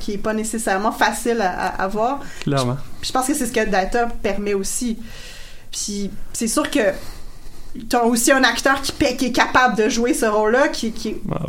qui 0.00 0.14
est 0.14 0.18
pas 0.18 0.32
nécessairement 0.32 0.92
facile 0.92 1.42
à, 1.42 1.50
à, 1.52 1.82
à 1.84 1.88
voir. 1.88 2.20
clairement 2.40 2.78
Je 3.02 3.12
pense 3.12 3.26
que 3.26 3.34
c'est 3.34 3.44
ce 3.44 3.52
que 3.52 3.68
Data 3.68 4.06
permet 4.22 4.54
aussi. 4.54 4.96
Puis 5.70 6.10
c'est 6.32 6.48
sûr 6.48 6.70
que 6.70 6.80
t'as 7.88 8.02
aussi 8.02 8.32
un 8.32 8.44
acteur 8.44 8.80
qui, 8.82 8.92
paie- 8.92 9.16
qui 9.16 9.26
est 9.26 9.32
capable 9.32 9.76
de 9.76 9.88
jouer 9.88 10.14
ce 10.14 10.26
rôle-là, 10.26 10.68
qui, 10.68 10.92
qui, 10.92 11.16
Ah 11.30 11.42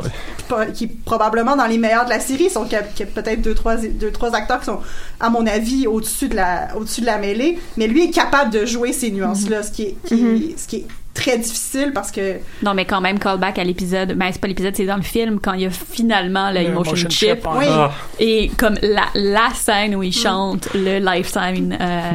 ouais. 0.58 0.72
qui 0.72 0.84
est 0.84 1.04
probablement 1.04 1.56
dans 1.56 1.66
les 1.66 1.78
meilleurs 1.78 2.04
de 2.04 2.10
la 2.10 2.20
série. 2.20 2.44
Ils 2.44 2.50
sont 2.50 2.64
a 2.72 2.82
peut-être 3.04 3.40
deux 3.42 3.54
trois, 3.54 3.76
deux, 3.76 4.10
trois 4.10 4.34
acteurs 4.34 4.60
qui 4.60 4.66
sont, 4.66 4.80
à 5.20 5.30
mon 5.30 5.46
avis, 5.46 5.86
au-dessus 5.86 6.28
de 6.28 6.36
la, 6.36 6.68
au-dessus 6.76 7.00
de 7.02 7.06
la 7.06 7.18
mêlée. 7.18 7.58
Mais 7.76 7.86
lui 7.86 8.04
est 8.04 8.10
capable 8.10 8.50
de 8.52 8.66
jouer 8.66 8.92
ces 8.92 9.10
nuances-là, 9.10 9.62
ce, 9.62 9.70
qui 9.72 9.82
est, 9.82 9.96
qui 10.06 10.14
est- 10.14 10.58
ce 10.58 10.66
qui 10.68 10.76
est 10.76 10.86
très 11.12 11.36
difficile 11.38 11.90
parce 11.92 12.10
que 12.12 12.36
Non, 12.62 12.72
mais 12.72 12.84
quand 12.86 13.00
même, 13.00 13.18
callback 13.18 13.58
à 13.58 13.64
l'épisode. 13.64 14.12
Ben, 14.14 14.30
c'est 14.32 14.40
pas 14.40 14.46
l'épisode, 14.48 14.74
c'est 14.76 14.86
dans 14.86 14.96
le 14.96 15.02
film 15.02 15.40
quand 15.40 15.52
il 15.54 15.62
y 15.62 15.66
a 15.66 15.70
finalement 15.70 16.50
le, 16.50 16.60
Le 16.62 16.72
motion, 16.72 16.92
motion 16.92 17.10
chip. 17.10 17.46
Oui. 17.56 17.66
Ah. 17.68 17.90
Et 18.18 18.48
comme 18.56 18.76
la, 18.80 19.04
la 19.14 19.48
scène 19.54 19.94
où 19.96 20.02
il 20.02 20.12
chante 20.12 20.68
le 20.74 20.98
Lifetime 20.98 21.76
euh, 21.80 22.10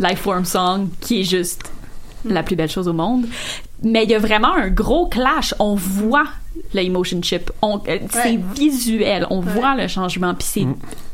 Lifeform 0.00 0.44
Song, 0.44 0.88
qui 1.00 1.20
est 1.20 1.24
juste 1.24 1.62
la 2.32 2.42
plus 2.42 2.56
belle 2.56 2.70
chose 2.70 2.88
au 2.88 2.92
monde. 2.92 3.26
Mais 3.82 4.04
il 4.04 4.10
y 4.10 4.14
a 4.14 4.18
vraiment 4.18 4.54
un 4.54 4.68
gros 4.68 5.06
clash. 5.06 5.54
On 5.58 5.74
voit 5.74 6.26
le 6.74 6.80
emotion 6.80 7.22
chip. 7.22 7.50
On, 7.62 7.80
euh, 7.88 7.98
C'est 8.10 8.38
visuel. 8.54 9.26
On 9.30 9.40
voit 9.40 9.76
le 9.76 9.86
changement. 9.88 10.34
Puis 10.34 10.48
c'est 10.50 10.66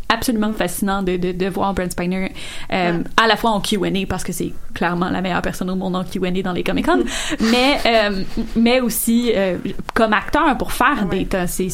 absolument 0.08 0.52
fascinant 0.52 1.02
de, 1.02 1.16
de, 1.16 1.32
de 1.32 1.46
voir 1.46 1.74
Brent 1.74 1.90
Spiner 1.90 2.32
euh, 2.72 3.02
à 3.22 3.26
la 3.26 3.36
fois 3.36 3.50
en 3.50 3.60
Q&A 3.60 3.90
parce 4.08 4.24
que 4.24 4.32
c'est 4.32 4.52
clairement 4.74 5.10
la 5.10 5.20
meilleure 5.20 5.42
personne 5.42 5.70
au 5.70 5.76
monde 5.76 5.96
en 5.96 6.04
Q&A 6.04 6.30
dans 6.42 6.52
les 6.52 6.62
Comic 6.62 6.86
Con 6.86 7.04
mais 7.40 7.78
euh, 7.86 8.22
mais 8.56 8.80
aussi 8.80 9.32
euh, 9.34 9.58
comme 9.94 10.12
acteur 10.12 10.56
pour 10.58 10.72
faire 10.72 11.06
des 11.06 11.26
tas 11.26 11.46
c'est 11.46 11.68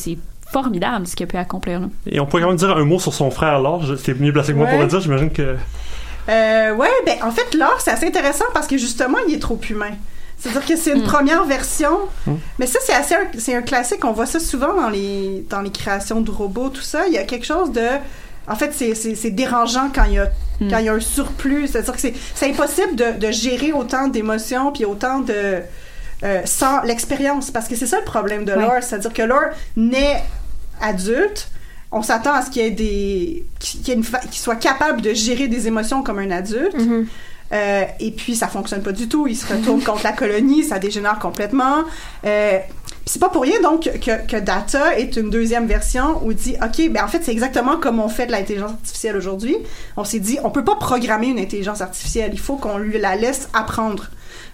formidable 0.52 1.06
ce 1.06 1.14
qu'il 1.14 1.24
a 1.24 1.26
pu 1.26 1.36
accomplir 1.36 1.80
là. 1.80 1.86
Et 2.06 2.18
on 2.18 2.26
pourrait 2.26 2.42
quand 2.42 2.48
même 2.48 2.56
dire 2.56 2.76
un 2.76 2.84
mot 2.84 2.98
sur 2.98 3.14
son 3.14 3.30
frère 3.30 3.60
Lars. 3.60 3.82
C'est 3.98 4.18
mieux 4.18 4.32
placé 4.32 4.52
que 4.52 4.58
moi 4.58 4.66
pour 4.66 4.80
le 4.80 4.86
dire. 4.86 5.00
J'imagine 5.00 5.30
que. 5.30 5.56
Euh, 6.30 6.72
ouais, 6.74 6.88
ben 7.06 7.16
en 7.22 7.30
fait, 7.32 7.54
l'or, 7.54 7.76
c'est 7.80 7.90
assez 7.90 8.06
intéressant 8.06 8.44
parce 8.54 8.66
que 8.66 8.78
justement, 8.78 9.18
il 9.28 9.34
est 9.34 9.38
trop 9.40 9.58
humain. 9.68 9.90
C'est-à-dire 10.38 10.64
que 10.64 10.76
c'est 10.76 10.92
une 10.92 11.02
première 11.02 11.44
version, 11.44 11.98
mais 12.58 12.66
ça, 12.66 12.78
c'est 12.82 12.94
assez, 12.94 13.14
un- 13.14 13.28
c'est 13.38 13.54
un 13.54 13.60
classique. 13.62 14.04
On 14.04 14.12
voit 14.12 14.24
ça 14.26 14.40
souvent 14.40 14.72
dans 14.74 14.88
les, 14.88 15.44
dans 15.50 15.60
les 15.60 15.70
créations 15.70 16.20
de 16.22 16.30
robots, 16.30 16.70
tout 16.70 16.80
ça. 16.80 17.06
Il 17.08 17.12
y 17.12 17.18
a 17.18 17.24
quelque 17.24 17.44
chose 17.44 17.72
de, 17.72 17.86
en 18.48 18.54
fait, 18.56 18.72
c'est, 18.72 19.30
dérangeant 19.32 19.90
quand 19.94 20.04
il 20.04 20.14
y 20.14 20.18
a, 20.18 20.28
quand 20.70 20.78
il 20.78 20.84
y 20.86 20.88
a 20.88 20.94
un 20.94 21.00
surplus. 21.00 21.66
C'est-à-dire 21.68 21.92
que 21.94 22.00
c'est, 22.00 22.14
c'est 22.34 22.48
impossible 22.48 22.96
de, 22.96 23.18
de 23.18 23.30
gérer 23.32 23.72
autant 23.72 24.08
d'émotions 24.08 24.72
puis 24.72 24.86
autant 24.86 25.18
de, 25.18 25.60
euh, 26.22 26.40
sans 26.46 26.80
l'expérience, 26.84 27.50
parce 27.50 27.68
que 27.68 27.76
c'est 27.76 27.86
ça 27.86 27.98
le 27.98 28.04
problème 28.06 28.44
de. 28.46 28.52
Lore, 28.62 28.82
c'est-à-dire 28.82 29.12
que 29.12 29.22
Lore 29.22 29.50
naît 29.76 30.22
adulte, 30.80 31.48
on 31.92 32.02
s'attend 32.02 32.32
à 32.34 32.42
ce 32.42 32.50
qu'il 32.50 32.62
y 32.62 32.66
ait 32.66 32.70
des 32.70 33.44
qu'il 33.58 33.86
y 33.88 33.90
ait 33.90 33.94
une 33.94 34.04
fa- 34.04 34.18
qu'il 34.20 34.40
soit 34.40 34.56
capable 34.56 35.00
de 35.02 35.12
gérer 35.12 35.48
des 35.48 35.66
émotions 35.66 36.02
comme 36.02 36.18
un 36.18 36.30
adulte. 36.30 36.76
Euh, 37.52 37.82
et 37.98 38.12
puis 38.12 38.36
ça 38.36 38.46
fonctionne 38.46 38.80
pas 38.82 38.92
du 38.92 39.08
tout. 39.08 39.26
Il 39.26 39.36
se 39.36 39.52
retourne 39.52 39.82
contre 39.84 40.04
la 40.04 40.12
colonie, 40.12 40.62
ça 40.62 40.78
dégénère 40.78 41.18
complètement. 41.18 41.78
Euh, 42.24 42.58
c'est 43.06 43.18
pas 43.18 43.28
pour 43.28 43.42
rien 43.42 43.60
donc 43.60 43.84
que, 44.00 44.24
que 44.26 44.36
Data 44.38 44.96
est 44.96 45.16
une 45.16 45.30
deuxième 45.30 45.66
version 45.66 46.24
où 46.24 46.30
il 46.30 46.36
dit 46.36 46.54
ok 46.62 46.90
ben 46.92 47.02
en 47.02 47.08
fait 47.08 47.24
c'est 47.24 47.32
exactement 47.32 47.76
comme 47.76 47.98
on 47.98 48.08
fait 48.08 48.26
de 48.26 48.30
l'intelligence 48.32 48.70
artificielle 48.70 49.16
aujourd'hui. 49.16 49.56
On 49.96 50.04
s'est 50.04 50.20
dit 50.20 50.38
on 50.44 50.50
peut 50.50 50.62
pas 50.64 50.76
programmer 50.76 51.26
une 51.26 51.40
intelligence 51.40 51.80
artificielle, 51.80 52.30
il 52.32 52.38
faut 52.38 52.54
qu'on 52.56 52.78
lui 52.78 52.98
la 53.00 53.16
laisse 53.16 53.48
apprendre. 53.52 54.10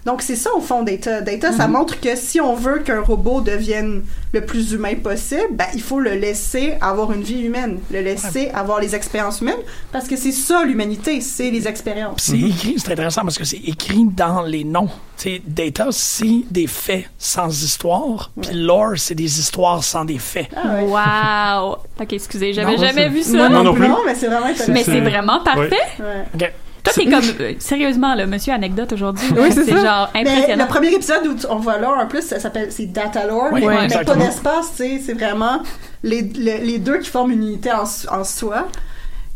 Donc 0.07 0.21
c'est 0.21 0.37
ça 0.37 0.49
au 0.55 0.61
fond 0.61 0.83
Data. 0.83 1.19
Data 1.21 1.51
ça 1.51 1.67
montre 1.67 1.99
que 1.99 2.15
si 2.15 2.39
on 2.41 2.55
veut 2.55 2.79
qu'un 2.79 3.01
robot 3.01 3.41
devienne 3.41 4.03
le 4.31 4.41
plus 4.41 4.71
humain 4.71 4.95
possible, 4.95 5.41
ben 5.51 5.65
il 5.75 5.81
faut 5.81 5.99
le 5.99 6.11
laisser 6.15 6.75
avoir 6.81 7.11
une 7.11 7.21
vie 7.23 7.41
humaine, 7.41 7.79
le 7.91 7.99
laisser 8.01 8.49
avoir 8.53 8.79
les 8.79 8.95
expériences 8.95 9.41
humaines 9.41 9.59
parce 9.91 10.07
que 10.07 10.15
c'est 10.15 10.31
ça 10.31 10.63
l'humanité, 10.63 11.19
c'est 11.21 11.51
les 11.51 11.67
expériences. 11.67 12.21
C'est 12.21 12.39
écrit, 12.39 12.75
c'est 12.77 12.91
intéressant 12.93 13.21
parce 13.23 13.37
que 13.37 13.43
c'est 13.43 13.57
écrit 13.57 14.05
dans 14.05 14.41
les 14.43 14.63
noms. 14.63 14.87
Tu 15.17 15.29
sais, 15.29 15.41
data, 15.45 15.87
c'est 15.91 16.43
des 16.51 16.67
faits 16.67 17.05
sans 17.17 17.49
histoire, 17.63 18.31
puis 18.39 18.51
lore, 18.53 18.93
c'est 18.97 19.15
des 19.15 19.39
histoires 19.39 19.83
sans 19.83 20.05
des 20.05 20.19
faits. 20.19 20.47
wow 20.83 21.77
ok 21.99 22.13
excusez 22.13 22.53
j'avais 22.53 22.77
Non, 22.77 22.81
jamais 22.81 23.03
c'est- 23.03 23.09
vu 23.09 23.23
ça 23.23 23.49
Moi 23.49 23.49
non 23.63 23.73
plus. 23.73 23.87
Non, 23.89 23.99
mais 24.05 24.15
c'est 24.15 24.27
vraiment 24.27 24.45
intéressant. 24.45 24.71
mais 24.71 24.83
c'est 24.83 25.01
vraiment 25.01 25.43
parfait 25.43 25.75
Ouais. 25.99 26.23
OK. 26.35 26.53
T'es 26.97 27.05
comme 27.11 27.23
euh, 27.41 27.53
sérieusement 27.59 28.15
là 28.15 28.25
monsieur 28.25 28.53
anecdote 28.53 28.91
aujourd'hui 28.93 29.27
Oui, 29.37 29.49
c'est 29.51 29.65
ça. 29.65 29.75
genre 29.85 30.09
Mais 30.13 30.21
impressionnant 30.21 30.63
le 30.65 30.69
premier 30.69 30.93
épisode 30.93 31.27
où 31.27 31.33
tu- 31.35 31.45
on 31.49 31.57
voit 31.59 31.77
lore, 31.77 31.97
en 31.97 32.07
plus, 32.07 32.21
ça 32.23 32.39
s'appelle 32.39 32.71
c'est 32.71 32.87
Data 32.87 33.25
Lore, 33.25 33.49
Oui, 33.51 33.61
mais, 33.61 33.67
oui, 33.67 33.73
mais 33.73 33.77
pas 33.79 33.83
exactement. 33.85 34.25
d'espace, 34.25 34.71
tu 34.75 34.83
sais, 34.83 35.01
c'est 35.05 35.13
vraiment 35.13 35.61
les, 36.03 36.21
le- 36.21 36.65
les 36.65 36.79
deux 36.79 36.97
qui 36.99 37.09
forment 37.09 37.31
une 37.31 37.43
unité 37.43 37.71
en, 37.71 37.83
en 37.83 38.23
soi. 38.23 38.67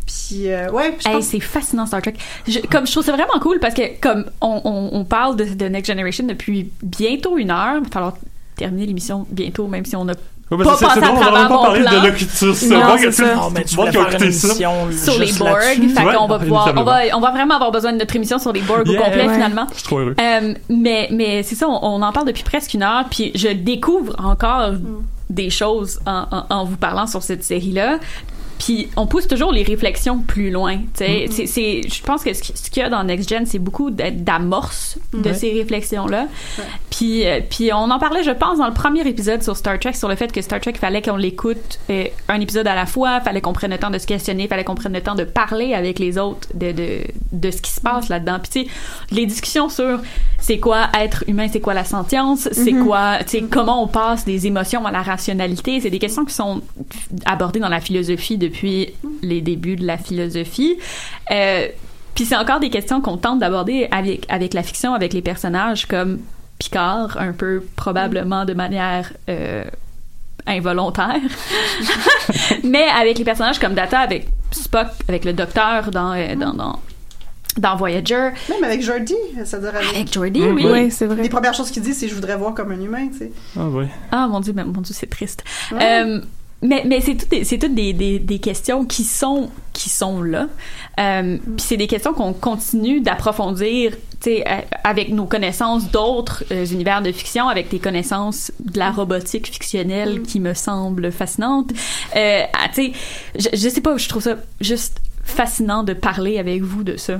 Puis, 0.06 0.50
euh, 0.52 0.70
ouais, 0.72 0.98
je 1.00 1.08
Hey, 1.08 1.16
pense 1.16 1.26
c'est 1.26 1.40
fascinant 1.40 1.86
Star 1.86 2.02
Trek. 2.02 2.16
Je, 2.48 2.60
comme 2.60 2.86
je 2.86 2.92
trouve 2.92 3.04
ça 3.06 3.14
vraiment 3.14 3.40
cool 3.42 3.60
parce 3.60 3.74
que 3.74 4.00
comme 4.02 4.26
on, 4.42 4.62
on, 4.66 4.90
on 5.00 5.06
parle 5.06 5.36
de, 5.38 5.46
de 5.46 5.66
Next 5.66 5.90
Generation 5.90 6.26
depuis 6.26 6.70
bientôt 6.84 7.38
une 7.38 7.52
heure, 7.52 7.76
il 7.78 7.84
va 7.84 7.90
falloir 7.90 8.14
terminer 8.58 8.88
l'émission 8.88 9.26
bientôt 9.30 9.68
même 9.68 9.86
si 9.86 9.96
on 9.96 10.08
a 10.10 10.14
Ouais, 10.52 10.66
Pas 10.66 10.72
passer 10.72 10.86
à 10.86 11.02
travers 11.02 11.32
même 11.32 11.48
pas 11.48 11.50
mon 11.50 11.62
parlé 11.64 11.82
plan. 11.82 12.02
de 12.02 12.06
l'écriture. 12.08 12.56
C'est 12.56 12.68
Non, 12.68 12.80
vrai 12.82 12.98
c'est 12.98 13.06
que 13.06 13.12
ça. 13.12 13.24
tout 13.30 13.36
Non, 13.40 13.50
mais 13.52 13.64
tu 13.64 13.76
voulais 13.76 13.92
faire 13.94 14.08
une 14.22 14.32
ça. 14.34 14.48
émission 14.48 14.72
sur 14.92 15.18
les 15.20 15.32
Borg. 15.34 15.60
Fait 15.62 16.04
Ouais, 16.06 16.14
qu'on 16.16 16.28
va 16.28 16.40
pouvoir, 16.40 16.74
on 16.76 16.84
va, 16.84 17.00
on 17.14 17.20
va 17.22 17.32
vraiment 17.32 17.56
avoir 17.56 17.72
besoin 17.72 17.94
de 17.94 17.98
notre 18.00 18.16
émission 18.16 18.38
sur 18.38 18.52
les 18.52 18.62
Borg 18.62 18.88
au 18.88 18.92
Yeah. 18.92 19.02
complet 19.02 19.28
Ouais. 19.28 19.34
finalement. 19.34 19.66
Je 19.70 19.76
suis 19.76 19.84
trop 19.84 20.00
heureux. 20.00 20.16
Euh, 20.20 20.54
mais 20.70 21.08
mais 21.12 21.44
c'est 21.44 21.56
ça, 21.56 21.70
on, 21.70 21.80
on 21.82 22.02
en 22.02 22.12
parle 22.12 22.28
depuis 22.28 22.44
presque 22.44 22.74
une 22.74 22.84
heure, 22.84 23.06
puis 23.10 23.32
je 23.34 23.48
découvre 23.48 24.14
encore 24.22 24.72
des 25.30 25.50
choses 25.50 26.00
en, 26.06 26.26
en, 26.32 26.44
en 26.50 26.66
vous 26.66 26.76
parlant 26.76 27.08
sur 27.08 27.24
cette 27.24 27.44
série-là. 27.46 28.00
Puis 28.64 28.90
on 28.96 29.08
pousse 29.08 29.28
toujours 29.28 29.52
les 29.52 29.64
réflexions 29.64 30.20
plus 30.20 30.52
loin. 30.52 30.78
tu 30.78 30.84
sais. 31.06 31.26
C'est, 31.32 31.48
c'est, 31.48 31.82
je 31.90 32.04
pense 32.04 32.24
que 32.24 32.32
ce, 32.32 32.44
qui- 32.44 32.54
ce 32.56 32.70
qu'il 32.70 32.84
y 32.84 32.86
a 32.86 32.90
dans 32.90 33.04
Next 33.04 33.28
Gen, 33.28 33.48
c'est 33.48 33.58
beaucoup 33.58 33.90
d'a- 33.90 34.12
d'amorce 34.12 35.00
de 35.14 35.34
ces 35.34 35.52
réflexions-là. 35.54 36.28
Puis, 36.92 37.26
euh, 37.26 37.40
puis 37.50 37.74
on 37.74 37.90
en 37.90 37.98
parlait, 37.98 38.24
je 38.24 38.30
pense, 38.30 38.60
dans 38.60 38.68
le 38.68 38.74
premier 38.74 39.02
épisode 39.08 39.42
sur 39.42 39.58
Star 39.58 39.80
Trek, 39.80 39.94
sur 39.94 40.08
le 40.08 40.16
fait 40.16 40.32
que 40.32 40.42
Star 40.44 40.60
Trek, 40.60 40.74
fallait 40.80 41.02
qu'on 41.02 41.16
l'écoute 41.16 41.80
euh, 41.90 42.04
un 42.30 42.40
épisode 42.40 42.68
à 42.68 42.76
la 42.76 42.86
fois, 42.86 43.20
fallait 43.22 43.42
qu'on 43.42 43.54
prenne 43.54 43.72
le 43.72 43.80
temps 43.80 43.90
de 43.90 43.98
se 43.98 44.06
questionner, 44.06 44.48
fallait 44.48 44.64
qu'on 44.64 44.76
prenne 44.76 44.94
le 44.94 45.02
temps 45.02 45.16
de 45.16 45.24
parler 45.24 45.74
avec 45.74 45.98
les 45.98 46.20
autres 46.20 46.48
de, 46.54 46.72
de, 46.72 47.00
de 47.32 47.50
ce 47.52 47.62
qui 47.64 47.72
se 47.72 47.82
passe 47.82 48.10
là-dedans. 48.10 48.38
Puis 48.44 48.64
tu 48.66 48.70
sais, 48.70 48.76
les 49.12 49.26
discussions 49.26 49.70
sur 49.70 50.00
c'est 50.40 50.60
quoi 50.60 50.90
être 51.00 51.24
humain, 51.28 51.48
c'est 51.52 51.60
quoi 51.62 51.74
la 51.74 51.86
sentience, 51.86 52.48
c'est 52.52 52.74
quoi, 52.74 53.20
tu 53.24 53.40
sais, 53.40 53.44
comment 53.50 53.84
on 53.84 53.88
passe 53.88 54.26
des 54.26 54.48
émotions 54.48 54.86
à 54.86 54.92
la 54.92 55.02
rationalité, 55.04 55.80
c'est 55.80 55.90
des 55.92 56.00
questions 56.00 56.26
qui 56.26 56.34
sont 56.34 56.62
abordées 57.26 57.60
dans 57.60 57.70
la 57.70 57.80
philosophie 57.80 58.38
depuis 58.52 58.94
les 59.22 59.42
débuts 59.42 59.76
de 59.76 59.86
la 59.86 59.98
philosophie. 59.98 60.78
Euh, 61.32 61.68
puis 62.16 62.26
c'est 62.26 62.36
encore 62.36 62.60
des 62.60 62.70
questions 62.70 63.02
qu'on 63.02 63.18
tente 63.18 63.40
d'aborder 63.40 63.88
avec, 63.92 64.26
avec 64.30 64.54
la 64.54 64.64
fiction, 64.64 64.94
avec 64.94 65.14
les 65.14 65.22
personnages 65.22 65.86
comme 65.88 66.20
Picard, 66.60 67.18
un 67.20 67.32
peu 67.32 67.64
probablement 67.76 68.46
de 68.46 68.54
manière 68.54 69.14
euh, 69.30 69.64
involontaire. 70.46 71.16
Mais 72.64 72.84
avec 73.00 73.18
les 73.18 73.24
personnages 73.24 73.60
comme 73.60 73.74
Data, 73.74 74.00
avec 74.00 74.28
Spock, 74.52 74.88
avec 75.08 75.26
le 75.26 75.34
docteur 75.34 75.90
dans, 75.92 76.14
euh, 76.14 76.36
dans, 76.36 76.54
dans, 76.54 76.80
dans 77.58 77.76
Voyager, 77.78 78.30
même 78.50 78.64
avec 78.64 78.82
Jordi, 78.82 79.16
ça 79.46 79.58
dirait. 79.60 79.80
avec 79.96 80.12
Jordi, 80.14 80.42
Mm, 80.42 80.56
oui. 80.56 80.66
Oui, 80.70 80.92
c'est 80.92 81.06
vrai. 81.06 81.22
Les 81.24 81.30
premières 81.30 81.54
choses 81.54 81.72
qu'il 81.72 81.82
dit, 81.84 81.94
c'est 81.94 82.08
je 82.10 82.16
voudrais 82.16 82.36
voir 82.36 82.54
comme 82.54 82.72
un 82.72 82.80
humain, 82.82 83.08
tu 83.12 83.20
sais. 83.20 83.32
Ah 83.58 83.68
ouais. 83.68 83.88
Ah 84.12 84.28
mon 84.28 84.40
dieu, 84.42 84.54
mon 84.54 84.82
dieu, 84.82 84.94
c'est 84.94 85.10
triste. 85.10 85.44
Ouais. 85.72 85.80
Euh, 85.82 86.22
mais 86.62 86.84
mais 86.86 87.02
c'est 87.02 87.16
toutes 87.16 87.30
des, 87.30 87.46
toutes 87.46 87.74
des, 87.74 87.94
des, 87.94 88.20
des 88.20 88.40
questions 88.40 88.86
qui 88.86 89.04
sont 89.04 89.50
qui 89.74 89.90
sont 89.90 90.22
là. 90.22 90.48
Euh, 91.00 91.38
Puis 91.38 91.66
c'est 91.66 91.78
des 91.78 91.88
questions 91.88 92.14
qu'on 92.14 92.34
continue 92.34 93.02
d'approfondir, 93.02 93.94
euh, 94.28 94.40
avec 94.84 95.10
nos 95.10 95.26
connaissances 95.26 95.90
d'autres 95.90 96.44
euh, 96.52 96.66
univers 96.66 97.02
de 97.02 97.12
fiction, 97.12 97.48
avec 97.48 97.70
tes 97.70 97.80
connaissances 97.80 98.52
de 98.60 98.78
la 98.78 98.92
robotique 98.92 99.48
fictionnelle 99.48 100.22
qui 100.22 100.40
me 100.40 100.54
semblent 100.54 101.12
fascinantes. 101.12 101.72
Euh, 102.16 102.44
ah, 102.54 102.68
sais, 102.74 102.92
je, 103.36 103.50
je 103.54 103.70
sais 103.70 103.82
pas, 103.82 103.98
je 103.98 104.08
trouve 104.10 104.22
ça 104.22 104.36
juste 104.60 105.00
fascinant 105.24 105.84
de 105.84 105.94
parler 105.94 106.38
avec 106.38 106.62
vous 106.62 106.84
de 106.84 106.98
ça. 106.98 107.20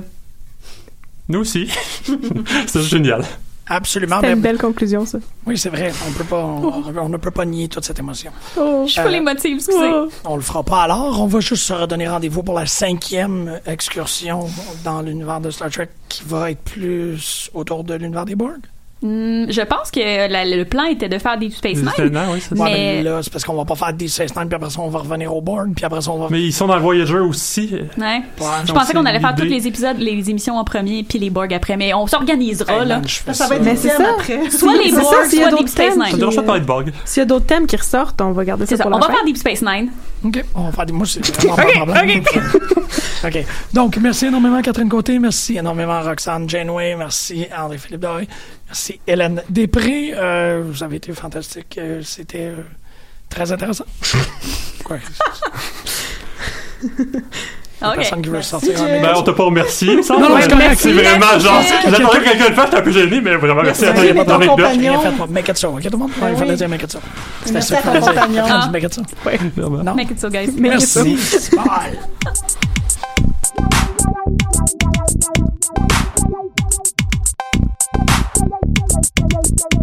Nous 1.28 1.40
aussi. 1.40 1.68
c'est 2.66 2.82
génial. 2.82 3.24
Absolument. 3.68 4.18
Mais- 4.20 4.32
une 4.32 4.40
belle 4.40 4.58
conclusion, 4.58 5.06
ça. 5.06 5.18
Oui, 5.46 5.56
c'est 5.56 5.68
vrai. 5.70 5.92
On 6.08 6.12
peut 6.12 6.24
pas, 6.24 6.44
on, 6.44 6.82
on 6.98 7.08
ne 7.08 7.16
peut 7.16 7.30
pas 7.30 7.44
nier 7.44 7.68
toute 7.68 7.84
cette 7.84 7.98
émotion. 7.98 8.32
Oh. 8.58 8.82
Je 8.86 8.92
suis 8.92 9.00
pas 9.00 9.06
Euh, 9.06 9.10
les 9.10 9.20
motifs, 9.20 9.54
excusez. 9.56 9.78
Oh. 9.94 10.08
On 10.24 10.36
le 10.36 10.42
fera 10.42 10.62
pas 10.62 10.82
alors. 10.82 11.20
On 11.20 11.26
va 11.26 11.40
juste 11.40 11.62
se 11.64 11.72
redonner 11.72 12.08
rendez-vous 12.08 12.42
pour 12.42 12.54
la 12.58 12.66
cinquième 12.66 13.60
excursion 13.66 14.46
dans 14.84 15.00
l'univers 15.02 15.40
de 15.40 15.50
Star 15.50 15.70
Trek 15.70 15.88
qui 16.08 16.22
va 16.26 16.50
être 16.50 16.62
plus 16.62 17.50
autour 17.54 17.84
de 17.84 17.94
l'univers 17.94 18.24
des 18.24 18.34
Borg. 18.34 18.58
Hmm, 19.02 19.50
je 19.50 19.60
pense 19.62 19.90
que 19.90 20.28
la- 20.30 20.44
le 20.44 20.64
plan 20.64 20.84
était 20.84 21.08
de 21.08 21.18
faire 21.18 21.36
des 21.36 21.50
Space 21.50 21.78
Nine. 21.78 21.90
Oui, 22.32 22.40
c'est 22.40 22.56
ça. 22.56 22.64
Mais- 22.64 22.72
mais 22.98 23.02
là, 23.02 23.18
c'est 23.22 23.32
parce 23.32 23.44
qu'on 23.44 23.54
va 23.54 23.64
pas 23.64 23.74
faire 23.74 23.92
des 23.92 24.06
16 24.08 24.32
puis 24.32 24.42
après 24.54 24.70
ça, 24.70 24.80
on 24.80 24.88
va 24.88 25.00
revenir 25.00 25.34
au 25.34 25.40
board, 25.40 25.70
puis 25.74 25.84
après 25.84 26.00
ça, 26.00 26.12
on 26.12 26.18
va. 26.18 26.28
Mais 26.30 26.40
ils 26.42 26.52
sont 26.52 26.66
dans 26.68 26.76
le 26.76 26.82
Voyager 26.82 27.18
aussi. 27.18 27.70
Ouais. 27.72 28.04
Ouais, 28.04 28.22
Je 28.64 28.72
pensais 28.72 28.92
qu'on 28.94 29.04
allait 29.04 29.18
faire 29.20 29.34
tous 29.34 29.42
les 29.44 29.66
épisodes, 29.66 29.98
les 29.98 30.30
émissions 30.30 30.56
en 30.56 30.64
premier, 30.64 31.02
puis 31.02 31.18
les 31.18 31.30
Borg 31.30 31.52
après, 31.52 31.76
mais 31.76 31.92
on 31.94 32.06
s'organisera, 32.06 32.82
Hey, 32.82 32.86
là. 32.88 33.00
fais 33.04 33.34
Ça 33.34 33.48
va 33.48 33.56
être 33.56 33.62
Mais 33.64 33.76
c'est 33.76 33.88
ça. 33.88 34.10
après. 34.18 34.48
Soit 34.50 34.76
les 34.76 34.90
ça, 34.90 35.00
Borg, 35.00 35.14
soit 35.28 35.50
Deep 35.58 35.68
Space 35.68 35.94
Ça 35.94 36.04
Nine. 36.04 36.12
me 36.14 36.18
dérange 36.18 36.36
pas 36.36 36.40
de 36.42 36.46
parler 36.46 36.60
de 36.60 36.66
Borg. 36.66 36.92
S'il 37.04 37.20
y 37.20 37.22
a 37.22 37.26
d'autres 37.26 37.46
thèmes 37.46 37.66
qui 37.66 37.76
ressortent, 37.76 38.20
on 38.20 38.30
va 38.32 38.44
garder 38.44 38.66
ça 38.66 38.70
C'est 38.70 38.76
ça, 38.76 38.84
pour 38.84 38.92
on 38.92 38.98
la 38.98 39.00
va 39.00 39.06
fin. 39.08 39.14
faire 39.18 39.24
Deep 39.24 39.36
Space 39.36 39.62
Nine. 39.62 39.90
OK, 40.24 40.44
on 40.54 40.62
va 40.66 40.70
faire 40.72 40.86
des... 40.86 40.92
Moi, 40.92 41.06
c'est 41.06 41.24
vraiment 41.40 41.56
pas 41.56 41.62
un 41.62 41.84
problème. 41.94 42.22
OK. 43.24 43.44
Donc, 43.72 43.96
merci 44.00 44.26
énormément, 44.26 44.62
Catherine 44.62 44.88
Côté. 44.88 45.18
Merci 45.18 45.56
énormément, 45.58 46.00
Roxane 46.02 46.48
Janeway. 46.48 46.94
Merci, 46.96 47.46
André-Philippe 47.56 48.00
Doré. 48.00 48.28
Merci, 48.72 48.98
Hélène 49.06 49.42
Després. 49.50 50.14
Euh, 50.16 50.62
vous 50.64 50.82
avez 50.82 50.96
été 50.96 51.12
fantastique. 51.12 51.76
Euh, 51.76 52.00
C'était 52.02 52.46
euh, 52.46 52.62
très 53.28 53.52
intéressant. 53.52 53.84
Quoi? 54.82 54.96
Il 56.82 56.88
y 56.88 57.84
a 57.84 57.90
Ok. 57.90 57.96
personne 57.96 58.22
qui 58.22 58.30
veut 58.30 58.40
sortir 58.40 58.80
en 58.80 58.84
Ben, 58.86 59.12
on 59.14 59.22
t'a 59.22 59.32
pas 59.34 59.42
remercié. 59.44 59.96
Non, 59.96 60.20
non, 60.20 60.38
c'est 60.40 60.48
correct. 60.50 60.76
C'est 60.78 60.92
vraiment 60.92 61.38
genre. 61.38 61.60
J'attendais 61.84 62.18
que 62.20 62.24
quelqu'un 62.24 62.48
le 62.48 62.54
fasse, 62.54 62.64
j'étais 62.64 62.76
un 62.78 62.82
peu 62.82 62.92
gêné, 62.92 63.20
mais 63.20 63.36
vraiment 63.36 63.62
merci 63.62 63.84
à 63.84 63.92
toi. 63.92 65.26
Make 65.28 65.48
it 65.50 65.56
so. 65.58 65.68
OK, 65.68 65.82
tout 65.82 65.90
le 65.90 65.98
monde? 65.98 66.10
Il 66.30 66.36
fallait 66.38 66.56
dire 66.56 66.68
make 66.70 66.82
it 66.82 66.92
so. 66.92 66.98
C'était 67.40 67.52
Merci 67.52 67.68
ça 67.74 67.78
à 67.78 67.82
qu'il 67.82 67.90
ton 67.90 68.06
fallait 68.06 68.14
dire. 68.14 68.22
compagnon. 68.22 68.46
Catherine, 68.46 68.62
tu 68.64 68.70
make 68.72 68.84
it 68.84 68.94
so. 68.94 69.02
Vraiment. 69.60 69.84
Non? 69.84 69.94
Make 69.94 70.10
it 70.12 70.18
so, 70.18 70.30
guys. 70.30 70.48
Merci. 70.56 71.18
Bye. 71.56 71.98
Thank 79.32 79.74
you. 79.74 79.81